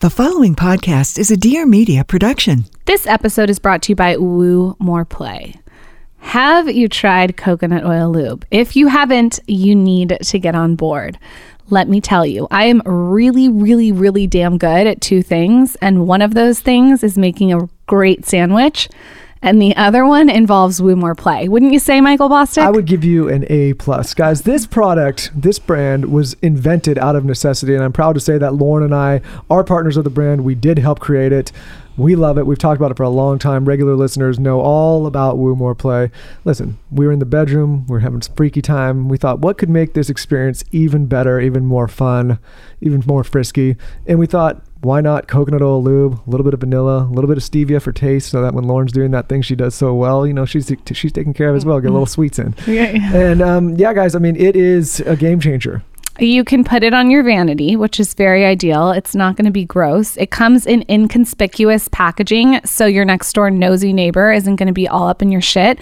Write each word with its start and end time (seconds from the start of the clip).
The 0.00 0.10
following 0.10 0.54
podcast 0.54 1.18
is 1.18 1.32
a 1.32 1.36
Dear 1.36 1.66
Media 1.66 2.04
production. 2.04 2.66
This 2.84 3.04
episode 3.04 3.50
is 3.50 3.58
brought 3.58 3.82
to 3.82 3.88
you 3.90 3.96
by 3.96 4.16
Woo 4.16 4.76
More 4.78 5.04
Play. 5.04 5.56
Have 6.18 6.70
you 6.70 6.88
tried 6.88 7.36
coconut 7.36 7.84
oil 7.84 8.08
lube? 8.08 8.46
If 8.52 8.76
you 8.76 8.86
haven't, 8.86 9.40
you 9.48 9.74
need 9.74 10.16
to 10.22 10.38
get 10.38 10.54
on 10.54 10.76
board. 10.76 11.18
Let 11.68 11.88
me 11.88 12.00
tell 12.00 12.24
you, 12.24 12.46
I 12.48 12.66
am 12.66 12.80
really, 12.86 13.48
really, 13.48 13.90
really 13.90 14.28
damn 14.28 14.56
good 14.56 14.86
at 14.86 15.00
two 15.00 15.20
things. 15.20 15.74
And 15.82 16.06
one 16.06 16.22
of 16.22 16.34
those 16.34 16.60
things 16.60 17.02
is 17.02 17.18
making 17.18 17.52
a 17.52 17.68
great 17.88 18.24
sandwich 18.24 18.88
and 19.42 19.60
the 19.60 19.74
other 19.76 20.06
one 20.06 20.28
involves 20.28 20.80
Woo 20.82 20.96
More 20.96 21.14
Play. 21.14 21.48
Wouldn't 21.48 21.72
you 21.72 21.78
say, 21.78 22.00
Michael 22.00 22.28
Bosstick? 22.28 22.62
I 22.62 22.70
would 22.70 22.86
give 22.86 23.04
you 23.04 23.28
an 23.28 23.44
A 23.48 23.74
plus, 23.74 24.14
guys. 24.14 24.42
This 24.42 24.66
product, 24.66 25.30
this 25.34 25.58
brand, 25.58 26.12
was 26.12 26.34
invented 26.42 26.98
out 26.98 27.16
of 27.16 27.24
necessity, 27.24 27.74
and 27.74 27.84
I'm 27.84 27.92
proud 27.92 28.14
to 28.14 28.20
say 28.20 28.38
that 28.38 28.52
Lauryn 28.52 28.84
and 28.84 28.94
I 28.94 29.20
are 29.50 29.64
partners 29.64 29.96
of 29.96 30.04
the 30.04 30.10
brand. 30.10 30.44
We 30.44 30.54
did 30.54 30.78
help 30.78 31.00
create 31.00 31.32
it. 31.32 31.52
We 31.96 32.14
love 32.14 32.38
it. 32.38 32.46
We've 32.46 32.56
talked 32.56 32.80
about 32.80 32.92
it 32.92 32.96
for 32.96 33.02
a 33.02 33.08
long 33.08 33.40
time. 33.40 33.64
Regular 33.64 33.96
listeners 33.96 34.38
know 34.38 34.60
all 34.60 35.04
about 35.04 35.36
Woo 35.36 35.56
More 35.56 35.74
Play. 35.74 36.12
Listen, 36.44 36.78
we 36.92 37.04
were 37.04 37.12
in 37.12 37.18
the 37.18 37.26
bedroom. 37.26 37.86
We 37.88 37.96
are 37.96 38.00
having 38.00 38.22
some 38.22 38.36
freaky 38.36 38.62
time. 38.62 39.08
We 39.08 39.16
thought, 39.16 39.40
what 39.40 39.58
could 39.58 39.68
make 39.68 39.94
this 39.94 40.08
experience 40.08 40.62
even 40.70 41.06
better, 41.06 41.40
even 41.40 41.66
more 41.66 41.88
fun, 41.88 42.38
even 42.80 43.02
more 43.04 43.24
frisky? 43.24 43.76
And 44.06 44.20
we 44.20 44.26
thought, 44.26 44.62
why 44.80 45.00
not 45.00 45.26
coconut 45.26 45.62
oil 45.62 45.82
lube, 45.82 46.20
a 46.26 46.30
little 46.30 46.44
bit 46.44 46.54
of 46.54 46.60
vanilla, 46.60 47.04
a 47.04 47.12
little 47.12 47.28
bit 47.28 47.36
of 47.36 47.42
stevia 47.42 47.82
for 47.82 47.92
taste, 47.92 48.30
so 48.30 48.40
that 48.42 48.54
when 48.54 48.64
Lauryn's 48.64 48.92
doing 48.92 49.10
that 49.10 49.28
thing 49.28 49.42
she 49.42 49.56
does 49.56 49.74
so 49.74 49.94
well, 49.94 50.26
you 50.26 50.32
know, 50.32 50.44
she's 50.44 50.72
she's 50.92 51.12
taking 51.12 51.34
care 51.34 51.50
of 51.50 51.56
as 51.56 51.64
well. 51.64 51.80
Get 51.80 51.90
a 51.90 51.92
little 51.92 52.06
sweets 52.06 52.38
in. 52.38 52.54
Yeah. 52.66 53.14
And 53.14 53.42
um, 53.42 53.76
yeah, 53.76 53.92
guys, 53.92 54.14
I 54.14 54.18
mean, 54.18 54.36
it 54.36 54.54
is 54.54 55.00
a 55.00 55.16
game 55.16 55.40
changer. 55.40 55.82
You 56.20 56.42
can 56.42 56.64
put 56.64 56.82
it 56.82 56.92
on 56.92 57.10
your 57.10 57.22
vanity, 57.22 57.76
which 57.76 58.00
is 58.00 58.12
very 58.12 58.44
ideal. 58.44 58.90
It's 58.90 59.14
not 59.14 59.36
going 59.36 59.44
to 59.44 59.52
be 59.52 59.64
gross. 59.64 60.16
It 60.16 60.32
comes 60.32 60.66
in 60.66 60.84
inconspicuous 60.88 61.88
packaging, 61.92 62.60
so 62.64 62.86
your 62.86 63.04
next 63.04 63.32
door 63.34 63.50
nosy 63.50 63.92
neighbor 63.92 64.32
isn't 64.32 64.56
going 64.56 64.66
to 64.66 64.72
be 64.72 64.88
all 64.88 65.06
up 65.06 65.22
in 65.22 65.30
your 65.30 65.40
shit. 65.40 65.78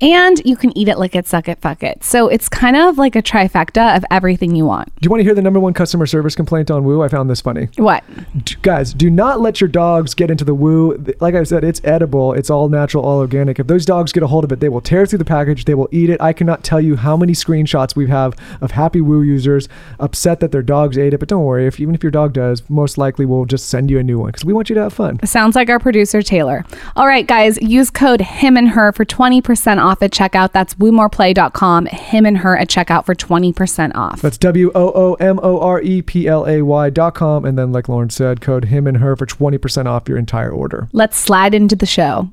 And 0.00 0.40
you 0.44 0.56
can 0.56 0.76
eat 0.78 0.86
it 0.86 0.96
like 0.96 1.16
it, 1.16 1.26
suck 1.26 1.48
it, 1.48 1.58
fuck 1.60 1.82
it. 1.82 2.04
So 2.04 2.28
it's 2.28 2.48
kind 2.48 2.76
of 2.76 2.98
like 2.98 3.16
a 3.16 3.22
trifecta 3.22 3.96
of 3.96 4.04
everything 4.12 4.54
you 4.54 4.64
want. 4.64 4.94
Do 5.00 5.06
you 5.06 5.10
want 5.10 5.22
to 5.22 5.24
hear 5.24 5.34
the 5.34 5.42
number 5.42 5.58
one 5.58 5.74
customer 5.74 6.06
service 6.06 6.36
complaint 6.36 6.70
on 6.70 6.84
Woo? 6.84 7.02
I 7.02 7.08
found 7.08 7.28
this 7.28 7.40
funny. 7.40 7.68
What? 7.76 8.04
D- 8.44 8.54
guys, 8.62 8.94
do 8.94 9.10
not 9.10 9.40
let 9.40 9.60
your 9.60 9.66
dogs 9.66 10.14
get 10.14 10.30
into 10.30 10.44
the 10.44 10.54
Woo. 10.54 11.04
Like 11.18 11.34
I 11.34 11.42
said, 11.42 11.64
it's 11.64 11.80
edible. 11.82 12.32
It's 12.34 12.48
all 12.48 12.68
natural, 12.68 13.04
all 13.04 13.18
organic. 13.18 13.58
If 13.58 13.66
those 13.66 13.84
dogs 13.84 14.12
get 14.12 14.22
a 14.22 14.28
hold 14.28 14.44
of 14.44 14.52
it, 14.52 14.60
they 14.60 14.68
will 14.68 14.80
tear 14.80 15.04
through 15.04 15.18
the 15.18 15.24
package. 15.24 15.64
They 15.64 15.74
will 15.74 15.88
eat 15.90 16.10
it. 16.10 16.20
I 16.20 16.32
cannot 16.32 16.62
tell 16.62 16.80
you 16.80 16.94
how 16.94 17.16
many 17.16 17.32
screenshots 17.32 17.96
we 17.96 18.06
have 18.06 18.36
of 18.60 18.70
happy 18.70 19.00
Woo 19.00 19.22
users 19.22 19.68
upset 19.98 20.40
that 20.40 20.52
their 20.52 20.62
dogs 20.62 20.98
ate 20.98 21.14
it. 21.14 21.18
But 21.18 21.28
don't 21.28 21.44
worry, 21.44 21.66
if 21.66 21.80
even 21.80 21.94
if 21.94 22.02
your 22.02 22.10
dog 22.10 22.32
does, 22.32 22.68
most 22.68 22.98
likely 22.98 23.26
we'll 23.26 23.44
just 23.44 23.68
send 23.68 23.90
you 23.90 23.98
a 23.98 24.02
new 24.02 24.18
one 24.18 24.28
because 24.28 24.44
we 24.44 24.52
want 24.52 24.68
you 24.68 24.74
to 24.74 24.82
have 24.82 24.92
fun. 24.92 25.24
Sounds 25.26 25.56
like 25.56 25.68
our 25.68 25.78
producer 25.78 26.22
Taylor. 26.22 26.64
All 26.96 27.06
right, 27.06 27.26
guys, 27.26 27.60
use 27.60 27.90
code 27.90 28.20
him 28.20 28.56
and 28.56 28.70
her 28.70 28.92
for 28.92 29.04
20% 29.04 29.82
off 29.82 30.02
at 30.02 30.10
checkout. 30.10 30.52
That's 30.52 30.74
woomoreplay.com. 30.74 31.86
Him 31.86 32.26
and 32.26 32.38
her 32.38 32.56
at 32.56 32.68
checkout 32.68 33.04
for 33.04 33.14
20% 33.14 33.94
off. 33.94 34.22
That's 34.22 34.38
W 34.38 34.70
O 34.74 34.92
O 34.94 35.14
M 35.14 35.38
O 35.42 35.60
R 35.60 35.80
E 35.80 36.02
P 36.02 36.26
L 36.26 36.46
A 36.46 36.62
Y.com. 36.62 37.44
And 37.44 37.58
then, 37.58 37.72
like 37.72 37.86
Lauryn 37.86 38.12
said, 38.12 38.40
code 38.40 38.66
him 38.66 38.86
and 38.86 38.98
her 38.98 39.16
for 39.16 39.26
20% 39.26 39.86
off 39.86 40.08
your 40.08 40.18
entire 40.18 40.50
order. 40.50 40.88
Let's 40.92 41.16
slide 41.16 41.54
into 41.54 41.76
the 41.76 41.86
show. 41.86 42.32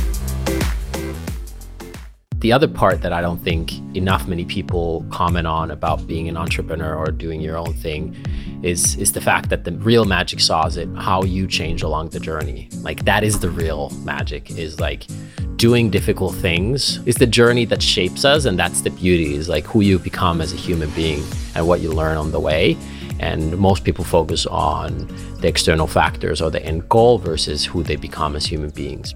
The 2.41 2.51
other 2.51 2.67
part 2.67 3.03
that 3.03 3.13
I 3.13 3.21
don't 3.21 3.37
think 3.37 3.71
enough 3.95 4.27
many 4.27 4.45
people 4.45 5.05
comment 5.11 5.45
on 5.45 5.69
about 5.69 6.07
being 6.07 6.27
an 6.27 6.37
entrepreneur 6.37 6.95
or 6.95 7.11
doing 7.11 7.39
your 7.39 7.55
own 7.55 7.71
thing 7.73 8.15
is 8.63 8.95
is 8.95 9.11
the 9.11 9.21
fact 9.21 9.49
that 9.49 9.63
the 9.63 9.73
real 9.73 10.05
magic 10.05 10.39
sauce 10.39 10.75
it 10.75 10.89
how 10.97 11.21
you 11.21 11.45
change 11.45 11.83
along 11.83 12.09
the 12.09 12.19
journey. 12.19 12.67
Like 12.81 13.05
that 13.05 13.23
is 13.23 13.39
the 13.41 13.51
real 13.51 13.91
magic 14.03 14.49
is 14.49 14.79
like 14.79 15.05
doing 15.55 15.91
difficult 15.91 16.33
things 16.33 16.97
is 17.05 17.13
the 17.13 17.27
journey 17.27 17.65
that 17.65 17.83
shapes 17.83 18.25
us 18.25 18.45
and 18.45 18.57
that's 18.57 18.81
the 18.81 18.89
beauty 18.89 19.35
is 19.35 19.47
like 19.47 19.65
who 19.65 19.81
you 19.81 19.99
become 19.99 20.41
as 20.41 20.51
a 20.51 20.55
human 20.55 20.89
being 20.91 21.23
and 21.53 21.67
what 21.67 21.79
you 21.79 21.91
learn 21.91 22.17
on 22.17 22.31
the 22.31 22.39
way. 22.39 22.75
And 23.19 23.55
most 23.55 23.83
people 23.83 24.03
focus 24.03 24.47
on 24.47 25.05
the 25.41 25.47
external 25.47 25.85
factors 25.85 26.41
or 26.41 26.49
the 26.49 26.65
end 26.65 26.89
goal 26.89 27.19
versus 27.19 27.63
who 27.63 27.83
they 27.83 27.97
become 27.97 28.35
as 28.35 28.47
human 28.47 28.71
beings. 28.71 29.13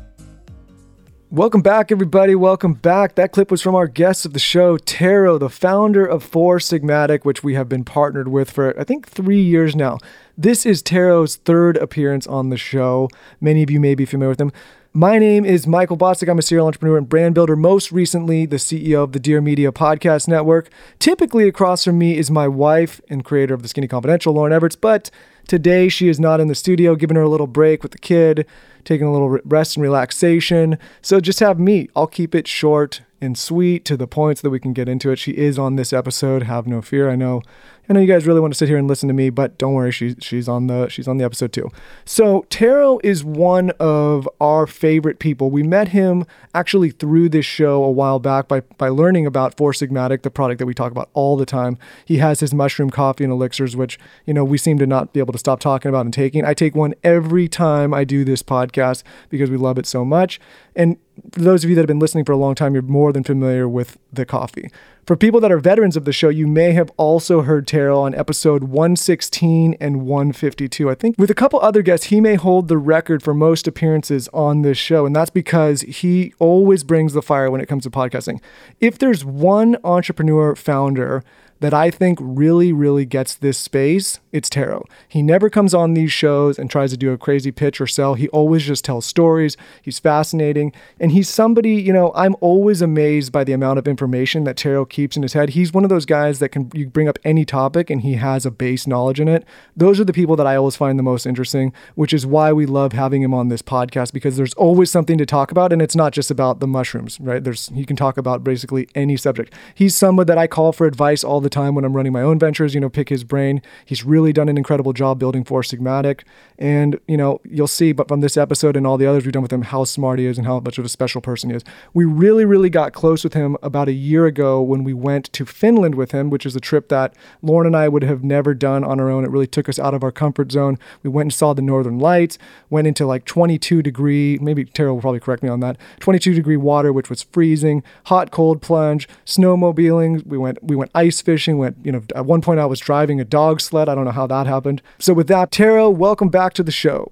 Welcome 1.32 1.64
back, 1.64 1.92
everybody. 1.92 2.36
Welcome 2.36 2.76
back. 2.76 3.16
That 3.16 3.32
clip 3.32 3.50
was 3.50 3.60
from 3.60 3.74
our 3.74 3.88
guest 3.88 4.28
of 4.28 4.34
the 4.34 4.40
show, 4.40 4.78
Tero, 4.78 5.40
the 5.40 5.50
founder 5.50 6.06
of 6.06 6.22
Four 6.24 6.60
Sigmatic, 6.60 7.26
which 7.26 7.44
we 7.44 7.56
have 7.56 7.68
been 7.68 7.84
partnered 7.84 8.28
with 8.28 8.52
for, 8.52 8.80
I 8.80 8.84
think, 8.84 9.08
three 9.08 9.42
years 9.42 9.76
now. 9.76 9.98
This 10.38 10.68
is 10.68 10.84
Tero's 10.84 11.38
third 11.38 11.78
appearance 11.78 12.28
on 12.28 12.52
the 12.52 12.58
show. 12.58 13.10
Many 13.42 13.64
of 13.64 13.72
you 13.72 13.80
may 13.80 13.96
be 13.96 14.06
familiar 14.06 14.30
with 14.30 14.40
him. 14.40 14.52
My 14.94 15.18
name 15.18 15.46
is 15.46 15.66
Michael 15.66 15.98
Bosstick. 15.98 16.30
I'm 16.30 16.38
a 16.38 16.44
serial 16.44 16.68
entrepreneur 16.68 17.00
and 17.00 17.10
brand 17.10 17.34
builder, 17.34 17.56
most 17.56 17.92
recently 17.92 18.46
the 18.46 18.58
CEO 18.58 19.04
of 19.04 19.12
the 19.12 19.20
Dear 19.20 19.42
Media 19.42 19.72
Podcast 19.72 20.28
Network. 20.28 20.70
Typically, 21.00 21.48
across 21.48 21.84
from 21.86 21.98
me 21.98 22.20
is 22.20 22.30
my 22.30 22.48
wife 22.48 23.02
and 23.10 23.26
creator 23.26 23.56
of 23.56 23.64
the 23.64 23.68
Skinny 23.68 23.88
Confidential, 23.88 24.36
Lauryn 24.36 24.58
Evarts, 24.58 24.78
but 24.80 25.10
today 25.48 25.90
she 25.90 26.08
is 26.08 26.20
not 26.20 26.40
in 26.40 26.50
the 26.50 26.56
studio, 26.56 26.96
giving 26.96 27.18
her 27.18 27.24
a 27.24 27.30
little 27.30 27.48
break 27.48 27.82
with 27.82 27.94
the 27.94 27.98
kid 27.98 28.46
taking 28.86 29.08
a 29.08 29.12
little 29.12 29.40
rest 29.44 29.76
and 29.76 29.84
relaxation. 29.84 30.78
So 31.02 31.20
just 31.20 31.42
have 31.42 31.60
me. 31.60 31.90
I'll 31.96 32.08
keep 32.08 32.34
it 32.34 32.48
short 32.48 33.02
and 33.20 33.38
sweet 33.38 33.84
to 33.86 33.98
the 33.98 34.08
point 34.08 34.38
so 34.38 34.44
that 34.44 34.52
we 34.52 34.60
can 34.60 34.74
get 34.74 34.88
into 34.88 35.12
it. 35.12 35.20
She 35.20 35.32
is 35.32 35.60
on 35.60 35.76
this 35.76 35.92
episode. 35.92 36.44
Have 36.44 36.68
no 36.68 36.82
fear. 36.82 37.10
I 37.10 37.16
know 37.16 37.42
I 37.88 37.94
know 37.94 38.00
you 38.00 38.08
guys 38.08 38.26
really 38.26 38.40
want 38.40 38.54
to 38.54 38.58
sit 38.58 38.68
here 38.68 38.78
and 38.78 38.88
listen 38.88 39.08
to 39.08 39.14
me, 39.14 39.30
but 39.30 39.58
don't 39.58 39.74
worry, 39.74 39.92
she's 39.92 40.16
she's 40.20 40.50
on 40.50 40.68
the 40.68 40.88
she's 40.90 41.08
on 41.08 41.18
the 41.18 41.24
episode 41.24 41.54
too. 41.54 41.70
So 42.04 42.46
Tero 42.50 43.00
is 43.04 43.24
one 43.24 43.72
of 43.80 44.28
our 44.42 44.66
favorite 44.66 45.20
people. 45.20 45.52
We 45.52 45.62
met 45.62 45.90
him 45.90 46.26
actually 46.54 46.90
through 46.90 47.30
this 47.30 47.46
show 47.46 47.84
a 47.84 47.92
while 47.92 48.20
back 48.20 48.48
by 48.48 48.62
by 48.78 48.90
learning 48.90 49.26
about 49.26 49.56
Four 49.56 49.72
Sigmatic, 49.72 50.24
the 50.24 50.32
product 50.32 50.60
that 50.60 50.66
we 50.66 50.74
talk 50.74 50.92
about 50.92 51.10
all 51.14 51.38
the 51.38 51.46
time. 51.46 51.78
He 52.06 52.18
has 52.18 52.40
his 52.40 52.54
mushroom 52.54 52.90
coffee 52.90 53.24
and 53.24 53.32
elixirs, 53.32 53.76
which 53.76 54.00
you 54.26 54.34
know 54.34 54.44
we 54.44 54.58
seem 54.58 54.80
to 54.80 54.88
not 54.88 55.14
be 55.14 55.20
able 55.20 55.34
to 55.34 55.40
stop 55.40 55.60
talking 55.60 55.90
about 55.90 56.06
and 56.06 56.14
taking. 56.14 56.44
I 56.44 56.54
take 56.54 56.76
one 56.76 56.96
every 57.04 57.48
time 57.48 57.94
I 57.94 58.04
do 58.04 58.24
this 58.24 58.42
podcast 58.42 59.04
because 59.30 59.52
we 59.52 59.58
love 59.58 59.78
it 59.78 59.86
so 59.86 60.04
much. 60.04 60.40
And 60.76 60.98
for 61.32 61.42
those 61.42 61.64
of 61.64 61.70
you 61.70 61.76
that 61.76 61.82
have 61.82 61.88
been 61.88 62.00
listening 62.00 62.26
for 62.26 62.34
a 62.34 62.38
long 62.38 62.56
time, 62.56 62.74
you're 62.74 62.84
more 62.84 63.14
than 63.14 63.24
familiar 63.24 63.70
with 63.70 63.98
the 64.12 64.26
coffee. 64.26 64.70
For 65.06 65.16
people 65.16 65.40
that 65.42 65.52
are 65.52 65.60
veterans 65.60 65.96
of 65.96 66.06
the 66.06 66.12
show, 66.12 66.30
you 66.30 66.48
may 66.48 66.72
have 66.72 66.90
also 66.98 67.44
heard 67.44 67.68
Tero 67.68 68.00
on 68.00 68.16
episode 68.16 68.64
116 68.64 69.76
and 69.80 70.02
152. 70.02 70.90
I 70.90 70.96
think 70.96 71.16
with 71.20 71.30
a 71.30 71.36
couple 71.36 71.60
other 71.60 71.84
guests, 71.84 72.08
he 72.08 72.20
may 72.20 72.34
hold 72.34 72.70
the 72.70 72.80
record 72.80 73.22
for 73.22 73.36
most 73.36 73.68
appearances 73.68 74.28
on 74.34 74.64
this 74.64 74.80
show. 74.80 75.06
And 75.06 75.16
that's 75.16 75.30
because 75.30 75.82
he 75.82 76.34
always 76.40 76.84
brings 76.84 77.14
the 77.14 77.22
fire 77.22 77.52
when 77.52 77.62
it 77.62 77.68
comes 77.68 77.84
to 77.84 77.92
podcasting. 77.92 78.42
If 78.80 78.98
there's 78.98 79.24
one 79.24 79.78
entrepreneur 79.84 80.56
founder 80.56 81.24
that 81.60 81.74
I 81.74 81.90
think 81.90 82.20
really, 82.22 82.74
really 82.74 83.06
gets 83.06 83.36
this 83.36 83.58
space, 83.58 84.20
it's 84.32 84.50
Tero. 84.50 84.86
He 85.08 85.22
never 85.22 85.50
comes 85.50 85.74
on 85.74 85.94
these 85.94 86.12
shows 86.12 86.60
and 86.60 86.70
tries 86.70 86.92
to 86.92 86.98
do 86.98 87.14
a 87.14 87.18
crazy 87.18 87.52
pitch 87.52 87.80
or 87.80 87.88
sell. 87.88 88.16
He 88.16 88.28
always 88.30 88.64
just 88.64 88.84
tells 88.84 89.06
stories. 89.06 89.56
He's 89.82 89.98
fascinating. 89.98 90.74
And 91.00 91.12
he's 91.12 91.30
somebody, 91.30 91.76
you 91.76 91.94
know, 91.94 92.12
I'm 92.16 92.36
always 92.42 92.82
amazed 92.82 93.32
by 93.32 93.46
the 93.46 93.54
amount 93.54 93.80
of 93.80 93.88
information 93.88 94.44
that 94.44 94.58
Tero 94.58 94.86
keeps 94.86 95.16
in 95.16 95.24
his 95.24 95.34
head. 95.34 95.52
He's 95.52 95.72
one 95.72 95.86
of 95.86 95.90
those 95.90 96.06
guys 96.06 96.40
that 96.40 96.50
can 96.50 96.70
you 96.74 96.88
bring 96.90 97.08
up 97.08 97.18
any 97.24 97.46
topic 97.46 97.90
and 97.90 98.02
he 98.02 98.16
has 98.16 98.46
a 98.46 98.52
base 98.52 98.86
knowledge 98.86 99.22
in 99.22 99.30
it. 99.30 99.46
Those 99.76 100.00
are 100.00 100.06
the 100.06 100.14
people 100.14 100.36
that 100.36 100.48
I 100.48 100.58
always 100.58 100.76
find 100.76 101.00
the 101.00 101.04
most 101.04 101.26
interesting, 101.26 101.72
which 101.96 102.14
is 102.14 102.26
why 102.26 102.52
we 102.52 102.66
love 102.66 102.92
having 102.92 103.22
him 103.22 103.34
on 103.34 103.48
this 103.48 103.62
podcast 103.62 104.12
because 104.12 104.36
there's 104.36 104.54
always 104.56 104.92
something 104.92 105.18
to 105.18 105.26
talk 105.26 105.52
about 105.52 105.72
and 105.72 105.82
it's 105.82 105.96
not 105.96 106.12
just 106.12 106.30
about 106.30 106.60
the 106.60 106.68
mushrooms, 106.68 107.18
right? 107.22 107.44
There's 107.44 107.70
he 107.70 107.86
can 107.86 107.96
talk 107.96 108.18
about 108.18 108.44
basically 108.44 108.90
any 108.94 109.16
subject. 109.16 109.54
He's 109.74 109.96
someone 109.96 110.28
that 110.28 110.38
I 110.38 110.48
call 110.48 110.74
for 110.74 110.86
advice 110.86 111.24
all 111.24 111.40
the 111.40 111.45
time 111.50 111.76
when 111.76 111.86
I'm 111.86 111.96
running 111.96 112.14
my 112.14 112.22
own 112.22 112.40
ventures, 112.40 112.74
you 112.74 112.82
know, 112.82 112.90
pick 112.90 113.10
his 113.10 113.24
brain. 113.24 113.62
He's 113.86 114.04
really 114.04 114.34
done 114.34 114.50
an 114.50 114.58
incredible 114.58 114.94
job 114.94 115.20
building 115.20 115.44
Four 115.44 115.62
Sigmatic. 115.62 116.22
And, 116.58 117.00
you 117.08 117.18
know, 117.18 117.42
you'll 117.44 117.68
see, 117.68 117.92
but 117.92 118.08
from 118.08 118.22
this 118.22 118.38
episode 118.38 118.76
and 118.76 118.88
all 118.88 118.98
the 118.98 119.06
others 119.06 119.26
we've 119.26 119.34
done 119.34 119.42
with 119.42 119.52
him, 119.52 119.64
how 119.64 119.84
smart 119.84 120.20
he 120.20 120.26
is 120.26 120.38
and 120.38 120.48
how 120.48 120.60
much 120.60 120.78
of 120.78 120.86
a 120.86 120.90
special 120.90 121.22
person 121.22 121.50
he 121.50 121.56
is. 121.56 121.64
We 121.94 122.06
really, 122.06 122.46
really 122.46 122.70
got 122.70 122.94
close 122.94 123.24
with 123.24 123.34
him 123.34 123.58
about 123.62 123.88
a 123.88 123.94
year 123.94 124.26
ago 124.26 124.62
when 124.62 124.84
we 124.84 124.94
went 124.94 125.32
to 125.34 125.46
Finland 125.46 125.96
with 125.96 126.12
him, 126.12 126.30
which 126.30 126.46
is 126.46 126.56
a 126.56 126.60
trip 126.60 126.90
that 126.90 127.14
Lauryn 127.44 127.68
and 127.68 127.76
I 127.76 127.88
would 127.88 128.04
have 128.04 128.24
never 128.24 128.54
done 128.54 128.84
on 128.84 129.00
our 129.00 129.10
own. 129.10 129.26
It 129.26 129.32
really 129.32 129.48
took 129.48 129.68
us 129.68 129.80
out 129.80 129.94
of 129.94 130.04
our 130.04 130.12
comfort 130.12 130.52
zone. 130.52 130.80
We 131.04 131.10
went 131.10 131.28
and 131.28 131.34
saw 131.34 131.54
the 131.54 131.62
Northern 131.62 132.00
Lights, 132.00 132.38
went 132.70 132.88
into 132.88 133.06
like 133.06 133.26
22 133.26 133.82
degree, 133.82 134.40
maybe 134.42 134.66
Tero 134.66 134.94
will 134.94 135.02
probably 135.02 135.20
correct 135.20 135.44
me 135.44 135.50
on 135.50 135.60
that, 135.60 135.78
22 136.00 136.34
degree 136.34 136.58
water, 136.58 136.94
which 136.94 137.10
was 137.10 137.24
freezing, 137.24 137.84
hot, 138.06 138.32
cold 138.32 138.62
plunge, 138.62 139.08
snowmobiling. 139.26 140.26
We 140.26 140.38
went, 140.38 140.64
we 140.64 140.76
went 140.76 140.92
ice 140.96 141.22
fishing 141.22 141.35
fishing. 141.36 141.58
Went, 141.58 141.76
you 141.84 141.92
know, 141.92 142.02
at 142.16 142.26
one 142.26 142.40
point 142.42 142.62
I 142.62 142.66
was 142.66 142.80
driving 142.80 143.20
a 143.20 143.26
dog 143.26 143.60
sled. 143.60 143.90
I 143.90 143.96
don't 143.96 144.06
know 144.06 144.12
how 144.12 144.28
that 144.28 144.48
happened. 144.48 144.82
So 145.00 145.14
with 145.14 145.28
that, 145.28 145.52
Tero, 145.52 145.90
welcome 145.90 146.30
back 146.30 146.54
to 146.54 146.64
the 146.64 146.72
show. 146.72 147.12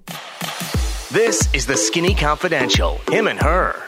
This 1.12 1.52
is 1.52 1.66
the 1.66 1.76
Skinny 1.76 2.14
Confidential. 2.14 3.00
Him 3.10 3.28
and 3.28 3.38
her. 3.40 3.78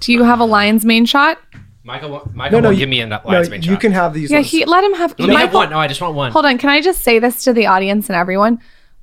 Do 0.00 0.12
you 0.12 0.24
have 0.24 0.40
a 0.40 0.44
lion's 0.44 0.84
mane 0.84 1.06
shot? 1.06 1.38
Michael, 1.84 2.28
Michael 2.34 2.60
won't 2.60 2.76
give 2.76 2.88
me 2.88 3.00
a 3.00 3.06
no, 3.06 3.20
lion's 3.24 3.48
mane 3.48 3.62
shot. 3.62 3.70
you 3.70 3.76
can 3.76 3.92
have 3.92 4.12
these. 4.12 4.30
Yeah, 4.30 4.38
ones. 4.38 4.50
he 4.50 4.64
let 4.64 4.82
him 4.82 4.94
have. 4.94 5.14
Let 5.18 5.28
me 5.28 5.36
have 5.36 5.54
one. 5.54 5.70
No, 5.70 5.78
I 5.78 5.86
just 5.86 6.00
want 6.00 6.16
one. 6.16 6.32
Hold 6.32 6.46
on, 6.46 6.58
can 6.58 6.68
I 6.68 6.80
just 6.80 7.02
say 7.02 7.20
this 7.20 7.44
to 7.44 7.52
the 7.52 7.66
audience 7.66 8.08
and 8.08 8.16
everyone? 8.16 8.60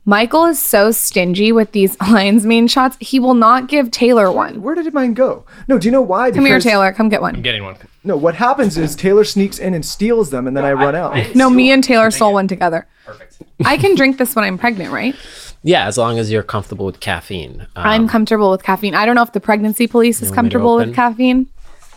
Michael 0.07 0.45
is 0.45 0.57
so 0.57 0.89
stingy 0.91 1.51
with 1.51 1.73
these 1.73 1.99
lion's 2.09 2.45
mane 2.45 2.69
shots. 2.69 2.95
He 3.01 3.19
will 3.19 3.33
not 3.33 3.67
give 3.67 3.91
Taylor 3.91 4.31
one. 4.31 4.61
Where 4.61 4.73
did 4.73 4.93
mine 4.93 5.13
go? 5.13 5.43
No, 5.67 5.77
do 5.77 5.85
you 5.85 5.91
know 5.91 6.01
why? 6.01 6.31
Come 6.31 6.45
here, 6.45 6.61
Taylor. 6.61 6.93
Come 6.93 7.09
get 7.09 7.21
one. 7.21 7.35
I'm 7.35 7.41
getting 7.41 7.65
one. 7.65 7.75
No, 8.05 8.15
what 8.15 8.35
happens 8.35 8.77
is 8.77 8.95
Taylor 8.95 9.25
sneaks 9.25 9.59
in 9.59 9.73
and 9.73 9.85
steals 9.85 10.29
them, 10.29 10.47
and 10.47 10.55
then 10.55 10.63
I 10.63 10.71
run 10.71 10.95
out. 10.95 11.35
No, 11.35 11.49
me 11.49 11.71
and 11.71 11.83
Taylor 11.83 12.09
stole 12.09 12.31
one 12.31 12.47
together. 12.47 12.87
Perfect. 13.05 13.35
I 13.65 13.75
can 13.75 13.95
drink 13.95 14.17
this 14.17 14.33
when 14.33 14.45
I'm 14.45 14.57
pregnant, 14.57 14.91
right? 14.91 15.13
Yeah, 15.63 15.87
as 15.87 15.97
long 15.97 16.17
as 16.19 16.31
you're 16.31 16.43
comfortable 16.43 16.85
with 16.85 16.99
caffeine. 17.01 17.61
Um, 17.75 17.85
I'm 17.87 18.07
comfortable 18.07 18.51
with 18.51 18.63
caffeine. 18.63 18.93
I 18.93 19.05
don't 19.05 19.15
know 19.15 19.23
if 19.23 19.33
the 19.33 19.41
pregnancy 19.41 19.87
police 19.87 20.21
is 20.21 20.29
want 20.29 20.31
me 20.31 20.35
to 20.35 20.35
comfortable 20.35 20.75
with 20.77 20.95
caffeine. 20.95 21.47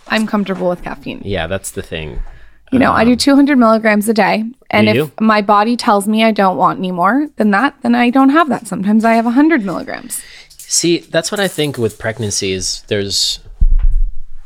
I'm 0.08 0.26
comfortable 0.26 0.68
with 0.70 0.82
caffeine. 0.82 1.20
yeah, 1.24 1.46
that's 1.46 1.70
the 1.70 1.82
thing. 1.82 2.20
You 2.72 2.78
know, 2.78 2.92
I 2.92 3.04
do 3.04 3.16
200 3.16 3.58
milligrams 3.58 4.08
a 4.08 4.14
day. 4.14 4.44
And 4.70 4.88
if 4.88 4.94
you? 4.94 5.12
my 5.20 5.42
body 5.42 5.76
tells 5.76 6.06
me 6.06 6.22
I 6.22 6.30
don't 6.30 6.56
want 6.56 6.78
any 6.78 6.92
more 6.92 7.28
than 7.36 7.50
that, 7.50 7.74
then 7.82 7.94
I 7.94 8.10
don't 8.10 8.28
have 8.28 8.48
that. 8.48 8.68
Sometimes 8.68 9.04
I 9.04 9.14
have 9.14 9.24
100 9.24 9.64
milligrams. 9.64 10.22
See, 10.48 10.98
that's 10.98 11.32
what 11.32 11.40
I 11.40 11.48
think 11.48 11.78
with 11.78 11.98
pregnancy 11.98 12.52
is 12.52 12.82
there's 12.82 13.40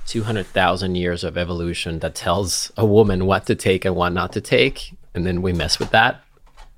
200,000 0.06 0.94
years 0.94 1.22
of 1.22 1.36
evolution 1.36 1.98
that 1.98 2.14
tells 2.14 2.72
a 2.78 2.86
woman 2.86 3.26
what 3.26 3.44
to 3.46 3.54
take 3.54 3.84
and 3.84 3.94
what 3.94 4.10
not 4.14 4.32
to 4.32 4.40
take. 4.40 4.96
And 5.14 5.26
then 5.26 5.42
we 5.42 5.52
mess 5.52 5.78
with 5.78 5.90
that. 5.90 6.22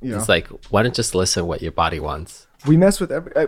It's 0.02 0.28
like, 0.28 0.48
why 0.70 0.82
don't 0.82 0.92
you 0.92 0.96
just 0.96 1.14
listen 1.14 1.46
what 1.46 1.62
your 1.62 1.72
body 1.72 2.00
wants? 2.00 2.45
We 2.66 2.76
mess 2.76 3.00
with 3.00 3.12
every. 3.12 3.32
I, 3.36 3.46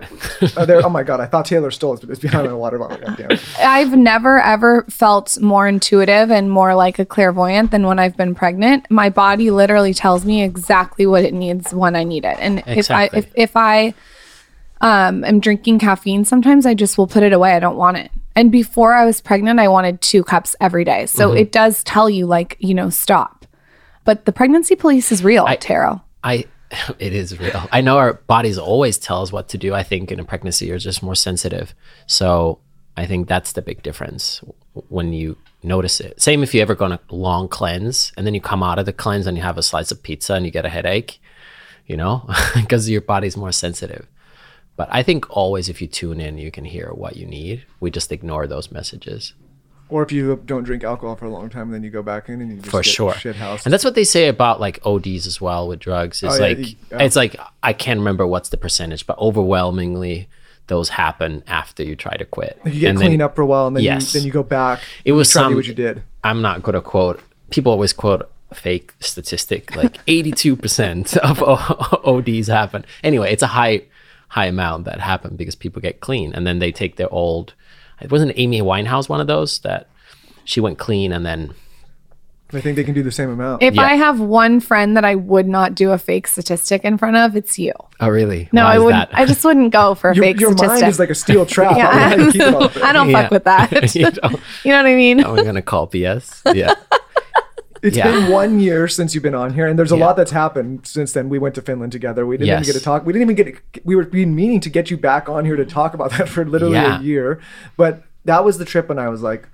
uh, 0.57 0.65
there, 0.65 0.85
oh 0.85 0.89
my 0.89 1.03
god! 1.03 1.21
I 1.21 1.27
thought 1.27 1.47
Taylor 1.47 1.71
stole 1.71 1.95
it, 1.95 2.01
but 2.01 2.11
it's 2.11 2.21
behind 2.21 2.47
my 2.47 2.53
water 2.55 2.79
bottle. 2.79 2.99
Damn 3.17 3.33
it. 3.33 3.59
I've 3.59 3.97
never 3.97 4.39
ever 4.41 4.85
felt 4.91 5.41
more 5.41 5.67
intuitive 5.67 6.31
and 6.31 6.51
more 6.51 6.75
like 6.75 6.99
a 6.99 7.05
clairvoyant 7.05 7.71
than 7.71 7.87
when 7.87 7.99
I've 7.99 8.17
been 8.17 8.35
pregnant. 8.35 8.91
My 8.91 9.11
body 9.11 9.51
literally 9.51 9.95
tells 9.95 10.25
me 10.25 10.43
exactly 10.43 11.07
what 11.07 11.25
it 11.25 11.35
needs 11.35 11.73
when 11.75 11.97
I 11.97 12.05
need 12.05 12.25
it. 12.25 12.37
And 12.41 12.63
Exactly. 12.67 12.79
if 12.79 12.91
I 12.91 13.19
if, 13.19 13.33
if 13.35 13.57
I 13.57 13.95
um 14.81 15.25
am 15.25 15.41
drinking 15.41 15.79
caffeine, 15.81 16.25
sometimes 16.25 16.67
I 16.67 16.75
just 16.75 16.97
will 16.99 17.07
put 17.09 17.23
it 17.23 17.33
away. 17.33 17.53
I 17.53 17.61
don't 17.61 17.77
want 17.77 17.97
it. 17.97 18.11
And 18.37 18.53
before 18.53 18.95
I 18.95 19.05
was 19.05 19.21
pregnant, 19.21 19.59
I 19.59 19.67
wanted 19.67 20.01
two 20.01 20.23
cups 20.23 20.55
every 20.61 20.85
day. 20.85 21.07
So 21.07 21.29
Mm-hmm. 21.31 21.39
it 21.39 21.51
does 21.53 21.83
tell 21.83 22.09
you 22.09 22.27
like, 22.27 22.57
you 22.61 22.73
know, 22.75 22.89
stop. 22.89 23.47
But 24.05 24.25
the 24.27 24.33
pregnancy 24.33 24.77
police 24.77 25.11
is 25.11 25.25
real, 25.25 25.45
Tero. 25.47 26.03
I 26.23 26.45
it 26.99 27.13
is 27.13 27.39
real. 27.39 27.69
I 27.73 27.81
know 27.81 27.99
our 27.99 28.15
bodies 28.15 28.59
always 28.59 28.99
tell 28.99 29.23
us 29.23 29.33
what 29.33 29.49
to 29.51 29.59
do. 29.59 29.75
I 29.75 29.83
think 29.83 30.13
in 30.13 30.21
a 30.21 30.25
pregnancy 30.25 30.67
you're 30.67 30.79
just 30.79 31.03
more 31.03 31.15
sensitive. 31.15 31.75
So 32.07 32.61
I 32.97 33.07
think 33.07 33.29
that's 33.29 33.53
the 33.53 33.63
big 33.63 33.83
difference 33.83 34.43
when 34.89 35.13
you 35.13 35.37
notice 35.63 36.01
it. 36.01 36.21
Same 36.21 36.43
if 36.43 36.55
you 36.55 36.61
ever 36.61 36.75
go 36.75 36.85
on 36.85 36.93
a 36.93 37.01
long 37.11 37.49
cleanse 37.49 38.13
and 38.17 38.27
then 38.27 38.35
you 38.35 38.41
come 38.41 38.63
out 38.63 38.79
of 38.79 38.87
the 38.87 38.93
cleanse 38.93 39.27
and 39.27 39.37
you 39.37 39.43
have 39.43 39.59
a 39.59 39.63
slice 39.63 39.91
of 39.91 40.03
pizza 40.03 40.35
and 40.35 40.45
you 40.45 40.51
get 40.51 40.67
a 40.67 40.71
headache, 40.71 41.21
you 41.87 41.97
know, 41.97 42.29
because 42.55 42.89
your 42.91 43.01
body's 43.01 43.37
more 43.37 43.53
sensitive. 43.53 44.07
But 44.77 44.89
I 44.93 45.03
think 45.03 45.29
always 45.37 45.69
if 45.69 45.83
you 45.83 45.89
tune 45.89 46.21
in, 46.21 46.39
you 46.39 46.53
can 46.53 46.65
hear 46.65 46.91
what 46.93 47.17
you 47.17 47.27
need. 47.27 47.67
We 47.81 47.91
just 47.91 48.13
ignore 48.13 48.47
those 48.47 48.71
messages. 48.71 49.35
Or 49.91 50.03
if 50.03 50.13
you 50.13 50.41
don't 50.45 50.65
drink 50.65 50.85
alcohol 50.85 51.17
for 51.17 51.25
a 51.25 51.31
long 51.31 51.49
time, 51.49 51.71
then 51.71 51.83
you 51.83 51.91
go 51.91 52.03
back 52.03 52.29
in 52.29 52.41
and 52.43 52.51
you 52.51 52.57
just 52.59 52.71
for 52.71 52.83
get 52.83 52.87
sure 52.93 53.15
shit 53.15 53.37
house. 53.37 53.65
and 53.65 53.73
that's 53.73 53.85
what 53.85 53.95
they 53.95 54.05
say 54.05 54.29
about 54.29 54.61
like 54.61 54.79
ods 54.85 55.27
as 55.27 55.41
well 55.41 55.67
with 55.67 55.79
drugs 55.81 56.23
it's 56.23 56.35
Oh, 56.35 56.37
yeah, 56.37 56.43
like 56.57 56.59
yeah. 56.91 57.03
it's 57.03 57.17
like 57.17 57.37
i 57.63 57.73
can't 57.73 57.99
remember 57.99 58.27
what's 58.27 58.51
the 58.51 58.57
percentage 58.59 59.07
but 59.07 59.17
overwhelmingly 59.19 60.29
those 60.67 60.91
happen 60.91 61.43
after 61.47 61.83
you 61.83 61.97
try 61.97 62.15
to 62.17 62.25
quit 62.27 62.61
you 62.67 62.81
get 62.81 62.91
And 62.91 62.99
clean 62.99 63.11
then- 63.13 63.23
up 63.23 63.35
for 63.35 63.41
a 63.43 63.47
while, 63.47 63.67
and 63.69 63.77
then 63.77 63.83
Yes. 63.85 64.13
you, 64.15 64.21
then 64.21 64.27
you 64.27 64.33
go 64.33 64.43
back. 64.43 64.81
it 65.05 65.13
was 65.13 65.29
you 65.29 65.33
to 65.33 65.39
do 65.39 65.45
some 65.49 65.55
what 65.57 65.67
you 65.67 65.75
did. 65.75 66.03
i'm 66.23 66.43
not 66.43 66.63
going 66.63 66.75
to 66.75 66.81
quote 66.83 67.21
people 67.51 67.73
always 67.73 67.93
quote 67.95 68.29
a 68.51 68.55
fake 68.55 68.93
statistic 69.01 69.75
like 69.77 70.05
82% 70.07 71.17
of 71.19 71.43
O- 71.43 72.01
ods 72.05 72.47
happen 72.49 72.85
anyway 73.03 73.33
it's 73.33 73.43
a 73.43 73.49
high 73.49 73.83
high 74.29 74.47
amount 74.47 74.85
that 74.85 75.01
happen 75.01 75.37
because 75.37 75.55
people 75.55 75.81
get 75.81 76.01
clean 76.01 76.35
and 76.35 76.47
then 76.47 76.59
they 76.59 76.71
take 76.73 76.97
their 76.97 77.11
old 77.13 77.55
it 78.01 78.11
wasn't 78.11 78.33
amy 78.37 78.61
winehouse 78.63 79.09
one 79.09 79.21
of 79.21 79.27
those 79.27 79.59
that 79.61 79.89
she 80.45 80.61
went 80.61 80.79
clean 80.79 81.13
and 81.13 81.25
then 81.27 81.55
I 82.51 82.63
think 82.63 82.77
they 82.77 82.85
can 82.85 82.95
do 82.95 83.03
the 83.03 83.13
same 83.13 83.29
amount. 83.29 83.63
If 83.63 83.75
Yeah. 83.75 83.83
I 83.83 83.97
have 83.97 84.21
one 84.21 84.61
friend 84.61 84.97
that 84.97 85.05
I 85.05 85.17
would 85.17 85.47
not 85.47 85.75
do 85.75 85.91
a 85.91 85.99
fake 85.99 86.27
statistic 86.27 86.83
in 86.83 86.97
front 86.97 87.17
of, 87.19 87.37
it's 87.37 87.59
you. 87.59 87.75
oh 88.01 88.09
really 88.09 88.49
No, 88.53 88.65
Why 88.65 88.75
I 88.75 88.79
wouldn't. 88.79 89.11
that? 89.11 89.19
I 89.19 89.27
just 89.27 89.45
wouldn't 89.45 89.71
go 89.71 89.95
for 89.95 90.11
a 90.11 90.15
your 90.17 90.25
fake 90.25 90.41
your 90.41 90.53
statistic. 90.53 90.81
mind 90.81 90.91
is 90.91 90.99
like 90.99 91.11
a 91.11 91.15
steel 91.15 91.45
trap. 91.55 91.77
yeah, 91.77 91.89
I 91.93 92.17
don't 92.17 92.19
know 92.19 92.25
how 92.25 92.25
you 92.25 92.33
keep 92.33 92.41
it 92.41 92.55
all 92.79 92.85
I 92.85 92.93
don't 92.95 93.11
Yeah. 93.11 93.23
fuck 93.23 93.31
with 93.33 93.45
that. 93.45 93.95
you 93.95 94.03
know? 94.05 94.41
you 94.65 94.73
know 94.73 94.79
what 94.79 94.87
I 94.87 94.95
mean? 94.95 95.23
Are 95.23 95.35
we 95.35 95.43
gonna 95.45 95.61
call 95.61 95.89
BS? 95.89 96.55
Yeah. 96.57 96.73
It's 97.83 97.97
Yeah. 97.97 98.11
been 98.11 98.31
one 98.33 98.61
year 98.61 98.89
since 98.89 99.15
you've 99.15 99.23
been 99.23 99.35
on 99.35 99.55
here, 99.55 99.67
and 99.67 99.79
there's 99.79 99.93
a 99.93 99.97
Yeah. 99.97 100.07
lot 100.07 100.17
that's 100.17 100.33
happened 100.33 100.81
since 100.85 101.13
then. 101.13 101.29
We 101.29 101.39
went 101.39 101.55
to 101.57 101.63
Finland 101.63 101.93
together. 101.93 102.27
We 102.27 102.37
didn't 102.37 102.53
even 102.53 102.63
get 102.65 102.73
to 102.75 102.81
talk. 102.81 103.07
We 103.07 103.13
didn't 103.13 103.31
even 103.31 103.37
get. 103.45 103.61
We 103.85 103.95
were 103.97 104.09
meaning 104.13 104.61
to 104.61 104.71
get 104.71 104.91
you 104.91 104.97
back 104.97 105.29
on 105.29 105.45
here 105.45 105.57
to 105.57 105.65
talk 105.65 105.95
about 105.95 106.11
that 106.19 106.29
for 106.35 106.45
literally 106.45 106.75
Yeah. 106.75 106.99
a 107.01 107.03
year, 107.03 107.39
but 107.77 108.03
that 108.25 108.45
was 108.45 108.59
the 108.59 108.65
trip 108.65 108.89
when 108.89 108.99
I 108.99 109.09
was 109.09 109.23
like, 109.23 109.49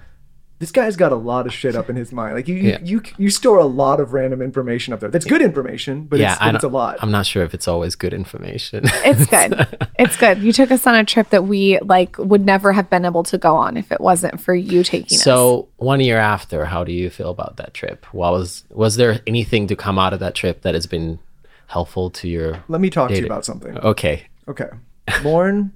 "This 0.58 0.70
guy's 0.70 0.96
got 0.96 1.12
a 1.12 1.16
lot 1.16 1.46
of 1.46 1.52
shit 1.52 1.74
up 1.76 1.90
in 1.90 1.96
his 1.96 2.12
mind. 2.12 2.34
Like 2.34 2.48
you, 2.48 2.54
Yeah. 2.56 2.78
you, 2.82 3.02
you 3.18 3.28
store 3.30 3.58
a 3.58 3.64
lot 3.64 4.00
of 4.00 4.12
random 4.12 4.40
information 4.40 4.94
up 4.94 5.00
there. 5.00 5.10
That's 5.10 5.24
good 5.24 5.42
information, 5.42 6.04
but 6.04 6.18
yeah, 6.20 6.36
it's, 6.48 6.56
it's 6.56 6.64
a 6.64 6.68
lot. 6.68 6.96
I'm 7.00 7.10
not 7.10 7.26
sure 7.26 7.42
if 7.44 7.54
it's 7.54 7.66
always 7.68 7.94
good 7.96 8.14
information. 8.14 8.84
It's 9.04 9.26
good. 9.30 9.66
it's 9.98 10.16
good. 10.16 10.38
You 10.42 10.52
took 10.52 10.70
us 10.70 10.86
on 10.86 10.94
a 10.94 11.04
trip 11.04 11.30
that 11.30 11.44
we 11.44 11.78
like 11.80 12.16
would 12.18 12.44
never 12.46 12.72
have 12.72 12.88
been 12.88 13.04
able 13.04 13.24
to 13.24 13.36
go 13.38 13.54
on 13.56 13.76
if 13.76 13.90
it 13.92 14.00
wasn't 14.00 14.40
for 14.40 14.54
you 14.54 14.84
taking 14.84 15.16
us. 15.16 15.22
so 15.24 15.68
one 15.76 16.00
year 16.00 16.18
after, 16.18 16.64
how 16.66 16.84
do 16.84 16.92
you 16.92 17.10
feel 17.10 17.30
about 17.30 17.56
that 17.56 17.74
trip? 17.74 18.06
What 18.12 18.32
was 18.32 18.64
was 18.70 18.96
there 18.96 19.20
anything 19.26 19.66
to 19.68 19.76
come 19.76 19.98
out 19.98 20.12
of 20.12 20.20
that 20.20 20.34
trip 20.34 20.62
that 20.62 20.74
has 20.74 20.86
been 20.86 21.18
helpful 21.66 22.10
to 22.10 22.28
your? 22.28 22.62
Let 22.68 22.80
me 22.80 22.90
talk 22.90 23.10
to 23.10 23.18
you 23.18 23.26
about 23.26 23.44
something. 23.44 23.76
Okay. 23.78 24.26
Okay, 24.46 24.68
Lauryn, 25.08 25.70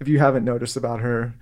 if 0.00 0.08
you 0.08 0.18
haven't 0.18 0.44
noticed 0.44 0.76
about 0.76 0.98
her, 1.00 1.32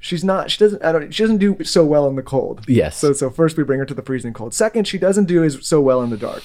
she's 0.00 0.24
not. 0.24 0.50
She 0.50 0.58
doesn't. 0.58 0.82
I 0.82 0.90
don't. 0.90 1.14
She 1.14 1.22
doesn't 1.22 1.38
do 1.38 1.62
so 1.62 1.84
well 1.84 2.08
in 2.08 2.16
the 2.16 2.22
cold. 2.22 2.64
Yes. 2.66 2.96
So 2.96 3.12
so 3.12 3.30
first 3.30 3.56
we 3.56 3.62
bring 3.62 3.78
her 3.78 3.86
to 3.86 3.94
the 3.94 4.02
freezing 4.02 4.32
cold. 4.32 4.52
Second, 4.52 4.88
she 4.88 4.98
doesn't 4.98 5.26
do 5.26 5.44
as 5.44 5.64
so 5.64 5.80
well 5.80 6.02
in 6.02 6.10
the 6.10 6.16
dark. 6.16 6.42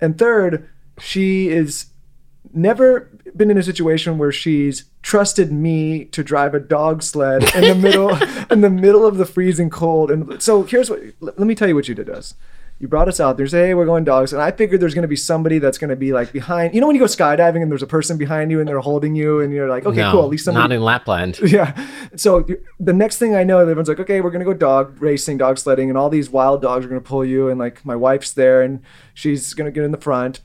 And 0.00 0.16
third, 0.16 0.68
she 0.98 1.48
is 1.48 1.86
never 2.52 3.10
been 3.36 3.50
in 3.50 3.58
a 3.58 3.62
situation 3.62 4.16
where 4.16 4.32
she's 4.32 4.84
trusted 5.02 5.52
me 5.52 6.04
to 6.06 6.22
drive 6.22 6.54
a 6.54 6.60
dog 6.60 7.02
sled 7.02 7.42
in 7.54 7.62
the 7.62 7.74
middle 7.74 8.10
in 8.50 8.60
the 8.60 8.70
middle 8.70 9.04
of 9.04 9.16
the 9.16 9.26
freezing 9.26 9.70
cold. 9.70 10.10
And 10.10 10.42
so 10.42 10.62
here's 10.62 10.88
what. 10.88 11.00
Let 11.20 11.38
me 11.38 11.54
tell 11.54 11.68
you 11.68 11.74
what 11.74 11.88
you 11.88 11.94
did 11.94 12.08
us. 12.08 12.34
You 12.84 12.88
brought 12.88 13.08
us 13.08 13.18
out 13.18 13.38
there, 13.38 13.46
say, 13.46 13.68
hey, 13.68 13.74
we're 13.74 13.86
going 13.86 14.04
dogs. 14.04 14.34
And 14.34 14.42
I 14.42 14.50
figured 14.50 14.78
there's 14.78 14.92
going 14.92 15.04
to 15.04 15.08
be 15.08 15.16
somebody 15.16 15.58
that's 15.58 15.78
going 15.78 15.88
to 15.88 15.96
be 15.96 16.12
like 16.12 16.32
behind. 16.34 16.74
You 16.74 16.82
know, 16.82 16.86
when 16.86 16.94
you 16.94 17.00
go 17.00 17.06
skydiving 17.06 17.62
and 17.62 17.70
there's 17.70 17.82
a 17.82 17.86
person 17.86 18.18
behind 18.18 18.50
you 18.50 18.60
and 18.60 18.68
they're 18.68 18.78
holding 18.80 19.14
you 19.14 19.40
and 19.40 19.54
you're 19.54 19.70
like, 19.70 19.86
okay, 19.86 19.96
no, 20.02 20.12
cool. 20.12 20.24
At 20.24 20.28
least 20.28 20.44
somebody. 20.44 20.68
not 20.68 20.72
in 20.76 20.82
Lapland. 20.82 21.38
Yeah. 21.42 21.74
So 22.16 22.46
the 22.78 22.92
next 22.92 23.16
thing 23.16 23.34
I 23.34 23.42
know, 23.42 23.58
everyone's 23.58 23.88
like, 23.88 24.00
okay, 24.00 24.20
we're 24.20 24.30
gonna 24.30 24.44
go 24.44 24.52
dog 24.52 25.00
racing, 25.00 25.38
dog 25.38 25.56
sledding, 25.56 25.88
and 25.88 25.96
all 25.96 26.10
these 26.10 26.28
wild 26.28 26.60
dogs 26.60 26.84
are 26.84 26.88
gonna 26.90 27.00
pull 27.00 27.24
you, 27.24 27.48
and 27.48 27.58
like 27.58 27.82
my 27.86 27.96
wife's 27.96 28.32
there, 28.34 28.60
and 28.60 28.82
she's 29.14 29.54
gonna 29.54 29.70
get 29.70 29.84
in 29.84 29.90
the 29.90 29.96
front. 29.96 30.40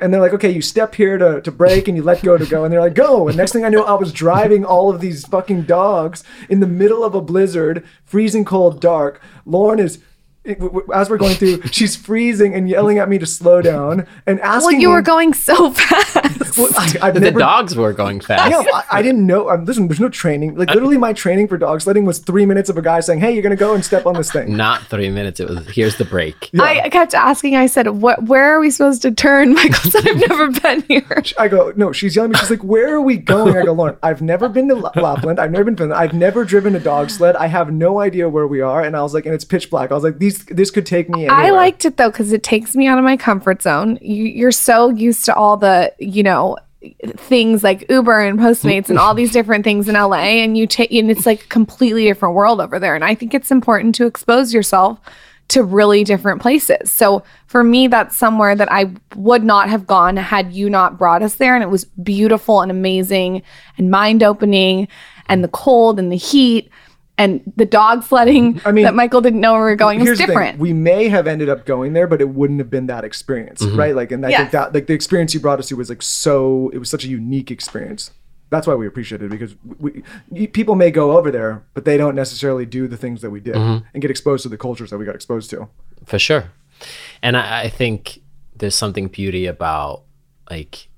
And 0.00 0.12
they're 0.12 0.20
like, 0.20 0.32
okay, 0.32 0.50
you 0.50 0.62
step 0.62 0.96
here 0.96 1.18
to, 1.18 1.40
to 1.42 1.52
brake 1.52 1.86
and 1.86 1.96
you 1.96 2.02
let 2.02 2.20
go 2.22 2.36
to 2.36 2.46
go. 2.46 2.64
And 2.64 2.72
they're 2.72 2.80
like, 2.80 2.94
go. 2.94 3.28
And 3.28 3.36
next 3.36 3.52
thing 3.52 3.64
I 3.64 3.68
know, 3.68 3.84
I 3.84 3.92
was 3.92 4.12
driving 4.12 4.64
all 4.64 4.90
of 4.90 5.00
these 5.00 5.24
fucking 5.26 5.64
dogs 5.64 6.24
in 6.48 6.58
the 6.60 6.66
middle 6.66 7.04
of 7.04 7.14
a 7.14 7.20
blizzard, 7.20 7.84
freezing 8.06 8.44
cold, 8.46 8.80
dark. 8.80 9.20
Lauryn 9.46 9.78
is, 9.78 9.96
it- 9.96 10.00
w- 10.00 10.00
w- 10.00 10.09
as 10.44 11.10
we're 11.10 11.18
going 11.18 11.34
through, 11.34 11.62
she's 11.70 11.94
freezing 11.96 12.54
and 12.54 12.68
yelling 12.68 12.98
at 12.98 13.08
me 13.08 13.18
to 13.18 13.26
slow 13.26 13.60
down 13.60 14.06
and 14.26 14.40
asking 14.40 14.64
well, 14.76 14.80
you 14.80 14.88
me- 14.88 14.94
were 14.94 15.02
going 15.02 15.34
so 15.34 15.70
fast. 15.72 16.56
Well, 16.58 16.68
I, 17.02 17.10
The 17.10 17.20
never- 17.20 17.38
dogs 17.38 17.76
were 17.76 17.92
going 17.92 18.20
fast. 18.20 18.50
yeah, 18.50 18.62
I, 18.74 18.84
I 18.98 19.02
didn't 19.02 19.24
know. 19.26 19.50
Um, 19.50 19.64
listen, 19.66 19.86
there's 19.86 20.00
no 20.00 20.08
training. 20.08 20.56
Like 20.56 20.68
literally, 20.70 20.98
my 20.98 21.12
training 21.12 21.46
for 21.48 21.56
dog 21.58 21.80
sledding 21.82 22.04
was 22.06 22.18
three 22.18 22.44
minutes 22.46 22.68
of 22.68 22.76
a 22.76 22.82
guy 22.82 23.00
saying, 23.00 23.20
"Hey, 23.20 23.32
you're 23.32 23.42
gonna 23.42 23.54
go 23.54 23.74
and 23.74 23.84
step 23.84 24.04
on 24.06 24.14
this 24.14 24.32
thing." 24.32 24.56
Not 24.56 24.82
three 24.84 25.10
minutes. 25.10 25.38
It 25.40 25.48
was 25.48 25.68
here's 25.68 25.96
the 25.96 26.04
brake. 26.04 26.50
I 26.58 26.88
kept 26.88 27.14
asking. 27.14 27.54
I 27.56 27.66
said, 27.66 27.86
"What? 27.88 28.24
Where 28.24 28.44
are 28.56 28.58
we 28.60 28.70
supposed 28.70 29.02
to 29.02 29.10
turn?" 29.12 29.54
Michael 29.54 29.90
said, 29.90 30.08
"I've 30.08 30.28
never 30.28 30.50
been 30.50 30.82
here." 30.88 31.22
I 31.38 31.46
go, 31.48 31.72
no. 31.76 31.92
She's 31.92 32.16
yelling 32.16 32.32
at 32.32 32.34
me. 32.34 32.40
She's 32.40 32.50
like, 32.50 32.64
"Where 32.64 32.94
are 32.94 33.00
we 33.00 33.16
going?" 33.16 33.56
I 33.56 33.62
go, 33.64 33.74
"Lauryn, 33.74 33.96
I've 34.02 34.22
never 34.22 34.48
been 34.48 34.68
to 34.68 34.74
Lapland. 34.74 35.38
I've 35.38 35.52
never 35.52 35.64
been 35.70 35.76
to 35.88 35.94
I've 35.94 36.14
never 36.14 36.44
driven 36.44 36.74
a 36.74 36.80
dog 36.80 37.10
sled. 37.10 37.36
I 37.36 37.46
have 37.46 37.72
no 37.72 38.00
idea 38.00 38.28
where 38.28 38.46
we 38.48 38.60
are." 38.60 38.82
And 38.82 38.96
I 38.96 39.02
was 39.02 39.14
like, 39.14 39.24
"And 39.26 39.34
it's 39.34 39.44
pitch 39.44 39.70
black." 39.70 39.92
I 39.92 39.94
was 39.94 40.02
like, 40.04 40.18
"These, 40.18 40.29
this 40.38 40.70
could 40.70 40.86
take 40.86 41.08
me." 41.08 41.26
Anywhere. 41.26 41.36
I 41.36 41.50
liked 41.50 41.84
it 41.84 41.96
though 41.96 42.10
because 42.10 42.32
it 42.32 42.42
takes 42.42 42.74
me 42.74 42.86
out 42.86 42.98
of 42.98 43.04
my 43.04 43.16
comfort 43.16 43.62
zone. 43.62 43.98
You, 44.00 44.24
you're 44.24 44.52
so 44.52 44.88
used 44.88 45.24
to 45.26 45.34
all 45.34 45.56
the, 45.56 45.92
you 45.98 46.22
know, 46.22 46.56
things 47.16 47.62
like 47.62 47.90
Uber 47.90 48.20
and 48.20 48.38
Postmates 48.38 48.88
and 48.88 48.98
all 48.98 49.14
these 49.14 49.32
different 49.32 49.64
things 49.64 49.88
in 49.88 49.94
LA, 49.94 50.42
and 50.42 50.56
you 50.56 50.66
take, 50.66 50.92
and 50.92 51.10
it's 51.10 51.26
like 51.26 51.44
a 51.44 51.48
completely 51.48 52.04
different 52.04 52.34
world 52.34 52.60
over 52.60 52.78
there. 52.78 52.94
And 52.94 53.04
I 53.04 53.14
think 53.14 53.34
it's 53.34 53.50
important 53.50 53.94
to 53.96 54.06
expose 54.06 54.54
yourself 54.54 54.98
to 55.50 55.64
really 55.64 56.04
different 56.04 56.40
places. 56.40 56.92
So 56.92 57.24
for 57.46 57.64
me, 57.64 57.88
that's 57.88 58.16
somewhere 58.16 58.54
that 58.54 58.70
I 58.70 58.92
would 59.16 59.42
not 59.42 59.68
have 59.68 59.84
gone 59.84 60.16
had 60.16 60.52
you 60.52 60.70
not 60.70 60.96
brought 60.96 61.22
us 61.22 61.34
there. 61.34 61.54
And 61.54 61.62
it 61.62 61.70
was 61.70 61.84
beautiful 61.84 62.60
and 62.60 62.70
amazing 62.70 63.42
and 63.76 63.90
mind 63.90 64.22
opening 64.22 64.86
and 65.26 65.42
the 65.42 65.48
cold 65.48 65.98
and 65.98 66.10
the 66.10 66.16
heat 66.16 66.70
and 67.20 67.52
the 67.56 67.66
dog 67.66 68.02
sledding 68.02 68.60
I 68.64 68.72
mean, 68.72 68.84
that 68.84 68.94
Michael 68.94 69.20
didn't 69.20 69.40
know 69.40 69.54
we 69.54 69.60
were 69.60 69.76
going. 69.76 69.98
It 69.98 70.02
was 70.02 70.08
Here's 70.08 70.18
the 70.18 70.26
thing, 70.26 70.28
different. 70.28 70.58
We 70.58 70.72
may 70.72 71.08
have 71.08 71.26
ended 71.26 71.48
up 71.48 71.66
going 71.66 71.92
there, 71.92 72.06
but 72.06 72.20
it 72.20 72.30
wouldn't 72.30 72.58
have 72.58 72.70
been 72.70 72.86
that 72.86 73.04
experience, 73.04 73.62
mm-hmm. 73.62 73.78
right? 73.78 73.94
Like, 73.94 74.10
and 74.10 74.24
I 74.24 74.36
think 74.36 74.50
that 74.52 74.74
like 74.74 74.86
the 74.86 74.94
experience 74.94 75.34
you 75.34 75.40
brought 75.40 75.58
us 75.58 75.68
to 75.68 75.76
was 75.76 75.88
like 75.88 76.02
so. 76.02 76.70
It 76.72 76.78
was 76.78 76.90
such 76.90 77.04
a 77.04 77.08
unique 77.08 77.50
experience. 77.50 78.10
That's 78.48 78.66
why 78.66 78.74
we 78.74 78.86
appreciate 78.86 79.22
it 79.22 79.30
because 79.30 79.54
we, 79.78 80.02
we 80.28 80.46
people 80.48 80.74
may 80.74 80.90
go 80.90 81.16
over 81.16 81.30
there, 81.30 81.62
but 81.74 81.84
they 81.84 81.96
don't 81.96 82.16
necessarily 82.16 82.66
do 82.66 82.88
the 82.88 82.96
things 82.96 83.22
that 83.22 83.30
we 83.30 83.40
did 83.40 83.54
mm-hmm. 83.54 83.86
and 83.94 84.02
get 84.02 84.10
exposed 84.10 84.42
to 84.42 84.48
the 84.48 84.58
cultures 84.58 84.90
that 84.90 84.98
we 84.98 85.04
got 85.04 85.14
exposed 85.14 85.50
to. 85.50 85.68
for 86.04 86.18
sure 86.18 86.50
and 87.22 87.36
I, 87.36 87.62
I 87.62 87.68
think 87.68 88.20
there's 88.56 88.74
something 88.74 89.08
beauty 89.08 89.46
about 89.46 90.02
like 90.50 90.88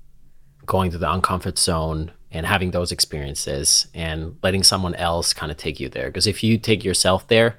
going 0.65 0.91
to 0.91 0.97
the 0.97 1.07
uncomfort 1.07 1.57
zone 1.57 2.11
and 2.33 2.45
having 2.45 2.71
those 2.71 2.91
experiences 2.91 3.87
and 3.93 4.35
letting 4.43 4.63
someone 4.63 4.95
else 4.95 5.33
kind 5.33 5.51
of 5.51 5.57
take 5.57 5.79
you 5.79 5.87
there. 5.87 6.07
Because 6.07 6.27
if 6.27 6.43
you 6.43 6.57
take 6.57 6.83
yourself 6.83 7.27
there 7.27 7.57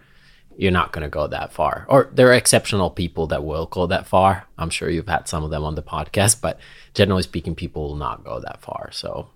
you're 0.56 0.70
not 0.70 0.92
going 0.92 1.02
to 1.02 1.08
go 1.08 1.26
that 1.26 1.52
far. 1.52 1.84
Or 1.88 2.08
there 2.12 2.28
are 2.28 2.32
exceptional 2.34 2.88
people 2.90 3.26
that 3.26 3.44
will 3.44 3.66
go 3.66 3.86
that 3.88 4.06
far. 4.06 4.46
I'm 4.56 4.70
sure 4.70 4.88
you've 4.88 5.08
had 5.08 5.26
some 5.26 5.42
of 5.42 5.50
them 5.50 5.64
on 5.64 5.74
the 5.74 5.82
podcast 5.82 6.40
but 6.40 6.60
generally 6.94 7.22
speaking 7.22 7.54
people 7.56 7.88
will 7.88 7.96
not 7.96 8.24
go 8.24 8.38
that 8.40 8.60
far. 8.62 8.90
So 8.92 9.30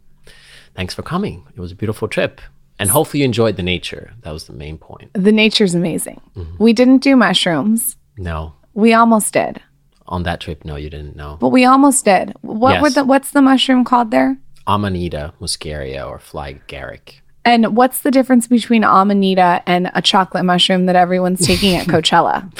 thanks 0.76 0.94
for 0.94 1.02
coming. 1.02 1.44
It 1.56 1.60
was 1.60 1.72
a 1.72 1.74
beautiful 1.74 2.06
trip. 2.08 2.40
And 2.78 2.90
hopefully 2.90 3.20
you 3.20 3.24
enjoyed 3.24 3.56
the 3.56 3.64
nature. 3.64 4.12
That 4.22 4.30
was 4.30 4.44
the 4.46 4.52
main 4.52 4.78
point. 4.78 5.10
The 5.14 5.32
nature's 5.32 5.74
amazing. 5.74 6.20
Mm-hmm. 6.36 6.62
We 6.62 6.72
didn't 6.72 6.98
do 6.98 7.16
mushrooms. 7.16 7.96
no. 8.16 8.54
We 8.74 8.92
almost 8.94 9.32
did, 9.32 9.60
on 10.06 10.22
that 10.22 10.40
trip 10.40 10.64
no 10.64 10.76
you 10.76 10.88
didn't 10.88 11.16
know 11.16 11.36
but 11.40 11.48
we 11.48 11.64
almost 11.64 12.04
did. 12.04 12.32
What 12.42 12.80
were 12.80 12.90
the 12.90 13.04
what's 13.04 13.32
the 13.32 13.42
mushroom 13.42 13.82
called 13.84 14.12
there? 14.12 14.38
Amanita 14.68 15.32
muscaria 15.40 16.06
or 16.06 16.18
fly 16.18 16.54
agaric. 16.54 17.20
And 17.44 17.74
what's 17.76 18.02
the 18.02 18.10
difference 18.10 18.46
between 18.46 18.84
amanita 18.84 19.62
and 19.66 19.90
a 19.94 20.02
chocolate 20.02 20.44
mushroom 20.44 20.84
that 20.86 20.96
everyone's 20.96 21.44
taking 21.44 21.74
at 21.74 21.86
Coachella? 21.88 22.52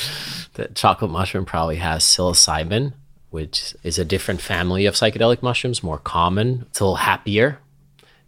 The 0.54 0.68
chocolate 0.68 1.10
mushroom 1.10 1.44
probably 1.44 1.76
has 1.76 2.02
psilocybin, 2.02 2.94
which 3.28 3.76
is 3.82 3.98
a 3.98 4.04
different 4.04 4.40
family 4.40 4.86
of 4.86 4.94
psychedelic 4.94 5.42
mushrooms, 5.42 5.82
more 5.82 5.98
common. 5.98 6.64
It's 6.70 6.80
a 6.80 6.84
little 6.84 6.96
happier. 6.96 7.58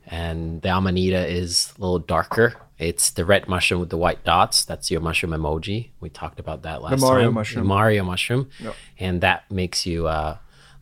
And 0.07 0.61
the 0.61 0.69
amanita 0.69 1.27
is 1.29 1.73
a 1.79 1.81
little 1.81 1.99
darker. 2.01 2.55
It's 2.79 3.11
the 3.11 3.25
red 3.25 3.49
mushroom 3.49 3.81
with 3.81 3.91
the 3.91 3.97
white 3.97 4.25
dots. 4.25 4.65
That's 4.65 4.91
your 4.91 5.01
mushroom 5.01 5.33
emoji. 5.33 5.91
We 6.01 6.09
talked 6.11 6.41
about 6.41 6.63
that 6.63 6.83
last 6.83 7.01
Mario 7.01 7.27
time. 7.27 7.35
mushroom. 7.35 7.65
The 7.65 7.69
Mario 7.69 8.05
mushroom. 8.05 8.51
And 8.99 9.21
that 9.23 9.51
makes 9.51 9.87
you 9.87 10.07
uh, 10.09 10.37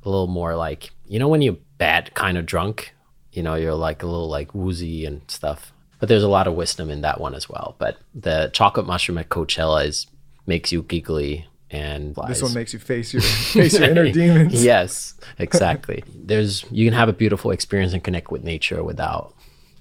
a 0.09 0.11
little 0.11 0.27
more 0.27 0.57
like, 0.57 0.91
you 1.07 1.19
know, 1.19 1.29
when 1.29 1.43
you're 1.43 1.59
bad 1.77 2.15
kind 2.15 2.39
of 2.39 2.47
drunk, 2.47 2.95
you 3.33 3.43
know, 3.43 3.55
you're 3.55 3.75
like 3.75 4.03
a 4.03 4.07
little 4.07 4.29
like 4.29 4.55
woozy 4.55 5.05
and 5.05 5.21
stuff. 5.29 5.73
But 6.01 6.09
there's 6.09 6.23
a 6.23 6.29
lot 6.29 6.47
of 6.47 6.55
wisdom 6.55 6.91
in 6.91 7.03
that 7.03 7.21
one 7.21 7.35
as 7.35 7.49
well. 7.49 7.77
But 7.79 7.99
the 8.15 8.51
chocolate 8.53 8.87
mushroom 8.87 9.19
at 9.19 9.29
Coachella 9.29 9.85
is 9.85 10.07
makes 10.47 10.73
you 10.73 10.83
giggly 10.83 11.47
and 11.71 12.17
This 12.27 12.43
one 12.43 12.55
makes 12.55 12.73
you 12.73 12.79
face 12.79 13.13
your 13.13 13.21
face 13.23 13.79
your 13.79 13.91
inner 13.91 14.11
demons. 14.11 14.65
yes, 14.65 15.15
exactly. 15.39 16.03
There's 16.15 16.65
you 16.71 16.87
can 16.87 16.95
have 16.95 17.11
a 17.11 17.13
beautiful 17.13 17.51
experience 17.51 17.93
and 17.93 18.03
connect 18.03 18.31
with 18.31 18.43
nature 18.43 18.83
without 18.83 19.35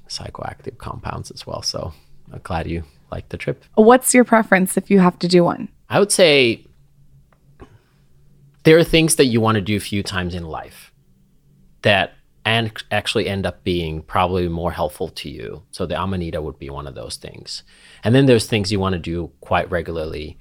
psychoactive 0.09 0.77
compounds 0.77 1.31
as 1.31 1.47
well. 1.47 1.61
So 1.61 1.93
I'm 2.33 2.41
glad 2.43 2.67
you 2.67 2.83
liked 3.11 3.29
the 3.29 3.37
trip. 3.37 3.63
What's 3.75 4.13
your 4.13 4.25
preference 4.25 4.75
if 4.75 4.91
you 4.91 4.99
have 4.99 5.17
to 5.19 5.27
do 5.29 5.45
one? 5.45 5.69
I 5.89 5.99
would 5.99 6.11
say 6.11 6.66
there 8.67 8.77
are 8.77 8.83
things 8.83 9.15
that 9.15 9.27
you 9.27 9.39
want 9.39 9.55
to 9.55 9.61
do 9.61 9.77
a 9.77 9.79
few 9.79 10.03
times 10.03 10.35
in 10.35 10.43
life 10.43 10.91
that 11.83 12.15
and 12.43 12.83
actually 12.91 13.25
end 13.25 13.45
up 13.45 13.63
being 13.63 14.01
probably 14.01 14.49
more 14.49 14.73
helpful 14.73 15.07
to 15.07 15.29
you. 15.29 15.63
So 15.71 15.85
the 15.85 15.97
amanita 15.97 16.41
would 16.41 16.59
be 16.59 16.69
one 16.69 16.85
of 16.85 16.93
those 16.93 17.15
things. 17.15 17.63
And 18.03 18.13
then 18.13 18.25
there's 18.25 18.45
things 18.45 18.69
you 18.69 18.79
want 18.81 18.91
to 18.91 18.99
do 18.99 19.31
quite 19.39 19.71
regularly 19.71 20.37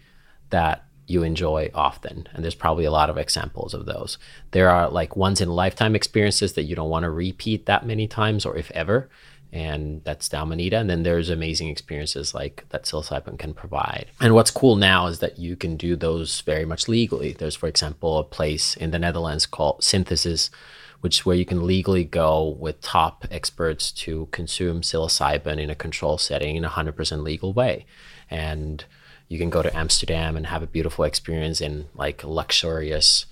that 0.50 0.86
you 1.06 1.22
enjoy 1.22 1.70
often. 1.72 2.26
And 2.32 2.42
there's 2.42 2.56
probably 2.56 2.84
a 2.84 2.90
lot 2.90 3.10
of 3.10 3.16
examples 3.16 3.74
of 3.74 3.86
those. 3.86 4.18
There 4.50 4.70
are 4.70 4.90
like 4.90 5.14
once 5.14 5.40
in 5.40 5.48
lifetime 5.48 5.94
experiences 5.94 6.54
that 6.54 6.64
you 6.64 6.74
don't 6.74 6.90
want 6.90 7.04
to 7.04 7.10
repeat 7.10 7.66
that 7.66 7.86
many 7.86 8.08
times 8.08 8.44
or 8.44 8.56
if 8.56 8.72
ever. 8.72 9.08
And 9.56 10.04
that's 10.04 10.28
the 10.28 10.36
amanita. 10.36 10.76
And 10.76 10.90
then 10.90 11.02
there's 11.02 11.30
amazing 11.30 11.68
experiences 11.68 12.34
like 12.34 12.66
that 12.68 12.84
psilocybin 12.84 13.38
can 13.38 13.54
provide. 13.54 14.10
And 14.20 14.34
what's 14.34 14.50
cool 14.50 14.76
now 14.76 15.06
is 15.06 15.20
that 15.20 15.38
you 15.38 15.56
can 15.56 15.78
do 15.78 15.96
those 15.96 16.42
very 16.42 16.66
much 16.66 16.88
legally. 16.88 17.32
There's, 17.32 17.56
for 17.56 17.66
example, 17.66 18.18
a 18.18 18.22
place 18.22 18.76
in 18.76 18.90
the 18.90 18.98
Netherlands 18.98 19.46
called 19.46 19.82
Synthesis, 19.82 20.50
which 21.00 21.20
is 21.20 21.26
where 21.26 21.36
you 21.36 21.46
can 21.46 21.66
legally 21.66 22.04
go 22.04 22.46
with 22.46 22.82
top 22.82 23.24
experts 23.30 23.90
to 23.92 24.28
consume 24.30 24.82
psilocybin 24.82 25.58
in 25.58 25.70
a 25.70 25.74
control 25.74 26.18
setting 26.18 26.56
in 26.56 26.64
a 26.64 26.68
100% 26.68 27.22
legal 27.22 27.54
way. 27.54 27.86
And 28.30 28.84
you 29.26 29.38
can 29.38 29.48
go 29.48 29.62
to 29.62 29.74
Amsterdam 29.74 30.36
and 30.36 30.48
have 30.48 30.62
a 30.62 30.66
beautiful 30.66 31.06
experience 31.06 31.62
in 31.62 31.86
like 31.94 32.22
luxurious, 32.24 33.24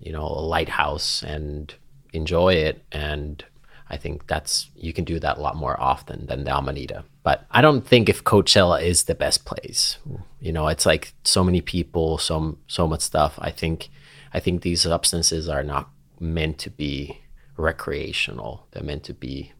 you 0.00 0.10
know, 0.10 0.24
a 0.24 0.40
lighthouse 0.40 1.22
and 1.22 1.74
enjoy 2.14 2.54
it. 2.54 2.82
And 2.90 3.44
I 3.88 3.96
think 3.96 4.26
that's 4.26 4.70
you 4.74 4.92
can 4.92 5.04
do 5.04 5.20
that 5.20 5.38
a 5.38 5.40
lot 5.40 5.56
more 5.56 5.80
often 5.80 6.26
than 6.26 6.44
the 6.44 6.56
Amanita. 6.56 7.04
But 7.22 7.46
I 7.50 7.60
don't 7.62 7.86
think 7.86 8.08
if 8.08 8.24
Coachella 8.24 8.82
is 8.82 9.04
the 9.04 9.14
best 9.14 9.44
place. 9.44 9.98
You 10.40 10.52
know, 10.52 10.68
it's 10.68 10.86
like 10.86 11.14
so 11.24 11.44
many 11.44 11.60
people, 11.60 12.18
so 12.18 12.58
so 12.66 12.86
much 12.88 13.02
stuff. 13.02 13.38
I 13.38 13.50
think 13.50 13.88
I 14.34 14.40
think 14.40 14.62
these 14.62 14.82
substances 14.82 15.48
are 15.48 15.62
not 15.62 15.88
meant 16.18 16.58
to 16.58 16.70
be 16.70 17.20
recreational. 17.56 18.66
They're 18.72 18.82
meant 18.82 19.04
to 19.04 19.14
be, 19.14 19.52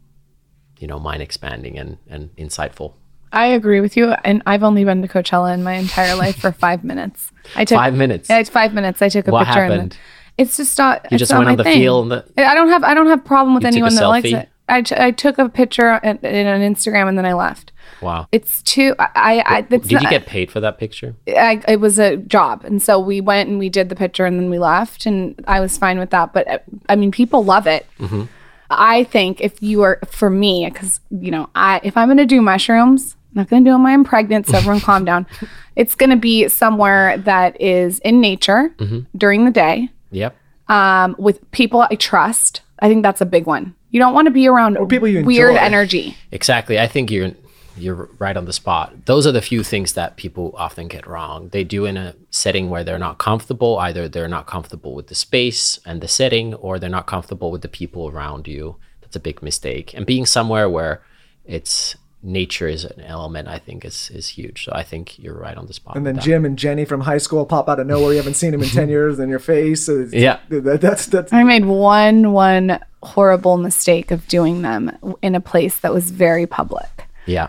you 0.78 0.86
know, 0.86 0.98
mind 0.98 1.22
expanding 1.22 1.78
and, 1.78 1.98
and 2.08 2.34
insightful. 2.36 2.94
I 3.32 3.46
agree 3.46 3.80
with 3.80 3.96
you, 3.96 4.12
and 4.24 4.42
I've 4.46 4.62
only 4.62 4.84
been 4.84 5.02
to 5.02 5.08
Coachella 5.08 5.52
in 5.52 5.62
my 5.62 5.74
entire 5.74 6.14
life 6.14 6.36
for 6.36 6.52
five 6.52 6.84
minutes. 6.84 7.32
I 7.54 7.64
took 7.64 7.76
Five 7.76 7.94
minutes. 7.94 8.30
Yeah, 8.30 8.38
it's 8.38 8.50
five 8.50 8.72
minutes. 8.72 9.02
I 9.02 9.08
took 9.08 9.28
a 9.28 9.30
What 9.30 9.46
picture. 9.46 9.60
And 9.62 9.72
happened? 9.72 9.92
then, 9.92 9.98
it's 10.38 10.56
just 10.56 10.76
not. 10.78 11.06
You 11.10 11.18
just 11.18 11.30
not 11.32 11.38
went 11.38 11.50
on 11.50 11.56
the 11.56 11.64
thing. 11.64 11.78
field 11.80 12.10
the- 12.10 12.24
I 12.36 12.54
don't 12.54 12.68
have. 12.68 12.84
I 12.84 12.94
don't 12.94 13.06
have 13.08 13.24
problem 13.24 13.54
with 13.54 13.62
You 13.64 13.70
took 13.70 13.74
a 13.74 13.76
anyone 13.78 13.94
that 13.94 14.06
likes 14.08 14.28
it. 14.32 14.48
I, 14.68 14.82
t- 14.82 14.96
I 14.98 15.12
took 15.12 15.38
a 15.38 15.48
picture 15.48 15.94
in, 16.02 16.16
in 16.18 16.46
an 16.48 16.74
Instagram 16.74 17.08
and 17.08 17.16
then 17.16 17.24
I 17.24 17.34
left. 17.34 17.70
Wow. 18.02 18.26
It's 18.32 18.62
too. 18.62 18.94
I. 18.98 19.42
I. 19.46 19.60
Did 19.60 19.90
you 19.92 20.00
get 20.00 20.26
paid 20.26 20.50
for 20.50 20.58
that 20.60 20.76
picture? 20.78 21.14
I, 21.28 21.62
it 21.68 21.78
was 21.80 21.98
a 22.00 22.16
job, 22.16 22.64
and 22.64 22.82
so 22.82 22.98
we 22.98 23.20
went 23.20 23.48
and 23.48 23.58
we 23.60 23.68
did 23.68 23.88
the 23.88 23.94
picture, 23.96 24.24
and 24.26 24.38
then 24.40 24.50
we 24.50 24.58
left, 24.58 25.06
and 25.06 25.42
I 25.46 25.60
was 25.60 25.78
fine 25.78 25.98
with 26.00 26.10
that. 26.10 26.32
But 26.32 26.64
I 26.88 26.96
mean, 26.96 27.12
people 27.12 27.44
love 27.44 27.66
it. 27.68 27.86
Mm-hmm. 28.00 28.24
I 28.68 29.04
think 29.04 29.40
if 29.40 29.62
you 29.62 29.82
are 29.82 30.00
for 30.10 30.28
me, 30.28 30.68
because 30.68 30.98
you 31.10 31.30
know, 31.30 31.48
I 31.54 31.80
if 31.84 31.96
I'm 31.96 32.08
gonna 32.08 32.26
do 32.26 32.42
mushrooms, 32.42 33.16
I'm 33.30 33.42
not 33.42 33.48
gonna 33.48 33.64
do 33.64 33.70
them 33.70 33.84
when 33.84 33.92
I'm 33.92 34.04
pregnant. 34.04 34.48
So 34.48 34.56
everyone, 34.58 34.80
calm 34.80 35.04
down. 35.04 35.26
It's 35.76 35.94
gonna 35.94 36.16
be 36.16 36.48
somewhere 36.48 37.18
that 37.18 37.60
is 37.60 37.98
in 38.00 38.20
nature 38.20 38.70
Mm-hmm. 38.78 39.00
during 39.16 39.44
the 39.44 39.50
day, 39.50 39.90
Yep. 40.16 40.36
um, 40.68 41.14
with 41.18 41.48
people 41.50 41.86
I 41.90 41.94
trust. 41.96 42.62
I 42.80 42.88
think 42.88 43.02
that's 43.02 43.20
a 43.20 43.26
big 43.26 43.46
one. 43.46 43.74
You 43.90 44.00
don't 44.00 44.14
want 44.14 44.26
to 44.26 44.30
be 44.32 44.46
around 44.48 44.76
people 44.88 45.08
you 45.08 45.24
weird 45.24 45.52
enjoy. 45.52 45.62
energy. 45.64 46.16
Exactly. 46.32 46.78
I 46.78 46.86
think 46.86 47.10
you're 47.10 47.32
you're 47.78 48.08
right 48.18 48.36
on 48.36 48.46
the 48.46 48.52
spot. 48.52 49.04
Those 49.04 49.26
are 49.26 49.32
the 49.32 49.42
few 49.42 49.62
things 49.62 49.92
that 49.92 50.16
people 50.16 50.54
often 50.56 50.88
get 50.88 51.06
wrong. 51.06 51.50
They 51.50 51.62
do 51.62 51.84
in 51.84 51.96
a 51.96 52.14
setting 52.30 52.70
where 52.70 52.82
they're 52.84 52.98
not 52.98 53.18
comfortable. 53.18 53.78
Either 53.78 54.08
they're 54.08 54.28
not 54.28 54.46
comfortable 54.46 54.94
with 54.94 55.08
the 55.08 55.14
space 55.14 55.78
and 55.84 56.00
the 56.00 56.08
setting, 56.08 56.54
or 56.54 56.78
they're 56.78 56.88
not 56.88 57.06
comfortable 57.06 57.50
with 57.50 57.62
the 57.62 57.68
people 57.68 58.08
around 58.08 58.48
you. 58.48 58.76
That's 59.02 59.16
a 59.16 59.20
big 59.20 59.42
mistake. 59.42 59.92
And 59.94 60.06
being 60.06 60.26
somewhere 60.26 60.68
where 60.70 61.02
it's 61.44 61.96
nature 62.26 62.66
is 62.68 62.84
an 62.84 63.00
element, 63.00 63.48
I 63.48 63.58
think 63.58 63.84
is 63.84 64.10
is 64.12 64.28
huge. 64.28 64.64
So 64.64 64.72
I 64.74 64.82
think 64.82 65.18
you're 65.18 65.38
right 65.38 65.56
on 65.56 65.66
the 65.66 65.72
spot. 65.72 65.96
And 65.96 66.04
then. 66.04 66.18
Jim 66.18 66.44
and 66.44 66.58
Jenny 66.58 66.84
from 66.84 67.02
high 67.02 67.18
school 67.18 67.46
pop 67.46 67.68
out 67.68 67.78
of 67.80 67.86
nowhere. 67.86 68.10
You 68.10 68.16
haven't 68.18 68.34
seen 68.34 68.50
them 68.50 68.62
in 68.62 68.68
ten 68.68 68.88
years 68.96 69.18
in 69.18 69.28
your 69.28 69.38
face. 69.38 69.86
So 69.86 69.92
it's- 70.00 70.12
Yeah. 70.12 70.40
that, 70.48 70.80
that's 70.80 71.06
that's 71.06 71.32
I 71.32 71.44
made 71.44 71.64
one 71.64 72.32
one 72.32 72.80
horrible 73.02 73.56
mistake 73.56 74.10
of 74.10 74.26
doing 74.26 74.62
them 74.62 74.90
in 75.22 75.34
a 75.36 75.40
place 75.40 75.78
that 75.78 75.92
was 75.94 76.10
very 76.10 76.46
public. 76.46 77.06
Yeah. 77.26 77.48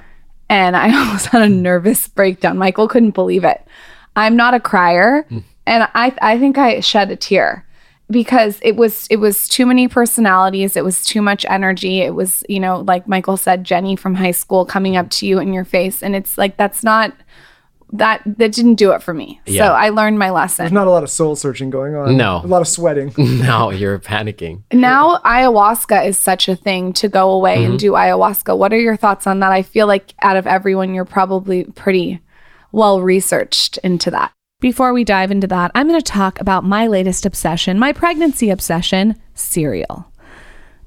and 0.50 0.77
I 0.77 0.96
almost 1.00 1.25
had 1.27 1.41
a 1.41 1.50
nervous 1.50 2.07
breakdown. 2.07 2.57
Michael 2.57 2.88
couldn't 2.88 3.12
believe 3.12 3.43
it. 3.43 3.65
I'm 4.15 4.36
not 4.36 4.53
a 4.55 4.60
crier, 4.60 5.25
mm. 5.29 5.43
and 5.65 5.88
I 5.93 6.15
I 6.22 6.39
think 6.39 6.57
I 6.57 6.79
shed 6.79 7.12
a 7.12 7.15
tear 7.15 7.65
because 8.09 8.59
it 8.61 8.75
was 8.75 9.07
it 9.09 9.17
was 9.17 9.47
too 9.47 9.65
many 9.65 9.87
personalities. 9.87 10.75
It 10.77 10.83
was 10.83 11.03
too 11.03 11.21
much 11.21 11.45
energy. 11.49 12.01
It 12.01 12.15
was 12.15 12.43
you 12.49 12.59
know 12.59 12.81
like 12.81 13.07
Michael 13.07 13.37
said, 13.37 13.63
Jenny 13.63 13.95
from 13.95 14.15
high 14.15 14.31
school 14.31 14.65
coming 14.65 14.95
up 14.95 15.09
to 15.11 15.25
you 15.27 15.39
in 15.39 15.53
your 15.53 15.65
face, 15.65 16.01
and 16.03 16.15
it's 16.15 16.37
like 16.37 16.57
that's 16.57 16.83
not 16.83 17.13
that 17.93 18.21
that 18.25 18.51
didn't 18.51 18.75
do 18.75 18.91
it 18.91 19.01
for 19.01 19.13
me. 19.13 19.39
Yeah. 19.45 19.67
So 19.67 19.73
I 19.73 19.89
learned 19.89 20.19
my 20.19 20.29
lesson 20.29 20.63
there's 20.63 20.71
lesson. 20.71 20.75
not 20.75 20.87
a 20.87 20.91
lot 20.91 21.03
of 21.03 21.09
soul 21.09 21.37
searching 21.37 21.69
going 21.69 21.95
on. 21.95 22.17
No. 22.17 22.41
a 22.43 22.47
lot 22.47 22.61
of 22.61 22.67
sweating. 22.67 23.13
No, 23.17 23.69
you're 23.69 23.97
panicking. 23.99 24.61
now 24.73 25.17
ayahuasca 25.19 26.05
is 26.05 26.17
such 26.19 26.49
a 26.49 26.55
thing 26.57 26.91
to 26.93 27.07
go 27.07 27.31
away 27.31 27.57
Mm-hmm. 27.59 27.71
and 27.71 27.79
do 27.79 27.91
ayahuasca. 27.93 28.57
What 28.57 28.73
are 28.73 28.79
your 28.79 28.97
thoughts 28.97 29.25
on 29.25 29.39
that? 29.39 29.53
I 29.53 29.61
feel 29.61 29.87
like 29.87 30.13
out 30.21 30.35
of 30.35 30.45
everyone, 30.45 30.93
you're 30.93 31.05
probably 31.05 31.63
pretty 31.63 32.19
well 32.73 33.01
researched 33.01 33.77
into 33.79 34.11
that. 34.11 34.33
Before 34.59 34.91
we 34.91 35.03
dive 35.03 35.29
into 35.29 35.45
that, 35.47 35.69
I'm 35.75 35.87
going 35.87 36.01
to 36.01 36.03
talk 36.03 36.41
about 36.41 36.63
my 36.63 36.87
latest 36.87 37.27
obsession, 37.27 37.77
my 37.77 37.93
pregnancy 37.93 38.49
obsession 38.49 39.15
cereal. 39.35 40.11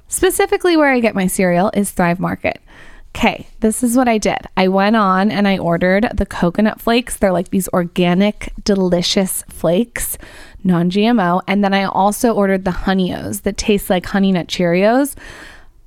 Specifically, 0.09 0.77
where 0.77 0.93
I 0.93 0.99
get 0.99 1.15
my 1.15 1.29
cereal 1.29 1.71
is 1.73 1.93
Thrive 1.93 2.19
Market. 2.19 2.61
Okay, 3.15 3.47
this 3.61 3.85
is 3.85 3.97
what 3.97 4.09
I 4.09 4.19
did. 4.19 4.39
I 4.57 4.67
went 4.67 4.97
on 4.97 5.31
and 5.31 5.47
I 5.47 5.57
ordered 5.57 6.09
the 6.13 6.27
coconut 6.27 6.81
flakes. 6.81 7.17
They're 7.17 7.31
like 7.31 7.51
these 7.51 7.69
organic, 7.69 8.53
delicious 8.65 9.45
flakes, 9.49 10.19
non 10.65 10.91
GMO. 10.91 11.41
And 11.47 11.63
then 11.63 11.73
I 11.73 11.85
also 11.85 12.35
ordered 12.35 12.65
the 12.65 12.73
Honey-O's 12.73 13.43
that 13.43 13.57
taste 13.57 13.89
like 13.89 14.07
Honey 14.07 14.33
Nut 14.33 14.49
Cheerios. 14.49 15.15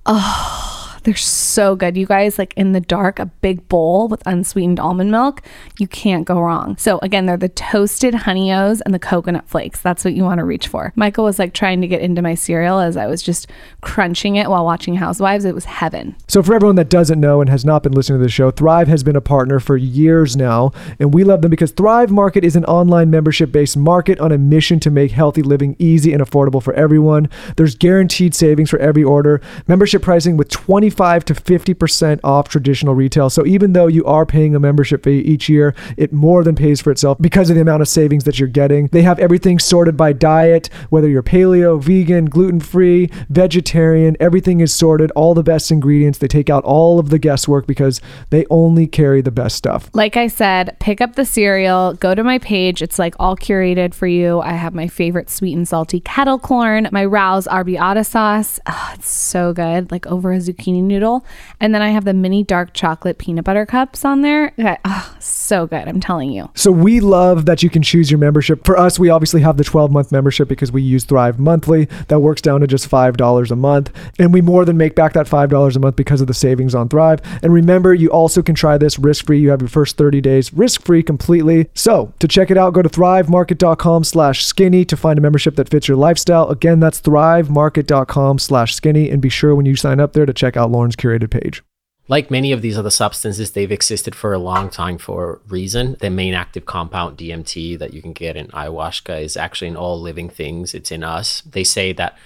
Oh, 0.05 0.82
they're 1.03 1.15
so 1.15 1.75
good. 1.75 1.97
You 1.97 2.05
guys, 2.05 2.37
like 2.37 2.53
in 2.55 2.71
the 2.71 2.79
dark, 2.79 3.19
a 3.19 3.25
big 3.25 3.67
bowl 3.67 4.07
with 4.07 4.23
unsweetened 4.25 4.79
almond 4.79 5.11
milk, 5.11 5.41
you 5.79 5.87
can't 5.87 6.25
go 6.25 6.39
wrong. 6.39 6.77
So, 6.77 6.99
again, 7.01 7.25
they're 7.25 7.37
the 7.37 7.49
toasted 7.49 8.13
Honey-O's 8.13 8.81
and 8.81 8.93
the 8.93 8.99
coconut 8.99 9.47
flakes. 9.47 9.81
That's 9.81 10.05
what 10.05 10.13
you 10.13 10.23
want 10.23 10.39
to 10.39 10.45
reach 10.45 10.67
for. 10.67 10.93
Michael 10.95 11.25
was 11.25 11.39
like 11.39 11.53
trying 11.53 11.81
to 11.81 11.87
get 11.87 12.01
into 12.01 12.21
my 12.21 12.35
cereal 12.35 12.79
as 12.79 12.97
I 12.97 13.07
was 13.07 13.21
just 13.21 13.49
crunching 13.81 14.35
it 14.35 14.49
while 14.49 14.65
watching 14.65 14.95
Housewives. 14.95 15.45
It 15.45 15.55
was 15.55 15.65
heaven. 15.65 16.15
So, 16.27 16.41
for 16.41 16.53
everyone 16.53 16.75
that 16.77 16.89
doesn't 16.89 17.19
know 17.19 17.41
and 17.41 17.49
has 17.49 17.65
not 17.65 17.83
been 17.83 17.93
listening 17.93 18.19
to 18.19 18.23
the 18.23 18.29
show, 18.29 18.51
Thrive 18.51 18.87
has 18.87 19.03
been 19.03 19.15
a 19.15 19.21
partner 19.21 19.59
for 19.59 19.77
years 19.77 20.35
now, 20.35 20.71
and 20.99 21.13
we 21.13 21.23
love 21.23 21.41
them 21.41 21.51
because 21.51 21.71
Thrive 21.71 22.11
Market 22.11 22.43
is 22.43 22.55
an 22.55 22.65
online 22.65 23.09
membership 23.09 23.51
based 23.51 23.75
market 23.77 24.19
on 24.19 24.31
a 24.31 24.37
mission 24.37 24.79
to 24.79 24.89
make 24.89 25.11
healthy 25.11 25.41
living 25.41 25.75
easy 25.79 26.13
and 26.13 26.23
affordable 26.23 26.61
for 26.61 26.73
everyone. 26.73 27.29
There's 27.57 27.75
guaranteed 27.75 28.33
savings 28.33 28.69
for 28.69 28.79
every 28.79 29.03
order, 29.03 29.41
membership 29.67 30.01
pricing 30.01 30.37
with 30.37 30.49
20 30.49 30.89
25 30.93 31.25
to 31.25 31.33
50% 31.33 32.19
off 32.23 32.49
traditional 32.49 32.93
retail. 32.93 33.29
So 33.29 33.45
even 33.45 33.73
though 33.73 33.87
you 33.87 34.05
are 34.05 34.25
paying 34.25 34.55
a 34.55 34.59
membership 34.59 35.03
fee 35.03 35.19
each 35.19 35.49
year, 35.49 35.73
it 35.97 36.13
more 36.13 36.43
than 36.43 36.55
pays 36.55 36.81
for 36.81 36.91
itself 36.91 37.17
because 37.19 37.49
of 37.49 37.55
the 37.55 37.61
amount 37.61 37.81
of 37.81 37.87
savings 37.87 38.25
that 38.25 38.39
you're 38.39 38.47
getting. 38.47 38.87
They 38.87 39.01
have 39.01 39.17
everything 39.17 39.57
sorted 39.57 39.97
by 39.97 40.13
diet, 40.13 40.69
whether 40.89 41.09
you're 41.09 41.23
paleo, 41.23 41.81
vegan, 41.81 42.25
gluten 42.25 42.59
free, 42.59 43.09
vegetarian, 43.29 44.15
everything 44.19 44.59
is 44.59 44.71
sorted, 44.71 45.09
all 45.11 45.33
the 45.33 45.43
best 45.43 45.71
ingredients. 45.71 46.19
They 46.19 46.27
take 46.27 46.49
out 46.49 46.63
all 46.63 46.99
of 46.99 47.09
the 47.09 47.19
guesswork 47.19 47.65
because 47.65 47.99
they 48.29 48.45
only 48.51 48.85
carry 48.85 49.21
the 49.21 49.31
best 49.31 49.55
stuff. 49.55 49.89
Like 49.93 50.15
I 50.15 50.27
said, 50.27 50.77
pick 50.79 51.01
up 51.01 51.15
the 51.15 51.25
cereal, 51.25 51.93
go 51.95 52.13
to 52.13 52.23
my 52.23 52.37
page. 52.37 52.83
It's 52.83 52.99
like 52.99 53.15
all 53.19 53.35
curated 53.35 53.95
for 53.95 54.05
you. 54.05 54.41
I 54.41 54.53
have 54.53 54.75
my 54.75 54.87
favorite 54.87 55.31
sweet 55.31 55.55
and 55.55 55.67
salty 55.67 56.01
kettle 56.01 56.37
corn, 56.37 56.87
my 56.91 57.03
Rao's 57.03 57.47
arrabbiata 57.47 58.05
sauce. 58.05 58.59
Oh, 58.67 58.91
it's 58.93 59.09
so 59.09 59.53
good, 59.53 59.91
like 59.91 60.05
over 60.05 60.31
a 60.31 60.37
zucchini 60.37 60.82
noodle. 60.87 61.25
And 61.59 61.73
then 61.73 61.81
I 61.81 61.89
have 61.89 62.05
the 62.05 62.13
mini 62.13 62.43
dark 62.43 62.73
chocolate 62.73 63.17
peanut 63.17 63.45
butter 63.45 63.65
cups 63.65 64.05
on 64.05 64.21
there. 64.21 64.53
Oh, 64.85 65.15
so 65.19 65.65
good. 65.67 65.87
I'm 65.87 65.99
telling 65.99 66.31
you. 66.31 66.49
So 66.55 66.71
we 66.71 66.99
love 66.99 67.45
that 67.45 67.63
you 67.63 67.69
can 67.69 67.81
choose 67.81 68.11
your 68.11 68.17
membership. 68.17 68.65
For 68.65 68.77
us, 68.77 68.99
we 68.99 69.09
obviously 69.09 69.41
have 69.41 69.57
the 69.57 69.63
12 69.63 69.91
month 69.91 70.11
membership 70.11 70.47
because 70.47 70.71
we 70.71 70.81
use 70.81 71.03
Thrive 71.05 71.39
monthly. 71.39 71.85
That 72.07 72.19
works 72.19 72.41
down 72.41 72.61
to 72.61 72.67
just 72.67 72.89
$5 72.89 73.51
a 73.51 73.55
month. 73.55 73.91
And 74.19 74.33
we 74.33 74.41
more 74.41 74.65
than 74.65 74.77
make 74.77 74.95
back 74.95 75.13
that 75.13 75.27
$5 75.27 75.75
a 75.75 75.79
month 75.79 75.95
because 75.95 76.21
of 76.21 76.27
the 76.27 76.33
savings 76.33 76.75
on 76.75 76.89
Thrive. 76.89 77.19
And 77.41 77.53
remember, 77.53 77.93
you 77.93 78.09
also 78.09 78.41
can 78.41 78.55
try 78.55 78.77
this 78.77 78.99
risk 78.99 79.25
free. 79.25 79.39
You 79.39 79.49
have 79.49 79.61
your 79.61 79.69
first 79.69 79.97
30 79.97 80.21
days 80.21 80.53
risk 80.53 80.81
free 80.81 81.03
completely. 81.03 81.69
So 81.73 82.13
to 82.19 82.27
check 82.27 82.51
it 82.51 82.57
out, 82.57 82.73
go 82.73 82.81
to 82.81 82.89
thrivemarket.com 82.89 84.03
slash 84.03 84.45
skinny 84.45 84.85
to 84.85 84.97
find 84.97 85.17
a 85.17 85.21
membership 85.21 85.55
that 85.55 85.69
fits 85.69 85.87
your 85.87 85.97
lifestyle. 85.97 86.49
Again, 86.49 86.79
that's 86.79 87.01
thrivemarket.com 87.01 88.39
slash 88.39 88.75
skinny. 88.75 89.09
And 89.09 89.21
be 89.21 89.29
sure 89.29 89.55
when 89.55 89.65
you 89.65 89.75
sign 89.75 89.99
up 89.99 90.13
there 90.13 90.25
to 90.25 90.33
check 90.33 90.57
out 90.57 90.71
Lauren's 90.73 90.97
curated 90.97 91.31
page. 91.31 91.63
Like 92.09 92.29
many 92.29 92.51
of 92.51 92.61
these 92.61 92.77
other 92.77 92.89
substances, 92.89 93.51
they've 93.51 93.71
existed 93.71 94.13
for 94.13 94.33
a 94.33 94.37
long 94.37 94.69
time 94.69 94.97
for 94.97 95.33
a 95.33 95.49
reason. 95.49 95.95
The 96.01 96.09
main 96.09 96.33
active 96.33 96.65
compound, 96.65 97.17
DMT, 97.17 97.79
that 97.79 97.93
you 97.93 98.01
can 98.01 98.11
get 98.11 98.35
in 98.35 98.47
ayahuasca 98.47 99.23
is 99.23 99.37
actually 99.37 99.69
in 99.69 99.77
all 99.77 100.01
living 100.01 100.29
things. 100.29 100.73
It's 100.73 100.91
in 100.91 101.01
us. 101.01 101.41
They 101.41 101.63
say 101.63 101.93
that 101.93 102.17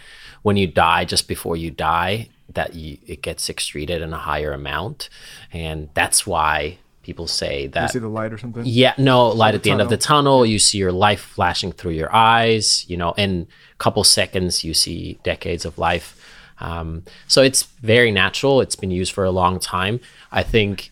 when 0.42 0.58
you 0.58 0.66
die, 0.66 1.06
just 1.06 1.28
before 1.28 1.56
you 1.56 1.70
die, 1.70 2.30
that 2.52 2.74
you, 2.74 2.98
it 3.06 3.22
gets 3.22 3.50
excreted 3.50 4.02
in 4.02 4.14
a 4.14 4.18
higher 4.18 4.52
amount. 4.52 5.10
And 5.54 5.90
that's 5.94 6.26
why 6.26 6.80
people 7.04 7.28
say 7.28 7.68
that. 7.68 7.84
You 7.84 7.88
see 7.90 8.00
the 8.00 8.08
light 8.08 8.34
or 8.34 8.38
something? 8.40 8.64
Yeah, 8.66 8.96
no, 8.98 9.28
light 9.28 9.54
at 9.54 9.62
the 9.62 9.70
tunnel. 9.70 9.82
end 9.82 9.86
of 9.86 9.90
the 9.90 10.04
tunnel. 10.04 10.46
You 10.46 10.58
see 10.58 10.80
your 10.80 10.92
life 10.92 11.22
flashing 11.22 11.72
through 11.72 11.92
your 11.92 12.14
eyes. 12.14 12.84
You 12.90 12.98
know, 12.98 13.12
in 13.12 13.48
a 13.74 13.78
couple 13.78 14.04
seconds, 14.04 14.64
you 14.64 14.74
see 14.74 15.20
decades 15.22 15.66
of 15.66 15.78
life 15.78 16.27
um, 16.60 17.04
so 17.28 17.42
it's 17.42 17.64
very 17.64 18.12
natural. 18.12 18.62
It's 18.62 18.76
been 18.76 18.92
used 18.92 19.14
for 19.14 19.24
a 19.24 19.32
long 19.32 19.60
time. 19.60 20.00
I 20.32 20.44
think 20.44 20.92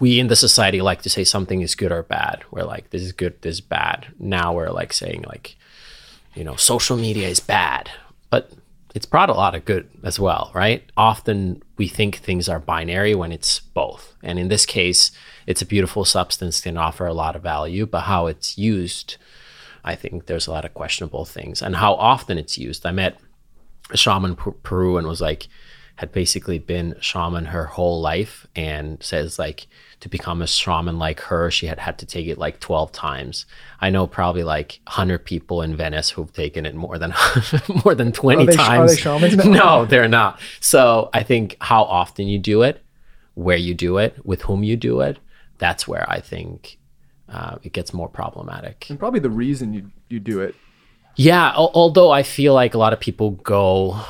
we 0.00 0.18
in 0.18 0.28
the 0.28 0.36
society 0.36 0.80
like 0.80 1.02
to 1.02 1.10
say 1.10 1.24
something 1.24 1.60
is 1.60 1.74
good 1.74 1.92
or 1.92 2.02
bad. 2.02 2.44
We're 2.50 2.64
like, 2.64 2.90
this 2.90 3.02
is 3.02 3.12
good, 3.12 3.40
this 3.42 3.56
is 3.56 3.60
bad. 3.60 4.08
Now 4.18 4.52
we're 4.52 4.70
like 4.70 4.92
saying 4.92 5.24
like, 5.26 5.56
you 6.34 6.44
know, 6.44 6.56
social 6.56 6.96
media 6.96 7.28
is 7.28 7.40
bad, 7.40 7.90
but 8.30 8.50
it's 8.94 9.06
brought 9.06 9.30
a 9.30 9.34
lot 9.34 9.54
of 9.54 9.64
good 9.64 9.88
as 10.02 10.20
well, 10.20 10.50
right? 10.54 10.84
Often 10.96 11.62
we 11.76 11.88
think 11.88 12.16
things 12.16 12.48
are 12.48 12.60
binary 12.60 13.14
when 13.14 13.32
it's 13.32 13.60
both. 13.60 14.14
And 14.22 14.38
in 14.38 14.48
this 14.48 14.66
case, 14.66 15.10
it's 15.46 15.62
a 15.62 15.66
beautiful 15.66 16.04
substance 16.04 16.60
can 16.60 16.76
offer 16.76 17.06
a 17.06 17.14
lot 17.14 17.36
of 17.36 17.42
value, 17.42 17.86
but 17.86 18.02
how 18.02 18.26
it's 18.26 18.56
used, 18.56 19.16
I 19.84 19.94
think 19.94 20.26
there's 20.26 20.46
a 20.46 20.52
lot 20.52 20.64
of 20.64 20.74
questionable 20.74 21.24
things. 21.24 21.60
And 21.60 21.76
how 21.76 21.94
often 21.94 22.38
it's 22.38 22.56
used. 22.56 22.86
I 22.86 22.92
met 22.92 23.18
a 23.90 23.96
shaman 23.96 24.36
Peru 24.36 24.96
and 24.96 25.06
was 25.06 25.20
like 25.20 25.48
had 25.96 26.10
basically 26.10 26.58
been 26.58 26.96
shaman 27.00 27.46
her 27.46 27.66
whole 27.66 28.00
life 28.00 28.48
and 28.56 29.00
says 29.00 29.38
like 29.38 29.68
to 30.00 30.08
become 30.08 30.42
a 30.42 30.46
shaman 30.46 30.98
like 30.98 31.20
her 31.20 31.50
she 31.50 31.66
had 31.66 31.78
had 31.78 31.98
to 31.98 32.06
take 32.06 32.26
it 32.26 32.36
like 32.36 32.58
12 32.58 32.90
times. 32.90 33.46
I 33.80 33.90
know 33.90 34.06
probably 34.06 34.42
like 34.42 34.80
100 34.88 35.24
people 35.24 35.62
in 35.62 35.76
venice 35.76 36.10
who've 36.10 36.32
taken 36.32 36.66
it 36.66 36.74
more 36.74 36.98
than 36.98 37.14
more 37.84 37.94
than 37.94 38.10
20 38.10 38.42
are 38.42 38.46
they, 38.46 38.56
times 38.56 38.92
are 38.92 38.94
they 38.94 39.00
shamans 39.00 39.36
no 39.44 39.84
they're 39.84 40.08
not. 40.08 40.40
So 40.60 41.10
i 41.12 41.22
think 41.22 41.56
how 41.60 41.84
often 41.84 42.26
you 42.26 42.38
do 42.38 42.62
it 42.62 42.82
where 43.34 43.56
you 43.56 43.74
do 43.74 43.98
it 43.98 44.24
with 44.24 44.42
whom 44.42 44.62
you 44.62 44.76
do 44.76 45.00
it 45.00 45.18
that's 45.58 45.86
where 45.88 46.08
i 46.10 46.20
think 46.20 46.78
uh, 47.28 47.56
it 47.62 47.72
gets 47.72 47.92
more 47.92 48.08
problematic. 48.08 48.86
And 48.90 48.98
probably 48.98 49.20
the 49.20 49.30
reason 49.30 49.72
you 49.72 49.90
you 50.08 50.20
do 50.20 50.40
it 50.40 50.54
yeah, 51.16 51.52
although 51.54 52.10
I 52.10 52.22
feel 52.22 52.54
like 52.54 52.74
a 52.74 52.78
lot 52.78 52.92
of 52.92 53.00
people 53.00 53.32
go 53.32 54.00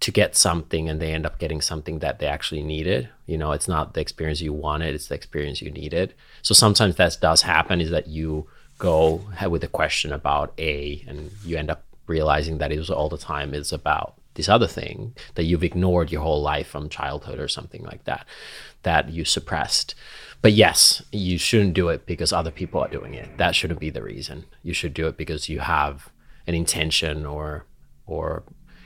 to 0.00 0.10
get 0.10 0.34
something 0.34 0.88
and 0.88 1.00
they 1.00 1.12
end 1.12 1.26
up 1.26 1.38
getting 1.38 1.60
something 1.60 1.98
that 1.98 2.18
they 2.18 2.26
actually 2.26 2.62
needed. 2.62 3.08
You 3.26 3.36
know, 3.36 3.52
it's 3.52 3.68
not 3.68 3.92
the 3.92 4.00
experience 4.00 4.40
you 4.40 4.52
wanted, 4.52 4.94
it's 4.94 5.08
the 5.08 5.14
experience 5.14 5.60
you 5.60 5.70
needed. 5.70 6.14
So 6.40 6.54
sometimes 6.54 6.96
that 6.96 7.18
does 7.20 7.42
happen 7.42 7.80
is 7.80 7.90
that 7.90 8.06
you 8.06 8.48
go 8.78 9.22
with 9.48 9.62
a 9.62 9.68
question 9.68 10.10
about 10.10 10.54
A 10.58 11.04
and 11.06 11.30
you 11.44 11.58
end 11.58 11.70
up 11.70 11.84
realizing 12.06 12.58
that 12.58 12.72
it 12.72 12.78
was 12.78 12.88
all 12.88 13.10
the 13.10 13.18
time 13.18 13.52
is 13.52 13.72
about 13.72 14.14
this 14.34 14.48
other 14.48 14.66
thing 14.66 15.14
that 15.34 15.44
you've 15.44 15.62
ignored 15.64 16.10
your 16.10 16.22
whole 16.22 16.40
life 16.40 16.68
from 16.68 16.88
childhood 16.88 17.38
or 17.38 17.48
something 17.48 17.82
like 17.82 18.04
that 18.04 18.24
that 18.84 19.10
you 19.10 19.26
suppressed. 19.26 19.94
But 20.40 20.52
yes, 20.52 21.02
you 21.12 21.36
shouldn't 21.36 21.74
do 21.74 21.90
it 21.90 22.06
because 22.06 22.32
other 22.32 22.50
people 22.50 22.80
are 22.80 22.88
doing 22.88 23.12
it. 23.12 23.36
That 23.36 23.54
shouldn't 23.54 23.80
be 23.80 23.90
the 23.90 24.02
reason. 24.02 24.46
You 24.62 24.72
should 24.72 24.94
do 24.94 25.06
it 25.08 25.18
because 25.18 25.50
you 25.50 25.58
have 25.58 26.08
an 26.50 26.54
intention 26.56 27.24
or 27.24 27.64
or 28.06 28.42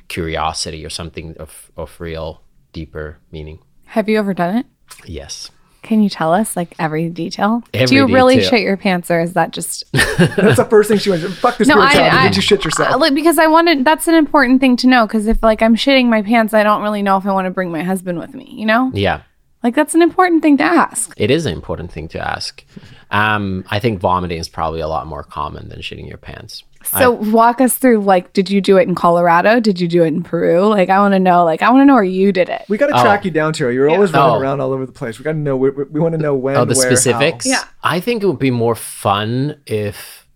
curiosity 0.09 0.85
or 0.85 0.91
something 0.91 1.35
of 1.39 1.71
of 1.77 1.99
real 2.01 2.43
deeper 2.73 3.19
meaning. 3.33 3.59
Have 3.87 4.09
you 4.09 4.19
ever 4.19 4.35
done 4.35 4.57
it? 4.59 4.67
Yes. 5.07 5.51
Can 5.83 6.03
you 6.03 6.09
tell 6.09 6.33
us 6.33 6.57
like 6.57 6.75
every 6.79 7.11
detail? 7.11 7.63
Every 7.75 7.87
Do 7.89 7.95
you 7.97 8.07
really 8.07 8.43
shit 8.43 8.61
your 8.63 8.77
pants, 8.79 9.11
or 9.11 9.21
is 9.21 9.35
that 9.35 9.51
just? 9.51 9.85
That's 9.93 10.57
the 10.57 10.67
first 10.71 10.89
thing 10.89 10.99
she 10.99 11.11
went. 11.11 11.23
Fuck 11.35 11.59
this 11.59 11.69
No, 11.69 11.79
I- 11.79 11.91
spirituality. 11.91 12.17
I- 12.17 12.29
Did 12.29 12.37
you 12.37 12.43
shit 12.43 12.65
yourself? 12.65 12.95
Uh, 12.95 12.99
like 12.99 13.15
because 13.15 13.39
I 13.39 13.47
wanted. 13.49 13.85
That's 13.85 14.09
an 14.09 14.15
important 14.15 14.61
thing 14.61 14.77
to 14.79 14.87
know. 14.87 15.07
Because 15.07 15.27
if 15.27 15.43
like 15.43 15.61
I'm 15.61 15.75
shitting 15.77 16.07
my 16.07 16.23
pants, 16.23 16.55
I 16.55 16.63
don't 16.63 16.83
really 16.83 17.03
know 17.03 17.17
if 17.19 17.27
I 17.27 17.33
want 17.33 17.47
to 17.47 17.51
bring 17.51 17.71
my 17.71 17.83
husband 17.83 18.19
with 18.19 18.35
me. 18.35 18.47
You 18.51 18.65
know, 18.67 18.91
Yeah. 18.95 19.23
like 19.63 19.75
that's 19.75 19.95
an 19.95 20.01
important 20.01 20.41
thing 20.43 20.57
to 20.57 20.65
ask. 20.65 21.13
It 21.19 21.31
is 21.31 21.45
an 21.45 21.53
important 21.53 21.93
thing 21.93 22.09
to 22.09 22.19
ask. 22.19 22.65
Um, 23.11 23.65
I 23.71 23.79
think 23.79 24.01
vomiting 24.01 24.39
is 24.39 24.49
probably 24.49 24.81
a 24.81 24.89
lot 24.89 25.07
more 25.07 25.23
common 25.23 25.69
than 25.69 25.81
shitting 25.81 26.09
your 26.09 26.19
pants. 26.19 26.65
So 26.87 27.11
walk 27.11 27.61
us 27.61 27.75
through. 27.77 28.01
Like, 28.01 28.33
did 28.33 28.49
you 28.51 28.61
do 28.61 28.77
it 28.77 28.89
in 28.89 28.95
Colorado? 28.95 29.61
Did 29.61 29.81
you 29.81 29.89
do 29.89 30.03
it 30.05 30.09
in 30.09 30.23
Peru? 30.23 30.67
Like, 30.67 30.89
I 30.91 30.99
want 30.99 31.13
to 31.15 31.19
know. 31.19 31.45
Like, 31.45 31.63
I 31.63 31.71
want 31.71 31.83
to 31.83 31.85
know 31.87 31.95
where 31.95 32.05
you 32.05 32.33
did 32.33 32.49
it. 32.49 32.63
we 32.69 32.77
got 32.79 32.87
to 32.89 32.97
Oh. 32.99 33.03
track 33.03 33.25
you 33.25 33.31
down, 33.31 33.53
Tero. 33.53 33.71
You're 33.73 33.89
always 33.91 34.13
running 34.13 34.37
Oh. 34.37 34.41
around 34.41 34.61
all 34.61 34.73
over 34.73 34.87
the 34.87 34.93
place. 34.93 35.19
We 35.19 35.25
got 35.25 35.33
to 35.33 35.39
know. 35.39 35.57
We, 35.57 35.71
we 35.71 36.01
want 36.01 36.13
to 36.15 36.19
know 36.21 36.35
when. 36.35 36.57
Oh, 36.57 36.65
the 36.65 36.75
where, 36.75 36.87
specifics? 36.91 37.45
how. 37.47 37.51
Yeah. 37.53 37.65
I 37.83 38.01
think 38.01 38.23
it 38.23 38.27
would 38.27 38.39
be 38.39 38.51
more 38.51 38.75
fun 38.75 39.61
if 39.67 40.27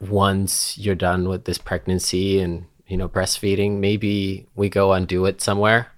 once 0.00 0.78
you're 0.78 0.94
done 0.94 1.28
with 1.28 1.44
this 1.44 1.58
pregnancy 1.58 2.40
and, 2.40 2.64
you 2.86 2.96
know, 2.96 3.08
breastfeeding, 3.08 3.78
maybe 3.78 4.46
we 4.54 4.68
go 4.68 4.92
and 4.92 5.06
do 5.06 5.24
it 5.26 5.40
somewhere 5.40 5.88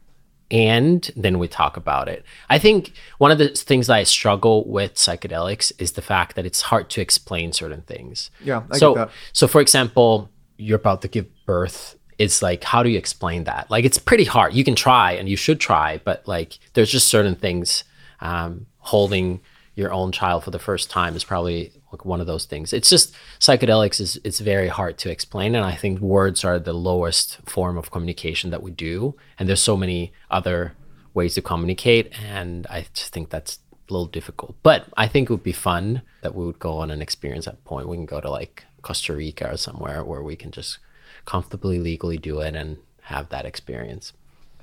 and 0.53 1.11
then 1.17 1.39
we 1.39 1.49
talk 1.49 1.79
about 1.79 2.09
it. 2.09 2.25
I 2.51 2.59
think 2.59 2.93
one 3.17 3.31
of 3.31 3.39
the 3.39 3.49
things 3.49 3.87
that 3.87 3.95
I 3.95 4.03
struggle 4.05 4.69
with 4.69 4.95
psychedelics 4.95 5.73
is 5.79 5.93
the 5.93 6.03
fact 6.03 6.37
that 6.37 6.45
it's 6.45 6.61
hard 6.61 6.91
to 6.91 7.01
explain 7.01 7.53
certain 7.53 7.81
things. 7.83 8.31
Yeah, 8.45 8.63
I 8.71 8.77
so, 8.77 8.95
get 8.95 9.07
that. 9.07 9.11
so 9.33 9.49
for 9.49 9.63
example, 9.63 10.29
you're 10.59 10.79
about 10.79 11.01
to 11.03 11.09
give 11.09 11.27
birth. 11.47 11.97
It's 12.19 12.43
like, 12.43 12.63
how 12.63 12.83
do 12.83 12.91
you 12.91 12.99
explain 12.99 13.45
that? 13.45 13.71
Like, 13.71 13.87
it's 13.87 13.99
pretty 13.99 14.25
hard. 14.25 14.53
You 14.53 14.63
can 14.63 14.75
try 14.75 15.13
and 15.13 15.29
you 15.29 15.37
should 15.37 15.59
try, 15.59 16.01
but 16.05 16.29
like, 16.29 16.59
there's 16.75 16.91
just 16.91 17.09
certain 17.09 17.35
things 17.35 17.85
um, 18.21 18.67
holding 18.77 19.41
your 19.75 19.93
own 19.93 20.13
child 20.13 20.45
for 20.45 20.51
the 20.51 20.59
first 20.59 20.91
time 20.91 21.17
is 21.17 21.25
probably 21.25 21.73
one 22.03 22.21
of 22.21 22.27
those 22.27 22.45
things. 22.45 22.73
It's 22.73 22.91
just 22.91 23.15
psychedelics 23.41 24.01
is 24.01 24.21
it's 24.25 24.41
very 24.41 24.69
hard 24.69 24.99
to 24.99 25.11
explain, 25.11 25.55
and 25.55 25.65
I 25.65 25.75
think 25.75 26.01
words 26.01 26.45
are 26.45 26.59
the 26.59 26.73
lowest 26.73 27.39
form 27.47 27.77
of 27.79 27.91
communication 27.91 28.51
that 28.51 28.63
we 28.63 28.71
do, 28.71 29.15
and 29.39 29.49
there's 29.49 29.63
so 29.63 29.77
many 29.77 30.13
other 30.31 30.75
ways 31.15 31.35
to 31.35 31.43
communicate, 31.43 32.13
and 32.23 32.67
I 32.69 32.87
just 32.95 33.13
think 33.13 33.31
that's 33.31 33.59
a 33.89 33.93
little 33.93 34.07
difficult. 34.07 34.57
But 34.63 34.87
I 34.97 35.07
think 35.09 35.29
it 35.29 35.33
would 35.33 35.43
be 35.43 35.53
fun 35.53 36.03
that 36.23 36.35
we 36.35 36.45
would 36.45 36.59
go 36.59 36.79
on 36.79 36.91
an 36.91 37.03
experience 37.03 37.47
at 37.47 37.65
point. 37.65 37.89
We 37.89 37.97
can 37.97 38.07
go 38.07 38.21
to 38.21 38.31
like 38.31 38.65
Costa 38.83 39.15
Rica 39.15 39.53
or 39.53 39.57
somewhere 39.57 40.05
where 40.05 40.23
we 40.23 40.37
can 40.37 40.51
just 40.51 40.79
comfortably 41.25 41.79
legally 41.79 42.19
do 42.19 42.41
it 42.41 42.55
and 42.55 42.79
have 43.03 43.29
that 43.29 43.45
experience. 43.45 44.13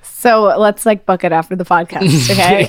So 0.01 0.53
let's 0.57 0.85
like 0.85 1.05
book 1.05 1.23
it 1.23 1.31
after 1.31 1.55
the 1.55 1.63
podcast, 1.65 2.29
okay? 2.31 2.65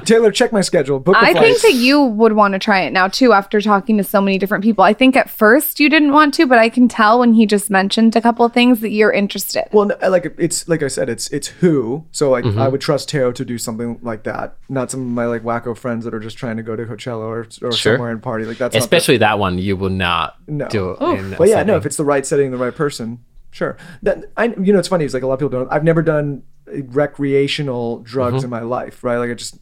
Taylor, 0.04 0.30
check 0.30 0.52
my 0.52 0.60
schedule. 0.60 0.98
Book 1.00 1.14
the 1.14 1.20
I 1.26 1.32
think 1.32 1.60
that 1.62 1.74
you 1.74 2.00
would 2.02 2.32
want 2.34 2.52
to 2.52 2.58
try 2.58 2.80
it 2.82 2.92
now 2.92 3.08
too 3.08 3.32
after 3.32 3.60
talking 3.60 3.96
to 3.98 4.04
so 4.04 4.20
many 4.20 4.38
different 4.38 4.62
people. 4.64 4.84
I 4.84 4.92
think 4.92 5.16
at 5.16 5.28
first 5.28 5.80
you 5.80 5.88
didn't 5.88 6.12
want 6.12 6.34
to, 6.34 6.46
but 6.46 6.58
I 6.58 6.68
can 6.68 6.88
tell 6.88 7.18
when 7.20 7.34
he 7.34 7.46
just 7.46 7.70
mentioned 7.70 8.14
a 8.16 8.20
couple 8.20 8.44
of 8.44 8.52
things 8.52 8.80
that 8.80 8.90
you're 8.90 9.12
interested. 9.12 9.64
Well, 9.72 9.86
no, 9.86 9.96
like 10.08 10.32
it's 10.38 10.68
like 10.68 10.82
I 10.82 10.88
said, 10.88 11.08
it's 11.08 11.28
it's 11.30 11.48
who. 11.48 12.06
So 12.12 12.30
like 12.30 12.40
Mm-hmm. 12.50 12.58
I 12.58 12.68
would 12.68 12.80
trust 12.80 13.08
Tero 13.10 13.32
to 13.32 13.44
do 13.44 13.58
something 13.58 13.98
like 14.02 14.24
that. 14.24 14.56
Not 14.68 14.90
some 14.90 15.00
of 15.00 15.06
my 15.06 15.26
like 15.26 15.42
wacko 15.42 15.76
friends 15.76 16.04
that 16.04 16.14
are 16.14 16.18
just 16.20 16.36
trying 16.38 16.56
to 16.56 16.62
go 16.62 16.74
to 16.74 16.84
Coachella 16.84 17.18
or, 17.20 17.40
or 17.62 17.70
Sure. 17.72 17.94
somewhere 17.94 18.10
and 18.10 18.22
party. 18.22 18.44
Like 18.44 18.56
that's 18.58 18.74
not 18.74 18.78
the- 18.80 18.84
Especially 18.84 19.18
that 19.18 19.38
one, 19.38 19.58
you 19.58 19.76
will 19.76 19.90
not 19.90 20.36
No. 20.48 20.66
do. 20.68 20.96
in 20.96 21.34
a 21.34 21.36
But 21.36 21.48
yeah, 21.48 21.56
no, 21.56 21.60
setting. 21.60 21.74
if 21.76 21.86
it's 21.86 21.96
the 21.96 22.04
right 22.04 22.24
setting, 22.26 22.50
the 22.50 22.56
right 22.56 22.74
person, 22.74 23.20
sure. 23.50 23.76
That 24.02 24.24
I, 24.36 24.46
you 24.46 24.72
know, 24.72 24.78
it's 24.78 24.88
funny. 24.88 25.04
It's 25.04 25.14
like 25.14 25.22
a 25.22 25.26
lot 25.26 25.34
of 25.34 25.40
people 25.40 25.58
don't. 25.58 25.72
I've 25.72 25.84
never 25.84 26.02
done 26.02 26.42
recreational 26.66 28.00
drugs 28.00 28.36
Mm-hmm. 28.36 28.44
in 28.44 28.50
my 28.50 28.60
life, 28.60 29.02
right? 29.02 29.16
Like 29.18 29.30
I 29.30 29.34
just, 29.34 29.58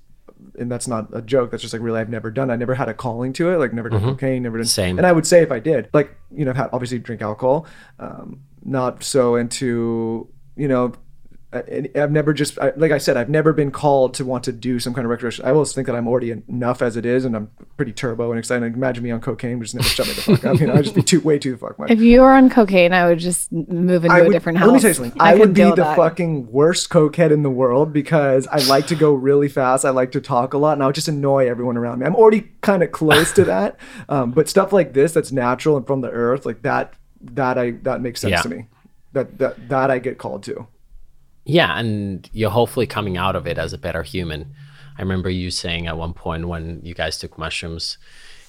and 0.59 0.71
that's 0.71 0.87
not 0.89 1.09
a 1.13 1.23
joke. 1.23 1.51
That's 1.51 1.63
just 1.63 1.73
like 1.73 1.83
really, 1.83 2.01
I've 2.01 2.09
never 2.11 2.31
done. 2.31 2.51
I 2.51 2.57
never 2.57 2.75
had 2.75 2.89
a 2.89 2.95
calling 2.95 3.33
to 3.35 3.51
it. 3.51 3.57
Like 3.59 3.73
never 3.73 3.89
done 3.89 4.03
cocaine, 4.03 4.43
never 4.43 4.59
done. 4.59 4.65
Mm-hmm. 4.67 4.69
Same. 4.69 4.99
And 4.99 5.07
I 5.07 5.13
would 5.13 5.27
say 5.27 5.43
if 5.43 5.51
I 5.51 5.59
did, 5.59 5.89
like 5.93 6.15
you 6.35 6.45
know, 6.45 6.51
I've 6.51 6.57
had 6.57 6.71
obviously 6.73 6.99
drink 6.99 7.23
alcohol, 7.23 7.67
um, 7.99 8.41
not 8.65 9.03
so 9.03 9.37
into 9.37 10.29
you 10.57 10.69
know. 10.69 10.93
I- 11.51 11.89
I've 11.95 12.11
never 12.11 12.35
just 12.35 12.59
I, 12.59 12.73
like 12.77 12.93
I 12.93 12.99
said 12.99 13.17
I've 13.17 13.31
never 13.31 13.55
been 13.55 13.71
called 13.71 14.13
to 14.15 14.25
want 14.27 14.45
to 14.45 14.53
do 14.53 14.79
some 14.79 14.93
kind 14.93 15.07
of 15.07 15.11
recreation. 15.11 15.47
I 15.47 15.51
always 15.53 15.73
think 15.73 15.87
that 15.87 15.97
I'm 15.97 16.07
already 16.07 16.31
enough 16.47 16.83
as 16.83 16.95
it 16.95 17.07
is, 17.07 17.25
and 17.25 17.35
I'm 17.35 17.51
pretty 17.79 17.93
turbo 17.93 18.31
and 18.31 18.39
excited. 18.39 18.75
Imagine 18.75 19.03
me 19.03 19.11
on 19.13 19.21
cocaine 19.23 19.59
which 19.59 19.73
just 19.73 19.75
never 19.77 19.89
shut 19.89 20.07
me 20.09 20.13
the 20.13 20.21
fuck 20.21 20.45
up. 20.45 20.61
You 20.61 20.67
know, 20.67 20.75
I'd 20.75 20.85
just 20.85 20.95
be 20.95 21.03
too 21.03 21.21
way 21.21 21.39
too 21.39 21.53
the 21.53 21.57
fuck 21.57 21.79
much. 21.79 21.91
If 21.91 22.01
you 22.01 22.21
were 22.21 22.33
on 22.33 22.51
cocaine, 22.51 22.93
I 22.93 23.09
would 23.09 23.19
just 23.19 23.51
move 23.51 24.05
into 24.05 24.15
I 24.15 24.21
a 24.21 24.25
would, 24.25 24.33
different 24.33 24.59
house. 24.59 24.67
Let 24.69 24.75
me 24.75 24.81
tell 24.81 24.91
you 24.91 24.95
something. 24.95 25.21
I, 25.23 25.33
couldn't 25.33 25.41
would 25.49 25.55
be 25.55 25.63
the 25.63 25.75
that. 25.77 25.97
fucking 25.97 26.53
worst 26.53 26.91
cokehead 26.91 27.31
in 27.31 27.43
the 27.43 27.51
world 27.51 27.95
because 27.95 28.47
I 28.49 28.59
like 28.69 28.87
to 28.89 28.95
go 28.95 29.15
really 29.15 29.49
fast. 29.49 29.87
I 29.87 29.91
like 29.91 30.13
to 30.13 30.21
talk 30.21 30.53
a 30.53 30.59
lot, 30.59 30.75
and 30.75 30.83
I 30.83 30.87
would 30.87 30.95
just 30.97 31.09
annoy 31.09 31.49
everyone 31.49 31.79
around 31.79 32.01
me. 32.01 32.05
I'm 32.07 32.15
already 32.15 32.51
kind 32.61 32.83
of 32.83 32.93
close 32.93 33.33
to 33.33 33.45
that, 33.45 33.79
um, 34.11 34.33
but 34.33 34.51
stuff 34.51 34.71
like 34.71 34.93
this 34.93 35.13
that's 35.13 35.33
natural 35.33 35.79
and 35.79 35.87
from 35.87 36.03
the 36.03 36.11
earth, 36.11 36.45
like 36.45 36.61
that, 36.63 36.93
that 37.23 37.57
I 37.57 37.71
that 37.85 38.03
makes 38.03 38.21
sense 38.21 38.33
Yeah. 38.33 38.43
to 38.43 38.49
me. 38.51 38.67
That 39.15 39.39
that 39.39 39.69
that 39.71 39.91
I 39.91 39.99
get 39.99 40.19
called 40.19 40.43
to. 40.43 40.67
Yeah, 41.49 41.79
and 41.79 42.29
you're 42.35 42.51
hopefully 42.51 42.87
coming 42.87 43.17
out 43.17 43.35
of 43.35 43.47
it 43.47 43.57
as 43.57 43.73
a 43.73 43.79
better 43.79 44.03
human. 44.03 44.55
I 44.99 45.03
remember 45.03 45.31
you 45.31 45.51
saying 45.51 45.87
at 45.87 45.97
one 45.97 46.13
point 46.13 46.47
when 46.47 46.81
you 46.85 46.93
guys 46.93 47.19
took 47.19 47.39
mushrooms, 47.39 47.97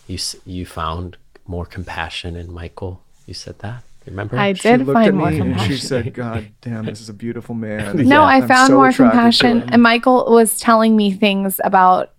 you 0.06 0.18
you 0.46 0.66
found 0.66 1.16
more 1.48 1.66
compassion 1.66 2.36
in 2.36 2.52
Michael. 2.52 3.02
You 3.26 3.34
said 3.34 3.60
that. 3.60 3.84
Remember? 4.06 4.38
I 4.38 4.52
She 4.54 4.64
did 4.64 4.80
looked 4.86 4.96
find 4.96 5.08
at 5.08 5.14
more 5.14 5.28
and 5.30 5.38
compassion. 5.38 5.72
she 5.72 5.80
said, 5.80 6.14
"God 6.14 6.48
damn, 6.60 6.86
this 6.86 7.00
is 7.00 7.08
a 7.08 7.14
beautiful 7.14 7.56
man." 7.56 7.96
No, 8.06 8.24
I 8.24 8.38
I'm 8.38 8.48
found 8.50 8.68
so 8.68 8.76
more 8.76 8.92
compassion. 8.92 9.64
And 9.70 9.82
Michael 9.82 10.26
was 10.30 10.60
telling 10.60 10.98
me 10.98 11.12
things 11.12 11.62
about 11.64 12.12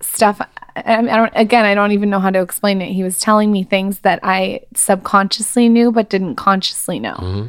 stuff. 0.00 0.40
I, 0.76 0.98
I 0.98 1.02
don't. 1.02 1.32
Again, 1.34 1.64
I 1.64 1.74
don't 1.74 1.90
even 1.92 2.10
know 2.10 2.20
how 2.20 2.30
to 2.30 2.40
explain 2.40 2.80
it. 2.80 2.92
He 2.92 3.02
was 3.02 3.18
telling 3.18 3.50
me 3.50 3.64
things 3.64 4.00
that 4.00 4.20
I 4.22 4.60
subconsciously 4.76 5.68
knew 5.68 5.90
but 5.90 6.10
didn't 6.10 6.36
consciously 6.36 7.00
know. 7.00 7.16
Mm-hmm. 7.16 7.46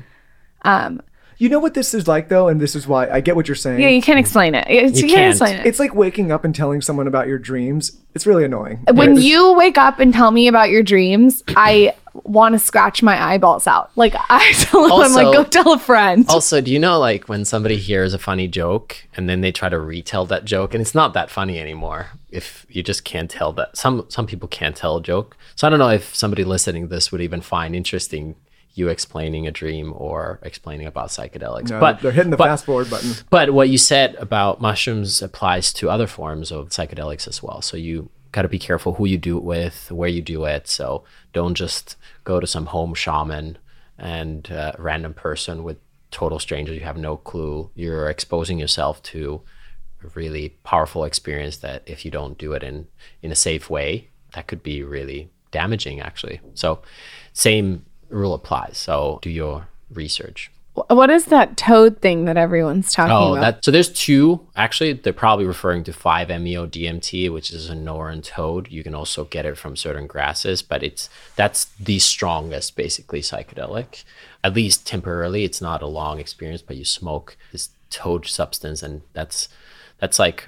Um, 0.63 1.02
You 1.39 1.47
know 1.49 1.60
what 1.60 1.73
this 1.73 1.93
is 1.93 2.08
like 2.08 2.28
though, 2.30 2.49
and 2.49 2.60
this 2.60 2.75
is 2.75 2.86
why 2.86 3.10
I 3.10 3.21
get 3.21 3.36
what 3.36 3.47
you're 3.47 3.56
saying. 3.56 3.80
yeah, 3.82 3.88
you 3.88 4.02
can't 4.02 4.19
explain 4.19 4.54
it. 4.56 4.67
It's- 4.69 4.99
You 5.02 5.08
You, 5.08 5.13
can't 5.13 5.17
can't. 5.17 5.30
explain 5.32 5.56
it. 5.58 5.65
It's 5.65 5.80
like 5.80 5.95
waking 5.95 6.32
up 6.32 6.43
and 6.43 6.54
telling 6.54 6.82
someone 6.82 7.08
about 7.08 7.28
your 7.28 7.39
dreams. 7.39 7.93
It's 8.13 8.28
really 8.28 8.43
annoying. 8.43 8.80
when 8.93 9.12
It's- 9.12 9.23
you 9.23 9.54
wake 9.54 9.78
up 9.78 9.99
and 9.99 10.13
tell 10.13 10.32
me 10.32 10.47
about 10.49 10.69
your 10.69 10.84
dreams, 10.84 11.41
I 11.56 11.93
want 12.25 12.54
to 12.54 12.60
scratch 12.60 13.02
my 13.02 13.21
eyeballs 13.23 13.67
out. 13.67 13.91
Like 13.95 14.15
I 14.30 14.52
tell 14.54 14.84
him, 14.86 14.91
I'm 14.91 15.13
like, 15.13 15.34
go 15.34 15.43
tell 15.45 15.71
a 15.73 15.80
friend. 15.80 16.25
Also, 16.28 16.60
do 16.60 16.71
you 16.71 16.80
know 16.80 16.99
like 16.99 17.30
when 17.30 17.45
somebody 17.45 17.78
hears 17.78 18.13
a 18.13 18.19
funny 18.19 18.47
joke 18.49 18.97
and 19.15 19.30
then 19.30 19.39
they 19.39 19.54
try 19.54 19.69
to 19.69 19.80
retell 19.80 20.25
that 20.25 20.43
joke 20.43 20.73
and 20.73 20.82
it's 20.82 20.93
not 20.95 21.13
that 21.13 21.30
funny 21.30 21.58
anymore 21.60 22.08
if 22.32 22.65
you 22.69 22.84
just 22.84 23.06
can't 23.06 23.32
tell 23.32 23.54
that 23.54 23.78
some 23.78 24.06
some 24.10 24.28
people 24.28 24.49
can't 24.49 24.75
tell 24.75 24.97
a 24.97 25.02
joke. 25.02 25.38
So 25.56 25.65
I 25.67 25.69
don't 25.69 25.80
know 25.80 25.89
if 25.89 26.13
somebody 26.13 26.43
listening 26.43 26.84
to 26.84 26.89
this 26.93 27.12
would 27.13 27.21
even 27.21 27.39
find 27.41 27.75
interesting 27.75 28.36
you 28.79 28.87
explaining 28.87 29.45
a 29.45 29.51
dream 29.51 29.93
or 29.95 30.39
explaining 30.41 30.87
about 30.87 31.09
psychedelics. 31.09 31.69
No, 31.69 31.79
but 31.79 32.01
they're 32.01 32.11
hitting 32.11 32.31
the 32.31 32.37
but- 32.37 32.45
fast 32.45 32.65
forward 32.65 32.89
button. 32.89 33.11
But 33.29 33.51
what 33.51 33.69
you 33.69 33.77
said 33.77 34.15
about 34.15 34.61
mushrooms 34.61 35.21
applies 35.21 35.71
to 35.73 35.89
other 35.89 36.07
forms 36.07 36.51
of 36.51 36.69
psychedelics 36.69 37.27
as 37.27 37.43
well. 37.43 37.61
So 37.61 37.77
you 37.77 38.09
got 38.31 38.43
to 38.43 38.47
be 38.47 38.59
careful 38.59 38.93
who 38.93 39.05
you 39.05 39.17
do 39.17 39.37
it 39.37 39.43
with, 39.43 39.91
where 39.91 40.09
you 40.09 40.21
do 40.21 40.45
it. 40.45 40.67
So 40.67 41.03
don't 41.33 41.55
just 41.55 41.95
go 42.23 42.39
to 42.39 42.47
some 42.47 42.67
home 42.67 42.93
shaman 42.93 43.57
and 43.97 44.49
uh, 44.51 44.71
random 44.77 45.13
person 45.13 45.63
with 45.63 45.77
total 46.11 46.39
strangers. 46.39 46.75
You 46.77 46.85
have 46.85 46.97
no 46.97 47.17
clue. 47.17 47.69
You're 47.75 48.09
exposing 48.09 48.59
yourself 48.59 49.03
to 49.03 49.41
a 50.03 50.07
really 50.09 50.49
powerful 50.63 51.03
experience 51.03 51.57
that 51.57 51.83
if 51.85 52.05
you 52.05 52.11
don't 52.11 52.37
do 52.37 52.53
it 52.53 52.63
in 52.63 52.87
in 53.21 53.31
a 53.31 53.35
safe 53.35 53.69
way, 53.69 54.09
that 54.33 54.47
could 54.47 54.63
be 54.63 54.83
really 54.83 55.29
damaging 55.51 55.99
actually. 55.99 56.39
So 56.53 56.81
same 57.33 57.85
rule 58.09 58.33
applies. 58.33 58.77
So 58.77 59.19
do 59.21 59.29
your 59.29 59.67
research. 59.91 60.51
what 60.87 61.09
is 61.09 61.25
that 61.25 61.57
toad 61.57 61.99
thing 62.01 62.25
that 62.25 62.37
everyone's 62.37 62.93
talking 62.93 63.11
Oh, 63.11 63.33
about? 63.33 63.41
that 63.41 63.65
so 63.65 63.71
there's 63.71 63.89
two. 63.89 64.39
Actually, 64.55 64.93
they're 64.93 65.11
probably 65.13 65.45
referring 65.45 65.83
to 65.85 65.91
5-MeO 65.91 66.67
DMT, 66.67 67.31
which 67.33 67.51
is 67.51 67.69
a 67.69 67.73
Sonoran 67.73 68.23
toad. 68.23 68.69
You 68.71 68.83
can 68.83 68.95
also 68.95 69.25
get 69.25 69.45
it 69.45 69.57
from 69.57 69.75
certain 69.75 70.07
grasses, 70.07 70.61
but 70.61 70.81
it's 70.83 71.09
that's 71.35 71.65
the 71.79 71.99
strongest, 71.99 72.75
basically 72.75 73.21
psychedelic. 73.21 74.03
At 74.43 74.53
least 74.53 74.87
temporarily, 74.87 75.43
it's 75.43 75.59
not 75.61 75.81
a 75.81 75.87
long 75.87 76.19
experience, 76.19 76.61
but 76.61 76.77
you 76.77 76.85
smoke 76.85 77.35
this 77.51 77.69
toad 77.89 78.25
substance, 78.27 78.81
and 78.83 79.01
that's 79.13 79.49
that's 79.99 80.19
like 80.19 80.47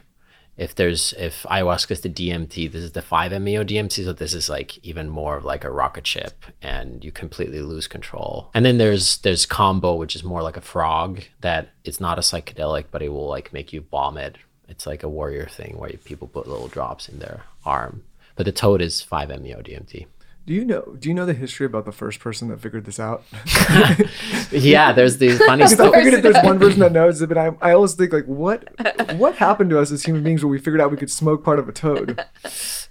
if 0.61 0.75
there's 0.75 1.13
if 1.13 1.41
ayahuasca 1.49 1.89
is 1.89 2.01
the 2.01 2.09
DMT, 2.09 2.71
this 2.71 2.83
is 2.83 2.91
the 2.91 3.01
5-MeO 3.01 3.63
DMT, 3.63 4.05
so 4.05 4.13
this 4.13 4.35
is 4.35 4.47
like 4.47 4.77
even 4.85 5.09
more 5.09 5.35
of 5.35 5.43
like 5.43 5.63
a 5.63 5.71
rocket 5.71 6.05
ship, 6.05 6.45
and 6.61 7.03
you 7.03 7.11
completely 7.11 7.61
lose 7.61 7.87
control. 7.87 8.51
And 8.53 8.63
then 8.63 8.77
there's 8.77 9.17
there's 9.17 9.47
kambo, 9.47 9.97
which 9.97 10.15
is 10.15 10.23
more 10.23 10.43
like 10.43 10.57
a 10.57 10.61
frog 10.61 11.23
that 11.39 11.69
it's 11.83 11.99
not 11.99 12.19
a 12.19 12.21
psychedelic, 12.21 12.85
but 12.91 13.01
it 13.01 13.09
will 13.09 13.27
like 13.27 13.51
make 13.51 13.73
you 13.73 13.81
vomit. 13.89 14.37
It's 14.69 14.85
like 14.85 15.01
a 15.01 15.09
warrior 15.09 15.47
thing 15.47 15.79
where 15.79 15.89
people 16.05 16.27
put 16.27 16.47
little 16.47 16.67
drops 16.67 17.09
in 17.09 17.17
their 17.17 17.41
arm. 17.65 18.03
But 18.35 18.45
the 18.45 18.51
toad 18.51 18.81
is 18.81 19.03
5-MeO 19.03 19.63
DMT. 19.63 20.05
Do 20.45 20.53
you 20.53 20.65
know? 20.65 20.95
Do 20.99 21.07
you 21.07 21.13
know 21.13 21.25
the 21.25 21.33
history 21.35 21.65
about 21.67 21.85
the 21.85 21.91
first 21.91 22.19
person 22.19 22.47
that 22.47 22.59
figured 22.59 22.85
this 22.85 22.99
out? 22.99 23.23
Yeah, 24.51 24.91
there's 24.91 25.17
these 25.17 25.37
funny 25.37 25.63
Because 25.63 25.79
I 25.79 25.91
figured 25.91 26.13
if 26.15 26.23
there's 26.23 26.43
one 26.43 26.59
person 26.59 26.79
that 26.81 26.91
knows 26.91 27.21
it, 27.21 27.27
but 27.27 27.37
I, 27.37 27.51
I 27.61 27.71
always 27.71 27.93
think 27.93 28.11
like, 28.11 28.25
what, 28.25 28.67
what 29.15 29.35
happened 29.35 29.69
to 29.69 29.79
us 29.79 29.91
as 29.91 30.03
human 30.03 30.23
beings 30.23 30.43
when 30.43 30.51
we 30.51 30.57
figured 30.57 30.81
out 30.81 30.91
we 30.91 30.97
could 30.97 31.11
smoke 31.11 31.43
part 31.43 31.57
of 31.57 31.69
a 31.69 31.71
toad? 31.71 32.21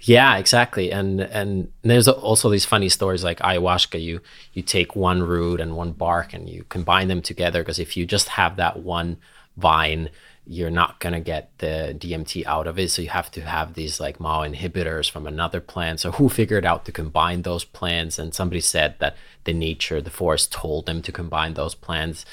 Yeah, 0.00 0.38
exactly. 0.38 0.90
And 0.90 1.20
and 1.20 1.70
there's 1.82 2.08
also 2.08 2.48
these 2.48 2.64
funny 2.64 2.88
stories 2.88 3.22
like 3.22 3.40
ayahuasca. 3.40 4.00
You 4.00 4.20
you 4.54 4.62
take 4.62 4.96
one 4.96 5.22
root 5.22 5.60
and 5.60 5.76
one 5.76 5.92
bark 5.92 6.32
and 6.32 6.48
you 6.48 6.64
combine 6.68 7.08
them 7.08 7.20
together 7.20 7.60
because 7.62 7.78
if 7.78 7.96
you 7.96 8.06
just 8.06 8.28
have 8.30 8.56
that 8.56 8.78
one 8.78 9.18
vine, 9.56 10.08
you're 10.52 10.68
not 10.68 10.98
gonna 10.98 11.20
get 11.20 11.56
the 11.58 11.96
DMT 11.96 12.44
out 12.44 12.66
of 12.66 12.76
it. 12.76 12.90
So 12.90 13.02
you 13.02 13.08
have 13.10 13.30
to 13.30 13.40
have 13.42 13.74
these 13.74 14.00
like 14.00 14.18
MAO 14.18 14.40
inhibitors 14.40 15.08
from 15.08 15.24
another 15.28 15.60
plant. 15.60 16.00
So 16.00 16.10
who 16.10 16.28
figured 16.28 16.66
out 16.66 16.84
to 16.86 16.92
combine 16.92 17.42
those 17.42 17.62
plants? 17.62 18.18
And 18.18 18.34
somebody 18.34 18.60
said 18.60 18.96
that 18.98 19.14
the 19.44 19.52
nature, 19.52 20.00
the 20.00 20.10
forest 20.10 20.50
told 20.50 20.86
them 20.86 21.02
to 21.02 21.12
combine 21.12 21.54
those 21.54 21.76
plants. 21.76 22.24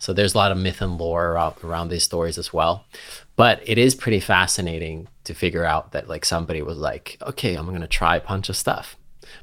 So 0.00 0.12
there's 0.12 0.34
a 0.34 0.36
lot 0.36 0.50
of 0.50 0.58
myth 0.58 0.82
and 0.82 0.98
lore 0.98 1.30
around, 1.62 1.90
these 1.90 2.02
stories 2.02 2.38
as 2.38 2.52
well. 2.52 2.86
But 3.36 3.62
it 3.64 3.78
is 3.78 3.94
pretty 3.94 4.18
fascinating 4.18 5.06
to 5.22 5.32
figure 5.32 5.64
out 5.64 5.92
that 5.92 6.08
like 6.08 6.24
somebody 6.24 6.62
was 6.62 6.76
like, 6.76 7.18
okay, 7.22 7.54
I'm 7.54 7.66
gonna 7.66 7.86
try 7.86 8.16
a 8.16 8.20
bunch 8.20 8.48
of 8.48 8.56
stuff. 8.56 8.96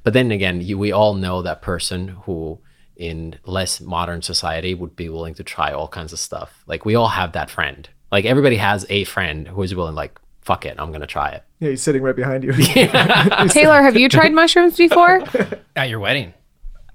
But 0.03 0.11
then 0.11 0.31
again, 0.31 0.59
you, 0.59 0.77
we 0.77 0.91
all 0.91 1.13
know 1.13 1.41
that 1.41 1.61
person 1.61 2.09
who 2.25 2.59
in 2.97 3.39
less 3.45 3.79
modern 3.79 4.21
society 4.21 4.73
would 4.73 4.97
be 4.97 5.07
willing 5.07 5.35
to 5.35 5.43
try 5.45 5.71
all 5.71 5.87
kinds 5.87 6.11
of 6.11 6.19
stuff. 6.19 6.61
Like 6.67 6.83
we 6.83 6.93
all 6.93 7.07
have 7.07 7.31
that 7.31 7.49
friend. 7.49 7.87
Like 8.11 8.25
everybody 8.25 8.57
has 8.57 8.85
a 8.89 9.03
friend 9.03 9.47
who 9.47 9.61
is 9.63 9.75
willing, 9.75 9.95
like, 9.95 10.17
fuck 10.41 10.65
it, 10.65 10.75
I'm 10.79 10.91
gonna 10.91 11.07
try 11.07 11.29
it. 11.31 11.43
Yeah, 11.59 11.69
he's 11.71 11.81
sitting 11.81 12.01
right 12.01 12.15
behind 12.15 12.43
you. 12.43 12.53
Taylor, 13.49 13.81
have 13.81 13.97
you 13.97 14.09
tried 14.09 14.31
mushrooms 14.33 14.77
before? 14.77 15.23
At 15.75 15.89
your 15.89 15.99
wedding. 15.99 16.33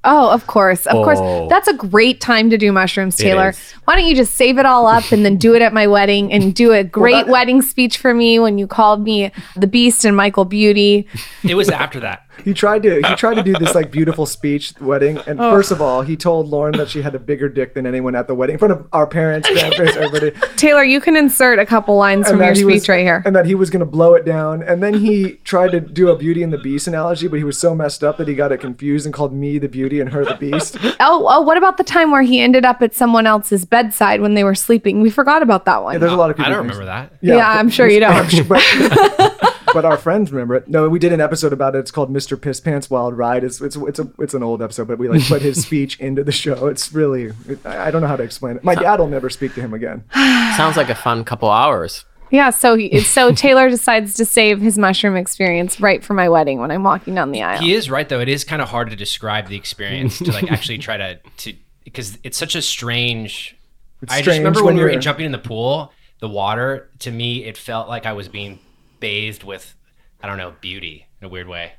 Oh, 0.04 0.30
of 0.30 0.48
course. 0.48 0.86
Of 0.86 0.96
Oh. 0.96 1.04
course. 1.04 1.48
That's 1.48 1.68
a 1.68 1.74
great 1.74 2.20
time 2.20 2.50
to 2.50 2.58
do 2.58 2.72
mushrooms, 2.72 3.16
Taylor. 3.16 3.54
Why 3.84 3.94
don't 3.94 4.04
you 4.06 4.16
just 4.16 4.34
save 4.34 4.58
it 4.58 4.66
all 4.66 4.88
up 4.88 5.12
and 5.12 5.24
then 5.24 5.36
do 5.36 5.54
it 5.54 5.62
at 5.62 5.72
my 5.72 5.86
wedding 5.86 6.32
and 6.32 6.52
do 6.52 6.72
a 6.72 6.82
great 6.82 7.26
that- 7.26 7.28
wedding 7.28 7.62
speech 7.62 7.98
for 7.98 8.12
me 8.12 8.40
when 8.40 8.58
you 8.58 8.66
called 8.66 9.04
me 9.04 9.30
the 9.54 9.68
Beast 9.68 10.04
and 10.04 10.16
Michael 10.16 10.44
Beauty? 10.44 11.06
It 11.44 11.54
was 11.54 11.68
after 11.70 12.00
that. 12.00 12.26
He 12.44 12.54
tried 12.54 12.82
to 12.84 12.96
he 12.96 13.14
tried 13.16 13.34
to 13.34 13.42
do 13.42 13.52
this 13.54 13.74
like 13.74 13.90
beautiful 13.90 14.26
speech 14.26 14.72
wedding, 14.80 15.18
and 15.26 15.40
Oh. 15.40 15.50
first 15.50 15.70
of 15.70 15.80
all, 15.82 16.02
he 16.02 16.16
told 16.16 16.50
Lauryn 16.50 16.76
that 16.78 16.88
she 16.88 17.02
had 17.02 17.14
a 17.14 17.18
bigger 17.18 17.48
dick 17.48 17.74
than 17.74 17.86
anyone 17.86 18.14
at 18.14 18.26
the 18.26 18.34
wedding 18.34 18.54
in 18.54 18.58
front 18.58 18.72
of 18.72 18.86
our 18.92 19.06
parents, 19.06 19.48
grandparents, 19.50 19.96
everybody. 19.96 20.30
Taylor, 20.56 20.82
you 20.82 21.00
can 21.00 21.16
insert 21.16 21.58
a 21.58 21.66
couple 21.66 21.96
lines 21.96 22.28
from 22.28 22.40
your 22.40 22.54
speech 22.54 22.64
was, 22.66 22.88
right 22.88 23.02
here. 23.04 23.22
And 23.26 23.36
that 23.36 23.46
he 23.46 23.54
was 23.54 23.70
going 23.70 23.80
to 23.80 23.86
blow 23.86 24.14
it 24.14 24.24
down. 24.24 24.62
And 24.62 24.82
then 24.82 24.94
he 24.94 25.34
tried 25.44 25.72
to 25.72 25.80
do 25.80 26.08
a 26.10 26.16
Beauty 26.16 26.42
and 26.42 26.52
the 26.52 26.58
Beast 26.58 26.86
analogy, 26.86 27.28
but 27.28 27.36
he 27.38 27.44
was 27.44 27.58
so 27.58 27.74
messed 27.74 28.02
up 28.02 28.16
that 28.18 28.26
he 28.28 28.34
got 28.34 28.50
it 28.50 28.58
confused 28.58 29.04
and 29.06 29.14
called 29.14 29.32
me 29.32 29.58
the 29.58 29.68
Beauty 29.68 30.00
and 30.00 30.10
her 30.10 30.24
the 30.24 30.34
Beast. 30.34 30.78
Oh, 31.04 31.26
oh, 31.28 31.40
what 31.42 31.56
about 31.56 31.78
the 31.78 31.84
time 31.84 32.10
where 32.12 32.22
he 32.22 32.40
ended 32.40 32.64
up 32.64 32.80
at 32.80 32.94
someone 32.94 33.26
else's 33.26 33.64
bedside 33.64 34.20
when 34.20 34.34
they 34.34 34.44
were 34.44 34.54
sleeping? 34.54 35.00
We 35.02 35.10
forgot 35.10 35.42
about 35.42 35.64
that 35.64 35.82
one. 35.82 35.94
Yeah, 35.94 35.98
there's 35.98 36.12
a 36.12 36.16
lot 36.16 36.30
of 36.30 36.38
I 36.38 36.44
don't 36.48 36.52
think- 36.52 36.62
remember 36.78 36.84
that. 36.86 37.12
Yeah, 37.20 37.50
I'm 37.58 37.68
sure 37.68 37.88
you 37.88 38.00
don't. 38.00 39.28
I'm 39.72 39.74
sure- 39.74 39.82
but, 39.82 39.88
but 39.88 39.92
our 39.92 39.96
friends 39.98 40.32
remember 40.32 40.54
it. 40.56 40.68
No, 40.68 40.88
we 40.88 40.98
did 40.98 41.12
an 41.12 41.20
episode 41.20 41.52
about 41.52 41.74
it. 41.74 41.80
It's 41.80 41.90
called 41.90 42.12
Mr. 42.12 42.40
Piss 42.40 42.60
Pants 42.60 42.90
Wild 42.90 43.16
Ride. 43.16 43.44
It's 43.44 43.60
it's 43.60 43.76
it's 43.76 43.98
a 43.98 44.10
it's 44.18 44.34
an 44.34 44.42
old 44.42 44.62
episode, 44.62 44.88
but 44.88 44.98
we 44.98 45.08
like 45.08 45.26
put 45.26 45.42
his 45.42 45.62
speech 45.66 45.98
into 46.00 46.22
the 46.24 46.32
show. 46.32 46.66
It's 46.66 46.92
really 46.92 47.30
it, 47.48 47.64
I 47.64 47.86
I 47.86 47.90
don't 47.90 48.02
know 48.02 48.08
how 48.08 48.16
to 48.16 48.22
explain 48.22 48.56
it. 48.56 48.64
My 48.64 48.74
dad 48.74 48.98
will 49.00 49.08
never 49.08 49.30
speak 49.30 49.54
to 49.54 49.60
him 49.60 49.74
again. 49.74 50.04
Sounds 50.56 50.76
like 50.76 50.90
a 50.90 50.94
fun 50.94 51.24
couple 51.24 51.50
hours. 51.50 52.04
Yeah, 52.30 52.48
so 52.48 52.76
he, 52.76 53.00
so 53.00 53.30
Taylor 53.34 53.68
decides 53.68 54.14
to 54.14 54.24
save 54.24 54.58
his 54.62 54.78
mushroom 54.78 55.16
experience 55.16 55.78
right 55.82 56.02
for 56.02 56.14
my 56.14 56.30
wedding 56.30 56.60
when 56.60 56.70
I'm 56.70 56.82
walking 56.82 57.14
down 57.14 57.30
the 57.30 57.42
aisle. 57.42 57.60
He 57.60 57.74
is 57.74 57.90
right 57.90 58.08
though. 58.08 58.20
It 58.20 58.30
is 58.30 58.42
kind 58.42 58.62
of 58.62 58.70
hard 58.70 58.88
to 58.88 58.96
describe 58.96 59.48
the 59.48 59.56
experience 59.56 60.16
to 60.18 60.32
like 60.32 60.50
actually 60.50 60.78
try 60.78 60.96
to 60.96 61.20
to 61.38 61.54
because 61.84 62.18
it's 62.22 62.38
such 62.38 62.54
a 62.54 62.62
strange. 62.62 63.54
It's 64.00 64.12
I 64.12 64.22
just 64.22 64.38
remember 64.38 64.60
when 64.64 64.76
when 64.76 64.84
we 64.86 64.94
were 64.94 64.98
jumping 64.98 65.26
in 65.26 65.32
the 65.32 65.38
pool, 65.38 65.92
the 66.20 66.28
water 66.28 66.88
to 67.00 67.10
me 67.10 67.44
it 67.44 67.58
felt 67.58 67.86
like 67.88 68.06
I 68.06 68.14
was 68.14 68.28
being 68.28 68.58
bathed 69.02 69.42
with 69.44 69.74
I 70.22 70.26
don't 70.28 70.38
know 70.38 70.54
beauty 70.60 71.06
in 71.20 71.26
a 71.26 71.28
weird 71.28 71.48
way. 71.48 71.72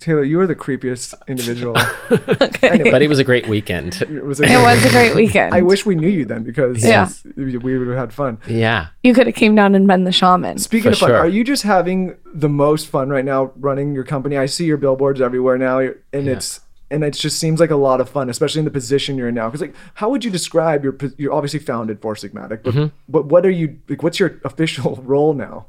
Taylor, 0.00 0.24
you 0.24 0.40
are 0.40 0.46
the 0.48 0.56
creepiest 0.56 1.14
individual. 1.28 1.74
But 2.08 3.00
it 3.02 3.08
was 3.08 3.20
a 3.20 3.24
great 3.24 3.46
weekend. 3.48 4.02
It 4.02 4.24
was, 4.24 4.40
it 4.40 4.48
was 4.60 4.84
a 4.84 4.90
great 4.90 5.14
weekend. 5.14 5.54
I 5.54 5.62
wish 5.62 5.86
we 5.86 5.94
knew 5.94 6.08
you 6.08 6.24
then 6.24 6.42
because 6.42 6.84
Yeah. 6.84 7.08
we 7.36 7.56
would 7.78 7.86
have 7.86 7.96
had 7.96 8.12
fun. 8.12 8.38
Yeah. 8.48 8.88
you 9.04 9.14
could 9.14 9.26
have 9.28 9.36
came 9.36 9.54
down 9.54 9.76
and 9.76 9.86
been 9.86 10.02
the 10.02 10.10
shaman. 10.10 10.58
Speaking 10.58 10.90
For 10.90 10.94
of 10.94 10.98
fun, 10.98 11.08
sure. 11.10 11.18
are 11.18 11.28
you 11.28 11.44
just 11.44 11.62
having 11.62 12.16
the 12.34 12.48
most 12.48 12.88
fun 12.88 13.08
right 13.10 13.24
now 13.24 13.52
running 13.56 13.94
your 13.94 14.02
company? 14.04 14.36
I 14.36 14.46
see 14.46 14.64
your 14.64 14.78
billboards 14.78 15.20
everywhere 15.20 15.58
now, 15.58 15.78
and 15.78 16.28
it's 16.28 16.60
and 16.90 17.04
it 17.04 17.12
just 17.14 17.38
seems 17.38 17.58
like 17.60 17.70
a 17.70 17.76
lot 17.76 18.00
of 18.00 18.10
fun, 18.10 18.28
especially 18.28 18.58
in 18.58 18.64
the 18.66 18.70
position 18.80 19.16
you're 19.16 19.28
in 19.28 19.34
now. 19.36 19.46
Because 19.48 19.60
like, 19.62 19.74
how 19.94 20.10
would 20.10 20.24
you 20.24 20.30
describe 20.32 20.82
your? 20.84 20.96
You're 21.16 21.32
obviously 21.32 21.60
founded 21.60 22.02
Four 22.02 22.14
Sigmatic, 22.16 22.62
but 22.64 22.74
Mm-hmm. 22.74 22.86
but 23.08 23.26
what 23.26 23.46
are 23.46 23.50
you 23.50 23.78
like? 23.88 24.02
What's 24.02 24.18
your 24.18 24.40
official 24.44 24.96
role 25.04 25.34
now? 25.34 25.66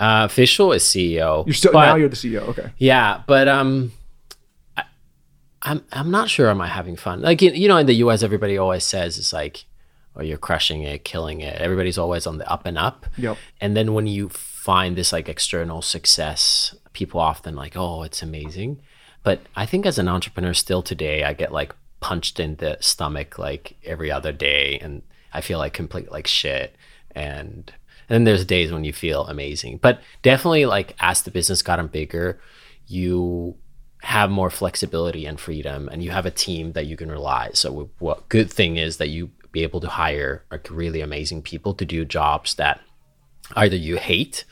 Uh, 0.00 0.22
official 0.24 0.72
is 0.72 0.82
CEO. 0.84 1.44
You're 1.46 1.54
still 1.54 1.72
but- 1.72 1.86
now 1.86 1.96
you're 1.96 2.08
the 2.08 2.16
CEO. 2.16 2.42
Okay. 2.48 2.70
Yeah, 2.78 3.22
but 3.26 3.48
um, 3.48 3.92
I, 4.76 4.84
I'm 5.62 5.84
I'm 5.92 6.10
not 6.10 6.30
sure. 6.30 6.48
Am 6.48 6.60
I 6.60 6.68
having 6.68 6.96
fun? 6.96 7.20
Like 7.20 7.42
you, 7.42 7.50
you 7.50 7.68
know, 7.68 7.76
in 7.76 7.86
the 7.86 7.94
U.S., 7.94 8.22
everybody 8.22 8.56
always 8.58 8.84
says 8.84 9.18
it's 9.18 9.32
like, 9.32 9.64
"Oh, 10.14 10.22
you're 10.22 10.38
crushing 10.38 10.82
it, 10.82 11.04
killing 11.04 11.40
it." 11.40 11.60
Everybody's 11.60 11.98
always 11.98 12.26
on 12.26 12.38
the 12.38 12.48
up 12.50 12.64
and 12.64 12.78
up. 12.78 13.06
Yep. 13.16 13.36
And 13.60 13.76
then 13.76 13.92
when 13.94 14.06
you 14.06 14.28
find 14.28 14.96
this 14.96 15.12
like 15.12 15.28
external 15.28 15.82
success, 15.82 16.76
people 16.92 17.20
often 17.20 17.56
like, 17.56 17.76
"Oh, 17.76 18.02
it's 18.04 18.22
amazing." 18.22 18.80
But 19.24 19.40
I 19.56 19.66
think 19.66 19.84
as 19.84 19.98
an 19.98 20.08
entrepreneur, 20.08 20.54
still 20.54 20.80
today, 20.82 21.24
I 21.24 21.32
get 21.32 21.52
like 21.52 21.74
punched 22.00 22.38
in 22.38 22.54
the 22.56 22.76
stomach 22.80 23.36
like 23.38 23.76
every 23.84 24.12
other 24.12 24.30
day, 24.30 24.78
and 24.78 25.02
I 25.34 25.40
feel 25.40 25.58
like 25.58 25.72
complete 25.72 26.12
like 26.12 26.28
shit. 26.28 26.76
And 27.14 27.72
and 28.08 28.26
there's 28.26 28.44
days 28.44 28.72
when 28.72 28.84
you 28.84 28.92
feel 28.92 29.26
amazing. 29.26 29.78
But 29.78 30.00
definitely, 30.22 30.66
like 30.66 30.94
as 31.00 31.22
the 31.22 31.30
business 31.30 31.62
gotten 31.62 31.88
bigger, 31.88 32.40
you 32.86 33.56
have 34.02 34.30
more 34.30 34.50
flexibility 34.50 35.26
and 35.26 35.38
freedom, 35.40 35.88
and 35.90 36.02
you 36.02 36.10
have 36.10 36.26
a 36.26 36.30
team 36.30 36.72
that 36.72 36.86
you 36.86 36.96
can 36.96 37.10
rely. 37.10 37.50
So 37.52 37.90
what 37.98 38.28
good 38.28 38.50
thing 38.50 38.76
is 38.76 38.96
that 38.98 39.08
you 39.08 39.30
be 39.52 39.62
able 39.62 39.80
to 39.80 39.88
hire 39.88 40.44
like 40.50 40.68
really 40.70 41.00
amazing 41.00 41.42
people 41.42 41.74
to 41.74 41.84
do 41.84 42.04
jobs 42.04 42.54
that 42.56 42.80
either 43.56 43.76
you 43.76 43.96
hate 43.96 44.44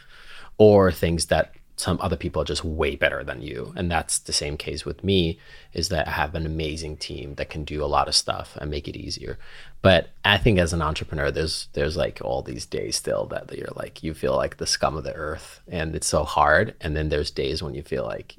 or 0.59 0.91
things 0.91 1.27
that 1.27 1.53
some 1.77 1.99
other 2.01 2.17
people 2.17 2.41
are 2.41 2.47
just 2.47 2.65
way 2.65 2.97
better 2.97 3.23
than 3.23 3.43
you. 3.43 3.73
And 3.77 3.91
that's 3.91 4.19
the 4.19 4.33
same 4.33 4.57
case 4.57 4.85
with 4.85 5.05
me 5.05 5.39
is 5.75 5.91
that 5.91 6.09
i 6.09 6.11
have 6.11 6.35
an 6.35 6.47
amazing 6.47 6.97
team 6.97 7.35
that 7.35 7.51
can 7.51 7.65
do 7.65 7.85
a 7.85 7.87
lot 7.87 8.09
of 8.09 8.15
stuff 8.15 8.57
and 8.57 8.71
make 8.71 8.89
it 8.89 8.97
easier. 8.97 9.39
But 9.83 10.11
i 10.25 10.39
think 10.39 10.59
as 10.59 10.73
an 10.73 10.83
entrepreneur 10.83 11.31
there's 11.31 11.69
there's 11.75 11.97
like 11.97 12.21
all 12.23 12.43
these 12.43 12.67
days 12.67 12.97
still 12.97 13.27
that 13.27 13.57
you're 13.57 13.69
like 13.77 14.03
you 14.03 14.15
feel 14.15 14.35
like 14.35 14.57
the 14.57 14.67
scum 14.67 14.97
of 14.97 15.05
the 15.05 15.15
earth 15.15 15.61
and 15.69 15.95
it's 15.95 16.07
so 16.07 16.25
hard. 16.25 16.75
And 16.81 16.97
then 16.97 17.09
there's 17.11 17.31
days 17.31 17.63
when 17.63 17.75
you 17.75 17.83
feel 17.83 18.05
like 18.05 18.37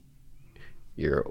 you're 0.96 1.26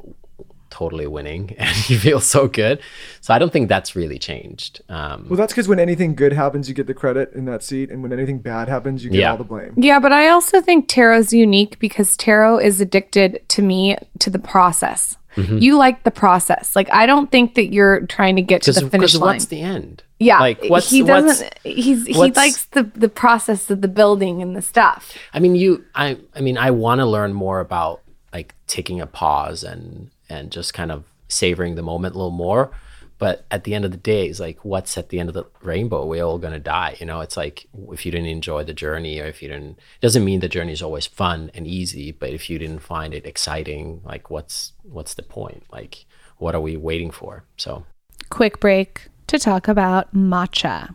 totally 0.71 1.07
winning 1.07 1.55
and 1.59 1.91
you 1.91 1.99
feel 1.99 2.21
so 2.21 2.47
good 2.49 2.81
so 3.21 3.33
i 3.35 3.39
don't 3.39 3.53
think 3.53 3.69
that's 3.69 3.95
really 3.97 4.19
changed 4.19 4.81
um, 4.89 5.27
Well, 5.29 5.37
that's 5.37 5.53
because 5.53 5.69
when 5.69 5.79
anything 5.81 6.15
good 6.15 6.33
happens, 6.33 6.69
you 6.69 6.75
get 6.75 6.87
the 6.87 6.95
credit 6.95 7.33
in 7.35 7.45
that 7.47 7.63
seat, 7.63 7.91
and 7.91 8.03
when 8.03 8.13
anything 8.13 8.39
bad 8.39 8.69
happens, 8.69 9.03
you 9.05 9.11
get 9.11 9.21
Yeah. 9.21 9.31
all 9.33 9.37
the 9.37 9.45
blame. 9.45 9.75
Yeah, 9.77 9.99
but 9.99 10.13
I 10.13 10.29
also 10.29 10.61
think 10.61 10.89
Tero's 10.89 11.33
unique 11.33 11.79
because 11.79 12.17
Tero 12.17 12.59
is 12.59 12.81
addicted 12.81 13.41
to 13.49 13.63
me 13.63 13.97
to 14.21 14.31
the 14.31 14.39
process. 14.39 15.17
Mm-hmm. 15.37 15.59
You 15.59 15.77
like 15.77 16.03
the 16.05 16.11
process. 16.11 16.75
Like 16.77 16.89
I 16.93 17.05
don't 17.07 17.31
think 17.31 17.55
that 17.57 17.73
you're 17.73 18.07
trying 18.07 18.37
to 18.37 18.43
get 18.43 18.63
to 18.63 18.73
the 18.73 18.81
finish 18.81 19.13
because 19.13 19.21
line. 19.21 19.35
what's 19.35 19.47
the 19.47 19.61
end 19.61 20.03
yeah, 20.19 20.39
like 20.41 20.65
what's 20.69 20.89
he 20.91 21.03
doesn't. 21.03 21.53
He's 21.63 22.07
he 22.07 22.15
what's- 22.15 22.37
likes 22.37 22.65
the 22.67 22.85
the 22.95 23.09
process 23.11 23.71
of 23.71 23.81
the 23.83 23.89
building 23.89 24.41
and 24.41 24.57
the 24.57 24.63
stuff. 24.63 25.13
I 25.35 25.41
mean, 25.41 25.55
you. 25.57 25.85
I. 25.95 26.17
I 26.35 26.41
mean, 26.41 26.57
I 26.57 26.71
want 26.71 27.01
to 27.01 27.07
learn 27.07 27.33
more 27.35 27.61
about 27.61 28.01
like 28.33 28.55
taking 28.67 29.01
a 29.01 29.07
pause 29.07 29.63
and 29.63 30.11
and 30.29 30.51
just 30.51 30.75
kind 30.75 30.93
of 30.93 31.05
savoring 31.29 31.75
the 31.75 31.83
moment 31.83 32.15
a 32.15 32.19
little 32.19 32.31
more. 32.31 32.71
But 33.19 33.47
at 33.51 33.65
the 33.65 33.75
end 33.75 33.87
of 33.87 33.93
the 33.93 33.97
day, 33.97 34.27
it's 34.27 34.41
like, 34.41 34.63
what's 34.63 34.99
at 34.99 35.09
the 35.09 35.19
end 35.19 35.31
of 35.31 35.35
the 35.35 35.47
rainbow? 35.63 36.05
We're 36.05 36.23
all 36.23 36.39
gonna 36.39 36.59
die. 36.59 36.97
You 37.01 37.07
know, 37.07 37.21
it's 37.21 37.37
like 37.37 37.67
if 37.91 38.05
you 38.05 38.13
didn't 38.13 38.29
enjoy 38.29 38.65
the 38.65 38.75
journey, 38.75 39.21
or 39.21 39.25
if 39.25 39.43
you 39.43 39.49
didn't, 39.49 39.79
it 39.79 40.01
doesn't 40.03 40.25
mean 40.25 40.41
the 40.41 40.49
journey 40.49 40.73
is 40.73 40.83
always 40.83 41.07
fun 41.07 41.51
and 41.55 41.67
easy. 41.67 42.13
But 42.13 42.31
if 42.31 42.51
you 42.51 42.59
didn't 42.59 42.81
find 42.81 43.15
it 43.15 43.25
exciting, 43.25 44.03
like, 44.05 44.31
what's 44.31 44.73
what's 44.83 45.15
the 45.15 45.23
point? 45.23 45.65
Like, 45.73 46.05
what 46.37 46.55
are 46.55 46.61
we 46.61 46.77
waiting 46.77 47.11
for? 47.11 47.45
So, 47.57 47.87
quick 48.29 48.61
break 48.61 49.09
to 49.29 49.39
talk 49.39 49.67
about 49.67 50.15
matcha. 50.15 50.95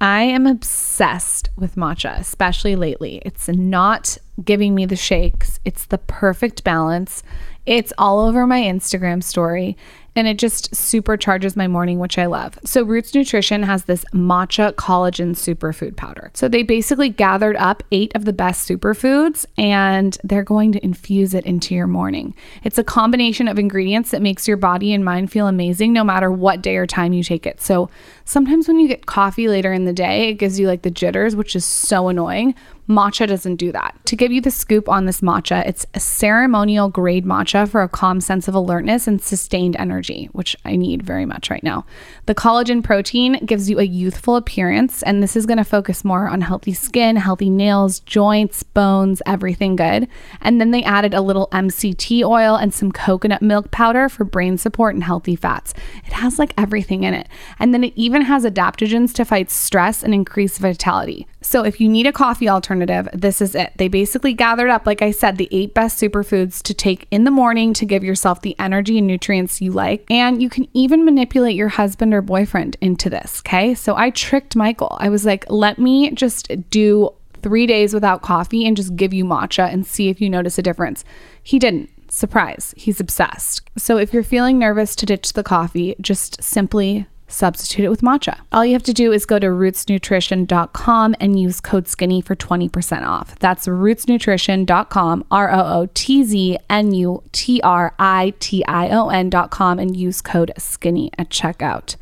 I 0.00 0.22
am 0.22 0.46
obsessed 0.46 1.48
with 1.56 1.76
matcha, 1.76 2.18
especially 2.18 2.76
lately. 2.76 3.22
It's 3.24 3.48
not 3.48 4.18
giving 4.44 4.74
me 4.74 4.84
the 4.84 4.96
shakes, 4.96 5.60
it's 5.64 5.86
the 5.86 5.98
perfect 5.98 6.62
balance. 6.62 7.22
It's 7.66 7.92
all 7.96 8.20
over 8.20 8.46
my 8.46 8.60
Instagram 8.60 9.22
story 9.22 9.76
and 10.16 10.28
it 10.28 10.38
just 10.38 10.72
supercharges 10.72 11.56
my 11.56 11.66
morning, 11.66 11.98
which 11.98 12.18
I 12.18 12.26
love. 12.26 12.58
So, 12.64 12.84
Rootz 12.84 13.14
Nutrition 13.14 13.62
has 13.64 13.84
this 13.84 14.04
matcha 14.12 14.72
collagen 14.74 15.30
superfood 15.30 15.96
powder. 15.96 16.30
So, 16.34 16.48
they 16.48 16.62
basically 16.62 17.08
gathered 17.08 17.56
up 17.56 17.82
eight 17.90 18.14
of 18.14 18.24
the 18.24 18.32
best 18.32 18.68
superfoods 18.68 19.44
and 19.58 20.16
they're 20.22 20.44
going 20.44 20.72
to 20.72 20.84
infuse 20.84 21.34
it 21.34 21.44
into 21.44 21.74
your 21.74 21.86
morning. 21.86 22.34
It's 22.62 22.78
a 22.78 22.84
combination 22.84 23.48
of 23.48 23.58
ingredients 23.58 24.10
that 24.12 24.22
makes 24.22 24.46
your 24.46 24.56
body 24.56 24.94
and 24.94 25.04
mind 25.04 25.32
feel 25.32 25.48
amazing 25.48 25.92
no 25.92 26.04
matter 26.04 26.30
what 26.30 26.62
day 26.62 26.76
or 26.76 26.86
time 26.86 27.12
you 27.12 27.24
take 27.24 27.46
it. 27.46 27.60
So, 27.60 27.90
sometimes 28.24 28.68
when 28.68 28.78
you 28.78 28.88
get 28.88 29.06
coffee 29.06 29.48
later 29.48 29.72
in 29.72 29.84
the 29.84 29.92
day, 29.92 30.28
it 30.28 30.34
gives 30.34 30.60
you 30.60 30.68
like 30.68 30.82
the 30.82 30.90
jitters, 30.90 31.34
which 31.34 31.56
is 31.56 31.64
so 31.64 32.08
annoying. 32.08 32.54
Matcha 32.88 33.26
doesn't 33.26 33.56
do 33.56 33.72
that. 33.72 33.98
To 34.06 34.16
give 34.16 34.30
you 34.30 34.42
the 34.42 34.50
scoop 34.50 34.88
on 34.90 35.06
this 35.06 35.22
matcha, 35.22 35.66
it's 35.66 35.86
a 35.94 36.00
ceremonial 36.00 36.90
grade 36.90 37.24
matcha 37.24 37.66
for 37.66 37.82
a 37.82 37.88
calm 37.88 38.20
sense 38.20 38.46
of 38.46 38.54
alertness 38.54 39.06
and 39.06 39.22
sustained 39.22 39.74
energy, 39.76 40.28
which 40.32 40.54
I 40.66 40.76
need 40.76 41.02
very 41.02 41.24
much 41.24 41.48
right 41.48 41.62
now. 41.62 41.86
The 42.26 42.34
collagen 42.34 42.84
protein 42.84 43.44
gives 43.46 43.70
you 43.70 43.78
a 43.78 43.84
youthful 43.84 44.36
appearance, 44.36 45.02
and 45.02 45.22
this 45.22 45.34
is 45.34 45.46
going 45.46 45.56
to 45.58 45.64
focus 45.64 46.04
more 46.04 46.28
on 46.28 46.42
healthy 46.42 46.74
skin, 46.74 47.16
healthy 47.16 47.48
nails, 47.48 48.00
joints, 48.00 48.62
bones, 48.62 49.22
everything 49.24 49.76
good. 49.76 50.06
And 50.42 50.60
then 50.60 50.70
they 50.70 50.84
added 50.84 51.14
a 51.14 51.22
little 51.22 51.48
MCT 51.52 52.22
oil 52.22 52.54
and 52.54 52.74
some 52.74 52.92
coconut 52.92 53.40
milk 53.40 53.70
powder 53.70 54.10
for 54.10 54.24
brain 54.24 54.58
support 54.58 54.94
and 54.94 55.04
healthy 55.04 55.36
fats. 55.36 55.72
It 56.06 56.12
has 56.12 56.38
like 56.38 56.52
everything 56.58 57.04
in 57.04 57.14
it. 57.14 57.28
And 57.58 57.72
then 57.72 57.82
it 57.82 57.94
even 57.96 58.22
has 58.22 58.44
adaptogens 58.44 59.14
to 59.14 59.24
fight 59.24 59.50
stress 59.50 60.02
and 60.02 60.12
increase 60.12 60.58
vitality. 60.58 61.26
So 61.44 61.62
if 61.62 61.78
you 61.78 61.90
need 61.90 62.06
a 62.06 62.12
coffee 62.12 62.48
alternative, 62.48 63.06
this 63.12 63.42
is 63.42 63.54
it. 63.54 63.74
They 63.76 63.88
basically 63.88 64.32
gathered 64.32 64.70
up, 64.70 64.86
like 64.86 65.02
I 65.02 65.10
said, 65.10 65.36
the 65.36 65.48
eight 65.52 65.74
best 65.74 66.00
superfoods 66.00 66.62
to 66.62 66.72
take 66.72 67.06
in 67.10 67.24
the 67.24 67.30
morning 67.30 67.74
to 67.74 67.84
give 67.84 68.02
yourself 68.02 68.40
the 68.40 68.58
energy 68.58 68.96
and 68.96 69.06
nutrients 69.06 69.60
you 69.60 69.70
like. 69.70 70.06
And 70.10 70.42
you 70.42 70.48
can 70.48 70.66
even 70.72 71.04
manipulate 71.04 71.54
your 71.54 71.68
husband 71.68 72.14
or 72.14 72.22
boyfriend 72.22 72.78
into 72.80 73.10
this. 73.10 73.42
Okay. 73.46 73.74
So 73.74 73.94
I 73.94 74.08
tricked 74.08 74.56
Michael. 74.56 74.96
I 74.98 75.10
was 75.10 75.26
like, 75.26 75.44
let 75.50 75.78
me 75.78 76.10
just 76.12 76.50
do 76.70 77.10
three 77.42 77.66
days 77.66 77.92
without 77.92 78.22
coffee 78.22 78.66
and 78.66 78.74
just 78.74 78.96
give 78.96 79.12
you 79.12 79.22
matcha 79.22 79.70
and 79.70 79.86
see 79.86 80.08
if 80.08 80.22
you 80.22 80.30
notice 80.30 80.58
a 80.58 80.62
difference. 80.62 81.04
He 81.42 81.58
didn't. 81.58 81.90
Surprise, 82.10 82.72
he's 82.76 83.00
obsessed. 83.00 83.62
So 83.76 83.98
if 83.98 84.14
you're 84.14 84.22
feeling 84.22 84.58
nervous 84.58 84.94
to 84.96 85.06
ditch 85.06 85.32
the 85.32 85.42
coffee, 85.42 85.96
just 86.00 86.42
simply 86.42 87.06
substitute 87.34 87.84
it 87.84 87.88
with 87.88 88.00
matcha. 88.00 88.38
All 88.52 88.64
you 88.64 88.72
have 88.72 88.82
to 88.84 88.92
do 88.92 89.12
is 89.12 89.26
go 89.26 89.38
to 89.38 89.46
rootznutrition.com 89.48 91.16
and 91.20 91.38
use 91.38 91.60
code 91.60 91.88
skinny 91.88 92.20
for 92.20 92.34
20% 92.36 93.06
off. 93.06 93.38
That's 93.38 93.66
rootznutrition.com, 93.66 95.24
R 95.30 95.50
O 95.52 95.58
O 95.58 95.88
T 95.94 96.24
Z 96.24 96.58
N 96.70 96.94
U 96.94 97.22
T 97.32 97.60
R 97.62 97.94
I 97.98 98.34
T 98.38 98.64
I 98.66 98.88
O 98.90 99.08
N.com, 99.08 99.78
and 99.78 99.96
use 99.96 100.20
code 100.20 100.52
skinny 100.58 101.10
at 101.18 101.30
checkout. 101.30 101.96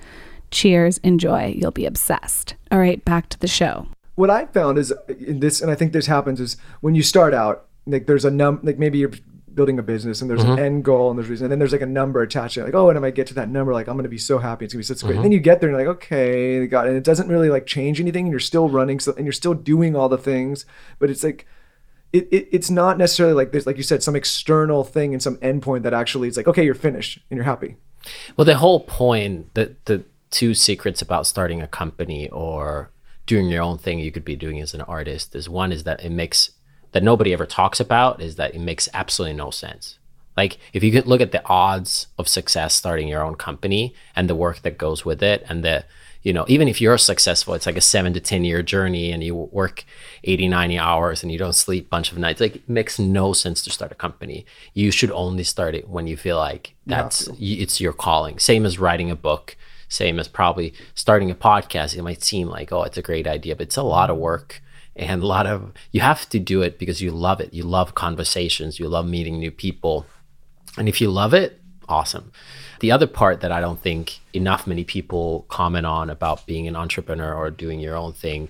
Cheers, 0.51 0.99
enjoy, 0.99 1.55
you'll 1.57 1.71
be 1.71 1.87
obsessed. 1.87 2.55
All 2.71 2.79
right, 2.79 3.03
back 3.05 3.29
to 3.31 3.39
the 3.39 3.49
show. 3.49 3.87
What 4.15 4.29
I 4.29 4.47
found 4.47 4.77
is 4.77 4.93
in 5.09 5.41
this, 5.41 5.63
and 5.63 5.71
I 5.71 5.75
think 5.75 5.93
this 5.93 6.07
happens 6.07 6.41
is 6.41 6.57
when 6.81 6.95
you 6.95 7.03
start 7.03 7.33
out, 7.33 7.67
like 7.87 8.07
there's 8.07 8.25
a 8.25 8.31
num, 8.31 8.61
like 8.63 8.79
maybe 8.79 8.99
you're 8.99 9.13
building 9.55 9.79
a 9.79 9.83
business 9.83 10.21
and 10.21 10.31
there's 10.31 10.43
an 10.43 10.51
mm-hmm. 10.51 10.65
end 10.65 10.85
goal 10.85 11.11
and 11.11 11.19
there's 11.19 11.29
reason, 11.29 11.47
and 11.47 11.53
then 11.53 11.59
there's 11.59 11.73
like 11.73 11.83
a 11.83 11.87
number 11.87 12.23
attached 12.23 12.55
to 12.55 12.61
it. 12.61 12.65
Like, 12.65 12.75
oh, 12.75 12.89
and 12.89 12.99
if 12.99 13.05
I 13.05 13.11
get 13.11 13.27
to 13.29 13.35
that 13.35 13.49
number, 13.49 13.73
like 13.73 13.89
I'm 13.89 13.97
gonna 13.97 14.09
be 14.09 14.19
so 14.19 14.39
happy, 14.39 14.65
it's 14.65 14.75
gonna 14.75 14.81
be 14.81 14.85
such 14.85 15.03
great. 15.03 15.17
And 15.17 15.25
then 15.25 15.33
you 15.33 15.41
get 15.41 15.61
there 15.61 15.69
and 15.71 15.79
you're 15.79 15.87
like, 15.87 15.97
okay, 15.97 16.67
got 16.67 16.87
it. 16.87 16.91
And 16.91 16.99
it 16.99 17.05
doesn't 17.05 17.29
really 17.29 17.51
like 17.51 17.67
change 17.67 18.01
anything, 18.01 18.27
and 18.27 18.33
you're 18.33 18.41
still 18.41 18.69
running, 18.69 19.01
so 19.01 19.15
and 19.15 19.25
you're 19.25 19.33
still 19.33 19.55
doing 19.55 19.97
all 19.97 20.09
the 20.09 20.19
things, 20.19 20.67
but 20.99 21.11
it's 21.11 21.25
like. 21.25 21.47
It, 22.15 22.29
it, 22.31 22.49
it's 22.53 22.69
not 22.69 22.99
necessarily 22.99 23.35
like 23.35 23.53
there's 23.53 23.67
like 23.67 23.79
you 23.79 23.83
said 23.83 24.03
some 24.03 24.15
external 24.15 24.85
thing 24.85 25.15
and 25.15 25.23
some 25.23 25.39
endpoint 25.39 25.83
that 25.85 25.95
actually 25.95 26.29
it's 26.29 26.37
like 26.37 26.47
okay 26.47 26.63
you're 26.63 26.75
finished 26.75 27.19
and 27.31 27.39
you're 27.39 27.45
happy 27.47 27.77
Well, 28.37 28.45
the 28.45 28.59
whole 28.59 28.81
point, 28.81 29.55
that 29.55 29.85
the 29.87 30.05
two 30.31 30.55
secrets 30.55 31.03
about 31.03 31.27
starting 31.27 31.63
a 31.63 31.67
company 31.67 32.29
or 32.31 32.91
doing 33.27 33.49
your 33.49 33.63
own 33.63 33.79
thing 33.79 33.99
you 33.99 34.11
could 34.11 34.25
be 34.25 34.35
doing 34.35 34.61
as 34.61 34.75
an 34.75 34.81
artist 34.83 35.35
is 35.35 35.49
one 35.49 35.73
is 35.73 35.85
that 35.85 36.05
it 36.05 36.11
makes 36.11 36.51
that 36.93 37.03
nobody 37.03 37.33
ever 37.33 37.47
talks 37.47 37.81
about 37.81 38.21
is 38.21 38.37
that 38.37 38.55
it 38.55 38.61
makes 38.61 38.89
absolutely 38.95 39.37
no 39.37 39.51
sense. 39.51 39.99
Like 40.37 40.59
if 40.73 40.83
you 40.83 40.93
could 40.93 41.07
look 41.07 41.21
at 41.21 41.33
the 41.33 41.47
odds 41.47 42.07
of 42.19 42.29
success 42.29 42.75
starting 42.75 43.09
your 43.09 43.23
own 43.23 43.35
company 43.35 43.95
and 44.17 44.29
the 44.29 44.35
work 44.35 44.63
that 44.63 44.79
goes 44.79 45.05
with 45.05 45.23
it 45.23 45.45
and 45.49 45.65
the 45.65 45.85
you 46.23 46.33
know 46.33 46.45
even 46.49 46.69
if 46.69 46.81
you're 46.81 46.99
successful 46.99 47.55
it's 47.55 47.67
like 47.67 47.77
a 47.77 47.83
7 47.83 48.15
to 48.15 48.21
10 48.21 48.45
year 48.45 48.63
journey 48.63 49.11
and 49.11 49.23
you 49.23 49.35
work 49.35 49.85
80 50.25 50.49
90 50.49 50.79
hours 50.79 51.23
and 51.23 51.33
you 51.33 51.39
don't 51.39 51.55
sleep 51.55 51.87
a 51.87 51.89
bunch 51.89 52.13
of 52.13 52.19
nights 52.19 52.41
like 52.41 52.57
it 52.57 52.69
makes 52.69 52.99
no 52.99 53.33
sense 53.33 53.63
to 53.65 53.71
start 53.71 53.93
a 53.93 53.97
company. 53.97 54.47
You 54.73 54.91
should 54.91 55.11
only 55.11 55.45
start 55.45 55.75
it 55.75 55.89
when 55.89 56.07
you 56.07 56.17
feel 56.17 56.39
like 56.39 56.75
that's 56.87 57.29
it's 57.39 57.81
your 57.81 57.93
calling. 57.93 58.39
Same 58.39 58.65
as 58.65 58.79
writing 58.79 59.11
a 59.11 59.17
book. 59.17 59.57
Same 59.89 60.19
as 60.19 60.27
probably 60.27 60.73
starting 60.95 61.31
a 61.31 61.35
podcast. 61.35 61.95
It 61.95 62.03
might 62.03 62.23
seem 62.23 62.49
like 62.49 62.73
oh 62.73 62.85
it's 62.85 62.97
a 62.97 63.03
great 63.03 63.27
idea 63.27 63.55
but 63.55 63.67
it's 63.67 63.77
a 63.77 63.83
lot 63.83 64.09
of 64.09 64.17
work 64.17 64.63
and 64.97 65.23
a 65.23 65.27
lot 65.27 65.47
of 65.47 65.73
you 65.91 66.01
have 66.01 66.29
to 66.31 66.39
do 66.39 66.63
it 66.63 66.79
because 66.79 67.01
you 67.01 67.11
love 67.11 67.41
it. 67.41 67.55
You 67.55 67.65
love 67.65 67.95
conversations. 67.95 68.79
You 68.79 68.89
love 68.89 69.07
meeting 69.07 69.39
new 69.39 69.51
people. 69.51 70.07
And 70.77 70.89
if 70.89 71.01
you 71.01 71.11
love 71.11 71.35
it 71.35 71.63
awesome. 71.89 72.33
The 72.81 72.91
other 72.91 73.07
part 73.07 73.41
that 73.43 73.53
i 73.53 73.61
don't 73.61 73.81
think 73.81 74.21
enough 74.33 74.67
many 74.67 74.85
people 74.85 75.45
comment 75.49 75.87
on 75.87 76.11
about 76.11 76.47
being 76.47 76.67
an 76.67 76.77
entrepreneur 76.77 77.35
or 77.35 77.51
doing 77.51 77.81
your 77.81 77.97
own 77.97 78.13
thing 78.13 78.49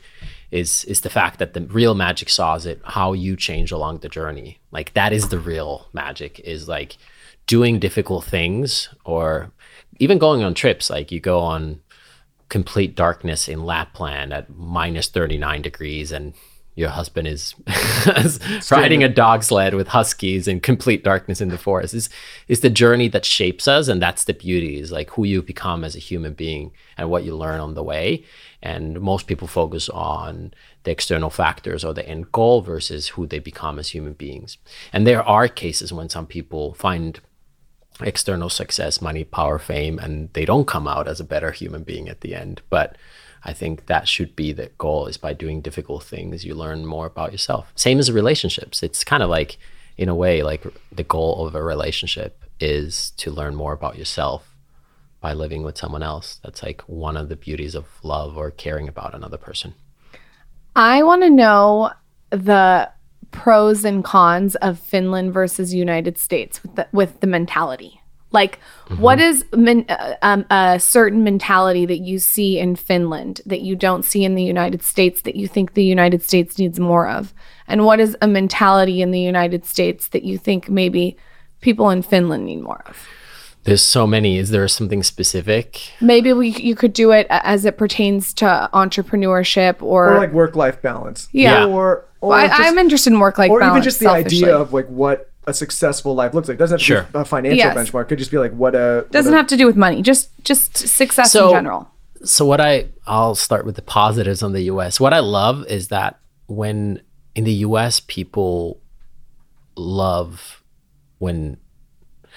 is 0.50 0.84
is 0.84 1.00
the 1.00 1.10
fact 1.10 1.38
that 1.38 1.54
the 1.54 1.62
real 1.62 1.94
magic 1.94 2.28
sauce 2.28 2.64
it 2.64 2.80
how 2.84 3.12
you 3.12 3.36
change 3.36 3.72
along 3.72 3.98
the 3.98 4.08
journey. 4.08 4.58
Like 4.70 4.94
that 4.94 5.12
is 5.12 5.28
the 5.28 5.40
real 5.40 5.88
magic 5.92 6.38
is 6.40 6.68
like 6.68 6.96
doing 7.46 7.80
difficult 7.80 8.24
things 8.24 8.88
or 9.04 9.50
even 9.98 10.18
going 10.18 10.42
on 10.42 10.54
trips. 10.54 10.88
Like 10.90 11.10
you 11.10 11.20
go 11.20 11.40
on 11.40 11.80
complete 12.52 12.94
darkness 12.94 13.48
in 13.48 13.64
Lapland 13.64 14.30
at 14.30 14.54
minus 14.54 15.08
39 15.08 15.62
degrees 15.62 16.12
and 16.12 16.34
your 16.74 16.90
husband 16.90 17.26
is 17.26 17.54
riding 18.70 19.02
a 19.02 19.08
dog 19.08 19.42
sled 19.42 19.72
with 19.72 19.88
huskies 19.88 20.46
in 20.46 20.60
complete 20.60 21.02
darkness 21.02 21.40
in 21.40 21.48
the 21.48 21.56
forest. 21.56 21.94
Is 21.94 22.10
is 22.48 22.60
the 22.60 22.68
journey 22.68 23.08
that 23.08 23.24
shapes 23.24 23.66
us 23.66 23.88
and 23.88 24.02
that's 24.02 24.24
the 24.24 24.34
beauty 24.34 24.78
is 24.78 24.92
like 24.92 25.08
who 25.12 25.24
you 25.24 25.40
become 25.40 25.82
as 25.82 25.96
a 25.96 25.98
human 26.10 26.34
being 26.34 26.72
and 26.98 27.08
what 27.08 27.24
you 27.24 27.34
learn 27.34 27.58
on 27.58 27.72
the 27.72 27.82
way. 27.82 28.22
And 28.60 29.00
most 29.00 29.26
people 29.26 29.48
focus 29.48 29.88
on 29.88 30.52
the 30.84 30.90
external 30.90 31.30
factors 31.30 31.82
or 31.84 31.94
the 31.94 32.06
end 32.06 32.32
goal 32.32 32.60
versus 32.60 33.08
who 33.08 33.26
they 33.26 33.38
become 33.38 33.78
as 33.78 33.88
human 33.88 34.12
beings. 34.12 34.58
And 34.92 35.06
there 35.06 35.22
are 35.26 35.48
cases 35.48 35.90
when 35.90 36.10
some 36.10 36.26
people 36.26 36.74
find 36.74 37.18
external 38.04 38.48
success, 38.48 39.00
money, 39.00 39.24
power, 39.24 39.58
fame, 39.58 39.98
and 39.98 40.28
they 40.32 40.44
don't 40.44 40.66
come 40.66 40.86
out 40.86 41.08
as 41.08 41.20
a 41.20 41.24
better 41.24 41.50
human 41.50 41.82
being 41.82 42.08
at 42.08 42.20
the 42.20 42.34
end. 42.34 42.62
But 42.70 42.96
I 43.44 43.52
think 43.52 43.86
that 43.86 44.08
should 44.08 44.36
be 44.36 44.52
the 44.52 44.70
goal 44.78 45.06
is 45.06 45.16
by 45.16 45.32
doing 45.32 45.60
difficult 45.60 46.04
things, 46.04 46.44
you 46.44 46.54
learn 46.54 46.86
more 46.86 47.06
about 47.06 47.32
yourself. 47.32 47.72
Same 47.74 47.98
as 47.98 48.10
relationships. 48.12 48.82
It's 48.82 49.04
kind 49.04 49.22
of 49.22 49.30
like, 49.30 49.58
in 49.96 50.08
a 50.08 50.14
way, 50.14 50.42
like 50.42 50.64
the 50.90 51.02
goal 51.02 51.46
of 51.46 51.54
a 51.54 51.62
relationship 51.62 52.42
is 52.60 53.10
to 53.16 53.30
learn 53.30 53.54
more 53.54 53.72
about 53.72 53.98
yourself 53.98 54.54
by 55.20 55.32
living 55.32 55.62
with 55.62 55.78
someone 55.78 56.02
else. 56.02 56.38
That's 56.42 56.62
like 56.62 56.82
one 56.82 57.16
of 57.16 57.28
the 57.28 57.36
beauties 57.36 57.74
of 57.74 57.86
love 58.02 58.36
or 58.36 58.50
caring 58.50 58.88
about 58.88 59.14
another 59.14 59.38
person. 59.38 59.74
I 60.74 61.02
want 61.02 61.22
to 61.22 61.30
know 61.30 61.90
the 62.30 62.90
pros 63.32 63.84
and 63.84 64.04
cons 64.04 64.54
of 64.56 64.78
Finland 64.78 65.32
versus 65.32 65.74
United 65.74 66.16
States 66.18 66.62
with 66.62 66.74
the, 66.76 66.88
with 66.92 67.20
the 67.20 67.26
mentality. 67.26 68.00
Like, 68.30 68.58
what 68.96 69.20
is 69.20 69.44
men, 69.54 69.84
uh, 69.90 70.14
um, 70.22 70.46
a 70.50 70.80
certain 70.80 71.22
mentality 71.22 71.84
that 71.84 71.98
you 71.98 72.18
see 72.18 72.58
in 72.58 72.76
Finland 72.76 73.42
that 73.44 73.60
you 73.60 73.76
don't 73.76 74.04
see 74.04 74.24
in 74.24 74.34
the 74.34 74.42
United 74.42 74.82
States 74.82 75.22
that 75.22 75.36
you 75.36 75.46
think 75.46 75.74
the 75.74 75.84
United 75.84 76.22
States 76.22 76.58
needs 76.58 76.80
more 76.80 77.08
of? 77.08 77.34
And 77.68 77.84
what 77.84 78.00
is 78.00 78.16
a 78.22 78.26
mentality 78.26 79.02
in 79.02 79.10
the 79.10 79.20
United 79.20 79.66
States 79.66 80.08
that 80.08 80.22
you 80.22 80.38
think 80.38 80.70
maybe 80.70 81.16
people 81.60 81.90
in 81.90 82.02
Finland 82.02 82.46
need 82.46 82.62
more 82.62 82.82
of? 82.86 83.06
There's 83.64 83.82
so 83.82 84.06
many. 84.06 84.38
Is 84.38 84.50
there 84.50 84.66
something 84.68 85.02
specific? 85.04 85.80
Maybe 86.00 86.32
we, 86.32 86.48
you 86.48 86.74
could 86.74 86.92
do 86.92 87.12
it 87.12 87.26
as 87.30 87.64
it 87.64 87.78
pertains 87.78 88.34
to 88.34 88.68
entrepreneurship 88.74 89.80
or, 89.82 90.14
or 90.14 90.18
like 90.18 90.32
work 90.32 90.56
life 90.56 90.82
balance 90.82 91.28
Yeah. 91.32 91.66
or 91.66 92.06
or 92.20 92.30
Well, 92.30 92.38
I, 92.38 92.48
just- 92.48 92.60
I'm 92.60 92.78
interested 92.78 93.12
in 93.12 93.20
work 93.20 93.38
life 93.38 93.50
or 93.50 93.60
balance. 93.60 93.74
even 93.76 93.82
just 93.84 93.98
the 94.00 94.04
selfishly. 94.06 94.44
idea 94.44 94.56
of 94.56 94.72
like 94.72 94.86
what 94.86 95.30
a 95.46 95.54
successful 95.54 96.14
life 96.14 96.34
looks 96.34 96.48
like. 96.48 96.58
Doesn't 96.58 96.74
have 96.74 96.80
to 96.80 96.84
Sure. 96.84 97.02
be 97.12 97.18
a 97.18 97.24
financial 97.24 97.56
Yes. 97.58 97.76
benchmark. 97.76 98.08
Could 98.08 98.18
just 98.18 98.30
be 98.30 98.38
like 98.38 98.52
what 98.52 98.74
a 98.74 99.06
doesn't 99.10 99.32
what 99.32 99.36
a, 99.36 99.40
have 99.40 99.46
to 99.48 99.56
do 99.56 99.66
with 99.66 99.76
money, 99.76 100.02
just 100.02 100.30
just 100.44 100.76
success 100.76 101.30
So- 101.32 101.48
in 101.48 101.54
general. 101.54 101.88
so 102.24 102.44
what 102.44 102.60
I 102.60 102.88
I'll 103.06 103.34
start 103.34 103.64
with 103.66 103.76
the 103.76 103.82
positives 103.82 104.42
on 104.42 104.52
the 104.52 104.62
US. 104.62 104.98
What 105.00 105.12
I 105.12 105.18
love 105.20 105.64
is 105.66 105.88
that 105.88 106.18
when 106.46 107.00
in 107.34 107.44
the 107.44 107.52
US 107.66 107.98
people 108.00 108.80
love 109.76 110.62
when 111.18 111.56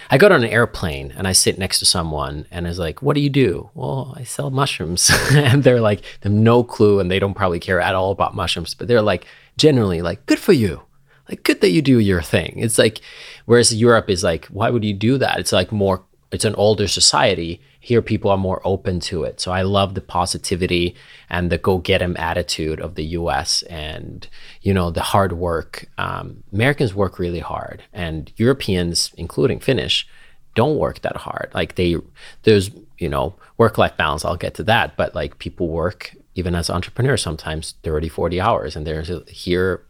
I 0.09 0.17
go 0.17 0.27
on 0.27 0.43
an 0.43 0.49
airplane 0.49 1.13
and 1.17 1.27
I 1.27 1.31
sit 1.31 1.57
next 1.57 1.79
to 1.79 1.85
someone 1.85 2.45
and 2.51 2.67
is 2.67 2.79
like, 2.79 3.01
"What 3.01 3.15
do 3.15 3.21
you 3.21 3.29
do?" 3.29 3.69
Well, 3.73 4.13
I 4.17 4.23
sell 4.23 4.49
mushrooms, 4.49 5.09
and 5.31 5.63
they're 5.63 5.81
like, 5.81 6.01
they 6.01 6.29
have 6.29 6.31
no 6.31 6.63
clue 6.63 6.99
and 6.99 7.09
they 7.09 7.19
don't 7.19 7.33
probably 7.33 7.59
care 7.59 7.81
at 7.81 7.95
all 7.95 8.11
about 8.11 8.35
mushrooms, 8.35 8.73
but 8.73 8.87
they're 8.87 9.01
like, 9.01 9.25
generally 9.57 10.01
like, 10.01 10.25
"Good 10.25 10.39
for 10.39 10.53
you." 10.53 10.83
Like, 11.29 11.43
good 11.43 11.61
that 11.61 11.71
you 11.71 11.81
do 11.81 11.99
your 11.99 12.21
thing. 12.21 12.53
It's 12.57 12.77
like, 12.77 13.01
whereas 13.45 13.73
Europe 13.73 14.09
is 14.09 14.23
like, 14.23 14.45
why 14.47 14.69
would 14.69 14.85
you 14.85 14.93
do 14.93 15.17
that? 15.17 15.39
It's 15.39 15.51
like 15.51 15.71
more, 15.71 16.03
it's 16.31 16.45
an 16.45 16.53
older 16.55 16.87
society. 16.87 17.61
Here, 17.85 18.01
people 18.01 18.31
are 18.31 18.37
more 18.49 18.61
open 18.63 18.99
to 19.11 19.25
it. 19.25 19.39
So 19.39 19.51
I 19.51 19.61
love 19.61 19.93
the 19.93 20.01
positivity 20.01 20.95
and 21.29 21.51
the 21.51 21.59
go 21.59 21.77
get 21.77 22.01
'em 22.01 22.15
attitude 22.17 22.79
of 22.79 22.95
the 22.95 23.05
US 23.19 23.61
and, 23.69 24.27
you 24.63 24.73
know, 24.73 24.89
the 24.89 25.03
hard 25.13 25.33
work. 25.33 25.87
Um, 25.99 26.43
Americans 26.51 26.95
work 26.95 27.19
really 27.19 27.41
hard, 27.53 27.83
and 27.93 28.31
Europeans, 28.37 29.11
including 29.17 29.59
Finnish, 29.59 30.07
don't 30.55 30.79
work 30.79 31.01
that 31.01 31.17
hard. 31.27 31.51
Like 31.53 31.75
they, 31.75 31.97
there's, 32.41 32.71
you 32.97 33.07
know, 33.07 33.35
work 33.59 33.77
life 33.77 33.95
balance. 33.97 34.25
I'll 34.25 34.35
get 34.45 34.55
to 34.55 34.63
that. 34.63 34.97
But 34.97 35.13
like 35.13 35.37
people 35.37 35.67
work, 35.67 36.15
even 36.33 36.55
as 36.55 36.71
entrepreneurs, 36.71 37.21
sometimes 37.21 37.75
30, 37.83 38.09
40 38.09 38.41
hours. 38.41 38.75
And 38.75 38.87
there's 38.87 39.11
here, 39.29 39.83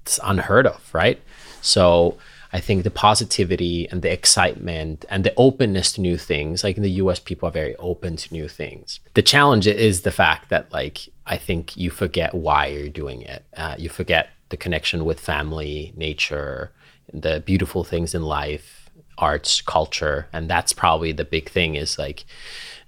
it's 0.00 0.18
unheard 0.24 0.66
of, 0.66 0.80
right? 0.94 1.20
So 1.60 2.16
I 2.52 2.60
think 2.60 2.84
the 2.84 2.90
positivity 2.90 3.88
and 3.88 4.02
the 4.02 4.12
excitement 4.12 5.04
and 5.08 5.24
the 5.24 5.32
openness 5.36 5.92
to 5.94 6.00
new 6.00 6.18
things, 6.18 6.62
like 6.62 6.76
in 6.76 6.82
the 6.82 6.90
US, 7.02 7.18
people 7.18 7.48
are 7.48 7.52
very 7.52 7.74
open 7.76 8.16
to 8.16 8.32
new 8.32 8.46
things. 8.46 9.00
The 9.14 9.22
challenge 9.22 9.66
is 9.66 10.02
the 10.02 10.10
fact 10.10 10.50
that, 10.50 10.70
like, 10.70 11.08
I 11.26 11.38
think 11.38 11.76
you 11.76 11.90
forget 11.90 12.34
why 12.34 12.66
you're 12.66 12.88
doing 12.88 13.22
it. 13.22 13.44
Uh, 13.56 13.76
you 13.78 13.88
forget 13.88 14.30
the 14.50 14.58
connection 14.58 15.06
with 15.06 15.18
family, 15.18 15.94
nature, 15.96 16.72
the 17.12 17.40
beautiful 17.40 17.84
things 17.84 18.14
in 18.14 18.22
life, 18.22 18.90
arts, 19.16 19.62
culture, 19.62 20.28
and 20.32 20.50
that's 20.50 20.74
probably 20.74 21.12
the 21.12 21.24
big 21.24 21.48
thing. 21.48 21.74
Is 21.74 21.98
like, 21.98 22.26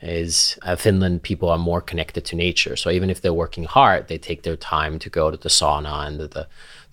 is 0.03 0.59
uh, 0.63 0.77
Finland 0.77 1.23
people 1.23 1.49
are 1.49 1.59
more 1.59 1.81
connected 1.81 2.27
to 2.27 2.37
nature. 2.37 2.77
So 2.77 2.91
even 2.91 3.09
if 3.09 3.23
they're 3.23 3.33
working 3.33 3.65
hard, 3.65 4.09
they 4.09 4.19
take 4.19 4.43
their 4.43 4.57
time 4.57 4.99
to 4.99 5.09
go 5.09 5.31
to 5.31 5.39
the 5.39 5.49
sauna 5.49 6.07
and 6.07 6.21
the 6.21 6.29
to 6.29 6.47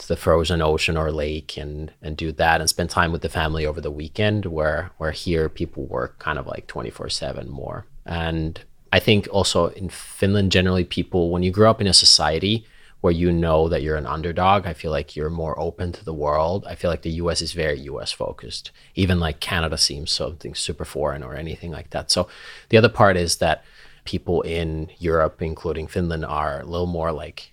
the 0.08 0.16
frozen 0.16 0.62
ocean 0.62 0.98
or 0.98 1.12
lake 1.12 1.58
and 1.58 1.92
and 2.02 2.18
do 2.18 2.32
that 2.34 2.62
and 2.62 2.70
spend 2.70 2.90
time 2.90 3.12
with 3.12 3.22
the 3.22 3.30
family 3.30 3.66
over 3.66 3.82
the 3.82 3.92
weekend. 3.92 4.46
Where 4.46 4.92
where 4.98 5.12
here 5.12 5.50
people 5.50 5.86
work 5.86 6.20
kind 6.20 6.40
of 6.40 6.48
like 6.48 6.68
twenty 6.68 6.90
four 6.90 7.10
seven 7.10 7.50
more. 7.50 7.86
And 8.06 8.60
I 8.92 9.00
think 9.00 9.28
also 9.32 9.68
in 9.68 9.90
Finland, 9.90 10.52
generally 10.52 10.84
people 10.84 11.30
when 11.30 11.44
you 11.44 11.52
grow 11.52 11.70
up 11.70 11.82
in 11.82 11.88
a 11.88 11.94
society 11.94 12.66
where 13.02 13.12
you 13.12 13.32
know 13.32 13.68
that 13.68 13.82
you're 13.82 13.98
an 13.98 14.06
underdog. 14.06 14.66
I 14.66 14.74
feel 14.74 14.92
like 14.92 15.16
you're 15.16 15.30
more 15.30 15.60
open 15.60 15.92
to 15.92 16.06
the 16.06 16.14
world. 16.14 16.66
I 16.68 16.76
feel 16.76 16.90
like 16.90 17.02
the 17.02 17.20
US 17.24 17.42
is 17.42 17.54
very 17.54 17.80
US 17.82 18.12
focused. 18.12 18.72
Even 18.96 19.20
like 19.20 19.40
Canada 19.40 19.78
seems 19.78 20.12
something 20.12 20.56
super 20.56 20.86
foreign 20.86 21.24
or 21.24 21.36
anything 21.36 21.72
like 21.72 21.90
that. 21.90 22.12
So 22.12 22.28
the 22.70 22.78
other 22.78 22.90
part 22.90 23.18
is 23.18 23.38
that 23.38 23.64
people 24.06 24.42
in 24.44 24.90
Europe, 25.00 25.42
including 25.42 25.88
Finland, 25.88 26.26
are 26.26 26.62
a 26.62 26.66
little 26.66 26.88
more 26.88 27.12
like 27.12 27.52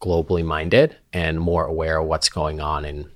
globally 0.00 0.44
minded 0.44 0.96
and 1.12 1.40
more 1.40 1.66
aware 1.66 1.98
of 1.98 2.06
what's 2.06 2.28
going 2.28 2.60
on 2.60 2.84
in 2.84 3.10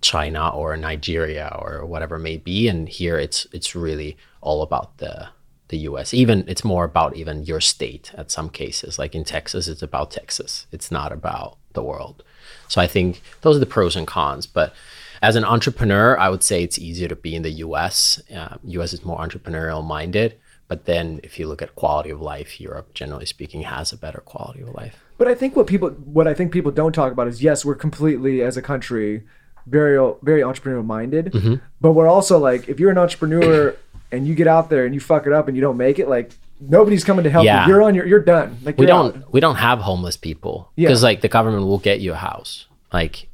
China 0.00 0.50
or 0.50 0.76
Nigeria 0.76 1.56
or 1.58 1.84
whatever 1.86 2.16
it 2.16 2.20
may 2.20 2.36
be. 2.36 2.68
And 2.68 2.88
here 2.88 3.18
it's 3.18 3.46
it's 3.52 3.74
really 3.74 4.16
all 4.40 4.62
about 4.62 4.98
the 4.98 5.28
the 5.68 5.78
US. 5.78 6.12
Even 6.12 6.44
it's 6.46 6.64
more 6.64 6.84
about 6.84 7.16
even 7.16 7.44
your 7.44 7.60
state 7.60 8.12
at 8.14 8.30
some 8.30 8.50
cases. 8.50 8.98
Like 8.98 9.14
in 9.14 9.24
Texas, 9.24 9.68
it's 9.68 9.82
about 9.82 10.10
Texas. 10.10 10.66
It's 10.72 10.90
not 10.90 11.12
about 11.12 11.56
the 11.72 11.82
world. 11.82 12.22
So 12.68 12.80
I 12.80 12.86
think 12.86 13.22
those 13.40 13.56
are 13.56 13.60
the 13.60 13.66
pros 13.66 13.96
and 13.96 14.06
cons. 14.06 14.46
But 14.46 14.74
as 15.22 15.36
an 15.36 15.44
entrepreneur, 15.44 16.18
I 16.18 16.28
would 16.28 16.42
say 16.42 16.62
it's 16.62 16.78
easier 16.78 17.08
to 17.08 17.16
be 17.16 17.34
in 17.34 17.42
the 17.42 17.50
US. 17.66 18.20
Uh, 18.34 18.56
US 18.62 18.92
is 18.92 19.04
more 19.04 19.18
entrepreneurial 19.18 19.84
minded. 19.84 20.38
But 20.68 20.86
then 20.86 21.20
if 21.22 21.38
you 21.38 21.46
look 21.46 21.62
at 21.62 21.74
quality 21.74 22.10
of 22.10 22.20
life, 22.20 22.60
Europe, 22.60 22.94
generally 22.94 23.26
speaking, 23.26 23.62
has 23.62 23.92
a 23.92 23.98
better 23.98 24.20
quality 24.20 24.62
of 24.62 24.68
life. 24.68 25.03
But 25.18 25.28
I 25.28 25.34
think 25.34 25.54
what 25.56 25.66
people 25.66 25.90
what 25.90 26.26
I 26.26 26.34
think 26.34 26.52
people 26.52 26.72
don't 26.72 26.92
talk 26.92 27.12
about 27.12 27.28
is 27.28 27.42
yes, 27.42 27.64
we're 27.64 27.74
completely 27.76 28.42
as 28.42 28.56
a 28.56 28.62
country 28.62 29.22
very 29.66 29.96
very 30.22 30.42
entrepreneurial 30.42 30.84
minded, 30.84 31.32
Mm-hmm. 31.32 31.54
but 31.80 31.92
we're 31.92 32.08
also 32.08 32.38
like 32.38 32.68
if 32.68 32.78
you're 32.80 32.90
an 32.90 32.98
entrepreneur 32.98 33.74
and 34.12 34.26
you 34.28 34.34
get 34.34 34.46
out 34.46 34.70
there 34.70 34.84
and 34.84 34.94
you 34.94 35.00
fuck 35.00 35.26
it 35.26 35.32
up 35.32 35.48
and 35.48 35.56
you 35.56 35.60
don't 35.60 35.76
make 35.76 35.98
it, 35.98 36.08
like 36.08 36.32
nobody's 36.60 37.04
coming 37.04 37.24
to 37.24 37.30
help 37.30 37.44
Yeah. 37.44 37.66
you. 37.66 37.72
You're 37.72 37.82
on 37.82 37.94
your 37.94 38.06
you're 38.06 38.20
done. 38.20 38.58
Like 38.62 38.76
we 38.78 38.86
don't 38.86 39.16
out. 39.16 39.32
we 39.32 39.40
don't 39.40 39.56
have 39.56 39.78
homeless 39.80 40.16
people 40.16 40.70
Yeah. 40.76 40.88
because 40.88 41.02
like 41.02 41.20
the 41.20 41.28
government 41.28 41.66
will 41.66 41.78
get 41.78 42.00
you 42.00 42.12
a 42.12 42.16
house 42.16 42.66
like 42.92 43.28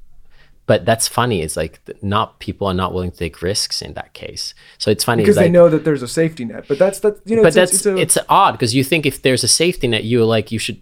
but 0.66 0.84
that's 0.86 1.08
funny 1.08 1.42
it's 1.42 1.56
like 1.56 1.80
not 2.00 2.38
people 2.38 2.66
are 2.66 2.74
not 2.74 2.94
willing 2.94 3.10
to 3.10 3.16
take 3.16 3.42
risks 3.42 3.82
in 3.82 3.92
that 3.94 4.12
case 4.14 4.54
so 4.78 4.90
it's 4.90 5.02
funny 5.04 5.22
because 5.22 5.36
like, 5.36 5.46
they 5.46 5.50
know 5.50 5.68
that 5.68 5.84
there's 5.84 6.02
a 6.02 6.08
safety 6.08 6.44
net. 6.44 6.64
But 6.68 6.78
that's 6.78 7.00
that 7.00 7.18
you 7.26 7.36
know. 7.36 7.42
but 7.42 7.48
it's, 7.48 7.56
that's 7.56 7.72
it's, 7.74 7.86
it's, 7.86 8.16
a, 8.16 8.24
odd 8.28 8.52
because 8.52 8.74
you 8.74 8.84
think 8.84 9.04
if 9.04 9.20
there's 9.22 9.42
a 9.44 9.48
safety 9.48 9.88
net 9.88 10.04
you 10.04 10.24
like 10.24 10.50
you 10.52 10.58
should 10.58 10.80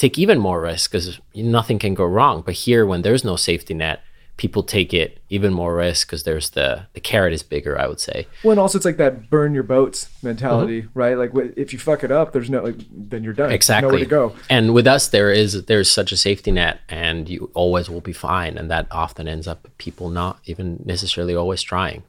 take 0.00 0.18
even 0.18 0.38
more 0.38 0.60
risk 0.70 0.90
because 0.90 1.08
nothing 1.34 1.78
can 1.84 1.94
go 1.94 2.04
wrong 2.16 2.36
but 2.46 2.54
here 2.66 2.82
when 2.90 3.02
there's 3.02 3.24
no 3.30 3.36
safety 3.36 3.74
net 3.74 3.98
people 4.42 4.62
take 4.62 4.92
it 5.02 5.10
even 5.36 5.52
more 5.52 5.74
risk 5.86 6.06
because 6.06 6.22
there's 6.28 6.48
the 6.58 6.68
the 6.96 7.00
carrot 7.10 7.32
is 7.38 7.42
bigger 7.54 7.74
i 7.82 7.86
would 7.90 8.00
say 8.00 8.18
well, 8.42 8.52
and 8.52 8.60
also 8.60 8.78
it's 8.78 8.86
like 8.90 8.96
that 9.04 9.14
burn 9.34 9.52
your 9.58 9.62
boats 9.76 9.98
mentality, 10.22 10.80
Mm-hmm. 10.82 10.98
right? 11.02 11.16
Like 11.22 11.32
if 11.64 11.68
you 11.74 11.78
fuck 11.78 12.00
it 12.06 12.10
up, 12.18 12.26
there's 12.32 12.48
no 12.54 12.60
like 12.68 12.78
then 13.12 13.20
you're 13.24 13.38
done. 13.42 13.50
exactly 13.52 13.88
Nowhere 14.04 14.04
to 14.04 14.16
go. 14.20 14.24
and 14.56 14.64
with 14.76 14.86
us 14.96 15.08
there 15.16 15.30
is 15.42 15.50
there's 15.70 15.90
such 16.00 16.10
a 16.12 16.16
safety 16.16 16.52
net 16.60 16.76
and 16.88 17.28
you 17.32 17.50
always 17.62 17.86
will 17.90 18.00
be 18.12 18.16
fine 18.30 18.56
and 18.58 18.70
that 18.70 18.86
often 18.90 19.28
ends 19.34 19.46
up 19.52 19.68
people 19.84 20.08
not 20.22 20.34
even 20.50 20.66
necessarily 20.86 21.34
always 21.42 21.62
trying 21.74 22.00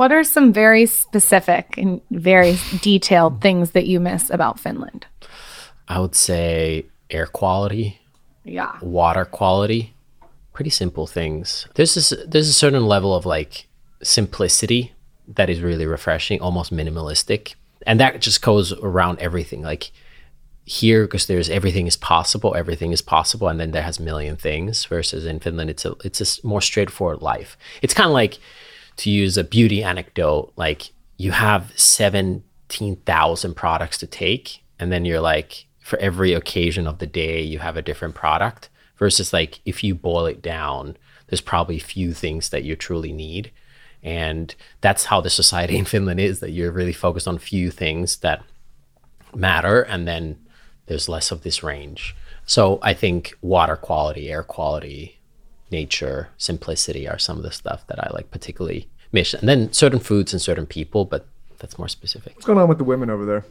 What 0.00 0.10
are 0.12 0.24
some 0.24 0.52
very 0.52 0.86
specific 0.86 1.64
and 1.82 2.00
very 2.10 2.52
detailed 2.82 3.34
things 3.40 3.66
that 3.72 3.86
you 3.86 3.98
miss 4.00 4.30
about 4.30 4.58
Finland? 4.60 5.02
I 5.88 5.98
would 6.00 6.14
say 6.14 6.86
air 7.10 7.26
quality 7.26 8.00
Yeah. 8.44 8.72
water 8.80 9.24
quality 9.24 9.90
pretty 10.52 10.70
simple 10.70 11.08
things. 11.08 11.66
There's 11.74 11.94
this 11.94 12.14
there's 12.28 12.48
a 12.48 12.52
certain 12.52 12.86
level 12.86 13.12
of 13.12 13.26
like 13.26 13.66
simplicity 14.02 14.92
that 15.26 15.50
is 15.50 15.60
really 15.60 15.84
refreshing 15.84 16.40
almost 16.40 16.72
minimalistic. 16.72 17.54
And 17.86 17.98
that 17.98 18.20
just 18.20 18.40
goes 18.40 18.72
around 18.72 19.18
everything. 19.18 19.62
Like 19.62 19.90
here 20.64 21.06
because 21.06 21.26
there's 21.26 21.50
everything 21.50 21.86
is 21.88 21.96
possible 21.96 22.54
everything 22.54 22.92
is 22.92 23.02
possible 23.02 23.48
and 23.48 23.58
then 23.60 23.72
there 23.72 23.82
has 23.82 23.98
a 23.98 24.02
million 24.02 24.34
things 24.36 24.84
versus 24.86 25.26
in 25.26 25.38
finland 25.40 25.68
it's 25.68 25.84
a 25.84 25.92
it's 26.04 26.20
a 26.22 26.46
more 26.46 26.60
straightforward 26.62 27.20
life. 27.20 27.58
It's 27.82 27.92
kind 27.92 28.06
of 28.08 28.14
like 28.14 28.38
to 28.98 29.10
use 29.10 29.36
a 29.36 29.42
beauty 29.44 29.82
anecdote 29.82 30.52
like 30.56 30.92
you 31.16 31.32
have 31.32 31.72
17,000 32.68 33.54
products 33.54 33.98
to 33.98 34.06
take 34.06 34.62
and 34.78 34.90
then 34.92 35.04
you're 35.04 35.20
like 35.20 35.66
for 35.84 35.98
every 35.98 36.32
occasion 36.32 36.86
of 36.86 36.98
the 36.98 37.06
day 37.06 37.42
you 37.42 37.58
have 37.60 37.76
a 37.76 37.82
different 37.82 38.14
product 38.14 38.70
versus 38.96 39.32
like 39.32 39.60
if 39.64 39.84
you 39.84 39.94
boil 39.94 40.26
it 40.26 40.40
down 40.40 40.96
there's 41.28 41.40
probably 41.40 41.78
few 41.78 42.12
things 42.12 42.50
that 42.50 42.64
you 42.64 42.76
truly 42.76 43.12
need. 43.12 43.50
And 44.02 44.54
that's 44.80 45.06
how 45.06 45.20
the 45.20 45.30
society 45.30 45.76
in 45.82 45.84
Finland 45.84 46.20
is 46.20 46.40
that 46.40 46.50
you're 46.50 46.70
really 46.70 46.92
focused 46.92 47.28
on 47.28 47.38
few 47.38 47.70
things 47.70 48.18
that 48.18 48.42
matter 49.34 49.82
and 49.82 50.06
then 50.06 50.38
there's 50.86 51.08
less 51.08 51.30
of 51.32 51.42
this 51.42 51.62
range. 51.62 52.14
So 52.46 52.78
i 52.82 52.92
think 52.94 53.34
water 53.40 53.74
quality 53.74 54.30
air 54.30 54.42
quality 54.42 55.18
nature 55.70 56.28
simplicity 56.36 57.08
are 57.08 57.18
some 57.18 57.38
of 57.38 57.42
the 57.42 57.50
stuff 57.50 57.84
that 57.88 57.98
i 57.98 58.08
like 58.12 58.30
particularly 58.30 58.88
miss. 59.10 59.34
And 59.34 59.48
then 59.48 59.72
certain 59.72 59.98
foods 59.98 60.32
and 60.32 60.40
certain 60.40 60.66
people 60.66 61.04
but 61.04 61.26
that's 61.58 61.78
more 61.78 61.88
specific. 61.88 62.34
What's 62.34 62.46
going 62.46 62.58
on 62.58 62.68
with 62.68 62.78
the 62.78 62.84
women 62.84 63.10
over 63.10 63.24
there? 63.24 63.44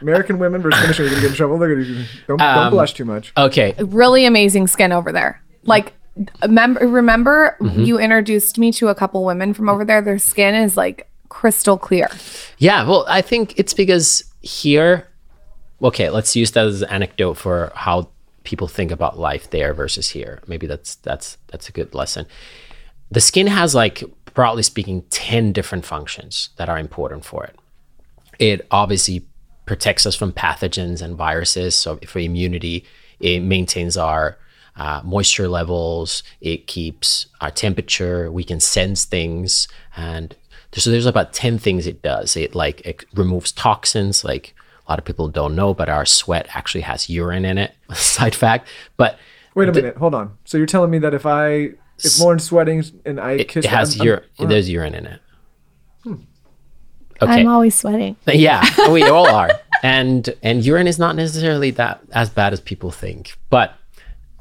American 0.00 0.38
women 0.38 0.62
versus 0.62 0.80
Finnish 0.80 0.98
women 0.98 1.12
are 1.12 1.14
gonna 1.16 1.22
get 1.22 1.30
in 1.30 1.36
trouble. 1.36 1.58
They're 1.58 1.74
gonna 1.74 2.04
don't, 2.28 2.40
Um, 2.40 2.54
don't 2.56 2.70
blush 2.70 2.94
too 2.94 3.04
much. 3.04 3.32
okay 3.36 3.74
Really 3.78 4.24
amazing 4.24 4.66
skin 4.66 4.92
over 4.92 5.12
there. 5.12 5.42
Like, 5.64 5.92
remember, 6.42 6.86
remember 6.86 7.56
Mm-hmm. 7.60 7.82
you 7.82 7.98
introduced 7.98 8.58
me 8.58 8.72
to 8.72 8.88
a 8.88 8.94
couple 8.94 9.24
women 9.24 9.52
from 9.54 9.68
over 9.68 9.84
there. 9.84 10.00
Their 10.02 10.18
skin 10.18 10.54
is 10.54 10.76
like 10.76 11.08
crystal 11.28 11.76
clear. 11.76 12.08
Yeah, 12.58 12.86
well, 12.88 13.04
I 13.08 13.20
think 13.22 13.58
it's 13.58 13.74
because 13.74 14.24
here, 14.42 15.08
okay, 15.82 16.08
let's 16.10 16.34
use 16.36 16.52
that 16.52 16.66
as 16.66 16.82
an 16.82 16.88
anecdote 16.90 17.34
for 17.34 17.72
how 17.74 18.08
people 18.44 18.68
think 18.68 18.92
about 18.92 19.18
life 19.18 19.50
there 19.50 19.74
versus 19.74 20.10
here. 20.10 20.40
Maybe 20.46 20.66
that's 20.66 20.94
that's 20.96 21.36
that's 21.48 21.68
a 21.68 21.72
good 21.72 21.94
lesson. 21.94 22.26
The 23.10 23.20
skin 23.20 23.48
has 23.48 23.74
like 23.74 24.02
broadly 24.34 24.62
speaking 24.62 25.02
10 25.10 25.52
different 25.52 25.84
functions 25.84 26.50
that 26.56 26.68
are 26.68 26.78
important 26.78 27.24
for 27.24 27.44
it. 27.44 27.56
It 28.38 28.66
obviously 28.70 29.26
protects 29.66 30.06
us 30.06 30.14
from 30.14 30.32
pathogens 30.32 31.02
and 31.02 31.16
viruses. 31.16 31.74
So 31.74 31.98
for 32.06 32.20
immunity, 32.20 32.84
it 33.20 33.40
maintains 33.40 33.96
our 33.96 34.38
uh, 34.76 35.02
moisture 35.04 35.48
levels. 35.48 36.22
It 36.40 36.66
keeps 36.66 37.26
our 37.40 37.50
temperature. 37.50 38.30
We 38.30 38.44
can 38.44 38.60
sense 38.60 39.04
things, 39.04 39.68
and 39.96 40.34
so 40.72 40.90
there's 40.90 41.06
about 41.06 41.32
ten 41.32 41.58
things 41.58 41.86
it 41.86 42.02
does. 42.02 42.36
It 42.36 42.54
like 42.54 42.80
it 42.86 43.04
removes 43.14 43.52
toxins. 43.52 44.24
Like 44.24 44.54
a 44.86 44.92
lot 44.92 44.98
of 44.98 45.04
people 45.04 45.28
don't 45.28 45.56
know, 45.56 45.74
but 45.74 45.88
our 45.88 46.04
sweat 46.06 46.46
actually 46.54 46.82
has 46.82 47.08
urine 47.08 47.44
in 47.44 47.58
it. 47.58 47.74
Side 47.94 48.34
fact, 48.34 48.68
but 48.96 49.18
Wait 49.54 49.70
a 49.70 49.72
minute, 49.72 49.96
hold 49.96 50.14
on. 50.14 50.36
So 50.44 50.58
you're 50.58 50.66
telling 50.66 50.90
me 50.90 50.98
that 50.98 51.14
if 51.14 51.24
I 51.24 51.70
if 51.98 52.18
Lauryn's 52.20 52.44
sweating 52.44 52.84
and 53.06 53.18
I 53.18 53.32
it, 53.32 53.48
kiss 53.48 53.64
it 53.64 53.70
has 53.70 53.96
urine. 53.96 54.22
There's 54.38 54.68
urine 54.68 54.94
in 54.94 55.06
it. 55.06 55.20
Okay. 57.22 57.32
I'm 57.32 57.48
always 57.48 57.74
sweating. 57.74 58.16
yeah, 58.26 58.90
we 58.90 59.02
all 59.04 59.28
are. 59.28 59.50
And 59.82 60.34
and 60.42 60.64
urine 60.64 60.86
is 60.86 60.98
not 60.98 61.16
necessarily 61.16 61.70
that 61.72 62.00
as 62.12 62.30
bad 62.30 62.52
as 62.52 62.60
people 62.60 62.90
think. 62.90 63.38
But 63.50 63.74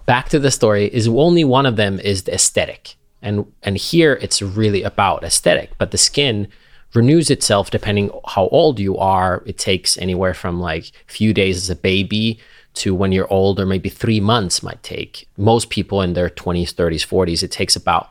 back 0.05 0.29
to 0.29 0.39
the 0.39 0.51
story 0.51 0.85
is 0.85 1.07
only 1.07 1.43
one 1.43 1.65
of 1.65 1.75
them 1.75 1.99
is 1.99 2.23
the 2.23 2.33
aesthetic. 2.33 2.95
And 3.21 3.51
and 3.63 3.77
here 3.77 4.19
it's 4.21 4.41
really 4.41 4.83
about 4.83 5.23
aesthetic, 5.23 5.71
but 5.77 5.91
the 5.91 5.97
skin 5.97 6.47
renews 6.93 7.29
itself 7.29 7.71
depending 7.71 8.09
how 8.27 8.47
old 8.47 8.79
you 8.79 8.97
are. 8.97 9.43
It 9.45 9.57
takes 9.57 9.97
anywhere 9.97 10.33
from 10.33 10.59
like 10.59 10.91
few 11.07 11.33
days 11.33 11.57
as 11.57 11.69
a 11.69 11.75
baby 11.75 12.39
to 12.75 12.93
when 12.93 13.11
you're 13.11 13.31
older, 13.31 13.65
maybe 13.65 13.89
3 13.89 14.19
months 14.19 14.61
might 14.61 14.83
take. 14.83 15.27
Most 15.37 15.69
people 15.69 16.01
in 16.01 16.13
their 16.13 16.29
20s, 16.29 16.73
30s, 16.73 17.07
40s 17.07 17.41
it 17.41 17.51
takes 17.51 17.75
about 17.75 18.09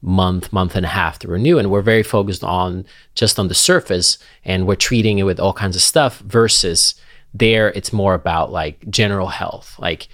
month, 0.00 0.52
month 0.52 0.76
and 0.76 0.86
a 0.86 0.90
half 0.90 1.18
to 1.20 1.28
renew. 1.28 1.58
And 1.58 1.70
we're 1.70 1.82
very 1.82 2.02
focused 2.02 2.44
on 2.44 2.86
just 3.14 3.38
on 3.38 3.48
the 3.48 3.54
surface 3.54 4.18
and 4.44 4.66
we're 4.66 4.76
treating 4.76 5.18
it 5.18 5.24
with 5.24 5.40
all 5.40 5.52
kinds 5.52 5.76
of 5.76 5.82
stuff 5.82 6.20
versus 6.20 6.94
there 7.34 7.68
it's 7.70 7.92
more 7.92 8.14
about 8.14 8.50
like 8.52 8.88
general 8.88 9.28
health, 9.28 9.74
like 9.78 10.08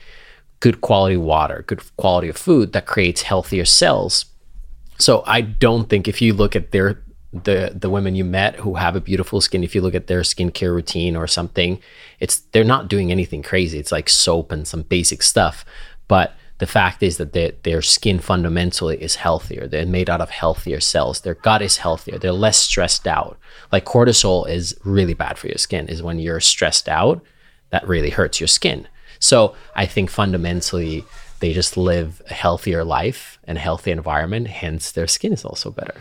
good 0.60 0.80
quality 0.80 1.16
water, 1.16 1.64
good 1.66 1.82
quality 1.96 2.28
of 2.28 2.36
food 2.36 2.72
that 2.72 2.86
creates 2.86 3.22
healthier 3.22 3.64
cells. 3.64 4.26
So 4.98 5.22
I 5.26 5.42
don't 5.42 5.88
think 5.88 6.08
if 6.08 6.22
you 6.22 6.32
look 6.34 6.56
at 6.56 6.70
their 6.72 7.02
the 7.32 7.72
the 7.74 7.90
women 7.90 8.14
you 8.14 8.24
met 8.24 8.56
who 8.56 8.74
have 8.74 8.94
a 8.94 9.00
beautiful 9.00 9.40
skin, 9.40 9.64
if 9.64 9.74
you 9.74 9.80
look 9.80 9.94
at 9.94 10.06
their 10.06 10.20
skincare 10.20 10.72
routine 10.72 11.16
or 11.16 11.26
something, 11.26 11.80
it's 12.20 12.38
they're 12.52 12.64
not 12.64 12.88
doing 12.88 13.10
anything 13.10 13.42
crazy. 13.42 13.78
It's 13.78 13.92
like 13.92 14.08
soap 14.08 14.52
and 14.52 14.66
some 14.66 14.82
basic 14.82 15.22
stuff. 15.22 15.64
But 16.06 16.34
the 16.58 16.66
fact 16.66 17.02
is 17.02 17.16
that 17.16 17.32
their 17.32 17.52
their 17.62 17.82
skin 17.82 18.20
fundamentally 18.20 19.02
is 19.02 19.16
healthier. 19.16 19.66
They're 19.66 19.86
made 19.86 20.08
out 20.08 20.20
of 20.20 20.30
healthier 20.30 20.80
cells. 20.80 21.20
Their 21.20 21.34
gut 21.34 21.62
is 21.62 21.78
healthier. 21.78 22.18
They're 22.18 22.32
less 22.32 22.58
stressed 22.58 23.06
out. 23.06 23.38
Like 23.72 23.84
cortisol 23.84 24.48
is 24.48 24.78
really 24.84 25.14
bad 25.14 25.36
for 25.38 25.48
your 25.48 25.58
skin. 25.58 25.88
Is 25.88 26.02
when 26.02 26.18
you're 26.18 26.40
stressed 26.40 26.88
out, 26.88 27.22
that 27.70 27.86
really 27.88 28.10
hurts 28.10 28.40
your 28.40 28.48
skin. 28.48 28.86
So 29.18 29.54
I 29.74 29.86
think 29.86 30.10
fundamentally 30.10 31.04
they 31.40 31.52
just 31.52 31.76
live 31.76 32.22
a 32.30 32.34
healthier 32.34 32.84
life 32.84 33.38
and 33.44 33.58
a 33.58 33.60
healthy 33.60 33.90
environment. 33.90 34.48
Hence, 34.48 34.92
their 34.92 35.06
skin 35.06 35.32
is 35.32 35.44
also 35.44 35.70
better. 35.70 35.96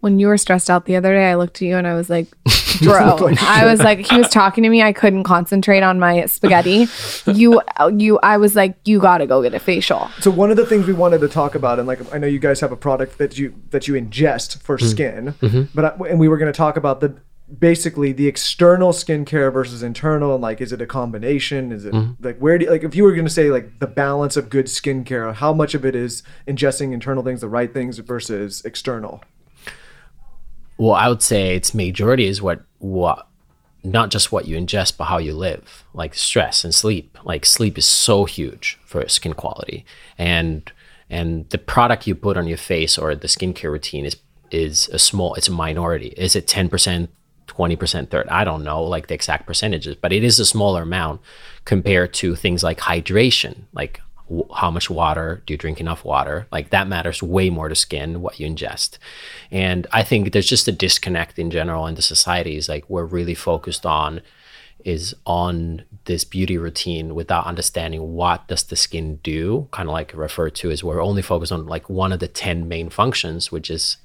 When 0.00 0.18
you 0.18 0.28
were 0.28 0.38
stressed 0.38 0.70
out 0.70 0.86
the 0.86 0.96
other 0.96 1.12
day, 1.12 1.30
I 1.30 1.34
looked 1.34 1.56
at 1.56 1.66
you 1.66 1.76
and 1.76 1.86
I 1.86 1.94
was 1.94 2.08
like, 2.08 2.28
bro. 2.82 3.30
I 3.40 3.64
was 3.64 3.80
like, 3.80 4.06
he 4.06 4.16
was 4.16 4.28
talking 4.28 4.64
to 4.64 4.70
me. 4.70 4.82
I 4.82 4.92
couldn't 4.92 5.24
concentrate 5.24 5.82
on 5.82 5.98
my 5.98 6.26
spaghetti. 6.26 6.86
You, 7.26 7.60
you, 7.94 8.18
I 8.22 8.36
was 8.36 8.56
like, 8.56 8.76
you 8.84 9.00
got 9.00 9.18
to 9.18 9.26
go 9.26 9.42
get 9.42 9.54
a 9.54 9.58
facial. 9.58 10.10
So 10.20 10.30
one 10.30 10.50
of 10.50 10.56
the 10.56 10.66
things 10.66 10.86
we 10.86 10.92
wanted 10.92 11.20
to 11.20 11.28
talk 11.28 11.54
about, 11.54 11.78
and 11.78 11.86
like 11.86 12.00
I 12.12 12.18
know 12.18 12.26
you 12.26 12.38
guys 12.38 12.60
have 12.60 12.72
a 12.72 12.76
product 12.76 13.18
that 13.18 13.38
you 13.38 13.54
that 13.70 13.88
you 13.88 13.94
ingest 13.94 14.60
for 14.62 14.76
mm-hmm. 14.76 14.86
skin, 14.86 15.34
mm-hmm. 15.40 15.62
but 15.74 15.84
I, 15.84 16.08
and 16.08 16.18
we 16.18 16.28
were 16.28 16.38
going 16.38 16.52
to 16.52 16.56
talk 16.56 16.76
about 16.76 17.00
the 17.00 17.16
basically 17.58 18.12
the 18.12 18.26
external 18.26 18.92
skincare 18.92 19.52
versus 19.52 19.82
internal, 19.82 20.34
and 20.34 20.42
like 20.42 20.60
is 20.60 20.72
it 20.72 20.80
a 20.80 20.86
combination? 20.86 21.72
Is 21.72 21.84
it 21.84 21.92
mm-hmm. 21.92 22.22
like 22.24 22.38
where 22.38 22.58
do 22.58 22.66
you, 22.66 22.70
like 22.70 22.84
if 22.84 22.94
you 22.94 23.04
were 23.04 23.12
going 23.12 23.26
to 23.26 23.32
say 23.32 23.50
like 23.50 23.78
the 23.78 23.86
balance 23.86 24.36
of 24.36 24.50
good 24.50 24.66
skincare, 24.66 25.34
how 25.34 25.52
much 25.52 25.74
of 25.74 25.84
it 25.84 25.94
is 25.94 26.22
ingesting 26.46 26.92
internal 26.92 27.22
things, 27.22 27.40
the 27.40 27.48
right 27.48 27.72
things 27.72 27.98
versus 27.98 28.62
external? 28.64 29.22
Well, 30.78 30.94
I 30.94 31.08
would 31.08 31.22
say 31.22 31.54
its 31.54 31.74
majority 31.74 32.26
is 32.26 32.40
what 32.40 32.62
what 32.78 33.26
not 33.84 34.10
just 34.10 34.32
what 34.32 34.46
you 34.46 34.56
ingest, 34.56 34.96
but 34.96 35.04
how 35.04 35.18
you 35.18 35.34
live, 35.34 35.84
like 35.92 36.14
stress 36.14 36.64
and 36.64 36.74
sleep. 36.74 37.18
Like 37.24 37.44
sleep 37.44 37.76
is 37.76 37.86
so 37.86 38.24
huge 38.24 38.78
for 38.84 39.06
skin 39.08 39.34
quality, 39.34 39.84
and 40.16 40.70
and 41.10 41.48
the 41.50 41.58
product 41.58 42.06
you 42.06 42.14
put 42.14 42.36
on 42.36 42.46
your 42.46 42.58
face 42.58 42.96
or 42.96 43.14
the 43.14 43.28
skincare 43.28 43.72
routine 43.72 44.06
is 44.06 44.16
is 44.50 44.88
a 44.90 44.98
small. 44.98 45.34
It's 45.34 45.48
a 45.48 45.52
minority. 45.52 46.08
Is 46.16 46.34
it 46.36 46.46
ten 46.46 46.68
percent? 46.68 47.10
20% 47.48 48.10
third 48.10 48.28
i 48.28 48.44
don't 48.44 48.62
know 48.62 48.84
like 48.84 49.06
the 49.06 49.14
exact 49.14 49.46
percentages 49.46 49.96
but 49.96 50.12
it 50.12 50.22
is 50.22 50.38
a 50.38 50.44
smaller 50.44 50.82
amount 50.82 51.20
compared 51.64 52.12
to 52.12 52.36
things 52.36 52.62
like 52.62 52.78
hydration 52.78 53.62
like 53.72 54.00
how 54.54 54.70
much 54.70 54.90
water 54.90 55.42
do 55.46 55.54
you 55.54 55.58
drink 55.58 55.80
enough 55.80 56.04
water? 56.04 56.46
Like 56.52 56.70
that 56.70 56.88
matters 56.88 57.22
way 57.22 57.50
more 57.50 57.68
to 57.68 57.74
skin 57.74 58.20
what 58.20 58.38
you 58.38 58.46
ingest. 58.46 58.98
And 59.50 59.86
i 59.92 60.02
think 60.02 60.32
there's 60.32 60.46
just 60.46 60.68
a 60.68 60.72
disconnect 60.72 61.38
in 61.38 61.50
general 61.50 61.86
in 61.86 61.94
the 61.94 62.02
societies 62.02 62.68
like 62.68 62.88
we're 62.88 63.04
really 63.04 63.34
focused 63.34 63.86
on 63.86 64.20
is 64.84 65.14
on 65.26 65.84
this 66.04 66.24
beauty 66.24 66.56
routine 66.56 67.14
without 67.14 67.46
understanding 67.46 68.14
what 68.14 68.46
does 68.48 68.64
the 68.64 68.76
skin 68.76 69.16
do 69.22 69.68
kind 69.72 69.88
of 69.88 69.92
like 69.92 70.12
referred 70.14 70.54
to 70.54 70.70
as 70.70 70.84
we're 70.84 71.02
only 71.02 71.22
focused 71.22 71.52
on 71.52 71.66
like 71.66 71.90
one 71.90 72.12
of 72.12 72.20
the 72.20 72.28
10 72.28 72.68
main 72.68 72.88
functions 72.88 73.50
which 73.50 73.70
is 73.70 73.96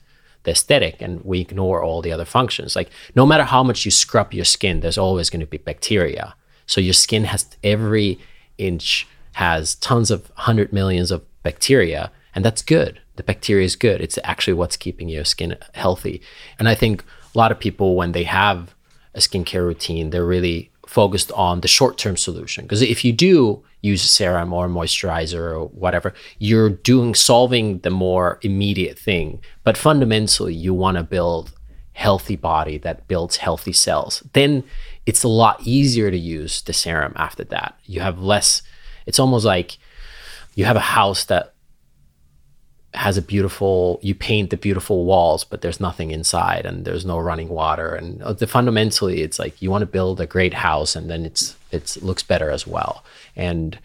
the 0.44 0.52
aesthetic 0.52 1.02
and 1.02 1.24
we 1.24 1.40
ignore 1.40 1.82
all 1.82 2.02
the 2.02 2.12
other 2.12 2.26
functions. 2.26 2.76
Like 2.76 2.90
no 3.16 3.26
matter 3.26 3.44
how 3.44 3.64
much 3.64 3.86
you 3.86 3.92
scrub 3.92 4.34
your 4.34 4.46
skin 4.46 4.82
there's 4.82 4.98
always 4.98 5.30
going 5.30 5.40
to 5.40 5.46
be 5.46 5.58
bacteria. 5.58 6.36
So 6.66 6.82
your 6.82 6.94
skin 6.94 7.26
has 7.26 7.46
every 7.64 8.20
inch 8.58 9.08
has 9.34 9.76
tons 9.76 10.12
of 10.12 10.32
hundred 10.36 10.74
millions 10.74 11.12
of 11.12 11.24
bacteria 11.44 12.12
and 12.36 12.44
that's 12.44 12.62
good. 12.62 13.00
The 13.16 13.24
bacteria 13.24 13.66
is 13.66 13.76
good. 13.76 14.02
It's 14.02 14.18
actually 14.24 14.54
what's 14.54 14.78
keeping 14.78 15.08
your 15.08 15.24
skin 15.24 15.56
healthy. 15.74 16.22
And 16.58 16.68
i 16.68 16.76
think 16.76 17.04
a 17.34 17.38
lot 17.38 17.52
of 17.52 17.60
people 17.60 17.96
when 17.96 18.12
they 18.12 18.24
have 18.24 18.76
a 19.16 19.20
skincare 19.20 19.66
routine 19.66 20.10
they're 20.10 20.26
really 20.26 20.72
focused 20.88 21.32
on 21.32 21.62
the 21.62 21.68
short-term 21.68 22.18
solution. 22.18 22.66
Because 22.66 22.82
if 22.82 23.06
you 23.06 23.14
do 23.14 23.64
use 23.84 24.10
serum 24.10 24.54
or 24.54 24.66
a 24.66 24.70
moisturizer 24.70 25.40
or 25.40 25.66
whatever 25.68 26.14
you're 26.40 26.70
doing 26.70 27.14
solving 27.14 27.80
the 27.80 27.90
more 27.90 28.40
immediate 28.42 28.98
thing. 28.98 29.42
But 29.64 29.78
fundamentally 29.78 30.54
you 30.54 30.74
want 30.74 30.98
to 30.98 31.04
build 31.04 31.52
healthy 31.92 32.36
body 32.36 32.78
that 32.80 33.08
builds 33.08 33.38
healthy 33.38 33.74
cells. 33.74 34.24
Then 34.34 34.64
it's 35.06 35.24
a 35.24 35.28
lot 35.28 35.62
easier 35.64 36.10
to 36.10 36.18
use 36.18 36.62
the 36.62 36.74
serum 36.74 37.14
after 37.16 37.44
that. 37.46 37.78
You 37.86 38.00
have 38.00 38.20
less 38.20 38.64
it's 39.06 39.20
almost 39.20 39.46
like 39.46 39.78
you 40.56 40.66
have 40.66 40.76
a 40.76 40.82
house 40.82 41.26
that 41.26 41.54
has 42.94 43.18
a 43.18 43.22
beautiful 43.22 44.00
you 44.04 44.14
paint 44.14 44.52
the 44.52 44.58
beautiful 44.58 45.06
walls 45.06 45.44
but 45.44 45.62
there's 45.62 45.80
nothing 45.80 46.12
inside 46.12 46.66
and 46.66 46.86
there's 46.86 47.06
no 47.06 47.18
running 47.18 47.50
water. 47.50 47.96
And 47.96 48.22
uh, 48.22 48.34
the 48.34 48.46
fundamentally 48.48 49.22
it's 49.22 49.40
like 49.40 49.62
you 49.62 49.72
want 49.72 49.82
to 49.82 49.88
build 49.88 50.22
a 50.22 50.28
great 50.28 50.54
house 50.54 50.96
and 50.96 51.10
then 51.10 51.26
it's 51.26 51.56
it's 51.72 52.02
looks 52.04 52.24
better 52.24 52.52
as 52.52 52.68
well. 52.68 53.04
And 53.36 53.80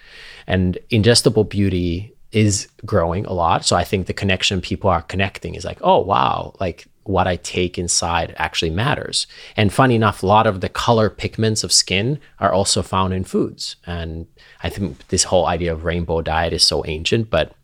and 0.47 0.79
ingestible 0.91 1.49
beauty 1.49 2.13
is 2.33 2.69
growing 2.85 3.25
a 3.25 3.33
lot. 3.33 3.65
So 3.65 3.77
i 3.77 3.85
think 3.85 4.07
the 4.07 4.13
connection 4.13 4.61
people 4.61 4.91
are 4.91 5.03
connecting 5.03 5.55
is 5.55 5.65
like 5.65 5.79
oh 5.81 6.01
wow 6.01 6.55
like 6.61 6.87
what 7.09 7.27
i 7.27 7.37
take 7.37 7.79
inside 7.79 8.35
actually 8.37 8.71
matters. 8.71 9.27
And 9.57 9.73
funny 9.73 9.95
enough 9.95 10.23
a 10.23 10.27
lot 10.27 10.47
of 10.47 10.61
the 10.61 10.69
color 10.69 11.09
pigments 11.09 11.65
of 11.65 11.73
skin 11.73 12.21
are 12.39 12.53
also 12.53 12.83
found 12.83 13.15
in 13.15 13.25
foods. 13.25 13.77
And 13.87 14.27
i 14.63 14.69
think 14.69 15.09
this 15.09 15.25
whole 15.25 15.47
idea 15.47 15.73
of 15.73 15.85
rainbow 15.85 16.21
diet 16.21 16.53
is 16.53 16.67
so 16.67 16.85
ancient 16.87 17.31
but 17.31 17.55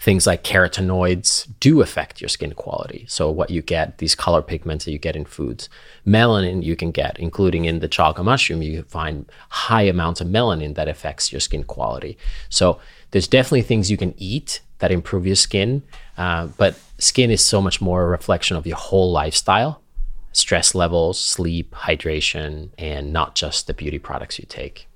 things 0.00 0.26
like 0.26 0.44
carotenoids 0.44 1.48
do 1.58 1.80
affect 1.80 2.20
your 2.20 2.28
skin 2.28 2.54
quality. 2.54 3.04
So 3.08 3.30
what 3.30 3.50
you 3.50 3.62
get, 3.62 3.98
these 3.98 4.14
color 4.14 4.42
pigments 4.42 4.84
that 4.84 4.92
you 4.92 4.98
get 4.98 5.16
in 5.16 5.24
foods, 5.24 5.68
melanin 6.06 6.62
you 6.62 6.76
can 6.76 6.92
get, 6.92 7.18
including 7.18 7.64
in 7.64 7.80
the 7.80 7.88
chaga 7.88 8.24
mushroom, 8.24 8.62
you 8.62 8.82
find 8.84 9.30
high 9.48 9.82
amounts 9.82 10.20
of 10.20 10.28
melanin 10.28 10.76
that 10.76 10.88
affects 10.88 11.32
your 11.32 11.40
skin 11.40 11.64
quality. 11.64 12.16
So 12.48 12.78
there's 13.10 13.26
definitely 13.26 13.62
things 13.62 13.90
you 13.90 13.96
can 13.96 14.14
eat 14.16 14.60
that 14.78 14.92
improve 14.92 15.26
your 15.26 15.36
skin, 15.36 15.82
uh, 16.16 16.46
but 16.56 16.78
skin 16.98 17.32
is 17.32 17.44
so 17.44 17.60
much 17.60 17.80
more 17.80 18.04
a 18.04 18.06
reflection 18.06 18.56
of 18.56 18.66
your 18.66 18.76
whole 18.76 19.10
lifestyle, 19.10 19.82
stress 20.30 20.76
levels, 20.76 21.18
sleep, 21.18 21.72
hydration, 21.72 22.70
and 22.78 23.12
not 23.12 23.34
just 23.34 23.66
the 23.66 23.74
beauty 23.74 23.98
products 23.98 24.38
you 24.38 24.46
take. 24.48 24.87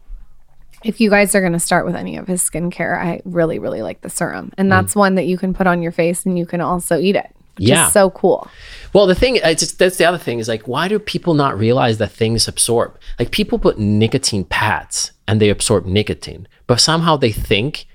If 0.85 1.01
you 1.01 1.11
guys 1.11 1.35
are 1.35 1.41
going 1.41 1.53
to 1.53 1.59
start 1.61 1.87
with 1.87 1.95
any 1.97 2.17
of 2.17 2.27
his 2.27 2.43
skincare, 2.43 2.99
I 2.99 3.21
really, 3.25 3.59
really 3.59 3.83
like 3.83 4.01
the 4.03 4.11
serum. 4.11 4.47
Mm. 4.47 4.55
And 4.59 4.73
that's 4.73 4.95
one 4.97 5.15
that 5.17 5.27
you 5.27 5.39
can 5.39 5.55
put 5.55 5.67
on 5.67 5.83
your 5.83 5.93
face 5.93 6.25
and 6.27 6.39
you 6.39 6.47
can 6.47 6.61
also 6.61 6.99
eat 6.99 7.17
it, 7.17 7.29
which 7.57 7.69
Yeah. 7.69 7.87
is 7.87 7.93
so 7.93 8.11
cool. 8.11 8.49
Well, 8.93 9.07
the 9.07 9.15
thing, 9.15 9.37
it's 9.37 9.63
just, 9.63 9.79
that's 9.79 9.97
the 9.97 10.05
other 10.05 10.19
thing 10.19 10.39
is 10.39 10.49
like, 10.49 10.67
why 10.69 10.89
do 10.89 10.99
people 10.99 11.35
not 11.35 11.59
realize 11.59 11.99
that 11.99 12.11
things 12.13 12.49
absorb? 12.49 12.99
Like, 13.19 13.31
people 13.31 13.59
put 13.59 13.79
nicotine 13.79 14.45
pads 14.45 15.13
and 15.29 15.41
they 15.41 15.49
absorb 15.51 15.87
nicotine, 15.87 16.47
but 16.67 16.81
somehow 16.81 17.17
they 17.17 17.33
think 17.33 17.87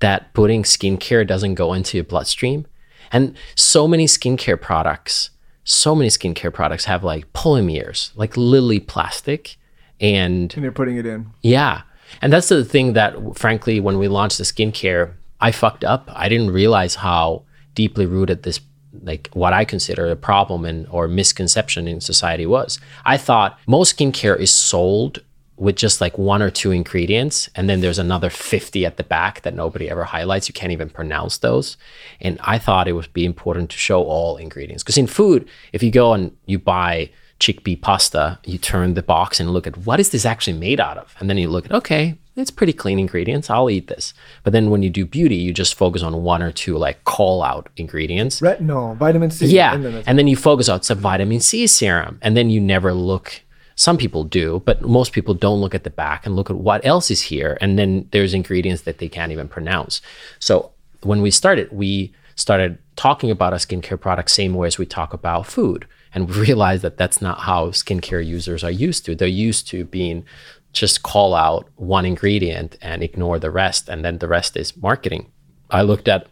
that 0.00 0.32
putting 0.34 0.64
skincare 0.64 1.26
doesn't 1.26 1.54
go 1.54 1.72
into 1.72 1.96
your 1.96 2.04
bloodstream. 2.04 2.66
And 3.12 3.36
so 3.56 3.86
many 3.86 4.06
skincare 4.06 4.60
products, 4.60 5.30
so 5.64 5.94
many 5.94 6.08
skincare 6.08 6.52
products 6.52 6.86
have 6.86 7.04
like 7.04 7.32
polymers, 7.32 8.10
like 8.16 8.36
lily 8.36 8.80
plastic. 8.80 9.56
And 10.00 10.52
And 10.54 10.62
you're 10.64 10.72
putting 10.72 10.96
it 10.96 11.06
in. 11.06 11.30
yeah. 11.42 11.82
And 12.20 12.32
that's 12.32 12.48
the 12.48 12.64
thing 12.64 12.92
that, 12.92 13.16
frankly, 13.36 13.80
when 13.80 13.98
we 13.98 14.08
launched 14.08 14.38
the 14.38 14.44
skincare, 14.44 15.14
I 15.40 15.50
fucked 15.50 15.84
up. 15.84 16.08
I 16.12 16.28
didn't 16.28 16.50
realize 16.50 16.96
how 16.96 17.42
deeply 17.74 18.06
rooted 18.06 18.42
this, 18.42 18.60
like 19.02 19.30
what 19.32 19.52
I 19.52 19.64
consider 19.64 20.10
a 20.10 20.16
problem 20.16 20.64
and 20.64 20.86
or 20.88 21.08
misconception 21.08 21.88
in 21.88 22.00
society 22.00 22.46
was. 22.46 22.78
I 23.04 23.16
thought 23.16 23.58
most 23.66 23.96
skincare 23.96 24.38
is 24.38 24.52
sold 24.52 25.20
with 25.56 25.76
just 25.76 26.00
like 26.00 26.18
one 26.18 26.42
or 26.42 26.50
two 26.50 26.70
ingredients, 26.70 27.48
and 27.54 27.68
then 27.68 27.80
there's 27.80 27.98
another 27.98 28.30
50 28.30 28.84
at 28.84 28.96
the 28.96 29.04
back 29.04 29.42
that 29.42 29.54
nobody 29.54 29.88
ever 29.88 30.04
highlights. 30.04 30.48
You 30.48 30.54
can't 30.54 30.72
even 30.72 30.90
pronounce 30.90 31.38
those. 31.38 31.76
And 32.20 32.38
I 32.42 32.58
thought 32.58 32.88
it 32.88 32.94
would 32.94 33.12
be 33.12 33.24
important 33.24 33.70
to 33.70 33.76
show 33.76 34.02
all 34.02 34.36
ingredients. 34.38 34.82
Because 34.82 34.98
in 34.98 35.06
food, 35.06 35.48
if 35.72 35.82
you 35.82 35.90
go 35.90 36.14
and 36.14 36.36
you 36.46 36.58
buy 36.58 37.10
chickpea 37.42 37.80
pasta, 37.80 38.38
you 38.44 38.56
turn 38.56 38.94
the 38.94 39.02
box 39.02 39.40
and 39.40 39.50
look 39.50 39.66
at 39.66 39.76
what 39.78 39.98
is 39.98 40.10
this 40.10 40.24
actually 40.24 40.58
made 40.58 40.78
out 40.78 40.96
of? 40.96 41.14
And 41.18 41.28
then 41.28 41.38
you 41.38 41.48
look 41.48 41.64
at, 41.64 41.72
okay, 41.72 42.16
it's 42.36 42.52
pretty 42.52 42.72
clean 42.72 43.00
ingredients. 43.00 43.50
I'll 43.50 43.68
eat 43.68 43.88
this. 43.88 44.14
But 44.44 44.52
then 44.52 44.70
when 44.70 44.82
you 44.82 44.90
do 44.90 45.04
beauty, 45.04 45.34
you 45.34 45.52
just 45.52 45.74
focus 45.74 46.02
on 46.02 46.22
one 46.22 46.40
or 46.40 46.52
two 46.52 46.78
like 46.78 47.02
call 47.02 47.42
out 47.42 47.68
ingredients. 47.76 48.40
Retinol, 48.40 48.96
vitamin 48.96 49.30
C. 49.30 49.46
Yeah. 49.46 49.74
And 49.74 49.84
And 49.84 50.04
then 50.06 50.16
then, 50.16 50.28
you 50.28 50.36
focus 50.36 50.68
on 50.68 50.82
some 50.82 50.98
vitamin 50.98 51.40
C 51.40 51.66
serum. 51.66 52.18
And 52.22 52.36
then 52.36 52.48
you 52.48 52.60
never 52.60 52.94
look. 52.94 53.42
Some 53.74 53.96
people 53.96 54.22
do, 54.22 54.62
but 54.64 54.82
most 54.82 55.12
people 55.12 55.34
don't 55.34 55.60
look 55.60 55.74
at 55.74 55.82
the 55.82 55.90
back 55.90 56.24
and 56.24 56.36
look 56.36 56.50
at 56.50 56.56
what 56.56 56.84
else 56.86 57.10
is 57.10 57.22
here. 57.22 57.58
And 57.60 57.78
then 57.78 58.06
there's 58.12 58.34
ingredients 58.34 58.82
that 58.82 58.98
they 58.98 59.08
can't 59.08 59.32
even 59.32 59.48
pronounce. 59.48 60.00
So 60.38 60.72
when 61.02 61.22
we 61.22 61.30
started, 61.30 61.72
we 61.72 62.12
started 62.36 62.78
talking 62.96 63.30
about 63.30 63.52
our 63.52 63.58
skincare 63.58 63.98
products 63.98 64.32
same 64.32 64.54
way 64.54 64.68
as 64.68 64.78
we 64.78 64.86
talk 64.86 65.12
about 65.12 65.46
food. 65.46 65.86
And 66.14 66.28
we 66.34 66.40
realized 66.40 66.82
that 66.82 66.96
that's 66.96 67.22
not 67.22 67.40
how 67.40 67.68
skincare 67.68 68.24
users 68.24 68.64
are 68.64 68.70
used 68.70 69.04
to. 69.06 69.14
They're 69.14 69.28
used 69.28 69.68
to 69.68 69.84
being 69.84 70.24
just 70.72 71.02
call 71.02 71.34
out 71.34 71.68
one 71.76 72.06
ingredient 72.06 72.78
and 72.80 73.02
ignore 73.02 73.38
the 73.38 73.50
rest. 73.50 73.88
And 73.88 74.04
then 74.04 74.18
the 74.18 74.28
rest 74.28 74.56
is 74.56 74.76
marketing. 74.76 75.30
I 75.70 75.82
looked 75.82 76.08
at 76.08 76.26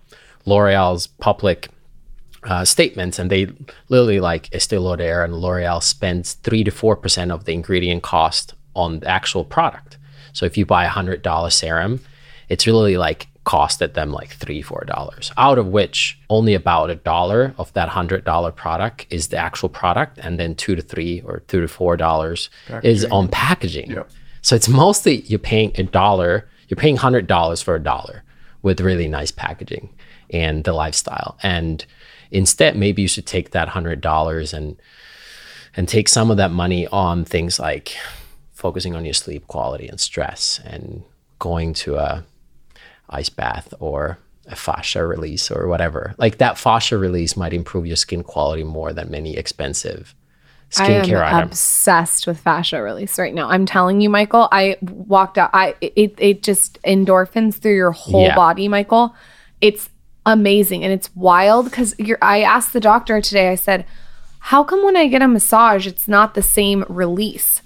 L'Oreal's 0.47 1.07
public 1.07 1.69
uh, 2.45 2.65
statements, 2.65 3.19
and 3.19 3.31
they 3.31 3.49
literally 3.89 4.21
like 4.21 4.55
Estee 4.55 4.79
Lauder 4.79 5.23
and 5.23 5.35
L'Oreal 5.35 5.83
spends 5.83 6.35
three 6.35 6.65
to 6.65 6.71
four 6.71 6.97
percent 6.97 7.31
of 7.31 7.45
the 7.45 7.53
ingredient 7.53 8.03
cost 8.03 8.55
on 8.75 9.01
the 9.01 9.09
actual 9.09 9.45
product. 9.45 9.99
So 10.33 10.47
if 10.47 10.57
you 10.57 10.65
buy 10.65 10.85
a 10.85 10.89
hundred 10.89 11.23
dollar 11.23 11.51
serum, 11.51 12.01
it's 12.49 12.67
really 12.67 12.97
like 12.97 13.29
costed 13.51 13.95
them 13.95 14.13
like 14.13 14.31
three 14.31 14.63
four 14.63 14.85
dollars. 14.87 15.33
Out 15.37 15.59
of 15.59 15.67
which 15.67 16.17
only 16.29 16.55
about 16.55 16.89
a 16.89 16.95
dollar 16.95 17.53
of 17.59 17.73
that 17.73 17.89
hundred 17.89 18.25
dollar 18.25 18.53
product 18.53 19.07
is 19.11 19.29
the 19.29 19.39
actual 19.39 19.69
product, 19.69 20.19
and 20.19 20.39
then 20.39 20.55
two 20.55 20.77
to 20.77 20.83
three 20.83 21.21
or 21.23 21.41
two 21.49 21.61
to 21.61 21.67
four 21.67 21.97
dollars 21.97 22.49
is 22.85 23.05
on 23.07 23.27
packaging. 23.27 23.91
Yep. 23.91 24.09
So 24.43 24.55
it's 24.55 24.69
mostly 24.69 25.23
you're 25.23 25.41
paying 25.41 25.73
a 25.75 25.83
dollar, 25.83 26.49
you're 26.69 26.77
paying 26.77 26.97
hundred 26.97 27.27
dollars 27.27 27.61
for 27.61 27.75
a 27.75 27.83
dollar 27.83 28.23
with 28.63 28.81
really 28.81 29.09
nice 29.09 29.33
packaging 29.33 29.91
and 30.31 30.63
the 30.63 30.73
lifestyle. 30.73 31.37
And 31.43 31.85
instead, 32.31 32.77
maybe 32.77 33.03
you 33.03 33.09
should 33.09 33.27
take 33.27 33.51
that 33.51 33.69
hundred 33.69 34.01
dollars 34.01 34.55
and 34.55 34.77
and 35.77 35.89
take 35.89 36.09
some 36.09 36.31
of 36.31 36.37
that 36.37 36.53
money 36.53 36.87
on 36.89 37.25
things 37.25 37.59
like 37.59 37.97
focusing 38.53 38.95
on 38.95 39.05
your 39.05 39.15
sleep 39.15 39.49
quality 39.49 39.89
and 39.89 39.99
stress 39.99 40.61
and 40.65 41.03
going 41.41 41.75
to 41.75 41.97
a 41.97 42.25
ice 43.11 43.29
bath 43.29 43.75
or 43.81 44.19
a 44.47 44.57
fascia 44.57 45.07
release 45.07 45.51
or 45.51 45.69
whatever. 45.69 46.15
Like 46.19 46.39
that 46.39 46.59
fascia 46.59 46.97
release 46.99 47.37
might 47.37 47.53
improve 47.53 47.87
your 47.87 47.97
skin 47.97 48.23
quality 48.23 48.65
more 48.65 48.93
than 48.93 49.11
many 49.11 49.37
expensive 49.37 50.15
skincare 50.71 51.21
I 51.23 51.31
am 51.31 51.37
items. 51.37 51.51
obsessed 51.53 52.27
with 52.27 52.39
fascia 52.39 52.81
release 52.83 53.19
right 53.19 53.35
now. 53.35 53.49
I'm 53.49 53.67
telling 53.67 54.01
you, 54.01 54.09
Michael. 54.09 54.49
I 54.53 54.77
walked 54.83 55.37
out. 55.39 55.51
I 55.53 55.75
it 55.81 56.15
it 56.19 56.43
just 56.43 56.81
endorphins 56.83 57.57
through 57.57 57.75
your 57.77 57.91
whole 57.93 58.23
Yeah. 58.25 58.37
body, 58.37 58.69
Michael. 58.69 59.15
It's 59.61 59.91
amazing 60.27 60.85
and 60.85 60.93
it's 60.93 61.15
wild 61.17 61.65
because 61.67 61.95
you're. 61.99 62.19
I 62.23 62.43
asked 62.43 62.73
the 62.73 62.81
doctor 62.81 63.21
today. 63.21 63.49
I 63.51 63.57
said, 63.57 63.85
"How 64.39 64.63
come 64.65 64.85
when 64.85 64.97
I 64.97 65.09
get 65.09 65.23
a 65.23 65.29
massage, 65.29 65.87
it's 65.87 66.07
not 66.09 66.35
the 66.35 66.43
same 66.43 66.85
release?" 66.89 67.63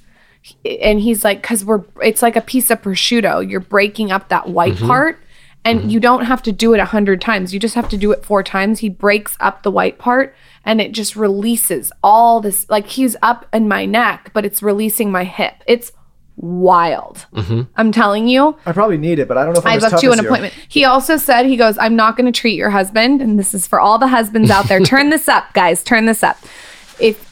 And 0.83 1.01
he's 1.01 1.25
like, 1.25 1.43
"Cause 1.43 1.65
we're. 1.65 1.83
It's 2.03 2.23
like 2.23 2.37
a 2.37 2.41
piece 2.41 2.71
of 2.71 2.81
prosciutto. 2.83 3.49
You're 3.49 3.61
breaking 3.61 4.13
up 4.13 4.29
that 4.31 4.49
white 4.49 4.75
Mm-hmm. 4.75 4.87
part." 4.87 5.19
And 5.67 5.81
mm-hmm. 5.81 5.89
you 5.89 6.01
don't 6.01 6.27
have 6.27 6.43
to 6.43 6.53
do 6.53 6.75
it 6.75 6.79
a 6.79 6.85
hundred 6.85 7.21
times. 7.21 7.55
You 7.55 7.61
just 7.61 7.75
have 7.75 7.89
to 7.89 7.97
do 7.97 8.13
it 8.13 8.25
four 8.25 8.43
times. 8.43 8.81
He 8.81 8.89
breaks 8.91 9.37
up 9.41 9.63
the 9.63 9.71
white 9.71 9.99
part 9.99 10.35
and 10.65 10.81
it 10.81 10.93
just 10.93 11.17
releases 11.17 11.91
all 12.03 12.41
this. 12.41 12.69
Like 12.69 12.87
he's 12.87 13.17
up 13.23 13.47
in 13.53 13.67
my 13.67 13.87
neck, 13.87 14.31
but 14.35 14.45
it's 14.45 14.63
releasing 14.63 15.11
my 15.11 15.25
hip. 15.25 15.55
It's 15.67 15.93
wild. 16.37 17.27
Mm-hmm. 17.33 17.63
I'm 17.77 17.93
telling 17.93 18.29
you. 18.29 18.59
I 18.67 18.73
probably 18.73 18.99
need 18.99 19.19
it, 19.19 19.27
but 19.27 19.39
I 19.39 19.45
don't 19.45 19.55
know 19.55 19.61
if 19.61 19.67
I'm 19.67 19.73
I 19.73 19.77
as 19.77 19.91
booked 19.91 20.03
you 20.03 20.13
an 20.13 20.21
appointment. 20.21 20.53
He 20.69 20.85
also 20.85 21.17
said, 21.17 21.47
he 21.47 21.57
goes, 21.57 21.79
I'm 21.79 21.97
not 21.97 22.17
going 22.17 22.31
to 22.31 22.39
treat 22.39 22.57
your 22.57 22.71
husband. 22.71 23.23
And 23.23 23.39
this 23.39 23.55
is 23.55 23.67
for 23.67 23.81
all 23.81 23.99
the 23.99 24.09
husbands 24.09 24.51
out 24.51 24.69
there. 24.69 24.81
Turn 24.81 25.11
this 25.11 25.29
up, 25.29 25.55
guys. 25.55 25.83
Turn 25.83 26.07
this 26.07 26.23
up. 26.23 26.37
If 27.01 27.27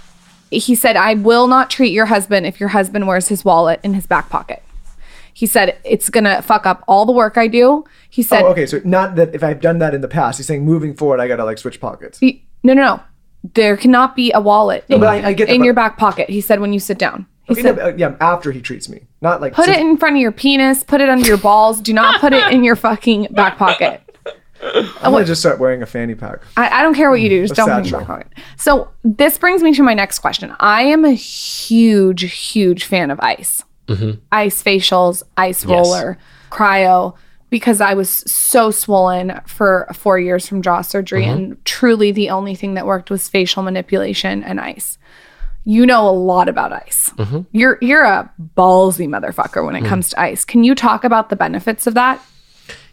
he 0.51 0.75
said, 0.75 0.97
I 0.97 1.15
will 1.15 1.49
not 1.49 1.69
treat 1.69 1.93
your 1.93 2.07
husband 2.07 2.47
if 2.47 2.61
your 2.61 2.71
husband 2.71 3.07
wears 3.07 3.29
his 3.29 3.45
wallet 3.45 3.81
in 3.83 3.95
his 3.95 4.07
back 4.07 4.31
pocket. 4.31 4.63
He 5.35 5.47
said, 5.47 5.79
it's 5.85 6.11
going 6.11 6.25
to 6.25 6.43
fuck 6.43 6.67
up 6.67 6.85
all 6.87 7.07
the 7.07 7.13
work 7.13 7.37
I 7.39 7.47
do. 7.49 7.85
He 8.11 8.23
said, 8.23 8.43
Oh, 8.43 8.49
okay. 8.49 8.67
So 8.67 8.81
not 8.85 9.15
that 9.17 9.35
if 9.35 9.43
I've 9.43 9.61
done 9.61 9.79
that 9.79 9.95
in 9.95 10.01
the 10.03 10.09
past, 10.09 10.39
he's 10.39 10.47
saying 10.47 10.65
moving 10.65 10.95
forward, 10.95 11.21
I 11.21 11.29
gotta 11.29 11.45
like 11.45 11.59
switch 11.59 11.81
pockets. 11.81 12.19
He- 12.19 12.45
no, 12.63 12.75
no, 12.75 12.83
no. 12.83 13.01
There 13.55 13.77
cannot 13.77 14.15
be 14.15 14.31
a 14.33 14.41
wallet 14.41 14.85
in, 14.89 15.01
but 15.01 15.09
I- 15.09 15.29
I 15.29 15.33
get 15.33 15.49
that, 15.49 15.55
in 15.55 15.61
but- 15.63 15.65
your 15.65 15.75
back 15.75 15.97
pocket. 15.97 16.29
He 16.31 16.41
said 16.41 16.61
when 16.61 16.73
you 16.73 16.79
sit 16.81 16.99
down. 16.99 17.27
He 17.45 17.55
Okay, 17.55 17.63
said, 17.63 17.77
no, 17.77 17.83
uh, 17.87 17.93
yeah, 17.97 18.15
after 18.21 18.53
he 18.53 18.61
treats 18.61 18.89
me, 18.89 19.01
not 19.21 19.41
like 19.41 19.53
put 19.55 19.65
since- 19.65 19.79
it 19.79 19.81
in 19.81 19.97
front 19.97 20.15
of 20.17 20.21
your 20.23 20.31
penis, 20.33 20.85
put 20.85 21.01
it 21.01 21.09
under 21.09 21.27
your 21.27 21.39
balls. 21.39 21.81
Do 21.81 21.93
not 21.93 22.21
put 22.21 22.33
it 22.33 22.53
in 22.53 22.63
your 22.63 22.77
fucking 22.77 23.29
back 23.33 23.57
pocket. 23.57 24.01
I'm 24.63 25.11
gonna 25.13 25.25
just 25.25 25.41
start 25.41 25.59
wearing 25.59 25.83
a 25.83 25.87
fanny 25.87 26.15
pack. 26.15 26.41
I, 26.57 26.69
I 26.69 26.83
don't 26.83 26.95
care 26.95 27.11
what 27.11 27.21
you 27.21 27.29
do, 27.29 27.41
just 27.43 27.55
A 27.55 27.57
don't 27.57 27.69
put 27.69 27.75
it 27.79 27.79
in 27.79 27.85
your 27.91 27.99
back 28.01 28.07
pocket. 28.07 28.29
So 28.59 28.91
this 29.03 29.39
brings 29.39 29.61
me 29.63 29.75
to 29.75 29.83
my 29.83 29.95
next 29.95 30.21
question. 30.21 30.55
I 30.61 30.83
am 30.83 31.05
a 31.05 31.11
huge, 31.13 32.31
huge 32.33 32.85
fan 32.85 33.11
of 33.11 33.19
ice. 33.21 33.65
Mm-hmm. 33.89 34.21
Ice 34.31 34.63
facials, 34.63 35.23
ice 35.37 35.65
Yes. 35.65 35.71
roller, 35.71 36.19
cryo, 36.51 37.15
because 37.51 37.81
I 37.81 37.95
was 37.95 38.09
so 38.09 38.71
swollen 38.71 39.41
for 39.47 39.87
four 39.93 40.19
years 40.19 40.49
from 40.49 40.63
jaw 40.63 40.81
surgery, 40.81 41.25
mm-hmm. 41.25 41.31
and 41.33 41.65
truly 41.65 42.11
the 42.13 42.31
only 42.31 42.55
thing 42.55 42.75
that 42.75 42.87
worked 42.87 43.11
was 43.11 43.29
facial 43.29 43.63
manipulation 43.63 44.43
and 44.43 44.61
ice. 44.61 44.99
You 45.65 45.87
know 45.87 46.09
a 46.09 46.11
lot 46.11 46.49
about 46.49 46.73
ice. 46.73 47.11
Mm-hmm. 47.17 47.41
You're 47.53 47.79
you're 47.81 48.05
a 48.05 48.33
ballsy 48.57 49.07
motherfucker 49.07 49.65
when 49.65 49.77
it 49.77 49.85
mm. 49.85 49.89
comes 49.89 50.09
to 50.09 50.21
ice. 50.21 50.45
Can 50.45 50.65
you 50.65 50.75
talk 50.75 51.05
about 51.05 51.29
the 51.29 51.37
benefits 51.37 51.87
of 51.87 51.95
that? 51.95 52.21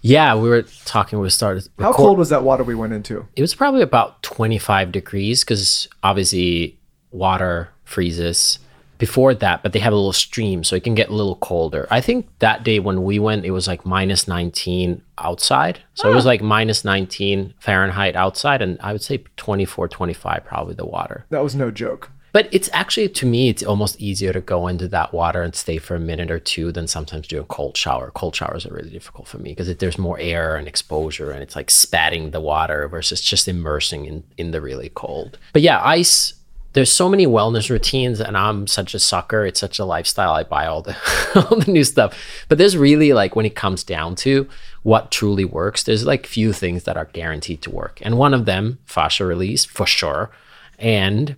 Yeah, 0.02 0.36
we 0.36 0.50
were 0.50 0.64
talking. 0.86 1.20
We 1.20 1.30
started. 1.30 1.68
How 1.80 1.94
cold 1.94 2.18
was 2.18 2.30
that 2.30 2.44
water 2.44 2.64
we 2.64 2.76
went 2.76 2.94
into? 2.94 3.26
It 3.36 3.42
was 3.42 3.56
probably 3.56 3.82
about 3.82 4.22
25 4.24 4.92
degrees 4.92 5.44
because 5.44 5.88
obviously 6.04 6.78
water 7.12 7.70
freezes 7.86 8.60
before 9.00 9.34
that, 9.34 9.64
but 9.64 9.74
they 9.74 9.80
have 9.80 9.94
a 9.94 9.96
little 9.96 10.14
stream, 10.14 10.64
so 10.64 10.76
it 10.76 10.84
can 10.84 10.94
get 10.94 11.10
a 11.10 11.16
little 11.16 11.38
colder. 11.38 11.88
I 11.90 12.02
think 12.02 12.28
that 12.40 12.64
day 12.64 12.80
when 12.80 13.04
we 13.04 13.18
went, 13.18 13.46
it 13.46 13.52
was 13.52 13.68
like 13.68 13.86
minus 13.86 14.28
19 14.28 15.02
outside. 15.18 15.80
So 15.96 16.12
it 16.12 16.16
was 16.16 16.26
like 16.26 16.42
minus 16.42 16.86
19 16.86 17.56
Fahrenheit 17.60 18.16
outside, 18.16 18.62
and 18.62 18.78
I 18.82 18.92
would 18.92 19.02
say 19.02 19.24
24, 19.38 19.88
25 19.88 20.46
probably 20.46 20.76
the 20.76 20.86
water. 20.86 21.26
That 21.30 21.44
was 21.44 21.56
no 21.56 21.72
joke. 21.72 22.12
But 22.32 22.48
it's 22.52 22.70
actually, 22.74 23.10
to 23.10 23.26
me, 23.26 23.50
it's 23.50 23.64
almost 23.64 24.00
easier 24.00 24.34
to 24.34 24.42
go 24.42 24.68
into 24.68 24.88
that 24.90 25.14
water 25.14 25.42
and 25.42 25.56
stay 25.56 25.78
for 25.78 25.96
a 25.96 26.00
minute 26.00 26.30
or 26.30 26.40
two 26.40 26.72
than 26.72 26.88
sometimes 26.88 27.28
do 27.28 27.42
a 27.42 27.46
cold 27.46 27.76
shower. 27.76 28.12
Cold 28.12 28.36
showers 28.36 28.66
are 28.66 28.74
really 28.74 28.92
difficult 28.92 29.28
for 29.28 29.40
me 29.40 29.52
because 29.52 29.76
there's 29.78 29.98
more 29.98 30.20
air 30.20 30.56
and 30.56 30.68
exposure 30.68 31.32
and 31.32 31.42
it's 31.42 31.56
like 31.56 31.72
spatting 31.72 32.32
the 32.32 32.40
water 32.40 32.88
versus 32.88 33.22
just 33.22 33.48
immersing 33.48 34.06
in, 34.06 34.24
in 34.38 34.52
the 34.52 34.62
really 34.62 34.90
cold. 34.90 35.40
But 35.54 35.64
yeah, 35.64 35.82
ice, 35.84 36.34
there's 36.74 36.92
so 36.92 37.10
many 37.10 37.26
wellness 37.26 37.70
routines 37.70 38.20
and 38.20 38.38
I'm 38.38 38.68
such 38.68 38.94
a 38.94 39.00
sucker. 39.00 39.46
It's 39.46 39.60
such 39.60 39.80
a 39.80 39.86
lifestyle. 39.86 40.34
I 40.34 40.44
buy 40.44 40.68
all 40.68 40.82
the, 40.82 40.96
all 41.36 41.60
the 41.60 41.72
new 41.72 41.84
stuff. 41.84 42.18
But 42.48 42.58
there's 42.58 42.78
really 42.78 43.14
like 43.14 43.36
when 43.36 43.46
it 43.46 43.56
comes 43.56 43.84
down 43.84 44.16
to 44.18 44.48
what 44.84 45.12
truly 45.12 45.46
works, 45.46 45.84
there's 45.84 46.06
like 46.06 46.28
few 46.28 46.54
things 46.54 46.84
that 46.84 46.98
are 46.98 47.06
guaranteed 47.06 47.62
to 47.64 47.72
work. 47.72 48.00
And 48.02 48.18
one 48.18 48.34
of 48.34 48.46
them, 48.46 48.80
fascia 48.86 49.26
release, 49.26 49.66
for 49.66 49.88
sure. 49.88 50.30
And 50.78 51.36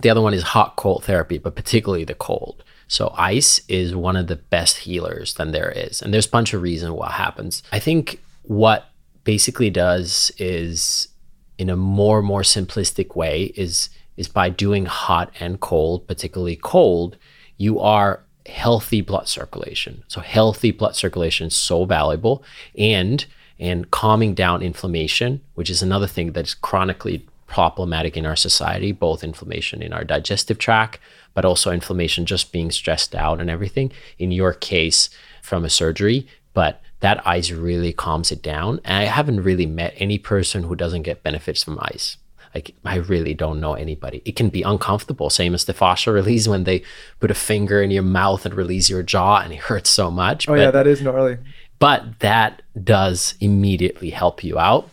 the 0.00 0.10
other 0.10 0.20
one 0.20 0.34
is 0.34 0.42
hot 0.42 0.76
cold 0.76 1.04
therapy, 1.04 1.38
but 1.38 1.56
particularly 1.56 2.04
the 2.04 2.14
cold. 2.14 2.62
So 2.86 3.14
ice 3.16 3.60
is 3.68 3.94
one 3.94 4.16
of 4.16 4.26
the 4.26 4.36
best 4.36 4.78
healers 4.78 5.34
than 5.34 5.52
there 5.52 5.70
is. 5.70 6.02
And 6.02 6.12
there's 6.12 6.26
a 6.26 6.30
bunch 6.30 6.52
of 6.52 6.62
reasons 6.62 6.92
what 6.92 7.12
happens. 7.12 7.62
I 7.72 7.78
think 7.78 8.20
what 8.42 8.90
basically 9.24 9.70
does 9.70 10.32
is 10.38 11.08
in 11.56 11.70
a 11.70 11.76
more 11.76 12.22
more 12.22 12.42
simplistic 12.42 13.14
way 13.14 13.52
is 13.54 13.90
is 14.20 14.28
by 14.28 14.50
doing 14.50 14.84
hot 14.84 15.32
and 15.40 15.60
cold, 15.60 16.06
particularly 16.06 16.54
cold, 16.54 17.16
you 17.56 17.80
are 17.80 18.22
healthy 18.44 19.00
blood 19.00 19.26
circulation. 19.26 20.04
So 20.08 20.20
healthy 20.20 20.72
blood 20.72 20.94
circulation 20.94 21.46
is 21.46 21.56
so 21.56 21.86
valuable 21.86 22.44
and 22.76 23.24
and 23.58 23.90
calming 23.90 24.34
down 24.34 24.62
inflammation, 24.62 25.40
which 25.54 25.70
is 25.70 25.82
another 25.82 26.06
thing 26.06 26.32
that's 26.32 26.52
chronically 26.52 27.26
problematic 27.46 28.14
in 28.16 28.26
our 28.26 28.36
society, 28.36 28.92
both 28.92 29.24
inflammation 29.24 29.82
in 29.82 29.92
our 29.92 30.04
digestive 30.04 30.58
tract, 30.58 30.98
but 31.32 31.46
also 31.46 31.70
inflammation 31.70 32.26
just 32.26 32.52
being 32.52 32.70
stressed 32.70 33.14
out 33.14 33.40
and 33.40 33.48
everything. 33.48 33.90
In 34.18 34.32
your 34.32 34.52
case, 34.52 35.08
from 35.42 35.64
a 35.64 35.70
surgery, 35.70 36.26
but 36.52 36.82
that 37.00 37.26
ice 37.26 37.50
really 37.50 37.92
calms 37.94 38.30
it 38.30 38.42
down. 38.42 38.80
And 38.84 38.98
I 38.98 39.04
haven't 39.04 39.42
really 39.42 39.66
met 39.66 39.94
any 39.96 40.18
person 40.18 40.64
who 40.64 40.76
doesn't 40.76 41.02
get 41.02 41.22
benefits 41.22 41.64
from 41.64 41.78
ice. 41.80 42.18
Like 42.54 42.74
I 42.84 42.96
really 42.96 43.34
don't 43.34 43.60
know 43.60 43.74
anybody. 43.74 44.22
It 44.24 44.36
can 44.36 44.48
be 44.48 44.62
uncomfortable, 44.62 45.30
same 45.30 45.54
as 45.54 45.64
the 45.64 45.74
fascia 45.74 46.10
release 46.10 46.48
when 46.48 46.64
they 46.64 46.82
put 47.20 47.30
a 47.30 47.34
finger 47.34 47.80
in 47.82 47.90
your 47.90 48.02
mouth 48.02 48.44
and 48.44 48.54
release 48.54 48.90
your 48.90 49.02
jaw, 49.02 49.40
and 49.40 49.52
it 49.52 49.60
hurts 49.60 49.90
so 49.90 50.10
much. 50.10 50.48
Oh 50.48 50.52
but, 50.52 50.60
yeah, 50.60 50.70
that 50.70 50.86
is 50.86 51.00
gnarly. 51.00 51.38
but 51.78 52.18
that 52.20 52.62
does 52.82 53.34
immediately 53.40 54.10
help 54.10 54.42
you 54.42 54.58
out. 54.58 54.88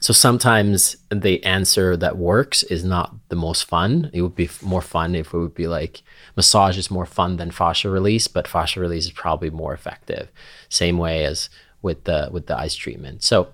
So 0.00 0.12
sometimes 0.12 0.96
the 1.10 1.42
answer 1.44 1.96
that 1.96 2.16
works 2.16 2.62
is 2.62 2.84
not 2.84 3.14
the 3.28 3.36
most 3.36 3.64
fun. 3.64 4.10
It 4.12 4.22
would 4.22 4.36
be 4.36 4.44
f- 4.44 4.62
more 4.62 4.82
fun 4.82 5.14
if 5.14 5.32
it 5.34 5.38
would 5.38 5.54
be 5.54 5.66
like 5.66 6.02
massage 6.36 6.78
is 6.78 6.90
more 6.90 7.06
fun 7.06 7.38
than 7.38 7.50
fascia 7.50 7.90
release, 7.90 8.28
but 8.28 8.46
fascia 8.46 8.78
release 8.78 9.06
is 9.06 9.10
probably 9.10 9.50
more 9.50 9.74
effective. 9.74 10.28
Same 10.68 10.98
way 10.98 11.24
as 11.24 11.48
with 11.82 12.04
the 12.04 12.28
with 12.30 12.46
the 12.46 12.56
ice 12.56 12.74
treatment. 12.74 13.22
So 13.22 13.48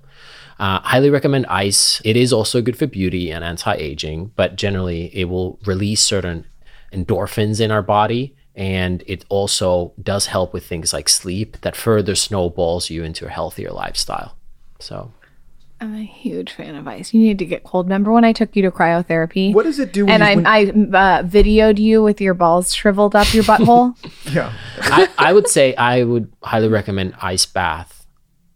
uh, 0.58 0.80
highly 0.80 1.10
recommend 1.10 1.46
ice. 1.46 2.00
It 2.04 2.16
is 2.16 2.32
also 2.32 2.62
good 2.62 2.76
for 2.76 2.86
beauty 2.86 3.30
and 3.30 3.44
anti-aging, 3.44 4.32
but 4.36 4.56
generally 4.56 5.14
it 5.16 5.24
will 5.24 5.58
release 5.64 6.02
certain 6.02 6.46
endorphins 6.92 7.60
in 7.60 7.70
our 7.70 7.82
body 7.82 8.34
and 8.54 9.02
it 9.06 9.24
also 9.28 9.92
does 10.02 10.26
help 10.26 10.52
with 10.52 10.66
things 10.66 10.92
like 10.92 11.08
sleep 11.08 11.60
that 11.62 11.74
further 11.74 12.14
snowballs 12.14 12.90
you 12.90 13.02
into 13.02 13.26
a 13.26 13.30
healthier 13.30 13.70
lifestyle. 13.70 14.36
So 14.78 15.12
I'm 15.80 15.94
a 15.94 16.04
huge 16.04 16.52
fan 16.52 16.74
of 16.74 16.86
ice. 16.86 17.14
You 17.14 17.20
need 17.22 17.38
to 17.38 17.46
get 17.46 17.64
cold. 17.64 17.86
Remember 17.86 18.12
when 18.12 18.24
I 18.24 18.32
took 18.32 18.54
you 18.54 18.62
to 18.62 18.70
cryotherapy? 18.70 19.54
What 19.54 19.64
does 19.64 19.78
it 19.78 19.92
do? 19.92 20.06
When 20.06 20.20
and 20.22 20.40
you, 20.40 20.46
I, 20.46 20.64
when- 20.64 20.94
I 20.94 21.18
uh, 21.18 21.22
videoed 21.22 21.78
you 21.78 22.02
with 22.02 22.20
your 22.20 22.34
balls 22.34 22.74
shriveled 22.74 23.16
up 23.16 23.32
your 23.32 23.44
butthole. 23.44 23.96
yeah. 24.32 24.52
I, 24.80 25.08
I 25.18 25.32
would 25.32 25.48
say 25.48 25.74
I 25.74 26.04
would 26.04 26.32
highly 26.42 26.68
recommend 26.68 27.14
ice 27.22 27.46
bath 27.46 28.01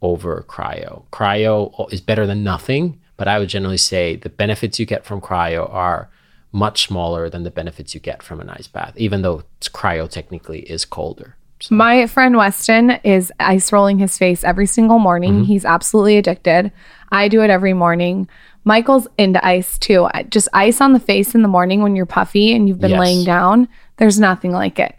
over 0.02 0.44
cryo. 0.48 1.04
Cryo 1.12 1.92
is 1.92 2.00
better 2.00 2.26
than 2.26 2.44
nothing, 2.44 3.00
but 3.16 3.28
I 3.28 3.38
would 3.38 3.48
generally 3.48 3.76
say 3.78 4.16
the 4.16 4.28
benefits 4.28 4.78
you 4.78 4.86
get 4.86 5.04
from 5.04 5.20
cryo 5.20 5.72
are 5.72 6.08
much 6.52 6.86
smaller 6.86 7.28
than 7.28 7.42
the 7.42 7.50
benefits 7.50 7.94
you 7.94 8.00
get 8.00 8.22
from 8.22 8.40
an 8.40 8.48
ice 8.50 8.66
bath, 8.66 8.94
even 8.96 9.22
though 9.22 9.42
cryo 9.60 10.08
technically 10.08 10.60
is 10.60 10.84
colder. 10.84 11.36
My 11.70 12.06
friend 12.06 12.36
Weston 12.36 12.90
is 13.02 13.32
ice 13.40 13.72
rolling 13.72 13.98
his 13.98 14.18
face 14.18 14.44
every 14.44 14.66
single 14.66 14.98
morning. 14.98 15.32
Mm-hmm. 15.34 15.44
He's 15.44 15.64
absolutely 15.64 16.18
addicted. 16.18 16.70
I 17.10 17.28
do 17.28 17.42
it 17.42 17.48
every 17.50 17.72
morning. 17.72 18.28
Michael's 18.64 19.08
into 19.16 19.44
ice 19.46 19.78
too. 19.78 20.08
Just 20.28 20.48
ice 20.52 20.80
on 20.82 20.92
the 20.92 21.00
face 21.00 21.34
in 21.34 21.40
the 21.42 21.48
morning 21.48 21.80
when 21.82 21.96
you're 21.96 22.04
puffy 22.04 22.54
and 22.54 22.68
you've 22.68 22.80
been 22.80 22.90
Yes. 22.90 23.00
laying 23.00 23.24
down. 23.24 23.68
There's 23.96 24.20
nothing 24.20 24.52
like 24.52 24.78
it. 24.78 24.94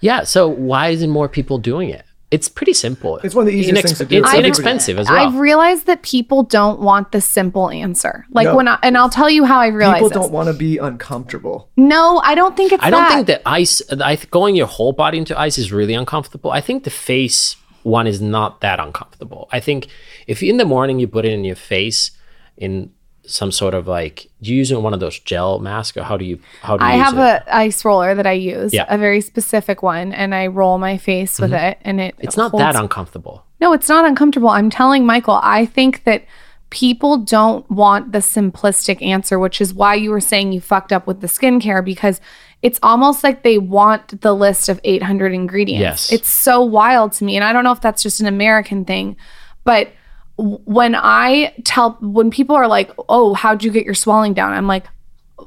Yeah. 0.00 0.24
So 0.24 0.48
why 0.48 0.88
isn't 0.88 1.10
more 1.10 1.28
people 1.28 1.58
doing 1.58 1.90
it? 1.90 2.04
It's 2.30 2.48
pretty 2.48 2.72
simple. 2.72 3.18
It's 3.18 3.34
one 3.34 3.46
of 3.46 3.52
the 3.52 3.56
easiest 3.58 3.82
things 3.82 3.98
to 3.98 4.04
do. 4.04 4.18
It's 4.18 4.28
I've- 4.28 4.38
inexpensive 4.38 4.98
as 4.98 5.08
well. 5.08 5.16
I've 5.28 5.36
realized 5.38 5.86
that 5.86 6.02
people 6.02 6.42
don't 6.42 6.80
want 6.80 7.12
the 7.12 7.20
simple 7.20 7.70
answer. 7.70 8.26
Like 8.30 8.46
No. 8.46 8.56
when 8.56 8.66
I, 8.66 8.78
and 8.82 8.96
I'll 8.98 9.10
tell 9.10 9.30
you 9.30 9.44
how 9.44 9.60
I 9.60 9.68
realized 9.68 9.98
People 9.98 10.08
this. 10.08 10.16
don't 10.18 10.32
want 10.32 10.48
to 10.48 10.54
be 10.54 10.78
uncomfortable. 10.78 11.68
No, 11.76 12.18
I 12.24 12.34
don't 12.34 12.56
think 12.56 12.72
it's 12.72 12.82
I 12.82 12.90
don't 12.90 13.02
that. 13.02 13.12
think 13.14 13.26
that 13.28 13.42
ice, 13.46 13.82
I 14.00 14.16
going 14.30 14.56
your 14.56 14.66
whole 14.66 14.92
body 14.92 15.18
into 15.18 15.38
ice 15.38 15.58
is 15.58 15.70
really 15.72 15.94
uncomfortable. 15.94 16.50
I 16.50 16.60
think 16.60 16.82
the 16.84 16.90
face 16.90 17.56
one 17.84 18.06
is 18.06 18.20
not 18.20 18.62
that 18.62 18.80
uncomfortable. 18.80 19.46
I 19.52 19.60
think 19.60 19.88
if 20.26 20.42
in 20.42 20.56
the 20.56 20.64
morning 20.64 20.98
you 20.98 21.06
put 21.06 21.24
it 21.26 21.32
in 21.32 21.44
your 21.44 21.54
face 21.56 22.10
in 22.56 22.90
some 23.26 23.50
sort 23.50 23.74
of 23.74 23.86
like, 23.86 24.28
do 24.42 24.50
you 24.50 24.58
using 24.58 24.82
one 24.82 24.92
of 24.94 25.00
those 25.00 25.18
gel 25.18 25.58
masks 25.58 25.96
or 25.96 26.02
how 26.02 26.16
do 26.16 26.24
you, 26.24 26.38
how 26.62 26.76
do 26.76 26.84
you 26.84 26.90
I 26.90 26.94
use 26.96 27.04
have 27.04 27.18
it? 27.18 27.42
a 27.46 27.56
ice 27.56 27.84
roller 27.84 28.14
that 28.14 28.26
I 28.26 28.32
use, 28.32 28.72
Yeah. 28.74 28.86
a 28.88 28.98
very 28.98 29.20
specific 29.20 29.82
one, 29.82 30.12
and 30.12 30.34
I 30.34 30.48
roll 30.48 30.78
my 30.78 30.98
face 30.98 31.38
with 31.38 31.52
mm-hmm. 31.52 31.64
it, 31.64 31.78
and 31.82 32.00
it 32.00 32.14
it's 32.18 32.36
not 32.36 32.50
holds- 32.50 32.62
that 32.62 32.76
uncomfortable. 32.76 33.44
No, 33.60 33.72
it's 33.72 33.88
not 33.88 34.04
uncomfortable. 34.04 34.50
I'm 34.50 34.68
telling 34.68 35.06
Michael, 35.06 35.40
I 35.42 35.64
think 35.64 36.04
that 36.04 36.24
people 36.70 37.18
don't 37.18 37.70
want 37.70 38.12
the 38.12 38.18
simplistic 38.18 39.00
answer, 39.00 39.38
which 39.38 39.60
is 39.60 39.72
why 39.72 39.94
you 39.94 40.10
were 40.10 40.20
saying 40.20 40.52
you 40.52 40.60
fucked 40.60 40.92
up 40.92 41.06
with 41.06 41.20
the 41.20 41.28
skincare 41.28 41.84
because 41.84 42.20
it's 42.62 42.80
almost 42.82 43.22
like 43.22 43.42
they 43.42 43.58
want 43.58 44.20
the 44.22 44.34
list 44.34 44.68
of 44.68 44.80
800 44.84 45.32
ingredients. 45.32 46.10
Yes. 46.10 46.12
It's 46.12 46.28
so 46.28 46.62
wild 46.62 47.12
to 47.14 47.24
me. 47.24 47.36
And 47.36 47.44
I 47.44 47.52
don't 47.52 47.62
know 47.62 47.72
if 47.72 47.80
that's 47.80 48.02
just 48.02 48.20
an 48.20 48.26
American 48.26 48.84
thing, 48.84 49.16
but 49.62 49.92
when 50.36 50.94
I 50.94 51.54
tell, 51.64 51.92
when 52.00 52.30
people 52.30 52.56
are 52.56 52.68
like, 52.68 52.90
oh, 53.08 53.34
how'd 53.34 53.62
you 53.62 53.70
get 53.70 53.84
your 53.84 53.94
swelling 53.94 54.34
down? 54.34 54.52
I'm 54.52 54.66
like, 54.66 54.86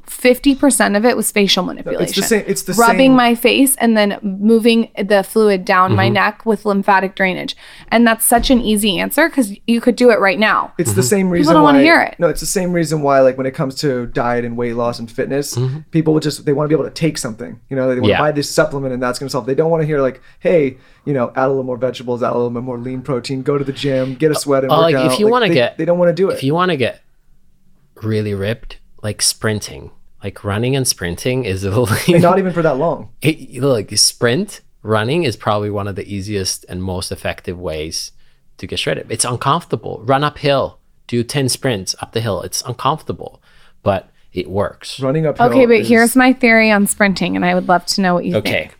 50% 0.08 0.96
of 0.96 1.04
it 1.04 1.16
was 1.16 1.30
facial 1.30 1.64
manipulation. 1.64 2.02
It's 2.04 2.14
the 2.16 2.22
same- 2.22 2.44
it's 2.46 2.62
the 2.62 2.74
same. 2.74 2.80
rubbing 2.80 2.98
same- 3.10 3.16
my 3.16 3.34
face 3.34 3.76
and 3.76 3.96
then 3.96 4.18
moving 4.22 4.88
the 4.98 5.22
fluid 5.22 5.64
down 5.64 5.90
Mm-hmm. 5.90 5.96
my 5.96 6.08
neck 6.08 6.44
with 6.46 6.64
lymphatic 6.64 7.14
drainage. 7.14 7.56
And 7.88 8.06
that's 8.06 8.24
such 8.24 8.50
an 8.50 8.60
easy 8.60 8.98
answer 8.98 9.28
because 9.28 9.54
you 9.66 9.80
could 9.80 9.96
do 9.96 10.10
it 10.10 10.18
right 10.18 10.38
now. 10.38 10.72
It's 10.78 10.94
the 10.94 11.02
same 11.02 11.30
reason 11.30 11.44
people 11.52 11.54
don't 11.54 11.62
why 11.64 11.72
wanna 11.72 11.84
hear 11.84 12.00
it. 12.00 12.16
No, 12.18 12.28
it's 12.28 12.40
the 12.40 12.46
same 12.46 12.72
reason 12.72 13.02
why 13.02 13.20
like 13.20 13.36
when 13.36 13.46
it 13.46 13.52
comes 13.54 13.74
to 13.76 14.06
diet 14.06 14.44
and 14.44 14.56
weight 14.56 14.74
loss 14.74 14.98
and 14.98 15.10
fitness, 15.10 15.58
people 15.90 16.14
would 16.14 16.22
just 16.22 16.44
they 16.46 16.52
want 16.52 16.68
to 16.70 16.74
be 16.76 16.80
able 16.80 16.88
to 16.88 16.94
take 16.94 17.18
something. 17.18 17.60
You 17.68 17.76
know, 17.76 17.82
they 17.88 17.94
want 18.00 18.04
Mm-hmm. 18.04 18.10
Yeah. 18.10 18.16
to 18.16 18.22
buy 18.22 18.32
this 18.32 18.50
supplement 18.50 18.94
and 18.94 19.02
that's 19.02 19.18
going 19.18 19.28
to 19.28 19.32
solve. 19.32 19.46
They 19.46 19.54
don't 19.54 19.70
want 19.70 19.82
to 19.82 19.86
hear 19.86 20.00
like, 20.00 20.20
hey, 20.40 20.78
you 21.04 21.12
know, 21.12 21.32
add 21.36 21.46
a 21.46 21.48
little 21.48 21.62
more 21.64 21.76
vegetables, 21.76 22.22
add 22.22 22.30
a 22.32 22.34
little 22.34 22.50
bit 22.50 22.62
more 22.62 22.78
lean 22.78 23.02
protein, 23.02 23.42
go 23.42 23.58
to 23.58 23.64
the 23.64 23.72
gym, 23.72 24.14
get 24.14 24.30
a 24.30 24.34
sweat 24.34 24.62
and 24.64 24.72
Uh, 24.72 24.76
work 24.76 24.82
like 24.82 24.94
out. 24.94 25.12
if 25.12 25.18
you 25.20 25.28
want 25.28 25.44
to 25.44 25.52
get, 25.52 25.76
they 25.78 25.84
don't 25.84 25.98
want 25.98 26.08
to 26.08 26.14
do 26.14 26.30
it. 26.30 26.34
If 26.34 26.42
you 26.42 26.54
want 26.54 26.70
to 26.70 26.76
get 26.76 27.00
really 28.02 28.34
ripped, 28.34 28.78
like 29.02 29.20
sprinting, 29.22 29.90
like 30.22 30.42
running 30.44 30.74
and 30.76 30.86
sprinting 30.86 31.44
is 31.44 31.64
a 31.64 31.70
little, 31.70 31.88
and 32.14 32.22
not 32.22 32.38
even 32.38 32.52
for 32.52 32.62
that 32.62 32.76
long. 32.78 33.10
it, 33.22 33.60
look, 33.62 33.90
sprint 33.96 34.60
running 34.82 35.24
is 35.24 35.36
probably 35.36 35.70
one 35.70 35.88
of 35.88 35.96
the 35.96 36.12
easiest 36.12 36.64
and 36.68 36.82
most 36.82 37.10
effective 37.12 37.58
ways 37.58 38.12
to 38.58 38.66
get 38.66 38.78
shredded. 38.78 39.06
It's 39.10 39.24
uncomfortable. 39.24 40.00
Run 40.04 40.24
uphill, 40.24 40.78
do 41.06 41.22
10 41.22 41.48
sprints 41.48 41.94
up 42.00 42.12
the 42.12 42.20
hill. 42.20 42.42
It's 42.42 42.62
uncomfortable, 42.62 43.40
but 43.82 44.10
it 44.32 44.48
works. 44.50 45.00
Running 45.00 45.26
uphill. 45.26 45.46
Okay, 45.50 45.66
but 45.66 45.76
is- 45.80 45.88
here's 45.88 46.16
my 46.16 46.32
theory 46.32 46.70
on 46.70 46.86
sprinting, 46.86 47.36
and 47.36 47.44
I 47.44 47.54
would 47.54 47.68
love 47.68 47.86
to 47.86 48.00
know 48.00 48.14
what 48.14 48.24
you 48.24 48.36
Okay. 48.36 48.50
think. 48.50 48.64
Okay. 48.70 48.74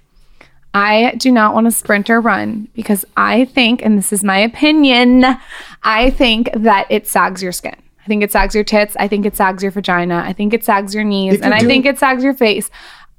I 0.75 1.15
do 1.17 1.33
not 1.33 1.55
want 1.55 1.67
to 1.67 1.71
sprint 1.71 2.11
or 2.11 2.21
run 2.21 2.69
because 2.75 3.05
I 3.17 3.47
think, 3.47 3.83
and 3.85 3.97
this 3.97 4.13
is 4.13 4.23
my 4.23 4.39
opinion, 4.39 5.25
I 5.83 6.11
think 6.11 6.51
that 6.55 6.87
it 6.91 7.07
sags 7.09 7.43
your 7.43 7.53
skin. 7.53 7.75
I 8.09 8.11
think 8.11 8.23
it 8.23 8.33
sags 8.33 8.55
your 8.55 8.65
tits. 8.65 8.97
I 8.99 9.07
think 9.07 9.27
it 9.27 9.37
sags 9.37 9.63
your 9.63 9.71
vagina. 9.71 10.23
I 10.25 10.33
think 10.33 10.55
it 10.55 10.65
sags 10.65 10.95
your 10.95 11.05
knees. 11.05 11.35
And 11.43 11.45
you're 11.45 11.53
I 11.53 11.61
think 11.61 11.85
it 11.85 11.99
sags 11.99 12.25
your 12.25 12.33
face. 12.33 12.71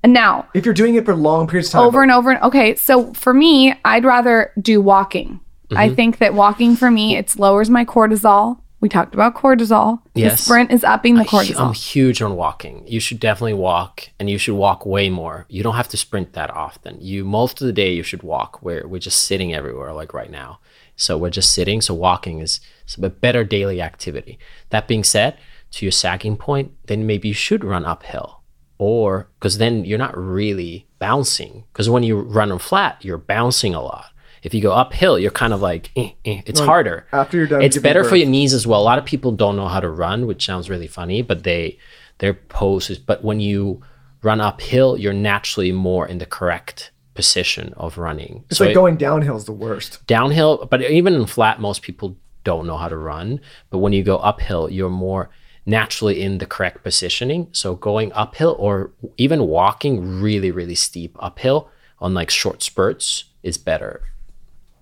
Now, 0.04 0.48
if 0.56 0.66
you're 0.66 0.74
doing 0.74 0.96
it 0.96 1.06
for 1.06 1.16
long 1.16 1.46
periods 1.46 1.68
of 1.68 1.74
time, 1.74 1.84
over 1.84 2.02
and 2.02 2.12
over 2.12 2.32
and 2.32 2.42
okay 2.42 2.74
so 2.76 3.14
for 3.14 3.34
me 3.34 3.76
i'd 3.86 4.06
rather 4.06 4.52
do 4.60 4.82
walking 4.82 5.42
Mm-hmm. 5.70 5.78
i 5.78 5.94
think 5.94 6.18
that 6.18 6.34
walking 6.34 6.76
for 6.76 6.90
me 6.90 7.16
it 7.18 7.38
lowers 7.38 7.70
my 7.70 7.86
cortisol 7.86 8.60
we 8.82 8.88
talked 8.90 9.14
about 9.14 9.36
cortisol 9.36 10.00
the 10.16 10.22
Yes. 10.22 10.42
sprint 10.46 10.72
is 10.72 10.84
upping 10.84 11.16
the 11.16 11.26
cortisol. 11.26 11.60
I'm 11.68 11.74
huge 11.74 12.22
on 12.22 12.36
walking. 12.38 12.88
You 12.88 13.00
should 13.02 13.20
definitely 13.20 13.54
walk 13.56 14.10
and 14.20 14.30
you 14.30 14.38
should 14.38 14.56
walk 14.56 14.86
way 14.86 15.10
more. 15.10 15.46
You 15.50 15.62
don't 15.64 15.76
have 15.76 15.90
to 15.90 15.98
sprint 15.98 16.32
that 16.34 16.50
often. 16.50 16.98
You 17.02 17.26
most 17.26 17.60
of 17.62 17.68
the 17.68 17.74
day 17.74 17.92
you 17.94 18.04
should 18.04 18.24
walk 18.24 18.64
where 18.64 18.88
we're 18.88 19.00
just 19.00 19.26
sitting 19.26 19.54
everywhere 19.54 19.92
like 19.94 20.14
right 20.14 20.32
now. 20.32 20.60
So 21.00 21.18
we're 21.18 21.30
just 21.30 21.54
sitting. 21.54 21.82
So 21.82 21.94
walking 21.94 22.40
is 22.40 22.60
a 23.02 23.10
better 23.10 23.44
daily 23.44 23.82
activity. 23.82 24.38
That 24.70 24.88
being 24.88 25.04
said, 25.04 25.38
to 25.72 25.86
your 25.86 25.92
sagging 25.92 26.36
point, 26.36 26.72
then 26.88 27.06
maybe 27.06 27.30
you 27.30 27.34
should 27.34 27.64
run 27.64 27.86
uphill. 27.86 28.42
Or 28.78 29.30
because 29.40 29.58
then 29.58 29.86
you're 29.86 29.98
not 29.98 30.18
really 30.18 30.88
bouncing. 31.00 31.64
Because 31.72 31.90
when 31.90 32.04
you 32.04 32.20
run 32.20 32.52
on 32.52 32.60
flat, 32.60 33.04
you're 33.04 33.18
bouncing 33.18 33.74
a 33.74 33.82
lot. 33.82 34.12
If 34.42 34.54
you 34.54 34.62
go 34.62 34.72
uphill, 34.72 35.20
you're 35.20 35.32
kind 35.32 35.54
of 35.54 35.62
like, 35.62 35.92
eh, 35.96 36.12
eh, 36.24 36.42
it's 36.46 36.62
harder 36.62 37.06
after 37.12 37.38
you're 37.38 37.48
done 37.48 37.62
it's 37.62 37.78
better 37.78 38.06
for 38.06 38.16
your 38.16 38.30
knees 38.30 38.54
as 38.54 38.66
well. 38.66 38.82
A 38.82 38.84
lot 38.84 38.98
of 38.98 39.04
people 39.04 39.34
don't 39.34 39.58
know 39.58 39.68
how 39.68 39.82
to 39.82 39.90
run, 39.90 40.28
which 40.28 40.46
sounds 40.46 40.70
really 40.70 40.88
funny, 40.88 41.22
but 41.22 41.44
they 41.44 41.78
their 42.20 42.34
pose 42.34 42.90
is. 42.90 43.00
But 43.00 43.22
when 43.22 43.42
you 43.42 43.82
run 44.22 44.40
uphill, 44.40 44.98
you're 44.98 45.14
naturally 45.14 45.74
more 45.74 46.08
in 46.08 46.20
the 46.20 46.26
correct 46.26 46.92
position 47.22 47.74
of 47.78 47.98
running. 47.98 48.34
it's 48.50 48.58
so 48.58 48.64
like 48.64 48.72
it- 48.72 48.76
going 48.82 48.96
downhill 49.08 49.38
is 49.42 49.46
the 49.46 49.52
worst. 49.66 49.92
downhill, 50.08 50.52
but 50.72 50.80
even 51.00 51.14
in 51.20 51.26
flat, 51.26 51.60
most 51.60 51.82
people 51.82 52.16
don't 52.44 52.66
know 52.66 52.78
how 52.78 52.88
to 52.90 52.98
run. 53.14 53.40
But 53.70 53.80
when 53.84 53.94
you 53.94 54.04
go 54.04 54.18
uphill, 54.32 54.70
you're 54.72 54.90
more 55.08 55.24
naturally 55.66 56.22
in 56.26 56.38
the 56.38 56.46
correct 56.46 56.84
positioning. 56.84 57.42
So 57.52 57.76
going 57.76 58.10
uphill 58.14 58.56
or 58.58 58.92
even 59.18 59.40
walking 59.48 60.22
really, 60.22 60.52
really 60.60 60.76
steep 60.76 61.14
uphill 61.20 61.60
on 62.00 62.14
like 62.14 62.30
short 62.30 62.64
spurts 62.64 63.26
is 63.44 63.58
better. 63.58 64.02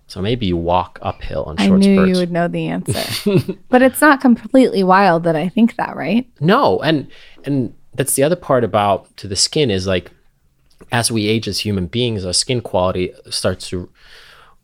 So 0.10 0.22
maybe 0.22 0.46
you 0.46 0.56
walk 0.56 1.00
uphill 1.02 1.44
on 1.50 1.56
i 1.60 1.68
short 1.68 1.80
knew 1.82 1.96
spurts. 1.96 2.10
you 2.12 2.16
would 2.22 2.32
know 2.32 2.48
the 2.48 2.68
answer 2.68 3.04
but 3.70 3.82
it's 3.82 4.00
not 4.00 4.22
completely 4.22 4.82
wild 4.82 5.24
that 5.26 5.36
i 5.36 5.50
think 5.50 5.76
that 5.76 5.94
right 5.98 6.26
No, 6.40 6.80
and 6.80 7.08
and 7.44 7.74
that's 7.98 8.14
the 8.16 8.24
other 8.24 8.38
part 8.38 8.64
about 8.64 9.00
to 9.18 9.28
the 9.28 9.36
skin 9.36 9.70
is 9.70 9.86
like 9.86 10.12
as 10.92 11.12
we 11.12 11.28
age 11.28 11.48
as 11.48 11.60
human 11.60 11.88
beings, 11.88 12.26
our 12.26 12.34
skin 12.34 12.62
quality 12.62 13.14
starts 13.30 13.70
to 13.70 13.90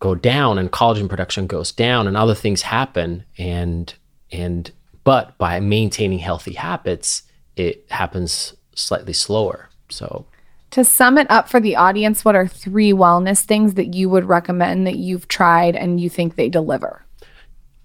go 0.00 0.14
down 0.14 0.58
and 0.58 0.70
collagen 0.70 1.08
production 1.08 1.46
goes 1.46 1.72
down 1.72 2.06
and 2.06 2.16
other 2.16 2.34
things 2.34 2.62
happen 2.62 3.24
and 3.38 3.94
and 4.32 4.70
but 5.04 5.36
by 5.38 5.60
maintaining 5.60 6.18
healthy 6.18 6.54
habits, 6.54 7.22
it 7.56 7.84
happens 7.90 8.54
slightly 8.74 9.12
slower. 9.12 9.68
So 9.90 10.26
to 10.70 10.84
sum 10.84 11.18
it 11.18 11.30
up 11.30 11.48
for 11.48 11.60
the 11.60 11.76
audience 11.76 12.24
what 12.24 12.34
are 12.34 12.48
three 12.48 12.92
wellness 12.92 13.44
things 13.44 13.74
that 13.74 13.94
you 13.94 14.08
would 14.08 14.24
recommend 14.24 14.86
that 14.86 14.96
you've 14.96 15.28
tried 15.28 15.76
and 15.76 16.00
you 16.00 16.10
think 16.10 16.34
they 16.34 16.48
deliver 16.48 17.04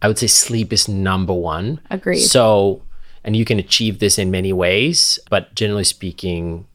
I 0.02 0.08
would 0.08 0.18
say 0.18 0.28
sleep 0.28 0.72
is 0.72 0.88
number 0.88 1.34
one. 1.34 1.82
Agreed. 1.90 2.20
So, 2.20 2.84
and 3.24 3.36
you 3.36 3.46
can 3.46 3.60
achieve 3.60 4.00
this 4.00 4.18
in 4.18 4.32
many 4.32 4.54
ways, 4.54 5.20
but 5.30 5.54
generally 5.56 5.84
speaking, 5.84 6.66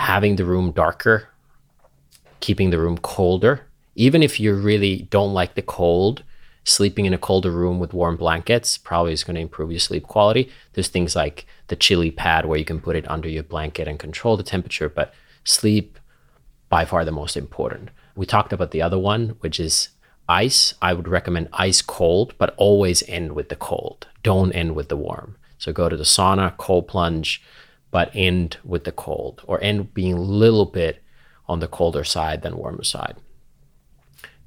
having 0.00 0.36
the 0.36 0.46
room 0.46 0.72
darker, 0.72 1.28
keeping 2.40 2.70
the 2.70 2.78
room 2.78 2.96
colder, 2.96 3.66
even 3.94 4.22
if 4.22 4.40
you 4.40 4.54
really 4.54 5.02
don't 5.10 5.34
like 5.34 5.54
the 5.54 5.62
cold, 5.62 6.22
sleeping 6.64 7.04
in 7.04 7.12
a 7.12 7.18
colder 7.18 7.50
room 7.50 7.78
with 7.78 7.92
warm 7.92 8.16
blankets 8.16 8.78
probably 8.78 9.12
is 9.12 9.22
going 9.24 9.34
to 9.34 9.42
improve 9.42 9.70
your 9.70 9.78
sleep 9.78 10.04
quality. 10.04 10.50
There's 10.72 10.88
things 10.88 11.14
like 11.14 11.46
the 11.66 11.76
chili 11.76 12.10
pad 12.10 12.46
where 12.46 12.58
you 12.58 12.64
can 12.64 12.80
put 12.80 12.96
it 12.96 13.10
under 13.10 13.28
your 13.28 13.42
blanket 13.42 13.86
and 13.86 13.98
control 13.98 14.38
the 14.38 14.42
temperature, 14.42 14.88
but 14.88 15.12
sleep 15.44 15.98
by 16.70 16.86
far 16.86 17.04
the 17.04 17.12
most 17.12 17.36
important. 17.36 17.90
We 18.16 18.24
talked 18.24 18.54
about 18.54 18.70
the 18.70 18.80
other 18.80 18.98
one, 18.98 19.36
which 19.40 19.60
is 19.60 19.90
ice. 20.30 20.72
I 20.80 20.94
would 20.94 21.08
recommend 21.08 21.50
ice 21.52 21.82
cold, 21.82 22.32
but 22.38 22.54
always 22.56 23.02
end 23.06 23.32
with 23.32 23.50
the 23.50 23.56
cold. 23.56 24.06
Don't 24.22 24.52
end 24.52 24.74
with 24.74 24.88
the 24.88 24.96
warm. 24.96 25.36
So 25.58 25.74
go 25.74 25.90
to 25.90 25.96
the 25.96 26.04
sauna, 26.04 26.56
cold 26.56 26.88
plunge, 26.88 27.42
but 27.90 28.10
end 28.14 28.58
with 28.64 28.84
the 28.84 28.92
cold 28.92 29.42
or 29.46 29.62
end 29.62 29.92
being 29.94 30.14
a 30.14 30.20
little 30.20 30.66
bit 30.66 31.02
on 31.48 31.60
the 31.60 31.68
colder 31.68 32.04
side 32.04 32.42
than 32.42 32.56
warmer 32.56 32.84
side. 32.84 33.16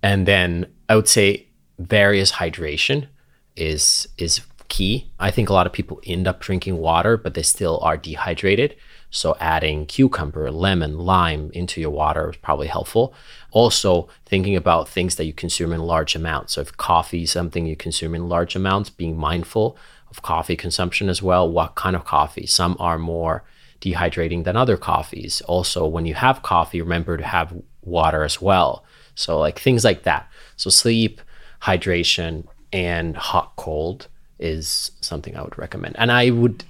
And 0.01 0.25
then 0.25 0.67
I 0.89 0.95
would 0.95 1.07
say 1.07 1.47
various 1.79 2.33
hydration 2.33 3.07
is 3.55 4.07
is 4.17 4.41
key. 4.69 5.11
I 5.19 5.29
think 5.31 5.49
a 5.49 5.53
lot 5.53 5.67
of 5.67 5.73
people 5.73 6.01
end 6.05 6.27
up 6.27 6.39
drinking 6.39 6.77
water, 6.77 7.17
but 7.17 7.33
they 7.33 7.43
still 7.43 7.79
are 7.81 7.97
dehydrated. 7.97 8.75
So 9.11 9.37
adding 9.39 9.85
cucumber, 9.85 10.49
lemon, 10.49 10.97
lime 10.97 11.51
into 11.53 11.79
your 11.79 11.91
water 11.91 12.31
is 12.31 12.37
probably 12.37 12.65
helpful. 12.65 13.13
Also, 13.51 14.07
thinking 14.25 14.55
about 14.55 14.89
things 14.89 15.15
that 15.17 15.25
you 15.25 15.33
consume 15.33 15.71
in 15.71 15.81
large 15.81 16.15
amounts. 16.15 16.53
So 16.53 16.61
if 16.61 16.75
coffee 16.77 17.23
is 17.23 17.31
something 17.31 17.67
you 17.67 17.75
consume 17.75 18.15
in 18.15 18.27
large 18.27 18.55
amounts, 18.55 18.89
being 18.89 19.15
mindful 19.15 19.77
of 20.13 20.21
coffee 20.21 20.55
consumption 20.55 21.09
as 21.09 21.23
well. 21.23 21.49
What 21.49 21.73
kind 21.73 21.95
of 21.95 22.05
coffee? 22.05 22.45
Some 22.45 22.77
are 22.79 22.99
more 22.99 23.43
dehydrating 23.81 24.43
than 24.43 24.55
other 24.55 24.77
coffees. 24.77 25.41
Also, 25.41 25.87
when 25.87 26.05
you 26.05 26.13
have 26.13 26.43
coffee, 26.43 26.81
remember 26.81 27.17
to 27.17 27.25
have 27.25 27.51
water 27.81 28.23
as 28.23 28.39
well. 28.39 28.85
So 29.15 29.39
like 29.39 29.57
things 29.57 29.83
like 29.83 30.03
that. 30.03 30.29
So 30.55 30.69
sleep, 30.69 31.19
hydration, 31.63 32.45
and 32.71 33.17
hot 33.17 33.53
cold 33.55 34.07
is 34.37 34.91
something 35.01 35.35
I 35.35 35.41
would 35.41 35.57
recommend. 35.57 35.95
And 35.97 36.11
I 36.11 36.29
would 36.29 36.63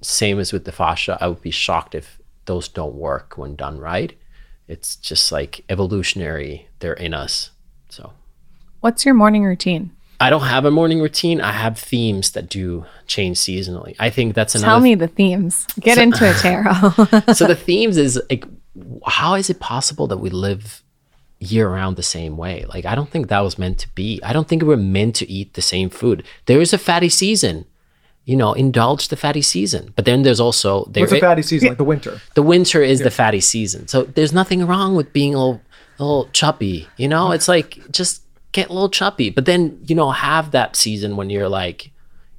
same 0.00 0.38
as 0.38 0.52
with 0.52 0.64
the 0.64 0.72
fascia, 0.72 1.18
I 1.20 1.28
would 1.28 1.42
be 1.42 1.50
shocked 1.50 1.94
if 1.94 2.18
those 2.46 2.68
don't 2.68 2.94
work 2.94 3.36
when 3.36 3.56
done 3.56 3.78
right. 3.78 4.16
It's 4.68 4.96
just 4.96 5.30
like 5.32 5.64
evolutionary, 5.68 6.68
they're 6.78 6.94
in 6.94 7.12
us. 7.12 7.50
So 7.90 8.12
What's 8.80 9.04
your 9.04 9.14
morning 9.14 9.44
routine? 9.44 9.95
I 10.20 10.30
don't 10.30 10.42
have 10.42 10.64
a 10.64 10.70
morning 10.70 11.00
routine. 11.00 11.40
I 11.40 11.52
have 11.52 11.78
themes 11.78 12.30
that 12.32 12.48
do 12.48 12.86
change 13.06 13.38
seasonally. 13.38 13.94
I 13.98 14.10
think 14.10 14.34
that's 14.34 14.54
another. 14.54 14.70
Tell 14.72 14.80
me 14.80 14.94
the 14.94 15.08
themes. 15.08 15.66
Get 15.80 15.98
into 15.98 16.24
it, 16.28 16.36
Tero. 16.36 16.72
so 17.34 17.46
the 17.46 17.54
themes 17.54 17.96
is 17.96 18.20
like, 18.30 18.46
how 19.06 19.34
is 19.34 19.50
it 19.50 19.60
possible 19.60 20.06
that 20.06 20.18
we 20.18 20.30
live 20.30 20.82
year 21.38 21.68
round 21.68 21.96
the 21.96 22.02
same 22.02 22.36
way? 22.36 22.64
Like, 22.66 22.86
I 22.86 22.94
don't 22.94 23.10
think 23.10 23.28
that 23.28 23.40
was 23.40 23.58
meant 23.58 23.78
to 23.80 23.88
be. 23.94 24.20
I 24.22 24.32
don't 24.32 24.48
think 24.48 24.62
we're 24.62 24.76
meant 24.76 25.16
to 25.16 25.30
eat 25.30 25.54
the 25.54 25.62
same 25.62 25.90
food. 25.90 26.24
There 26.46 26.60
is 26.60 26.72
a 26.72 26.78
fatty 26.78 27.08
season. 27.08 27.66
You 28.24 28.34
know, 28.34 28.54
indulge 28.54 29.06
the 29.06 29.16
fatty 29.16 29.42
season. 29.42 29.92
But 29.94 30.04
then 30.04 30.22
there's 30.22 30.40
also 30.40 30.86
there 30.86 31.04
What's 31.04 31.12
a 31.12 31.20
fatty 31.20 31.42
season? 31.42 31.68
Like 31.68 31.78
the 31.78 31.84
winter. 31.84 32.20
the 32.34 32.42
winter 32.42 32.82
is 32.82 32.98
the 32.98 33.10
fatty 33.10 33.40
season. 33.40 33.86
So 33.86 34.02
there's 34.02 34.32
nothing 34.32 34.66
wrong 34.66 34.96
with 34.96 35.12
being 35.12 35.32
a 35.32 35.38
little, 35.38 35.60
a 36.00 36.04
little 36.04 36.28
chubby. 36.32 36.88
You 36.96 37.06
know, 37.06 37.30
it's 37.30 37.46
like 37.46 37.78
just 37.92 38.22
get 38.56 38.70
a 38.70 38.72
little 38.72 38.88
chubby, 38.88 39.28
but 39.28 39.44
then 39.44 39.78
you 39.86 39.94
know 39.94 40.10
have 40.10 40.50
that 40.50 40.76
season 40.76 41.16
when 41.16 41.28
you're 41.30 41.48
like 41.48 41.90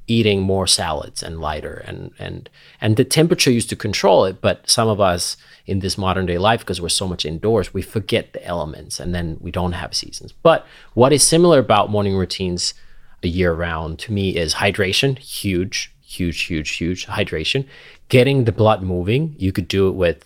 eating 0.07 0.41
more 0.41 0.65
salads 0.65 1.21
and 1.21 1.39
lighter 1.39 1.83
and 1.85 2.11
and 2.17 2.49
and 2.81 2.97
the 2.97 3.05
temperature 3.05 3.51
used 3.51 3.69
to 3.69 3.75
control 3.75 4.25
it. 4.25 4.41
But 4.41 4.67
some 4.67 4.87
of 4.87 4.99
us 4.99 5.37
in 5.67 5.79
this 5.79 5.97
modern 5.97 6.25
day 6.25 6.39
life, 6.39 6.61
because 6.61 6.81
we're 6.81 6.89
so 6.89 7.07
much 7.07 7.25
indoors, 7.25 7.73
we 7.73 7.81
forget 7.81 8.33
the 8.33 8.43
elements 8.45 8.99
and 8.99 9.13
then 9.13 9.37
we 9.39 9.51
don't 9.51 9.73
have 9.73 9.93
seasons. 9.93 10.31
But 10.31 10.65
what 10.95 11.13
is 11.13 11.21
similar 11.21 11.59
about 11.59 11.91
morning 11.91 12.15
routines 12.15 12.73
a 13.21 13.27
year 13.27 13.53
round 13.53 13.99
to 13.99 14.11
me 14.11 14.35
is 14.37 14.55
hydration, 14.55 15.19
huge, 15.19 15.93
huge, 16.01 16.41
huge, 16.41 16.69
huge 16.77 17.05
hydration. 17.05 17.67
Getting 18.09 18.45
the 18.45 18.51
blood 18.51 18.81
moving. 18.81 19.35
You 19.37 19.51
could 19.51 19.67
do 19.67 19.89
it 19.89 19.95
with, 19.95 20.23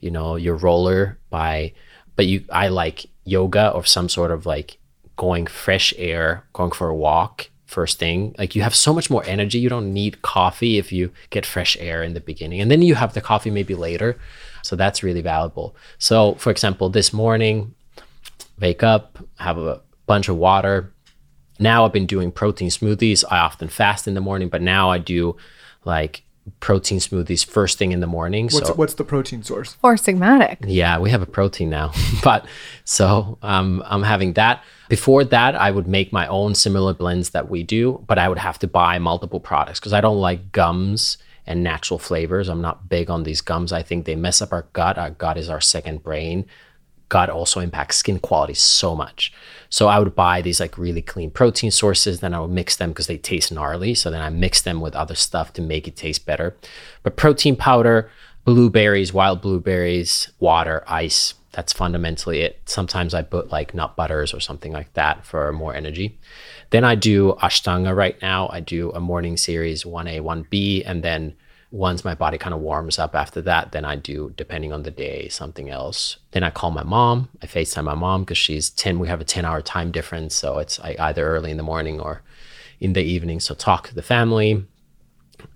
you 0.00 0.10
know, 0.10 0.36
your 0.36 0.56
roller 0.56 1.18
by, 1.30 1.72
but 2.16 2.26
you, 2.26 2.44
I 2.52 2.68
like 2.68 3.06
yoga 3.24 3.70
or 3.70 3.84
some 3.84 4.08
sort 4.08 4.30
of 4.30 4.44
like 4.44 4.76
going 5.22 5.46
fresh 5.46 5.94
air, 5.98 6.44
going 6.52 6.72
for 6.72 6.88
a 6.88 6.96
walk 6.96 7.48
first 7.66 8.00
thing. 8.00 8.34
Like 8.38 8.56
you 8.56 8.62
have 8.62 8.74
so 8.74 8.92
much 8.92 9.08
more 9.08 9.24
energy. 9.24 9.56
You 9.60 9.68
don't 9.68 9.92
need 9.92 10.20
coffee 10.22 10.78
if 10.78 10.90
you 10.90 11.12
get 11.30 11.46
fresh 11.46 11.76
air 11.78 12.02
in 12.02 12.14
the 12.14 12.20
beginning. 12.20 12.60
And 12.60 12.68
then 12.72 12.82
you 12.82 12.96
have 12.96 13.14
the 13.14 13.20
coffee 13.20 13.48
maybe 13.48 13.76
later. 13.76 14.18
So 14.62 14.74
that's 14.74 15.04
really 15.04 15.20
valuable. 15.20 15.76
So, 15.98 16.34
for 16.34 16.50
example, 16.50 16.88
this 16.90 17.12
morning, 17.12 17.72
wake 18.58 18.82
up, 18.82 19.16
have 19.38 19.58
a 19.58 19.80
bunch 20.06 20.28
of 20.28 20.38
water. 20.38 20.92
Now 21.60 21.84
I've 21.84 21.92
been 21.92 22.06
doing 22.06 22.32
protein 22.32 22.70
smoothies. 22.70 23.22
I 23.30 23.38
often 23.38 23.68
fast 23.68 24.08
in 24.08 24.14
the 24.14 24.20
morning, 24.20 24.48
but 24.48 24.60
now 24.60 24.90
I 24.90 24.98
do 24.98 25.36
like 25.84 26.24
protein 26.60 26.98
smoothies 26.98 27.44
first 27.44 27.78
thing 27.78 27.92
in 27.92 28.00
the 28.00 28.06
morning. 28.06 28.44
What's 28.46 28.68
so 28.68 28.74
what's 28.74 28.94
the 28.94 29.04
protein 29.04 29.42
source? 29.42 29.74
Four 29.74 29.94
Sigmatic. 29.94 30.58
yeah, 30.66 30.98
we 30.98 31.10
have 31.10 31.22
a 31.22 31.26
protein 31.26 31.70
now, 31.70 31.92
but 32.24 32.46
so 32.84 33.38
um, 33.42 33.82
I'm 33.86 34.02
having 34.02 34.32
that. 34.34 34.62
Before 34.88 35.24
that, 35.24 35.54
I 35.54 35.70
would 35.70 35.86
make 35.86 36.12
my 36.12 36.26
own 36.26 36.54
similar 36.54 36.94
blends 36.94 37.30
that 37.30 37.48
we 37.48 37.62
do, 37.62 38.04
but 38.06 38.18
I 38.18 38.28
would 38.28 38.38
have 38.38 38.58
to 38.60 38.66
buy 38.66 38.98
multiple 38.98 39.40
products 39.40 39.80
because 39.80 39.92
I 39.92 40.00
don't 40.00 40.18
like 40.18 40.52
gums 40.52 41.18
and 41.46 41.62
natural 41.62 41.98
flavors. 41.98 42.48
I'm 42.48 42.60
not 42.60 42.88
big 42.88 43.10
on 43.10 43.22
these 43.22 43.40
gums. 43.40 43.72
I 43.72 43.82
think 43.82 44.04
they 44.04 44.16
mess 44.16 44.42
up 44.42 44.52
our 44.52 44.66
gut. 44.72 44.98
Our 44.98 45.10
gut 45.10 45.38
is 45.38 45.48
our 45.48 45.60
second 45.60 46.02
brain. 46.02 46.46
Gut 47.08 47.30
also 47.30 47.60
impacts 47.60 47.96
skin 47.96 48.18
quality 48.18 48.54
so 48.54 48.94
much. 48.94 49.32
So 49.72 49.88
I 49.88 49.98
would 49.98 50.14
buy 50.14 50.42
these 50.42 50.60
like 50.60 50.76
really 50.76 51.00
clean 51.00 51.30
protein 51.30 51.70
sources, 51.70 52.20
then 52.20 52.34
I 52.34 52.40
would 52.40 52.50
mix 52.50 52.76
them 52.76 52.90
because 52.90 53.06
they 53.06 53.16
taste 53.16 53.50
gnarly. 53.50 53.94
So 53.94 54.10
then 54.10 54.20
I 54.20 54.28
mix 54.28 54.60
them 54.60 54.82
with 54.82 54.94
other 54.94 55.14
stuff 55.14 55.54
to 55.54 55.62
make 55.62 55.88
it 55.88 55.96
taste 55.96 56.26
better. 56.26 56.54
But 57.02 57.16
protein 57.16 57.56
powder, 57.56 58.10
blueberries, 58.44 59.14
wild 59.14 59.40
blueberries, 59.40 60.30
water, 60.38 60.84
ice. 60.86 61.32
That's 61.52 61.72
fundamentally 61.72 62.42
it. 62.42 62.60
Sometimes 62.66 63.14
I 63.14 63.22
put 63.22 63.50
like 63.50 63.72
nut 63.72 63.96
butters 63.96 64.34
or 64.34 64.40
something 64.40 64.72
like 64.72 64.92
that 64.92 65.24
for 65.24 65.50
more 65.54 65.74
energy. 65.74 66.18
Then 66.68 66.84
I 66.84 66.94
do 66.94 67.32
Ashtanga 67.40 67.96
right 67.96 68.20
now. 68.20 68.50
I 68.52 68.60
do 68.60 68.90
a 68.92 69.00
morning 69.00 69.38
series 69.38 69.84
1A, 69.84 70.20
1B. 70.20 70.82
And 70.84 71.02
then 71.02 71.32
once 71.72 72.04
my 72.04 72.14
body 72.14 72.36
kind 72.36 72.54
of 72.54 72.60
warms 72.60 72.98
up 72.98 73.16
after 73.16 73.40
that, 73.40 73.72
then 73.72 73.84
I 73.84 73.96
do, 73.96 74.32
depending 74.36 74.74
on 74.74 74.82
the 74.82 74.90
day, 74.90 75.28
something 75.28 75.70
else. 75.70 76.18
Then 76.32 76.44
I 76.44 76.50
call 76.50 76.70
my 76.70 76.82
mom. 76.84 77.30
I 77.42 77.46
FaceTime 77.46 77.84
my 77.84 77.94
mom 77.94 78.22
because 78.22 78.36
she's 78.36 78.68
10, 78.68 78.98
we 78.98 79.08
have 79.08 79.22
a 79.22 79.24
10 79.24 79.46
hour 79.46 79.62
time 79.62 79.90
difference. 79.90 80.36
So 80.36 80.58
it's 80.58 80.78
either 80.80 81.26
early 81.26 81.50
in 81.50 81.56
the 81.56 81.62
morning 81.62 81.98
or 81.98 82.22
in 82.78 82.92
the 82.92 83.02
evening. 83.02 83.40
So 83.40 83.54
talk 83.54 83.88
to 83.88 83.94
the 83.94 84.02
family. 84.02 84.66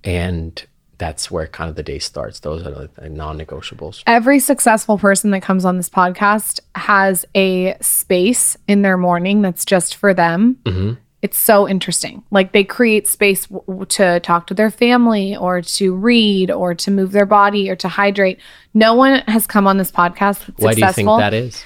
And 0.02 0.66
that's 0.98 1.30
where 1.30 1.46
kind 1.46 1.68
of 1.68 1.76
the 1.76 1.82
day 1.82 1.98
starts. 1.98 2.40
Those 2.40 2.66
are 2.66 2.70
the 2.70 2.90
the 2.96 3.10
non-negotiables. 3.10 4.02
Every 4.06 4.38
successful 4.38 4.98
person 4.98 5.30
that 5.32 5.42
comes 5.42 5.66
on 5.66 5.76
this 5.76 5.90
podcast 5.90 6.60
has 6.74 7.26
a 7.34 7.76
space 7.82 8.56
in 8.66 8.80
their 8.82 8.96
morning 8.96 9.42
that's 9.42 9.66
just 9.66 9.94
for 9.94 10.14
them. 10.14 10.58
Mm-hmm. 10.64 10.94
It's 11.22 11.38
so 11.38 11.68
interesting. 11.68 12.22
Like 12.30 12.52
they 12.52 12.62
create 12.62 13.06
space 13.08 13.46
w- 13.46 13.64
w- 13.66 13.86
to 13.86 14.20
talk 14.20 14.46
to 14.48 14.54
their 14.54 14.70
family 14.70 15.34
or 15.36 15.62
to 15.62 15.94
read 15.94 16.50
or 16.50 16.74
to 16.74 16.90
move 16.90 17.12
their 17.12 17.26
body 17.26 17.68
or 17.70 17.76
to 17.76 17.88
hydrate. 17.88 18.38
No 18.74 18.94
one 18.94 19.20
has 19.26 19.46
come 19.46 19.66
on 19.66 19.78
this 19.78 19.90
podcast 19.90 20.46
that's 20.46 20.60
Why 20.60 20.74
do 20.74 20.80
you 20.80 20.86
think 20.86 20.94
successful. 20.94 21.16
that 21.18 21.34
is? 21.34 21.64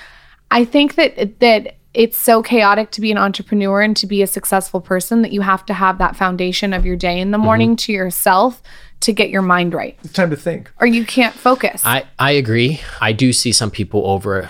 I 0.50 0.64
think 0.64 0.94
that 0.94 1.40
that 1.40 1.76
it's 1.92 2.16
so 2.16 2.40
chaotic 2.42 2.92
to 2.92 3.00
be 3.00 3.10
an 3.10 3.18
entrepreneur 3.18 3.82
and 3.82 3.96
to 3.96 4.06
be 4.06 4.22
a 4.22 4.26
successful 4.28 4.80
person 4.80 5.22
that 5.22 5.32
you 5.32 5.40
have 5.40 5.66
to 5.66 5.74
have 5.74 5.98
that 5.98 6.14
foundation 6.14 6.72
of 6.72 6.86
your 6.86 6.96
day 6.96 7.18
in 7.20 7.32
the 7.32 7.36
Mm-hmm. 7.36 7.44
morning 7.44 7.76
to 7.76 7.92
yourself 7.92 8.62
to 9.00 9.12
get 9.12 9.30
your 9.30 9.42
mind 9.42 9.74
right, 9.74 9.98
It's 10.04 10.12
time 10.12 10.30
to 10.30 10.36
think. 10.36 10.70
or 10.80 10.86
you 10.86 11.04
can't 11.04 11.34
focus. 11.34 11.82
I, 11.84 12.04
I 12.18 12.32
agree. 12.32 12.80
I 13.00 13.12
do 13.12 13.32
see 13.32 13.50
some 13.50 13.70
people 13.70 14.06
over 14.06 14.48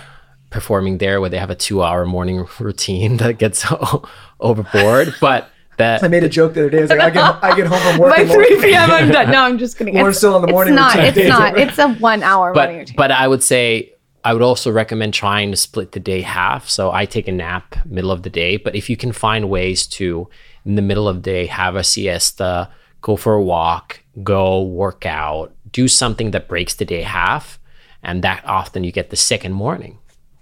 performing 0.49 0.97
there 0.97 1.21
where 1.21 1.29
they 1.29 1.37
have 1.39 1.49
a 1.49 1.55
two 1.55 1.81
hour 1.81 2.05
morning 2.05 2.45
routine 2.59 3.17
that 3.23 3.37
gets 3.39 3.65
overboard. 4.41 5.13
But 5.21 5.49
that 5.77 6.03
I 6.03 6.07
made 6.09 6.23
a 6.23 6.29
joke 6.29 6.53
the 6.53 6.61
other 6.61 6.69
day. 6.69 6.79
I 6.79 6.81
was 6.81 6.89
like, 6.89 6.99
I 7.01 7.09
get 7.09 7.43
I 7.43 7.55
get 7.55 7.67
home 7.67 7.79
from 7.79 7.97
work. 7.99 8.15
By 8.15 8.25
3 8.27 8.61
p.m. 8.61 8.91
I'm 8.91 9.09
done. 9.11 9.31
No, 9.31 9.43
I'm 9.43 9.57
just 9.57 9.77
kidding. 9.77 9.93
Lauryn's 9.95 10.01
It's- 10.09 10.17
still 10.17 10.35
in 10.35 10.41
the 10.41 10.47
morning 10.51 10.73
It's 10.73 10.79
not. 10.81 10.99
It's 10.99 11.27
not. 11.29 11.57
It's 11.57 11.77
a 11.79 11.93
one 11.95 12.21
hour 12.23 12.53
morning 12.53 12.75
but 12.75 12.79
routine. 12.79 12.95
but 12.97 13.11
I 13.11 13.27
would 13.27 13.41
say 13.43 13.93
I 14.23 14.33
would 14.33 14.43
also 14.43 14.71
recommend 14.71 15.13
trying 15.13 15.49
to 15.51 15.57
split 15.57 15.93
the 15.93 15.99
day 15.99 16.21
half. 16.21 16.69
So 16.69 16.91
I 16.91 17.05
take 17.05 17.27
a 17.27 17.31
nap 17.31 17.75
middle 17.85 18.11
of 18.11 18.21
the 18.23 18.29
day, 18.29 18.57
but 18.57 18.75
if 18.75 18.89
you 18.89 18.97
can 18.97 19.11
find 19.11 19.49
ways 19.49 19.87
to 19.87 20.29
in 20.65 20.75
the 20.75 20.81
middle 20.83 21.07
of 21.07 21.15
the 21.17 21.21
day 21.31 21.45
have 21.47 21.75
a 21.75 21.83
siesta, 21.83 22.69
go 23.01 23.15
for 23.15 23.33
a 23.33 23.41
walk, 23.41 24.01
go 24.21 24.61
work 24.61 25.07
out, 25.07 25.53
do 25.71 25.87
something 25.87 26.31
that 26.31 26.47
breaks 26.47 26.75
the 26.75 26.85
day 26.85 27.01
half, 27.01 27.59
and 28.03 28.23
that 28.23 28.45
often 28.45 28.83
you 28.83 28.91
get 28.91 29.09
the 29.09 29.15
second 29.15 29.53
morning. 29.53 29.97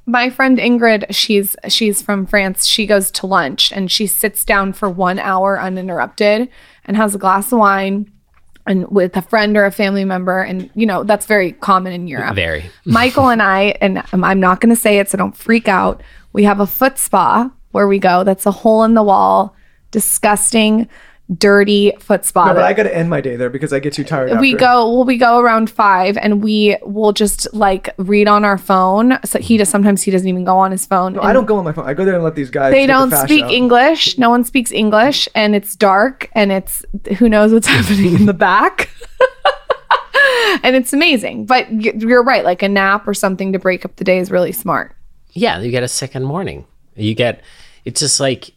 My 0.09 0.29
friend 0.31 0.57
Ingrid, 0.57 1.05
she's 1.11 1.55
she's 1.67 2.01
from 2.01 2.25
France. 2.25 2.65
She 2.65 2.87
goes 2.87 3.11
to 3.11 3.27
lunch 3.27 3.71
and 3.71 3.91
she 3.91 4.07
sits 4.07 4.43
down 4.43 4.73
for 4.73 4.89
one 4.89 5.19
hour 5.19 5.59
uninterrupted 5.59 6.49
and 6.85 6.97
has 6.97 7.13
a 7.13 7.19
glass 7.19 7.51
of 7.51 7.59
wine 7.59 8.11
and 8.65 8.87
with 8.89 9.15
a 9.15 9.21
friend 9.21 9.55
or 9.55 9.65
a 9.65 9.71
family 9.71 10.05
member. 10.05 10.41
And 10.41 10.69
you 10.73 10.85
know 10.87 11.03
that's 11.03 11.27
very 11.27 11.51
common 11.51 11.93
in 11.93 12.07
Europe. 12.07 12.35
Very. 12.35 12.69
Michael 12.85 13.29
and 13.29 13.41
I, 13.41 13.75
and 13.81 13.99
I'm- 13.99 14.23
I'm 14.23 14.39
not 14.39 14.61
going 14.61 14.73
to 14.75 14.81
say 14.81 14.97
it, 14.99 15.09
so 15.09 15.17
don't 15.17 15.37
freak 15.37 15.67
out. 15.67 16.01
We 16.33 16.43
have 16.43 16.59
a 16.59 16.67
foot 16.67 16.97
spa 16.97 17.51
where 17.71 17.87
we 17.87 17.99
go. 17.99 18.23
That's 18.23 18.45
a 18.47 18.51
hole 18.51 18.83
in 18.83 18.95
the 18.95 19.03
wall, 19.03 19.55
disgusting, 19.91 20.87
dirty 21.37 21.91
foot 21.99 22.25
spa. 22.25 22.47
No, 22.47 22.53
but 22.55 22.63
I 22.63 22.73
got 22.73 22.83
to 22.83 22.95
end 22.95 23.09
my 23.09 23.21
day 23.21 23.35
there 23.35 23.49
because 23.51 23.71
I 23.71 23.79
get 23.79 23.93
too 23.93 24.03
tired. 24.03 24.39
we 24.39 24.53
after. 24.53 24.57
go 24.65 24.91
well 24.91 25.03
we 25.05 25.15
go 25.17 25.39
around 25.39 25.69
five 25.69 26.17
and 26.17 26.41
we 26.43 26.75
will 26.81 27.13
just 27.13 27.47
like 27.53 27.89
read 27.97 28.27
on 28.27 28.43
our 28.43 28.57
phone 28.57 29.19
so 29.23 29.37
he 29.39 29.55
does 29.57 29.69
sometimes 29.69 30.01
he 30.01 30.09
doesn't 30.09 30.27
even 30.27 30.43
go 30.43 30.57
on 30.57 30.71
his 30.71 30.85
phone 30.87 31.13
No, 31.13 31.21
I 31.21 31.31
don't 31.33 31.45
go 31.45 31.57
on 31.57 31.63
my 31.65 31.71
phone. 31.71 31.85
I 31.87 31.93
go 31.93 32.03
there 32.03 32.15
and 32.15 32.23
let 32.23 32.33
these 32.35 32.49
guys. 32.49 32.73
they 32.73 32.87
don't 32.87 33.11
fast 33.11 33.25
speak 33.25 33.43
out. 33.43 33.51
english 33.51 34.17
no 34.17 34.29
one 34.31 34.43
speaks 34.43 34.71
english 34.71 35.27
and 35.35 35.55
it's 35.55 35.75
dark 35.75 36.29
and 36.33 36.51
it's 36.51 36.83
who 37.19 37.29
knows 37.29 37.53
what's 37.53 37.67
happening 37.77 38.15
in 38.15 38.25
the 38.25 38.33
back 38.33 38.89
and 40.63 40.75
it's 40.75 40.93
amazing 40.93 41.45
but 41.45 41.71
you're 41.71 42.23
right 42.23 42.43
like 42.43 42.63
a 42.63 42.69
nap 42.69 43.07
or 43.07 43.13
something 43.13 43.53
to 43.53 43.59
break 43.59 43.85
up 43.85 43.95
the 43.97 44.03
day 44.03 44.17
is 44.17 44.31
really 44.31 44.51
smart 44.51 44.95
yeah, 45.33 45.59
you 45.59 45.69
get 45.69 45.83
a 45.83 45.87
second 45.87 46.23
morning. 46.23 46.65
You 46.95 47.13
get 47.13 47.43
it's 47.85 47.99
just 47.99 48.19
like 48.19 48.51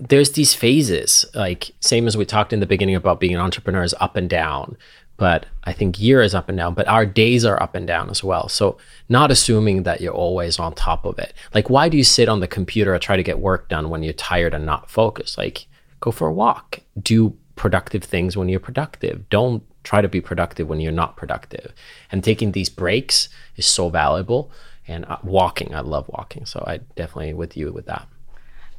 there's 0.00 0.32
these 0.32 0.54
phases, 0.54 1.26
like 1.34 1.72
same 1.80 2.06
as 2.06 2.16
we 2.16 2.24
talked 2.24 2.52
in 2.52 2.60
the 2.60 2.66
beginning 2.66 2.94
about 2.94 3.20
being 3.20 3.34
an 3.34 3.40
entrepreneur 3.40 3.82
is 3.82 3.94
up 4.00 4.16
and 4.16 4.28
down. 4.28 4.76
But 5.18 5.44
I 5.64 5.74
think 5.74 6.00
year 6.00 6.22
is 6.22 6.34
up 6.34 6.48
and 6.48 6.56
down, 6.56 6.72
but 6.72 6.88
our 6.88 7.04
days 7.04 7.44
are 7.44 7.62
up 7.62 7.74
and 7.74 7.86
down 7.86 8.08
as 8.08 8.24
well. 8.24 8.48
So 8.48 8.78
not 9.10 9.30
assuming 9.30 9.82
that 9.82 10.00
you're 10.00 10.14
always 10.14 10.58
on 10.58 10.72
top 10.74 11.04
of 11.04 11.18
it. 11.18 11.34
Like 11.52 11.68
why 11.68 11.90
do 11.90 11.98
you 11.98 12.04
sit 12.04 12.28
on 12.28 12.40
the 12.40 12.48
computer 12.48 12.94
or 12.94 12.98
try 12.98 13.16
to 13.16 13.22
get 13.22 13.38
work 13.38 13.68
done 13.68 13.90
when 13.90 14.02
you're 14.02 14.14
tired 14.14 14.54
and 14.54 14.64
not 14.64 14.90
focused? 14.90 15.36
Like 15.36 15.66
go 16.00 16.10
for 16.10 16.28
a 16.28 16.32
walk. 16.32 16.80
Do 17.00 17.36
productive 17.54 18.02
things 18.02 18.38
when 18.38 18.48
you're 18.48 18.58
productive. 18.58 19.28
Don't 19.28 19.62
try 19.84 20.00
to 20.00 20.08
be 20.08 20.22
productive 20.22 20.68
when 20.68 20.80
you're 20.80 20.92
not 20.92 21.18
productive. 21.18 21.74
And 22.10 22.24
taking 22.24 22.52
these 22.52 22.70
breaks 22.70 23.28
is 23.56 23.66
so 23.66 23.90
valuable. 23.90 24.50
And 24.88 25.04
uh, 25.04 25.18
walking, 25.22 25.74
I 25.74 25.80
love 25.80 26.08
walking. 26.08 26.46
So 26.46 26.64
I 26.66 26.78
definitely 26.96 27.34
with 27.34 27.58
you 27.58 27.70
with 27.70 27.84
that. 27.84 28.08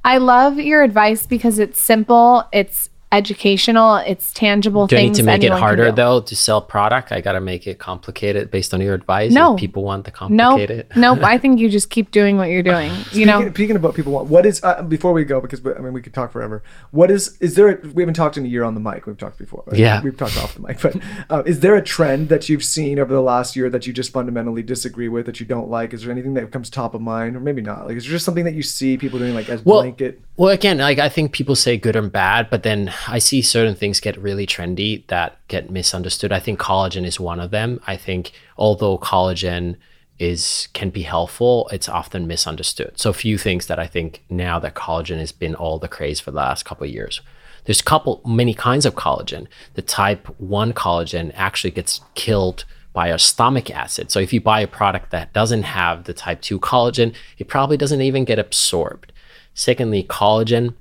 I 0.03 0.17
love 0.17 0.57
your 0.57 0.83
advice 0.83 1.27
because 1.27 1.59
it's 1.59 1.79
simple, 1.79 2.47
it's 2.51 2.89
educational. 3.11 3.95
It's 3.97 4.33
tangible 4.33 4.87
Do 4.87 4.95
I 4.95 4.99
need 5.01 5.05
things. 5.07 5.17
to 5.19 5.23
make 5.23 5.43
it 5.43 5.51
harder 5.51 5.91
though 5.91 6.21
to 6.21 6.35
sell 6.35 6.61
product? 6.61 7.11
I 7.11 7.21
gotta 7.21 7.41
make 7.41 7.67
it 7.67 7.79
complicated 7.79 8.51
based 8.51 8.73
on 8.73 8.81
your 8.81 8.93
advice. 8.93 9.31
No. 9.31 9.53
If 9.55 9.59
people 9.59 9.83
want 9.83 10.05
the 10.05 10.11
No, 10.29 10.49
complicated. 10.51 10.87
nope. 10.95 11.19
I 11.23 11.37
think 11.41 11.59
you 11.59 11.69
just 11.69 11.89
keep 11.89 12.11
doing 12.11 12.37
what 12.37 12.49
you're 12.49 12.63
doing. 12.63 12.91
You 12.91 13.03
Speaking, 13.03 13.27
know, 13.27 13.49
speaking 13.51 13.75
of 13.75 13.83
what 13.83 13.95
people 13.95 14.11
want, 14.13 14.27
what 14.29 14.45
is 14.45 14.63
uh, 14.63 14.81
before 14.83 15.13
we 15.13 15.23
go 15.25 15.41
because 15.41 15.61
I 15.65 15.79
mean 15.79 15.93
we 15.93 16.01
could 16.01 16.13
talk 16.13 16.31
forever. 16.31 16.63
What 16.91 17.11
is 17.11 17.37
is 17.39 17.55
there? 17.55 17.69
A, 17.69 17.87
we 17.89 18.01
haven't 18.03 18.15
talked 18.15 18.37
in 18.37 18.45
a 18.45 18.49
year 18.49 18.63
on 18.63 18.73
the 18.73 18.79
mic. 18.81 19.05
We've 19.05 19.17
talked 19.17 19.37
before. 19.37 19.63
Yeah. 19.71 20.01
we've 20.01 20.17
talked 20.17 20.37
off 20.37 20.55
the 20.55 20.61
mic. 20.61 20.81
But 20.81 20.95
uh, 21.29 21.43
is 21.45 21.59
there 21.59 21.75
a 21.75 21.81
trend 21.83 22.29
that 22.29 22.49
you've 22.49 22.63
seen 22.63 22.99
over 22.99 23.13
the 23.13 23.21
last 23.21 23.55
year 23.55 23.69
that 23.69 23.85
you 23.87 23.93
just 23.93 24.11
fundamentally 24.11 24.63
disagree 24.63 25.09
with 25.09 25.25
that 25.25 25.39
you 25.39 25.45
don't 25.45 25.69
like? 25.69 25.93
Is 25.93 26.03
there 26.03 26.11
anything 26.11 26.33
that 26.35 26.51
comes 26.51 26.69
top 26.69 26.93
of 26.93 27.01
mind, 27.01 27.35
or 27.35 27.39
maybe 27.39 27.61
not? 27.61 27.87
Like, 27.87 27.97
is 27.97 28.03
there 28.05 28.11
just 28.11 28.25
something 28.25 28.45
that 28.45 28.53
you 28.53 28.63
see 28.63 28.97
people 28.97 29.19
doing 29.19 29.33
like 29.33 29.49
as 29.49 29.63
Well, 29.63 29.81
blanket? 29.81 30.21
well, 30.37 30.49
again, 30.49 30.77
like 30.79 30.99
I 30.99 31.09
think 31.09 31.31
people 31.33 31.55
say 31.55 31.77
good 31.77 31.95
and 31.95 32.11
bad, 32.11 32.49
but 32.49 32.63
then 32.63 32.87
I 33.07 33.19
see 33.19 33.41
certain 33.41 33.75
things 33.75 33.99
get 33.99 34.17
really 34.17 34.45
trendy 34.45 35.05
that 35.07 35.39
get 35.47 35.69
misunderstood. 35.69 36.31
I 36.31 36.39
think 36.39 36.59
collagen 36.59 37.05
is 37.05 37.19
one 37.19 37.39
of 37.39 37.51
them. 37.51 37.79
I 37.87 37.97
think 37.97 38.31
although 38.57 38.97
collagen 38.97 39.77
is 40.19 40.67
can 40.73 40.89
be 40.91 41.01
helpful, 41.01 41.67
it's 41.71 41.89
often 41.89 42.27
misunderstood. 42.27 42.93
So 42.95 43.09
a 43.09 43.13
few 43.13 43.37
things 43.37 43.67
that 43.67 43.79
I 43.79 43.87
think 43.87 44.23
now 44.29 44.59
that 44.59 44.75
collagen 44.75 45.17
has 45.17 45.31
been 45.31 45.55
all 45.55 45.79
the 45.79 45.87
craze 45.87 46.19
for 46.19 46.31
the 46.31 46.37
last 46.37 46.63
couple 46.63 46.85
of 46.85 46.93
years. 46.93 47.21
There's 47.65 47.81
a 47.81 47.85
couple 47.85 48.21
many 48.25 48.53
kinds 48.53 48.85
of 48.85 48.95
collagen. 48.95 49.47
The 49.75 49.81
type 49.81 50.27
1 50.39 50.73
collagen 50.73 51.31
actually 51.35 51.71
gets 51.71 52.01
killed 52.15 52.65
by 52.93 53.07
a 53.07 53.19
stomach 53.19 53.69
acid. 53.69 54.11
So 54.11 54.19
if 54.19 54.33
you 54.33 54.41
buy 54.41 54.61
a 54.61 54.67
product 54.67 55.11
that 55.11 55.33
doesn't 55.33 55.63
have 55.63 56.03
the 56.03 56.13
type 56.13 56.41
2 56.41 56.59
collagen, 56.59 57.13
it 57.37 57.47
probably 57.47 57.77
doesn't 57.77 58.01
even 58.01 58.25
get 58.25 58.39
absorbed. 58.39 59.13
Secondly, 59.53 60.03
collagen 60.03 60.75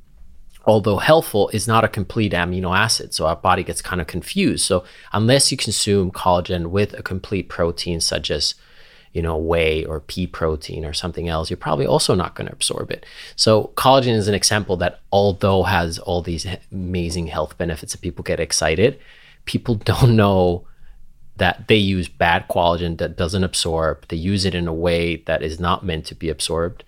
although 0.70 0.98
helpful, 0.98 1.48
is 1.48 1.66
not 1.66 1.82
a 1.82 1.88
complete 1.88 2.32
amino 2.32 2.76
acid. 2.76 3.12
So 3.12 3.26
our 3.26 3.34
body 3.34 3.64
gets 3.64 3.82
kind 3.82 4.00
of 4.00 4.06
confused. 4.06 4.64
So 4.64 4.84
unless 5.12 5.50
you 5.50 5.58
consume 5.58 6.12
collagen 6.12 6.68
with 6.68 6.94
a 6.94 7.02
complete 7.02 7.48
protein, 7.48 8.00
such 8.00 8.30
as 8.30 8.54
you 9.12 9.20
know 9.20 9.36
whey 9.36 9.84
or 9.84 9.98
pea 9.98 10.28
protein 10.28 10.84
or 10.84 10.92
something 10.92 11.26
else, 11.28 11.50
you're 11.50 11.56
probably 11.56 11.86
also 11.86 12.14
not 12.14 12.36
going 12.36 12.46
to 12.46 12.52
absorb 12.52 12.92
it. 12.92 13.04
So 13.34 13.72
collagen 13.74 14.14
is 14.14 14.28
an 14.28 14.34
example 14.34 14.76
that 14.76 15.00
although 15.10 15.64
has 15.64 15.98
all 15.98 16.22
these 16.22 16.46
amazing 16.70 17.26
health 17.26 17.58
benefits 17.58 17.90
that 17.90 18.00
people 18.00 18.22
get 18.22 18.38
excited, 18.38 19.00
people 19.46 19.74
don't 19.92 20.14
know 20.14 20.68
that 21.38 21.66
they 21.66 21.82
use 21.96 22.06
bad 22.06 22.46
collagen 22.48 22.98
that 22.98 23.16
doesn't 23.16 23.42
absorb. 23.42 24.06
They 24.06 24.16
use 24.16 24.44
it 24.44 24.54
in 24.54 24.68
a 24.68 24.74
way 24.86 25.16
that 25.26 25.42
is 25.42 25.58
not 25.58 25.84
meant 25.84 26.06
to 26.06 26.14
be 26.14 26.28
absorbed. 26.28 26.84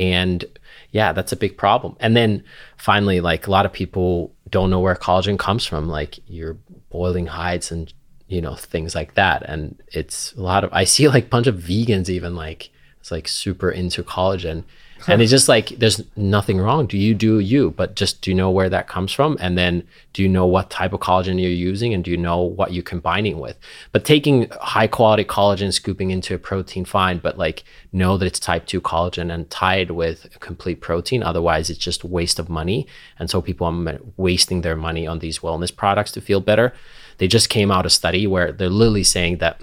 And 0.00 0.46
yeah, 0.90 1.12
that's 1.12 1.32
a 1.32 1.36
big 1.36 1.56
problem. 1.56 1.96
And 2.00 2.16
then 2.16 2.44
finally, 2.76 3.20
like 3.20 3.46
a 3.46 3.50
lot 3.50 3.66
of 3.66 3.72
people 3.72 4.32
don't 4.48 4.70
know 4.70 4.80
where 4.80 4.94
collagen 4.94 5.38
comes 5.38 5.66
from. 5.66 5.88
Like 5.88 6.18
you're 6.26 6.56
boiling 6.90 7.26
hides 7.26 7.70
and 7.70 7.92
you 8.28 8.40
know 8.40 8.54
things 8.54 8.94
like 8.94 9.14
that. 9.14 9.42
And 9.42 9.80
it's 9.88 10.32
a 10.34 10.42
lot 10.42 10.64
of 10.64 10.72
I 10.72 10.84
see 10.84 11.08
like 11.08 11.24
a 11.24 11.28
bunch 11.28 11.46
of 11.46 11.56
vegans 11.56 12.08
even 12.08 12.36
like 12.36 12.70
it's 13.00 13.10
like 13.10 13.28
super 13.28 13.70
into 13.70 14.02
collagen. 14.02 14.64
And 15.08 15.22
it's 15.22 15.30
just 15.30 15.48
like 15.48 15.68
there's 15.78 16.02
nothing 16.16 16.58
wrong. 16.58 16.86
Do 16.86 16.98
you 16.98 17.14
do 17.14 17.38
you? 17.38 17.70
But 17.70 17.94
just 17.94 18.22
do 18.22 18.30
you 18.30 18.34
know 18.34 18.50
where 18.50 18.68
that 18.68 18.88
comes 18.88 19.12
from? 19.12 19.36
And 19.40 19.56
then 19.56 19.86
do 20.12 20.22
you 20.22 20.28
know 20.28 20.46
what 20.46 20.70
type 20.70 20.92
of 20.92 21.00
collagen 21.00 21.40
you're 21.40 21.50
using? 21.50 21.94
And 21.94 22.02
do 22.02 22.10
you 22.10 22.16
know 22.16 22.40
what 22.40 22.72
you're 22.72 22.82
combining 22.82 23.38
with? 23.38 23.56
But 23.92 24.04
taking 24.04 24.48
high 24.60 24.86
quality 24.88 25.24
collagen, 25.24 25.72
scooping 25.72 26.10
into 26.10 26.34
a 26.34 26.38
protein, 26.38 26.84
fine. 26.84 27.18
But 27.18 27.38
like 27.38 27.64
know 27.92 28.16
that 28.16 28.26
it's 28.26 28.40
type 28.40 28.66
two 28.66 28.80
collagen 28.80 29.32
and 29.32 29.48
tied 29.48 29.90
with 29.90 30.24
a 30.34 30.38
complete 30.38 30.80
protein. 30.80 31.22
Otherwise, 31.22 31.70
it's 31.70 31.78
just 31.78 32.04
waste 32.04 32.38
of 32.38 32.48
money. 32.48 32.86
And 33.18 33.30
so 33.30 33.40
people 33.40 33.66
are 33.66 33.98
wasting 34.16 34.62
their 34.62 34.76
money 34.76 35.06
on 35.06 35.20
these 35.20 35.40
wellness 35.40 35.74
products 35.74 36.10
to 36.12 36.20
feel 36.20 36.40
better. 36.40 36.72
They 37.18 37.28
just 37.28 37.48
came 37.48 37.70
out 37.70 37.86
a 37.86 37.90
study 37.90 38.26
where 38.26 38.50
they're 38.50 38.68
literally 38.68 39.04
saying 39.04 39.38
that 39.38 39.60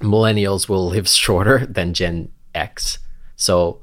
millennials 0.00 0.68
will 0.68 0.88
live 0.88 1.08
shorter 1.24 1.64
than 1.66 1.94
Gen 1.94 2.30
X. 2.54 2.98
So 3.36 3.80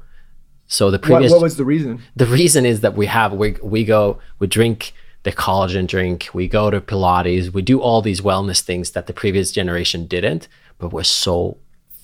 so 0.66 0.90
the 0.90 0.98
previous 0.98 1.30
what 1.30 1.42
was 1.42 1.56
the 1.56 1.64
reason? 1.64 2.02
the 2.16 2.26
reason 2.26 2.64
is 2.64 2.80
that 2.80 2.96
we 2.96 3.06
have 3.06 3.32
we 3.32 3.56
we 3.62 3.84
go 3.84 4.18
we 4.38 4.46
drink 4.46 4.92
the 5.24 5.32
collagen 5.32 5.86
drink, 5.86 6.28
we 6.32 6.46
go 6.46 6.70
to 6.70 6.80
Pilates, 6.80 7.50
we 7.50 7.62
do 7.62 7.80
all 7.80 8.02
these 8.02 8.20
wellness 8.20 8.60
things 8.60 8.90
that 8.90 9.06
the 9.06 9.12
previous 9.12 9.50
generation 9.50 10.06
didn't, 10.06 10.48
but 10.78 10.92
we're 10.92 11.02
so 11.02 11.56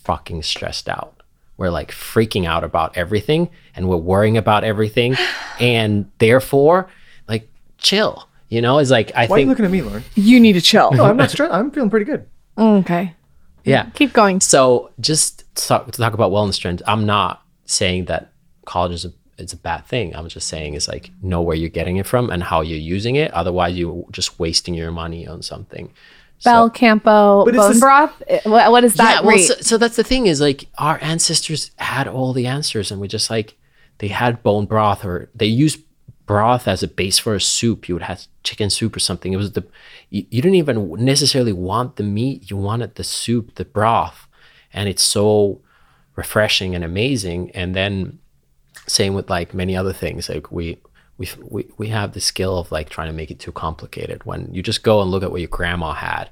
fucking 0.05 0.43
stressed 0.43 0.89
out. 0.89 1.23
We're 1.59 1.71
like 1.71 1.93
freaking 1.93 2.47
out 2.47 2.65
about 2.65 2.97
everything 2.97 3.51
and 3.77 3.89
we're 3.89 3.97
worrying 3.99 4.37
about 4.37 4.65
everything. 4.65 5.17
And 5.61 6.11
therefore, 6.17 6.89
like 7.29 7.47
chill. 7.77 8.27
You 8.49 8.63
know, 8.63 8.79
it's 8.79 8.91
like 8.91 9.13
I 9.15 9.27
think. 9.27 9.31
Why 9.31 9.37
are 9.37 9.41
you 9.41 9.47
looking 9.47 9.65
at 9.67 9.71
me, 9.71 9.81
Lauryn? 9.83 10.03
you 10.15 10.41
need 10.41 10.55
to 10.55 10.63
chill. 10.63 10.91
No, 10.93 11.05
I'm 11.05 11.19
not 11.19 11.29
stressed. 11.31 11.53
I'm 11.53 11.71
feeling 11.71 11.91
pretty 11.91 12.07
good. 12.07 12.27
okay, 12.57 13.15
yeah. 13.63 13.91
keep 13.91 14.15
going. 14.15 14.41
So 14.41 14.91
just 14.99 15.45
to 15.57 15.69
talk, 15.69 15.93
to 15.93 15.99
talk 16.01 16.15
about 16.15 16.33
wellness 16.33 16.59
trends, 16.59 16.83
I'm 16.87 17.05
not 17.05 17.45
saying 17.67 18.07
that 18.07 18.30
collagen 18.71 18.93
is 19.01 19.05
a, 19.11 19.13
is 19.45 19.53
a 19.53 19.57
bad 19.71 19.83
thing. 19.93 20.07
I'm 20.17 20.29
just 20.29 20.49
saying 20.55 20.73
is 20.75 20.87
like 20.95 21.05
know 21.31 21.43
where 21.47 21.57
you're 21.61 21.77
getting 21.81 21.97
it 21.99 22.07
from 22.13 22.25
and 22.33 22.43
how 22.51 22.61
you're 22.69 22.79
using 22.97 23.15
it. 23.17 23.31
Otherwise, 23.41 23.73
you're 23.79 24.05
just 24.19 24.31
wasting 24.39 24.75
your 24.81 24.93
money 25.03 25.23
on 25.33 25.43
something. 25.43 25.87
Belcampo 26.45 27.45
bone 27.45 27.71
this- 27.73 27.81
broth. 27.81 28.15
eh, 28.29 28.41
What, 28.45 28.71
what 28.73 28.85
is 28.85 28.95
that 28.95 29.21
yeah, 29.23 29.27
well, 29.27 29.39
so, 29.39 29.55
so 29.61 29.79
that's 29.79 29.97
the 29.97 30.05
thing 30.05 30.27
is 30.27 30.41
like 30.41 30.61
our 30.79 30.99
ancestors 31.03 31.71
had 31.77 32.07
all 32.09 32.33
the 32.33 32.47
answers, 32.47 32.91
and 32.91 33.01
we 33.01 33.09
just 33.09 33.29
like 33.31 33.57
they 33.99 34.09
had 34.09 34.43
bone 34.43 34.67
broth 34.67 35.05
or 35.05 35.29
they 35.35 35.47
used 35.47 35.81
broth 36.27 36.67
as 36.69 36.83
a 36.83 36.89
base 36.89 37.19
for 37.19 37.35
a 37.35 37.41
soup. 37.41 37.89
You 37.89 37.95
would 37.97 38.03
have 38.11 38.27
chicken 38.43 38.71
soup 38.71 38.97
or 38.97 39.01
something. 39.01 39.33
It 39.33 39.37
was 39.37 39.53
the 39.53 39.65
you, 40.09 40.25
you 40.31 40.41
didn't 40.43 40.57
even 40.65 40.77
necessarily 41.05 41.53
want 41.53 41.97
the 41.97 42.03
meat. 42.19 42.51
You 42.51 42.57
wanted 42.57 42.95
the 42.95 43.05
soup, 43.05 43.55
the 43.57 43.65
broth, 43.65 44.27
and 44.73 44.89
it's 44.89 45.03
so 45.03 45.61
refreshing 46.17 46.75
and 46.75 46.85
amazing. 46.85 47.51
And 47.53 47.75
then 47.75 48.19
same 48.91 49.15
with 49.15 49.31
like 49.31 49.55
many 49.55 49.77
other 49.77 49.93
things. 49.93 50.29
Like 50.29 50.51
we 50.51 50.79
we 51.19 51.29
we 51.49 51.67
we 51.77 51.89
have 51.89 52.13
the 52.13 52.21
skill 52.21 52.59
of 52.59 52.73
like 52.73 52.89
trying 52.89 53.09
to 53.09 53.13
make 53.13 53.31
it 53.31 53.39
too 53.39 53.53
complicated. 53.53 54.25
When 54.25 54.53
you 54.53 54.63
just 54.63 54.83
go 54.83 55.01
and 55.03 55.11
look 55.11 55.23
at 55.23 55.31
what 55.31 55.41
your 55.41 55.49
grandma 55.49 55.93
had, 55.93 56.31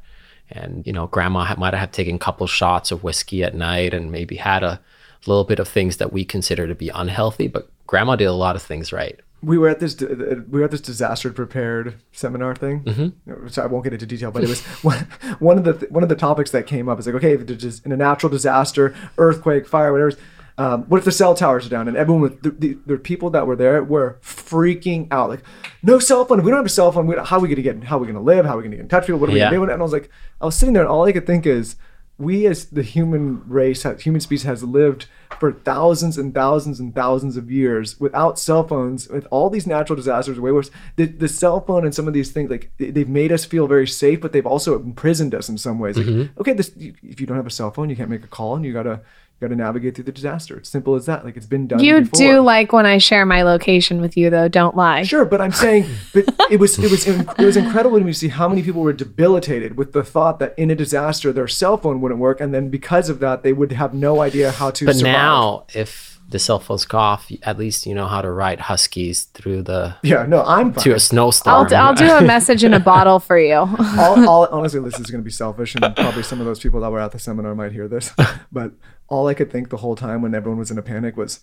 and 0.51 0.87
you 0.87 0.93
know, 0.93 1.07
grandma 1.07 1.55
might 1.57 1.75
have 1.75 1.93
taken 1.93 2.17
a 2.17 2.19
couple 2.19 2.47
shots 2.47 2.91
of 2.91 3.03
whiskey 3.03 3.45
at 3.45 3.55
night 3.55 3.95
and 3.95 4.11
maybe 4.11 4.37
had 4.37 4.63
a 4.63 4.81
little 5.27 5.45
bit 5.45 5.59
of 5.59 5.69
things 5.69 5.99
that 5.99 6.13
we 6.13 6.25
consider 6.25 6.67
to 6.67 6.75
be 6.75 6.89
unhealthy, 6.91 7.49
but 7.49 7.71
grandma 7.87 8.17
did 8.17 8.25
a 8.25 8.33
lot 8.33 8.57
of 8.57 8.63
things 8.63 8.93
right. 8.93 9.21
we 9.43 9.59
were 9.59 9.69
at 9.69 9.79
this 9.79 10.01
we 10.01 10.59
were 10.59 10.65
at 10.65 10.71
this 10.71 10.81
disaster 10.81 11.31
prepared 11.31 11.95
seminar 12.13 12.55
thing. 12.55 12.83
Mm-hmm. 12.85 13.49
So 13.49 13.63
I 13.63 13.67
won't 13.67 13.85
get 13.85 13.93
into 13.93 14.07
detail, 14.07 14.31
but 14.31 14.43
it 14.43 14.49
was 14.49 14.63
one, 14.83 15.07
one 15.39 15.59
of 15.59 15.65
the 15.65 15.87
one 15.91 16.03
of 16.03 16.09
the 16.09 16.17
topics 16.17 16.51
that 16.53 16.67
came 16.67 16.89
up 16.89 16.99
is 16.99 17.07
like, 17.07 17.17
okay, 17.17 17.35
if 17.35 17.85
in 17.85 17.93
a 17.93 17.97
natural 17.97 18.31
disaster, 18.31 18.95
earthquake, 19.19 19.67
fire, 19.67 19.93
whatever. 19.93 20.13
Um, 20.59 20.83
what 20.89 20.99
if 20.99 21.05
the 21.05 21.13
cell 21.13 21.35
towers 21.35 21.65
are 21.67 21.71
down? 21.71 21.87
And 21.89 21.97
everyone, 21.97 22.23
was, 22.23 22.33
the, 22.43 22.51
the, 22.51 22.79
the 22.85 22.99
people 22.99 23.31
that 23.31 23.47
were 23.47 23.57
there 23.57 23.83
were 23.85 24.19
freaking 24.23 25.07
out. 25.11 25.31
Like, 25.31 25.43
no 25.83 25.99
cell 25.99 26.25
phone. 26.25 26.39
If 26.41 26.45
we 26.45 26.51
don't 26.51 26.59
have 26.59 26.67
a 26.67 26.69
cell 26.69 26.91
phone, 26.93 27.07
we, 27.07 27.17
how 27.17 27.37
are 27.37 27.41
we 27.41 27.49
gonna 27.49 27.63
get? 27.63 27.85
How 27.85 27.97
are 27.97 28.01
we 28.01 28.07
gonna 28.09 28.21
live? 28.21 28.45
How 28.45 28.55
are 28.55 28.57
we 28.59 28.65
gonna 28.65 28.77
get 28.77 28.83
in 28.83 28.89
touch 28.89 29.03
with 29.03 29.07
people? 29.07 29.21
What 29.21 29.31
are 29.31 29.33
we 29.33 29.39
Yeah. 29.39 29.47
gonna 29.51 29.57
do? 29.67 29.73
And 29.73 29.81
I 29.81 29.83
was 29.83 29.93
like, 29.93 30.11
I 30.41 30.47
was 30.47 30.57
sitting 30.57 30.73
there, 30.75 30.83
and 30.83 30.91
all 30.91 31.05
I 31.05 31.13
could 31.13 31.27
think 31.27 31.47
is, 31.47 31.77
we 32.19 32.49
as 32.49 32.65
the 32.67 32.83
human 32.83 33.49
race, 33.49 33.85
human 34.01 34.21
species, 34.21 34.45
has 34.45 34.65
lived 34.65 35.07
for 35.39 35.53
thousands 35.53 36.19
and 36.19 36.35
thousands 36.35 36.81
and 36.81 36.93
thousands 36.93 37.37
of 37.37 37.49
years 37.49 38.01
without 38.01 38.41
cell 38.41 38.67
phones, 38.67 39.07
with 39.09 39.29
all 39.31 39.49
these 39.51 39.69
natural 39.69 39.95
disasters, 39.95 40.41
way 40.41 40.51
worse. 40.51 40.73
The, 40.97 41.05
the 41.07 41.29
cell 41.29 41.61
phone 41.61 41.85
and 41.85 41.95
some 41.95 42.09
of 42.09 42.15
these 42.15 42.33
things, 42.33 42.51
like 42.51 42.73
they- 42.79 42.91
they've 42.91 43.09
made 43.09 43.31
us 43.31 43.45
feel 43.45 43.69
very 43.69 43.87
safe, 43.87 44.21
but 44.21 44.33
they've 44.33 44.45
also 44.45 44.75
imprisoned 44.81 45.33
us 45.33 45.49
in 45.49 45.57
some 45.59 45.79
ways. 45.79 45.97
Like, 45.97 46.29
okay, 46.41 46.55
this 46.55 46.73
if 46.77 47.21
you 47.21 47.27
don't 47.29 47.37
have 47.37 47.47
a 47.47 47.51
cell 47.51 47.71
phone, 47.71 47.89
you 47.89 47.95
can't 47.95 48.11
make 48.11 48.25
a 48.25 48.29
call, 48.29 48.57
and 48.57 48.65
you 48.65 48.73
gotta 48.73 49.03
you 49.41 49.47
gotta 49.47 49.57
navigate 49.57 49.95
through 49.95 50.05
the 50.05 50.13
disaster. 50.13 50.57
It's 50.57 50.69
simple 50.69 50.97
as 50.97 51.07
that. 51.07 51.25
Like 51.25 51.37
it's 51.37 51.47
been 51.47 51.69
done. 51.69 51.79
you 51.79 52.01
before. 52.01 52.19
do 52.19 52.41
like 52.41 52.73
when 52.73 52.87
I 52.87 52.99
share 52.99 53.25
my 53.25 53.43
location 53.43 54.01
with 54.01 54.17
you, 54.17 54.31
though. 54.31 54.49
Don't 54.49 54.75
lie. 54.75 55.05
Sure, 55.05 55.25
but 55.25 55.41
I'm 55.41 55.53
saying, 55.53 55.89
but 56.13 56.25
it 56.51 56.59
was 56.59 56.77
it 56.79 56.91
was 56.91 57.07
it 57.07 57.39
was 57.39 57.57
incredible 57.57 57.99
to 57.99 58.05
me 58.05 58.13
to 58.13 58.19
see 58.19 58.29
how 58.29 58.49
many 58.49 58.65
people 58.65 58.83
were 58.83 58.93
debilitated 58.93 59.77
with 59.77 59.93
the 59.93 60.03
thought 60.03 60.41
that 60.41 60.59
in 60.59 60.71
a 60.71 60.75
disaster 60.75 61.33
their 61.33 61.47
cell 61.47 61.77
phone 61.77 62.01
wouldn't 62.01 62.21
work, 62.21 62.41
and 62.41 62.53
then 62.53 62.69
because 62.69 63.09
of 63.09 63.21
that 63.21 63.45
they 63.45 63.53
would 63.53 63.71
have 63.71 63.95
no 63.95 64.21
idea 64.21 64.51
how 64.51 64.73
to. 64.73 64.87
But 64.87 64.97
survive. 64.97 65.13
now, 65.13 65.67
if 65.73 66.19
the 66.29 66.39
cell 66.39 66.59
phones 66.59 66.85
go 66.85 66.99
off, 66.99 67.31
at 67.43 67.59
least 67.59 67.87
you 67.87 67.95
know 67.95 68.07
how 68.07 68.21
to 68.21 68.31
ride 68.31 68.61
huskies 68.61 69.25
through 69.25 69.63
the 69.63 69.97
yeah, 70.03 70.27
no, 70.27 70.43
I'm 70.43 70.73
fine. 70.73 70.85
to 70.85 70.95
a 70.95 71.01
snowstorm. 71.01 71.69
I'll, 71.73 71.77
I'll 71.77 71.95
do 71.95 72.11
a 72.11 72.21
message 72.27 72.65
in 72.65 72.75
a 72.75 72.81
bottle 72.81 73.19
for 73.19 73.39
you. 73.39 73.55
all, 73.55 74.29
all, 74.29 74.47
honestly, 74.51 74.81
this 74.81 75.01
is 75.01 75.07
going 75.11 75.23
to 75.23 75.25
be 75.25 75.31
selfish, 75.31 75.75
and 75.75 75.97
probably 75.97 76.23
some 76.23 76.41
of 76.41 76.47
those 76.47 76.61
people 76.61 76.81
that 76.81 76.91
were 76.91 77.01
at 77.01 77.13
the 77.13 77.19
seminar 77.19 77.55
might 77.55 77.73
hear 77.73 77.89
this. 77.89 78.13
But 78.51 78.73
all 79.09 79.27
I 79.27 79.35
could 79.35 79.51
think 79.51 79.71
the 79.71 79.79
whole 79.79 79.97
time 79.97 80.23
when 80.23 80.35
everyone 80.35 80.59
was 80.59 80.71
in 80.71 80.79
a 80.79 80.83
panic 80.83 81.17
was, 81.17 81.41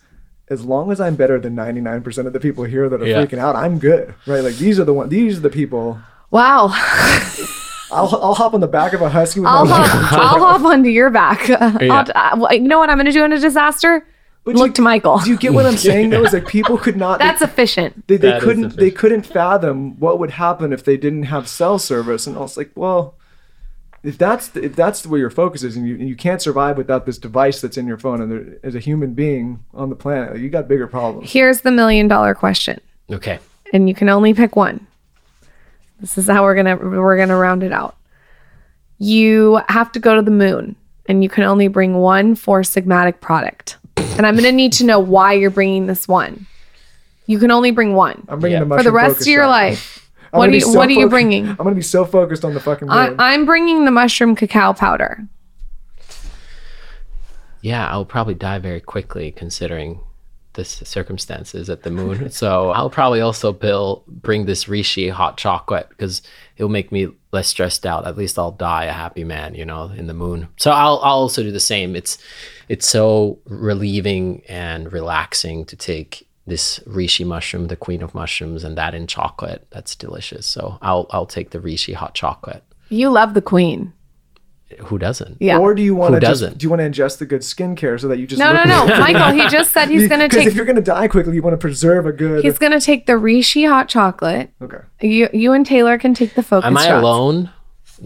as 0.49 0.63
long 0.63 0.91
as 0.91 1.01
I'm 1.01 1.15
better 1.15 1.39
than 1.39 1.55
99% 1.55 2.27
of 2.27 2.33
the 2.33 2.39
people 2.39 2.63
here 2.65 2.87
that 2.89 3.01
are 3.01 3.05
Yeah. 3.07 3.25
freaking 3.25 3.39
out, 3.39 3.55
I'm 3.55 3.79
good, 3.79 4.13
right? 4.27 4.41
Like 4.43 4.55
these 4.55 4.79
are 4.79 4.83
the 4.85 4.93
one, 4.93 5.09
these 5.09 5.37
are 5.37 5.41
the 5.41 5.49
people. 5.49 5.99
Wow. 6.31 6.67
I'll, 7.91 8.09
I'll 8.15 8.33
hop 8.33 8.53
on 8.53 8.61
the 8.61 8.67
back 8.67 8.93
of 8.93 9.01
a 9.01 9.09
husky 9.09 9.39
with 9.39 9.47
I'll 9.47 9.65
my 9.65 9.75
hop, 9.87 10.13
I'll 10.33 10.39
hop 10.39 10.61
onto 10.63 10.89
your 10.89 11.09
back. 11.09 11.49
I'll, 11.61 12.43
uh, 12.45 12.49
you 12.51 12.59
know 12.61 12.79
what 12.79 12.89
I'm 12.89 12.97
going 12.97 13.05
to 13.05 13.11
do 13.11 13.23
in 13.23 13.31
a 13.31 13.39
disaster? 13.39 14.05
But 14.43 14.55
Look 14.55 14.67
you- 14.67 14.73
to 14.73 14.81
Michael. 14.81 15.19
Do 15.19 15.29
you 15.29 15.37
get 15.37 15.53
what 15.53 15.65
I'm 15.65 15.77
saying? 15.77 16.09
Though, 16.11 16.23
is 16.23 16.33
like 16.33 16.47
people 16.47 16.77
could 16.77 16.97
not. 16.97 17.19
That's 17.19 17.41
efficient. 17.41 18.07
they, 18.07 18.17
they 18.17 18.29
That 18.29 18.37
is 18.37 18.43
couldn't 18.43 18.75
they 18.75 18.91
couldn't 18.91 19.23
fathom 19.25 19.99
what 19.99 20.19
would 20.19 20.31
happen 20.31 20.71
if 20.73 20.83
they 20.83 20.97
didn't 20.97 21.23
have 21.23 21.47
cell 21.47 21.79
service 21.79 22.27
and 22.27 22.35
I 22.37 22.41
was 22.41 22.55
like 22.57 22.69
well 22.75 23.15
if 24.05 24.17
that's 24.17 24.49
the, 24.49 24.63
if 24.63 24.75
that's 24.75 25.05
where 25.05 25.19
your 25.19 25.29
focus 25.29 25.63
is 25.63 25.75
and 25.75 25.87
you, 25.87 25.95
and 25.95 26.07
you 26.07 26.15
can't 26.15 26.41
survive 26.41 26.77
without 26.77 27.05
this 27.05 27.17
device 27.17 27.61
that's 27.61 27.77
in 27.77 27.87
your 27.87 27.97
phone 27.97 28.21
and 28.21 28.31
there, 28.31 28.57
as 28.63 28.75
a 28.75 28.79
human 28.79 29.13
being 29.13 29.59
on 29.73 29.89
the 29.89 29.95
planet 29.95 30.37
you 30.39 30.49
got 30.49 30.67
bigger 30.67 30.87
problems 30.87 31.31
Here's 31.31 31.61
the 31.61 31.71
million 31.71 32.07
dollar 32.07 32.33
question, 32.35 32.79
Okay. 33.11 33.39
and 33.73 33.87
you 33.89 33.95
can 33.95 34.09
only 34.09 34.33
pick 34.33 34.55
one. 34.55 34.85
This 35.99 36.17
is 36.17 36.27
how 36.27 36.43
we're 36.43 36.55
gonna 36.55 36.75
we're 36.75 37.17
gonna 37.17 37.37
round 37.37 37.63
it 37.63 37.71
out. 37.71 37.95
You 38.97 39.59
have 39.69 39.91
to 39.93 39.99
go 39.99 40.15
to 40.15 40.21
the 40.21 40.31
moon, 40.31 40.75
and 41.07 41.23
you 41.23 41.29
can 41.29 41.43
only 41.43 41.67
bring 41.67 41.95
one 41.95 42.35
Four 42.35 42.61
Sigmatic 42.61 43.19
product. 43.21 43.77
And 43.97 44.25
I'm 44.25 44.35
gonna 44.35 44.51
need 44.51 44.73
to 44.73 44.85
know 44.85 44.99
why 44.99 45.33
you're 45.33 45.49
bringing 45.49 45.87
this 45.87 46.07
one. 46.07 46.45
You 47.27 47.39
can 47.39 47.49
only 47.49 47.71
bring 47.71 47.93
one 47.95 48.23
i'm 48.29 48.39
bringing 48.39 48.59
Yeah. 48.59 48.65
the 48.65 48.77
for 48.77 48.83
the 48.83 48.91
rest 48.91 49.21
of 49.21 49.27
your 49.27 49.43
shot. 49.43 49.49
life. 49.49 50.04
I'm 50.35 50.39
What 50.39 50.49
are 50.49 50.53
you 50.53 50.61
so 50.61 50.73
What 50.77 50.89
are 50.89 50.93
you 50.93 51.07
foc- 51.07 51.11
bringing? 51.11 51.47
i'm 51.47 51.55
gonna 51.55 51.75
be 51.75 51.81
so 51.81 52.05
focused 52.05 52.43
on 52.45 52.53
the 52.53 52.59
fucking 52.59 52.89
I, 52.89 53.09
moon 53.09 53.19
I'm 53.19 53.45
bringing 53.45 53.85
the 53.85 53.91
mushroom 53.91 54.35
cacao 54.35 54.73
powder. 54.73 55.27
Yeah, 57.61 57.87
I'll 57.89 58.05
probably 58.05 58.35
die 58.35 58.59
very 58.59 58.79
quickly 58.79 59.31
considering 59.31 59.99
the 60.53 60.63
circumstances 60.63 61.69
at 61.69 61.83
the 61.83 61.91
moon. 61.91 62.29
so 62.41 62.69
I'll 62.71 62.89
probably 62.89 63.21
also 63.21 63.51
bill, 63.51 64.03
bring 64.07 64.45
this 64.45 64.65
Reishi 64.65 65.11
hot 65.11 65.37
chocolate 65.37 65.89
because 65.89 66.21
it'll 66.57 66.69
make 66.69 66.91
me 66.91 67.09
less 67.31 67.47
stressed 67.47 67.85
out. 67.85 68.07
At 68.07 68.17
least 68.17 68.37
I'll 68.39 68.51
die 68.51 68.85
a 68.85 68.93
happy 68.93 69.23
man, 69.23 69.55
you 69.55 69.65
know, 69.65 69.85
in 69.89 70.07
the 70.07 70.13
moon. 70.13 70.47
So 70.57 70.71
I'll, 70.71 70.99
I'll 71.03 71.17
also 71.17 71.43
do 71.43 71.51
the 71.51 71.59
same. 71.59 71.95
It's 71.95 72.17
it's 72.69 72.87
so 72.87 73.39
relieving 73.45 74.43
and 74.47 74.91
relaxing 74.91 75.65
to 75.65 75.75
take 75.75 76.27
this 76.47 76.79
Reishi 76.87 77.25
mushroom, 77.25 77.67
the 77.67 77.75
queen 77.75 78.01
of 78.03 78.13
mushrooms, 78.13 78.63
and 78.63 78.77
that 78.77 78.93
in 78.93 79.07
chocolate. 79.07 79.65
That's 79.71 79.95
delicious. 79.95 80.45
So 80.45 80.77
I'll 80.81 81.07
I'll 81.11 81.25
take 81.25 81.49
the 81.51 81.59
Reishi 81.59 81.93
hot 81.95 82.13
chocolate. 82.13 82.63
You 82.89 83.09
love 83.09 83.33
the 83.33 83.41
queen. 83.41 83.93
Who 84.85 84.97
doesn't? 84.97 85.37
Yeah. 85.39 85.59
or 85.59 85.75
do 85.75 85.83
you 85.83 85.93
want 85.95 86.15
Who 86.15 86.19
to 86.19 86.25
just 86.25 86.41
doesn't? 86.41 86.57
do 86.57 86.63
you 86.65 86.69
want 86.71 86.81
to 86.81 86.89
ingest 86.89 87.19
the 87.19 87.25
good 87.27 87.41
skincare 87.41 87.99
so 87.99 88.07
that 88.07 88.17
you 88.17 88.25
just 88.27 88.39
no, 88.39 88.51
no, 88.51 88.63
look 88.63 88.87
no, 88.89 88.99
Michael. 88.99 89.31
He 89.31 89.47
just 89.49 89.71
said 89.71 89.89
he's 89.89 90.07
gonna 90.09 90.25
because 90.25 90.39
take. 90.39 90.47
if 90.47 90.55
you're 90.55 90.65
gonna 90.65 90.81
die 90.81 91.07
quickly 91.07 91.35
you 91.35 91.41
want 91.43 91.53
to 91.53 91.57
preserve 91.57 92.07
a 92.07 92.11
good 92.11 92.43
He's 92.43 92.57
gonna 92.57 92.81
take 92.81 93.05
the 93.05 93.13
Reishi 93.13 93.69
hot 93.69 93.87
chocolate. 93.87 94.49
okay 94.61 94.79
You, 95.01 95.29
you 95.31 95.53
and 95.53 95.65
Taylor 95.65 95.97
can 95.99 96.13
take 96.15 96.33
the 96.33 96.41
focus. 96.43 96.65
Am 96.67 96.77
I 96.77 96.85
shots. 96.87 97.01
alone? 97.03 97.51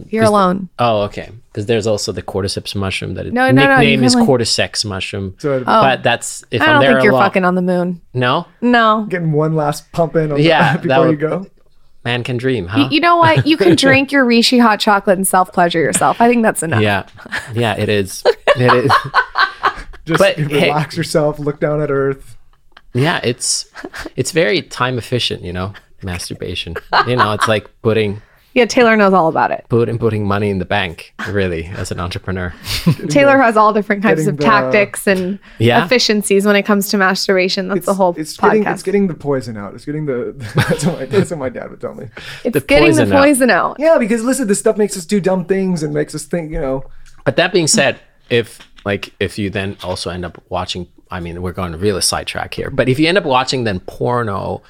You're 0.10 0.24
alone. 0.26 0.70
Oh, 0.80 1.02
okay. 1.04 1.30
Because 1.52 1.66
there's 1.66 1.88
also 1.88 2.12
the 2.12 2.22
cordyceps 2.22 2.76
mushroom 2.76 3.14
that 3.16 3.26
it, 3.28 3.34
No, 3.34 3.50
no, 3.52 3.64
no, 3.66 3.78
nickname 3.78 4.00
you 4.02 4.06
is 4.06 4.14
can, 4.16 4.22
like- 4.26 4.30
cordyceps 4.30 4.86
mushroom. 4.86 5.36
so 5.40 5.56
oh. 5.60 5.64
But 5.66 6.04
that's 6.04 6.44
if 6.52 6.62
I 6.62 6.68
don't 6.68 6.82
there 6.82 6.92
think 6.94 7.04
you're 7.04 7.14
alone. 7.14 7.24
fucking 7.24 7.46
on 7.46 7.56
the 7.56 7.62
moon. 7.62 8.02
No, 8.14 8.46
No. 8.62 9.06
getting 9.10 9.32
one 9.32 9.56
last 9.56 9.92
pump 9.92 10.16
in 10.16 10.32
on 10.32 10.40
Yeah, 10.42 10.78
the, 10.82 10.88
that 10.90 10.98
before 10.98 11.10
you 11.12 11.18
go 11.18 11.46
man 12.06 12.24
can 12.24 12.38
dream, 12.38 12.66
huh? 12.68 12.88
You 12.90 13.02
know 13.02 13.18
what? 13.18 13.46
You 13.46 13.58
can 13.58 13.76
drink 13.86 14.12
your 14.12 14.26
Reishi 14.26 14.62
hot 14.62 14.80
chocolate 14.80 15.18
and 15.18 15.28
self 15.28 15.52
pleasure 15.52 15.80
yourself. 15.80 16.22
I 16.22 16.30
think 16.30 16.44
that's 16.44 16.64
enough. 16.64 16.82
yeah, 16.82 17.06
yeah, 17.54 17.76
it 17.78 17.90
is. 17.90 18.24
It 18.56 18.74
is. 18.86 18.92
just 20.06 20.20
But, 20.20 20.38
hey- 20.38 20.68
relax 20.70 20.98
yourself 20.98 21.40
look 21.40 21.60
down 21.60 21.82
at 21.82 21.92
earth 21.92 22.36
Yeah, 22.94 23.20
it's 23.24 23.70
it's 24.16 24.32
very 24.32 24.62
time 24.64 24.98
efficient. 24.98 25.44
You 25.44 25.54
know, 25.54 25.74
masturbation. 26.02 26.76
You 27.08 27.16
know, 27.16 27.34
it's 27.34 27.48
like 27.48 27.70
putting 27.82 28.22
Yeah, 28.60 28.66
Taylor 28.66 28.98
knows 28.98 29.14
all 29.14 29.30
about 29.30 29.52
it. 29.52 29.66
putting 29.70 29.98
putting 29.98 30.28
money 30.28 30.50
in 30.50 30.60
the 30.60 30.66
bank. 30.66 31.14
Really, 31.30 31.66
as 31.66 31.92
an 31.92 32.00
entrepreneur. 32.00 32.54
Taylor 33.10 33.38
has 33.38 33.56
all 33.56 33.72
different 33.74 34.04
kinds 34.04 34.28
of 34.28 34.36
the- 34.38 34.44
tactics 34.44 35.08
and 35.08 35.40
Yeah. 35.60 35.86
efficiencies 35.86 36.46
when 36.46 36.56
it 36.58 36.64
comes 36.64 36.90
to 36.90 36.98
masturbation. 36.98 37.70
That's 37.70 37.86
the 37.86 37.94
whole 37.94 38.14
it's 38.18 38.36
podcast. 38.36 38.42
getting 38.52 38.68
it's 38.68 38.84
getting 38.84 39.08
the 39.08 39.14
poison 39.14 39.56
out. 39.58 39.74
It's 39.76 39.86
getting 39.86 40.06
the 40.06 40.34
that's 40.56 40.86
what 40.86 41.00
my, 41.00 41.06
that's 41.06 41.30
what 41.32 41.40
my 41.40 41.50
dad 41.50 41.70
would 41.72 41.80
tell 41.82 41.94
me. 41.96 42.08
It's 42.44 42.54
the 42.54 42.60
getting 42.60 42.96
the 42.96 43.06
poison 43.06 43.50
out. 43.50 43.72
out. 43.72 43.78
Yeah, 43.80 43.98
because 43.98 44.24
listen, 44.24 44.48
this 44.48 44.60
stuff 44.60 44.78
makes 44.78 44.98
us 44.98 45.06
do 45.06 45.22
dumb 45.22 45.46
things 45.46 45.84
and 45.84 45.94
makes 45.94 46.14
us 46.14 46.26
think. 46.26 46.52
You 46.52 46.60
know, 46.60 46.84
But 47.26 47.38
that 47.38 47.54
being 47.54 47.68
said, 47.68 48.00
if 48.30 48.60
like 48.86 49.14
if 49.20 49.40
you 49.40 49.50
then 49.50 49.78
also 49.84 50.10
end 50.10 50.26
up 50.26 50.44
watching, 50.50 50.88
I 51.10 51.20
mean, 51.22 51.42
we're 51.42 51.54
going 51.54 51.72
to 51.72 51.78
really 51.78 52.02
sidetrack 52.02 52.54
here. 52.54 52.70
But 52.70 52.90
if 52.90 53.00
you 53.00 53.08
end 53.08 53.18
up 53.18 53.26
watching 53.26 53.64
then 53.64 53.80
porno, 53.82 54.62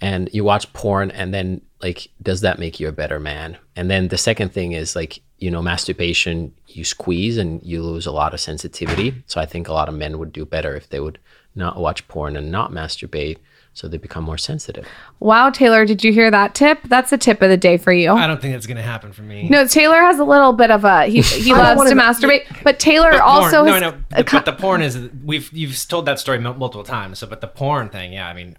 and 0.00 0.28
you 0.32 0.44
watch 0.44 0.72
porn, 0.72 1.10
and 1.10 1.32
then 1.34 1.60
like, 1.82 2.08
does 2.22 2.40
that 2.42 2.58
make 2.58 2.78
you 2.80 2.88
a 2.88 2.92
better 2.92 3.18
man? 3.18 3.56
And 3.76 3.90
then 3.90 4.08
the 4.08 4.18
second 4.18 4.52
thing 4.52 4.72
is 4.72 4.94
like, 4.94 5.20
you 5.38 5.50
know, 5.50 5.62
masturbation, 5.62 6.52
you 6.66 6.84
squeeze 6.84 7.38
and 7.38 7.62
you 7.62 7.82
lose 7.82 8.06
a 8.06 8.12
lot 8.12 8.34
of 8.34 8.40
sensitivity. 8.40 9.14
So 9.26 9.40
I 9.40 9.46
think 9.46 9.68
a 9.68 9.72
lot 9.72 9.88
of 9.88 9.94
men 9.94 10.18
would 10.18 10.32
do 10.32 10.44
better 10.44 10.76
if 10.76 10.88
they 10.90 11.00
would 11.00 11.18
not 11.54 11.78
watch 11.78 12.06
porn 12.08 12.36
and 12.36 12.52
not 12.52 12.70
masturbate, 12.70 13.38
so 13.72 13.88
they 13.88 13.96
become 13.96 14.22
more 14.24 14.36
sensitive. 14.38 14.86
Wow, 15.18 15.50
Taylor, 15.50 15.84
did 15.86 16.04
you 16.04 16.12
hear 16.12 16.30
that 16.30 16.54
tip? 16.54 16.78
That's 16.84 17.10
the 17.10 17.18
tip 17.18 17.40
of 17.42 17.48
the 17.50 17.56
day 17.56 17.76
for 17.76 17.92
you. 17.92 18.12
I 18.12 18.26
don't 18.26 18.40
think 18.40 18.52
that's 18.54 18.66
gonna 18.66 18.82
happen 18.82 19.12
for 19.12 19.22
me. 19.22 19.48
No, 19.48 19.66
Taylor 19.66 19.98
has 20.00 20.18
a 20.18 20.24
little 20.24 20.52
bit 20.52 20.70
of 20.70 20.84
a 20.84 21.06
he, 21.06 21.20
he 21.42 21.52
loves 21.54 21.78
wanna 21.78 21.90
to 21.90 21.96
know- 21.96 22.02
masturbate, 22.02 22.44
but 22.62 22.78
Taylor 22.78 23.10
But 23.12 23.20
also 23.20 23.64
porn, 23.64 23.66
no, 23.66 23.72
has 23.72 23.80
no. 23.82 23.88
a 24.12 24.16
The, 24.18 24.24
co- 24.24 24.36
but 24.38 24.44
the 24.44 24.52
porn 24.52 24.82
is 24.82 25.08
we've 25.24 25.50
you've 25.52 25.88
told 25.88 26.06
that 26.06 26.18
story 26.20 26.38
multiple 26.38 26.84
times. 26.84 27.18
So, 27.20 27.26
but 27.26 27.40
the 27.40 27.48
porn 27.48 27.88
thing, 27.88 28.12
yeah. 28.12 28.28
I 28.28 28.34
mean, 28.34 28.56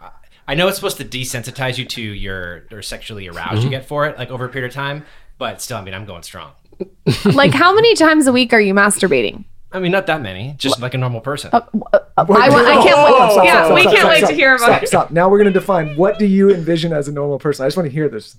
I- 0.47 0.51
I 0.51 0.55
know 0.55 0.67
it's 0.67 0.75
supposed 0.77 0.97
to 0.97 1.05
desensitize 1.05 1.77
you 1.77 1.85
to 1.85 2.01
your 2.01 2.63
or 2.71 2.81
sexually 2.81 3.27
aroused 3.27 3.55
Mm-hmm. 3.57 3.63
you 3.63 3.69
get 3.69 3.85
for 3.85 4.05
it, 4.07 4.17
like 4.17 4.29
over 4.31 4.45
a 4.45 4.49
period 4.49 4.69
of 4.69 4.73
time. 4.75 5.05
But 5.37 5.61
still, 5.61 5.77
I 5.77 5.81
mean, 5.83 5.93
I'm 5.93 6.05
going 6.05 6.23
strong. 6.23 6.51
like 7.25 7.53
how 7.53 7.73
many 7.73 7.95
times 7.95 8.27
a 8.27 8.31
week 8.33 8.53
are 8.53 8.59
you 8.61 8.73
masturbating? 8.73 9.45
I 9.71 9.79
mean, 9.79 9.91
not 9.93 10.05
that 10.07 10.21
many, 10.21 10.53
just 10.57 10.81
like 10.81 10.93
a 10.93 10.97
normal 10.97 11.21
person. 11.21 11.49
I, 11.53 11.61
want, 11.73 11.87
I 12.43 12.83
can't 12.83 13.37
wait. 13.37 13.45
yeah, 13.45 13.73
we 13.73 13.83
can't 13.85 14.07
wait 14.09 14.25
to 14.27 14.33
hear 14.33 14.55
about 14.55 14.65
stop, 14.65 14.83
it. 14.83 14.87
Stop. 14.87 15.11
Now 15.11 15.29
we're 15.29 15.37
gonna 15.37 15.51
define 15.51 15.95
what 15.95 16.19
do 16.19 16.25
you 16.25 16.49
envision 16.53 16.91
as 16.91 17.07
a 17.07 17.11
normal 17.13 17.39
person. 17.39 17.63
I 17.63 17.67
just 17.67 17.77
want 17.77 17.87
to 17.87 17.93
hear 17.93 18.09
this. 18.09 18.35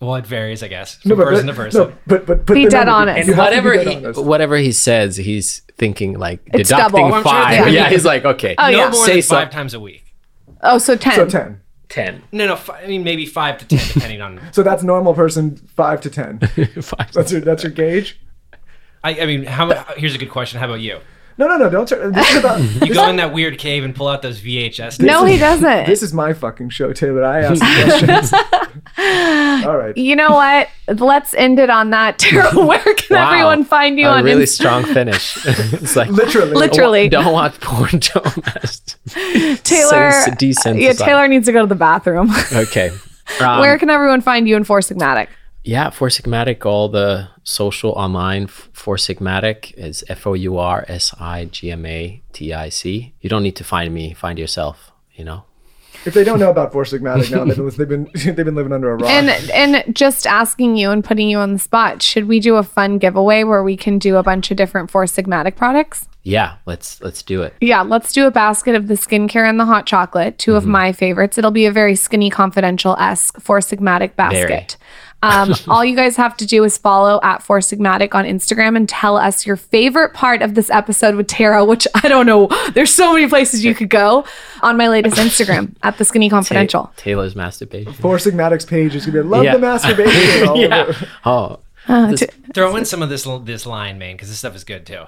well, 0.00 0.14
it 0.16 0.26
varies, 0.26 0.62
I 0.62 0.68
guess, 0.68 0.96
from 0.96 1.16
person 1.16 1.46
to 1.48 1.52
person. 1.54 1.88
No, 1.88 1.92
but 2.06 2.24
but 2.26 2.46
put 2.46 2.54
Be 2.54 2.66
dead 2.68 2.84
number- 2.86 2.92
honest. 2.92 3.26
you 3.28 3.34
have 3.34 3.42
be 3.50 3.56
whatever 3.56 3.74
dead 3.74 3.86
he, 3.88 3.96
honest. 3.96 4.22
whatever 4.24 4.56
he 4.58 4.70
says, 4.72 5.16
he's 5.16 5.60
thinking 5.76 6.18
like 6.18 6.40
It's 6.52 6.68
deducting 6.68 7.00
double. 7.10 7.14
I'm 7.14 7.22
sure 7.22 7.32
five. 7.32 7.68
yeah, 7.72 7.88
he's 7.90 8.04
like, 8.04 8.24
okay, 8.24 8.54
Oh, 8.58 8.70
no 8.70 8.76
yeah. 8.76 8.90
more 8.90 9.06
say 9.06 9.12
than 9.14 9.22
so- 9.22 9.34
five 9.36 9.50
times 9.50 9.74
a 9.74 9.80
week. 9.80 10.03
Oh, 10.64 10.78
so 10.78 10.96
ten. 10.96 11.14
So 11.14 11.26
ten. 11.26 11.60
ten. 11.88 12.22
No, 12.32 12.46
no. 12.46 12.56
Fi- 12.56 12.80
I 12.82 12.86
mean, 12.86 13.04
maybe 13.04 13.26
five 13.26 13.58
to 13.58 13.66
ten, 13.66 13.80
depending 13.92 14.20
on. 14.20 14.40
So 14.52 14.62
that's 14.62 14.82
normal 14.82 15.14
person 15.14 15.56
five 15.56 16.00
to 16.02 16.10
ten. 16.10 16.38
Five. 16.82 17.12
That's 17.12 17.30
your 17.32 17.40
that's 17.42 17.62
your 17.62 17.72
gauge. 17.72 18.18
I, 19.02 19.20
I 19.20 19.26
mean, 19.26 19.44
how? 19.44 19.72
Here's 19.96 20.14
a 20.14 20.18
good 20.18 20.30
question. 20.30 20.58
How 20.60 20.66
about 20.66 20.80
you? 20.80 20.98
No, 21.36 21.48
no, 21.48 21.56
no. 21.56 21.68
Don't. 21.70 21.88
Turn, 21.88 22.12
this 22.12 22.30
is 22.30 22.36
about. 22.38 22.60
You 22.86 22.94
go 22.94 23.08
in 23.08 23.16
that 23.16 23.32
weird 23.32 23.58
cave 23.58 23.82
and 23.84 23.94
pull 23.94 24.08
out 24.08 24.22
those 24.22 24.40
VHS. 24.40 25.00
No, 25.00 25.24
he 25.24 25.36
doesn't. 25.36 25.86
This 25.86 26.02
is 26.02 26.12
my 26.12 26.32
fucking 26.32 26.68
show, 26.70 26.92
Taylor. 26.92 27.24
I 27.24 27.40
ask 27.40 27.60
the 27.60 28.06
questions. 28.06 28.32
All 29.66 29.76
right. 29.76 29.96
you 29.96 30.14
know 30.16 30.30
what? 30.30 30.68
Let's 30.88 31.34
end 31.34 31.58
it 31.58 31.70
on 31.70 31.90
that. 31.90 32.18
Tero, 32.18 32.66
where 32.66 32.78
can 32.94 33.16
Wow. 33.16 33.30
everyone 33.32 33.64
find 33.64 33.98
you 33.98 34.06
a 34.06 34.10
on 34.10 34.24
really 34.24 34.42
Inst- 34.42 34.54
strong 34.56 34.84
finish. 34.84 35.38
it's 35.46 35.96
like 35.96 36.10
Literally. 36.10 36.52
Literally. 36.52 37.08
Don't 37.08 37.32
watch 37.32 37.58
porn, 37.60 37.90
don't. 37.90 38.44
Taylor? 39.64 40.10
Sens- 40.12 40.36
desensitize. 40.36 40.80
Yeah, 40.80 40.92
Taylor 40.92 41.26
needs 41.28 41.46
to 41.46 41.52
go 41.52 41.60
to 41.62 41.66
the 41.66 41.74
bathroom. 41.74 42.30
Okay. 42.52 42.90
Um, 43.40 43.60
where 43.60 43.78
can 43.78 43.90
everyone 43.90 44.20
find 44.20 44.46
you 44.46 44.56
in 44.56 44.64
Four 44.64 44.80
Sigmatic? 44.80 45.28
Yeah, 45.64 45.88
Four 45.90 46.08
Sigmatic, 46.08 46.66
all 46.66 46.88
the 46.90 47.28
social 47.42 47.92
online 47.92 48.44
f- 48.44 48.68
Four 48.74 48.96
Sigmatic 48.96 49.72
is 49.78 50.04
F 50.08 50.26
O 50.26 50.34
U 50.34 50.58
R 50.58 50.84
S 50.88 51.14
I 51.18 51.46
G 51.46 51.70
M 51.70 51.86
A 51.86 52.22
T 52.34 52.52
I 52.52 52.68
C. 52.68 53.14
You 53.22 53.30
don't 53.30 53.42
need 53.42 53.56
to 53.56 53.64
find 53.64 53.92
me, 53.94 54.12
find 54.12 54.38
yourself, 54.38 54.92
you 55.14 55.24
know? 55.24 55.44
If 56.04 56.12
they 56.12 56.22
don't 56.22 56.38
know 56.38 56.50
about 56.50 56.70
Four 56.70 56.84
Sigmatic 56.84 57.30
now, 57.30 57.44
they've 57.46 57.56
been 57.56 57.70
they've 57.78 57.88
been 58.24 58.34
they've 58.36 58.44
been 58.44 58.54
living 58.54 58.74
under 58.74 58.90
a 58.90 58.96
rock. 58.96 59.08
And 59.08 59.30
and 59.52 59.96
just 59.96 60.26
asking 60.26 60.76
you 60.76 60.90
and 60.90 61.02
putting 61.02 61.30
you 61.30 61.38
on 61.38 61.54
the 61.54 61.58
spot, 61.58 62.02
should 62.02 62.28
we 62.28 62.40
do 62.40 62.56
a 62.56 62.62
fun 62.62 62.98
giveaway 62.98 63.42
where 63.44 63.62
we 63.62 63.74
can 63.76 63.98
do 63.98 64.16
a 64.16 64.22
bunch 64.22 64.50
of 64.50 64.58
different 64.58 64.90
Four 64.90 65.04
Sigmatic 65.04 65.56
products? 65.56 66.06
Yeah, 66.24 66.56
let's 66.66 67.00
let's 67.02 67.22
do 67.22 67.42
it. 67.42 67.54
Yeah, 67.62 67.80
let's 67.82 68.12
do 68.12 68.26
a 68.26 68.30
basket 68.30 68.74
of 68.74 68.88
the 68.88 68.94
skincare 68.94 69.48
and 69.48 69.58
the 69.58 69.64
hot 69.64 69.86
chocolate, 69.86 70.36
2 70.38 70.50
Mm-hmm. 70.50 70.58
of 70.58 70.66
my 70.66 70.92
favorites. 70.92 71.38
It'll 71.38 71.50
be 71.50 71.64
a 71.64 71.72
very 71.72 71.94
skinny 71.94 72.28
confidential 72.28 72.96
esque 72.98 73.40
Four 73.40 73.60
Sigmatic 73.60 74.14
basket. 74.16 74.76
Um, 75.24 75.54
all 75.68 75.84
you 75.84 75.96
guys 75.96 76.16
have 76.16 76.36
to 76.38 76.46
do 76.46 76.62
is 76.64 76.76
follow 76.78 77.18
at 77.22 77.42
Four 77.42 77.58
Sigmatic 77.60 78.14
on 78.14 78.24
Instagram 78.24 78.76
and 78.76 78.88
tell 78.88 79.16
us 79.16 79.46
your 79.46 79.56
favorite 79.56 80.12
part 80.14 80.42
of 80.42 80.54
this 80.54 80.70
episode 80.70 81.14
with 81.14 81.26
Tero, 81.28 81.64
which 81.64 81.86
I 81.94 82.08
don't 82.08 82.26
know. 82.26 82.48
There's 82.74 82.92
so 82.92 83.12
many 83.14 83.28
places 83.28 83.64
you 83.64 83.74
could 83.74 83.90
go 83.90 84.24
on 84.62 84.76
my 84.76 84.88
latest 84.88 85.16
Instagram 85.16 85.74
at 85.82 85.98
the 85.98 86.04
Skinny 86.04 86.28
Ta- 86.28 86.36
Confidential. 86.36 86.92
Taylor's 86.96 87.34
masturbation. 87.34 87.92
Four 87.94 88.18
Sigmatic's 88.18 88.64
page 88.64 88.94
is 88.94 89.06
gonna 89.06 89.22
be 89.22 89.28
love 89.28 89.44
Yeah. 89.44 89.54
the 89.54 89.58
masturbation. 89.60 90.56
yeah. 90.56 90.92
Oh, 91.24 91.60
Uh, 91.88 92.10
this- 92.10 92.20
t- 92.20 92.26
Throw 92.54 92.76
in 92.76 92.84
some 92.84 93.02
of 93.02 93.08
this 93.08 93.26
this 93.44 93.66
line, 93.66 93.98
man, 93.98 94.14
because 94.16 94.28
this 94.28 94.38
stuff 94.38 94.54
is 94.54 94.64
good 94.64 94.86
too. 94.86 95.04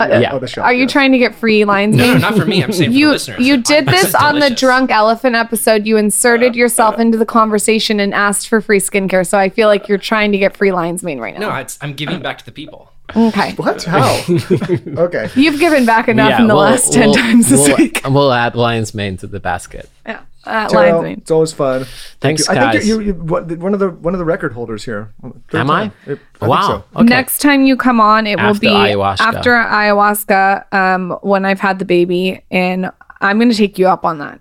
Uh, 0.00 0.18
yeah. 0.20 0.32
Oh, 0.32 0.38
the 0.38 0.46
shop, 0.46 0.64
are 0.64 0.72
you 0.72 0.82
yes. 0.82 0.92
trying 0.92 1.10
to 1.12 1.18
get 1.18 1.34
free 1.34 1.64
lines? 1.64 1.96
No, 1.96 2.06
no, 2.12 2.18
not 2.18 2.36
for 2.36 2.44
me. 2.44 2.62
I'm 2.62 2.70
saying 2.72 2.90
for 2.92 2.96
you 2.96 3.10
listeners. 3.10 3.40
you 3.44 3.60
did 3.60 3.86
This 3.86 4.02
this 4.02 4.08
is 4.10 4.14
on 4.14 4.38
the 4.38 4.50
drunk 4.50 4.92
elephant 4.92 5.34
episode. 5.34 5.86
You 5.86 5.96
inserted 5.96 6.52
uh, 6.52 6.56
yourself 6.56 6.98
uh, 6.98 7.02
into 7.02 7.18
the 7.18 7.26
conversation 7.26 7.98
and 7.98 8.14
asked 8.14 8.48
for 8.48 8.60
free 8.60 8.78
skincare. 8.78 9.26
So 9.26 9.36
I 9.38 9.48
feel 9.48 9.66
like 9.66 9.88
you're 9.88 9.98
trying 9.98 10.30
to 10.32 10.38
get 10.38 10.56
free 10.56 10.70
lines 10.70 11.02
made 11.02 11.18
right 11.18 11.36
now. 11.36 11.48
No, 11.50 11.56
it's, 11.56 11.78
I'm 11.80 11.94
giving 11.94 12.20
back 12.22 12.38
to 12.38 12.44
the 12.44 12.52
people. 12.52 12.92
Okay. 13.16 13.52
What? 13.54 13.82
How? 13.84 14.04
okay. 14.98 15.30
You've 15.34 15.58
given 15.58 15.86
back 15.86 16.08
enough 16.08 16.30
Yeah, 16.30 16.42
in 16.42 16.46
the 16.46 16.54
we'll- 16.54 16.64
last 16.64 16.92
10 16.92 17.08
we'll- 17.08 17.14
times 17.14 17.48
this 17.48 17.66
we'll, 17.66 17.76
week. 17.78 18.00
We'll 18.04 18.32
add 18.32 18.54
lion's 18.54 18.94
mane 18.94 19.16
to 19.18 19.26
the 19.26 19.40
basket. 19.40 19.88
Yeah. 20.06 20.20
Uh, 20.48 20.68
Tero, 20.68 20.82
lion's 20.82 21.02
mane. 21.02 21.18
it's 21.18 21.30
always 21.30 21.52
fun. 21.52 21.84
Thank 21.84 22.38
Thanks, 22.40 22.48
you. 22.48 22.54
I 22.54 22.72
think 22.72 22.84
you're, 22.84 23.02
you're, 23.02 23.14
you're 23.14 23.58
one 23.58 23.74
of 23.74 23.80
the 23.80 23.90
one 23.90 24.14
of 24.14 24.18
the 24.18 24.24
record 24.24 24.52
holders 24.52 24.84
here. 24.84 25.12
Third 25.50 25.60
Am 25.60 25.70
I? 25.70 25.88
time. 25.88 25.92
I 26.02 26.06
think 26.06 26.20
wow. 26.40 26.66
so. 26.66 26.84
Okay. 27.00 27.04
Next 27.04 27.38
time 27.38 27.64
you 27.64 27.76
come 27.76 28.00
on, 28.00 28.26
it 28.26 28.40
will 28.40 28.58
be 28.58 28.68
ayahuasca. 28.68 29.20
after 29.20 29.50
ayahuasca 29.52 30.72
um, 30.72 31.18
when 31.22 31.44
I've 31.44 31.60
had 31.60 31.78
the 31.78 31.84
baby. 31.84 32.42
And 32.50 32.90
I'm 33.20 33.38
going 33.38 33.50
to 33.50 33.56
take 33.56 33.78
you 33.78 33.88
up 33.88 34.04
on 34.04 34.18
that. 34.18 34.40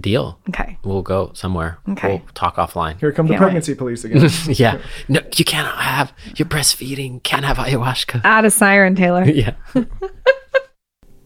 Deal. 0.00 0.38
Okay. 0.48 0.78
We'll 0.84 1.02
go 1.02 1.30
somewhere. 1.34 1.78
Okay. 1.90 2.22
We'll 2.24 2.32
talk 2.34 2.56
offline. 2.56 2.98
Here 3.00 3.12
come 3.12 3.26
the 3.26 3.34
Can't 3.34 3.40
wait. 3.40 3.46
pregnancy 3.46 3.74
police 3.74 4.04
again. 4.04 4.28
yeah. 4.48 4.80
No, 5.08 5.20
you 5.36 5.44
can't 5.44 5.68
have. 5.76 6.12
You're 6.34 6.48
breastfeeding. 6.48 7.22
Can't 7.22 7.44
have 7.44 7.56
ayahuasca. 7.56 8.20
Add 8.24 8.44
a 8.44 8.50
siren, 8.50 8.94
Taylor. 8.94 9.24
yeah. 9.28 9.54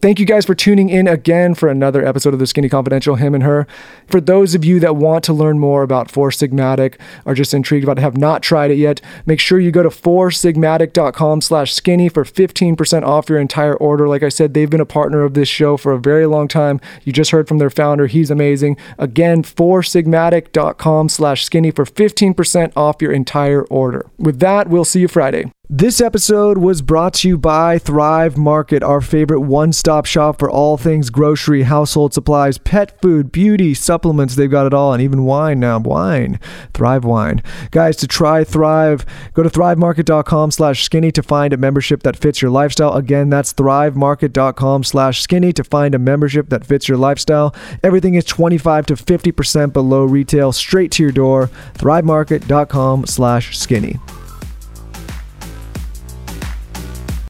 Thank 0.01 0.19
you 0.19 0.25
guys 0.25 0.47
for 0.47 0.55
tuning 0.55 0.89
in 0.89 1.07
again 1.07 1.53
for 1.53 1.69
another 1.69 2.03
episode 2.03 2.33
of 2.33 2.39
the 2.39 2.47
Skinny 2.47 2.69
Confidential, 2.69 3.17
him 3.17 3.35
and 3.35 3.43
her. 3.43 3.67
For 4.07 4.19
those 4.19 4.55
of 4.55 4.65
you 4.65 4.79
that 4.79 4.95
want 4.95 5.23
to 5.25 5.33
learn 5.33 5.59
more 5.59 5.83
about 5.83 6.09
Four 6.09 6.31
Sigmatic, 6.31 6.95
are 7.23 7.35
just 7.35 7.53
intrigued 7.53 7.83
about 7.83 7.99
it, 7.99 8.01
have 8.01 8.17
not 8.17 8.41
tried 8.41 8.71
it 8.71 8.79
yet, 8.79 8.99
make 9.27 9.39
sure 9.39 9.59
you 9.59 9.69
go 9.69 9.83
to 9.83 9.89
foursigmatic.com 9.89 11.41
slash 11.41 11.75
skinny 11.75 12.09
for 12.09 12.23
15% 12.23 13.03
off 13.03 13.29
your 13.29 13.39
entire 13.39 13.75
order. 13.75 14.07
Like 14.07 14.23
I 14.23 14.29
said, 14.29 14.55
they've 14.55 14.67
been 14.67 14.81
a 14.81 14.87
partner 14.87 15.21
of 15.21 15.35
this 15.35 15.47
show 15.47 15.77
for 15.77 15.91
a 15.91 15.99
very 15.99 16.25
long 16.25 16.47
time. 16.47 16.81
You 17.03 17.13
just 17.13 17.29
heard 17.29 17.47
from 17.47 17.59
their 17.59 17.69
founder. 17.69 18.07
He's 18.07 18.31
amazing. 18.31 18.77
Again, 18.97 19.43
foursigmatic.com 19.43 21.09
slash 21.09 21.45
skinny 21.45 21.69
for 21.69 21.85
15% 21.85 22.73
off 22.75 23.03
your 23.03 23.11
entire 23.11 23.65
order. 23.65 24.07
With 24.17 24.39
that, 24.39 24.67
we'll 24.67 24.83
see 24.83 25.01
you 25.01 25.07
Friday. 25.07 25.51
This 25.73 26.01
episode 26.01 26.57
was 26.57 26.81
brought 26.81 27.13
to 27.13 27.29
you 27.29 27.37
by 27.37 27.77
Thrive 27.77 28.37
Market, 28.37 28.83
our 28.83 28.99
favorite 28.99 29.39
one 29.39 29.71
stop 29.71 30.05
shop 30.05 30.37
for 30.37 30.51
all 30.51 30.75
things 30.75 31.09
grocery, 31.09 31.63
household 31.63 32.13
supplies, 32.13 32.57
pet 32.57 33.01
food, 33.01 33.31
beauty, 33.31 33.73
supplements. 33.73 34.35
They've 34.35 34.51
got 34.51 34.65
it 34.65 34.73
all, 34.73 34.91
and 34.91 35.01
even 35.01 35.23
wine 35.23 35.61
now. 35.61 35.79
Wine. 35.79 36.41
Thrive 36.73 37.05
Wine. 37.05 37.41
Guys, 37.71 37.95
to 37.97 38.07
try 38.07 38.43
Thrive, 38.43 39.05
go 39.33 39.43
to 39.43 39.49
thrivemarket.com 39.49 40.51
slash 40.51 40.83
skinny 40.83 41.09
to 41.13 41.23
find 41.23 41.53
a 41.53 41.57
membership 41.57 42.03
that 42.03 42.17
fits 42.17 42.41
your 42.41 42.51
lifestyle. 42.51 42.93
Again, 42.95 43.29
that's 43.29 43.53
thrivemarket.com 43.53 44.83
slash 44.83 45.21
skinny 45.21 45.53
to 45.53 45.63
find 45.63 45.95
a 45.95 45.99
membership 45.99 46.49
that 46.49 46.65
fits 46.65 46.89
your 46.89 46.97
lifestyle. 46.97 47.55
Everything 47.81 48.15
is 48.15 48.25
25 48.25 48.87
to 48.87 48.95
50% 48.95 49.71
below 49.71 50.03
retail, 50.03 50.51
straight 50.51 50.91
to 50.91 51.03
your 51.03 51.13
door. 51.13 51.49
thrivemarket.com 51.75 53.05
slash 53.05 53.57
skinny. 53.57 54.01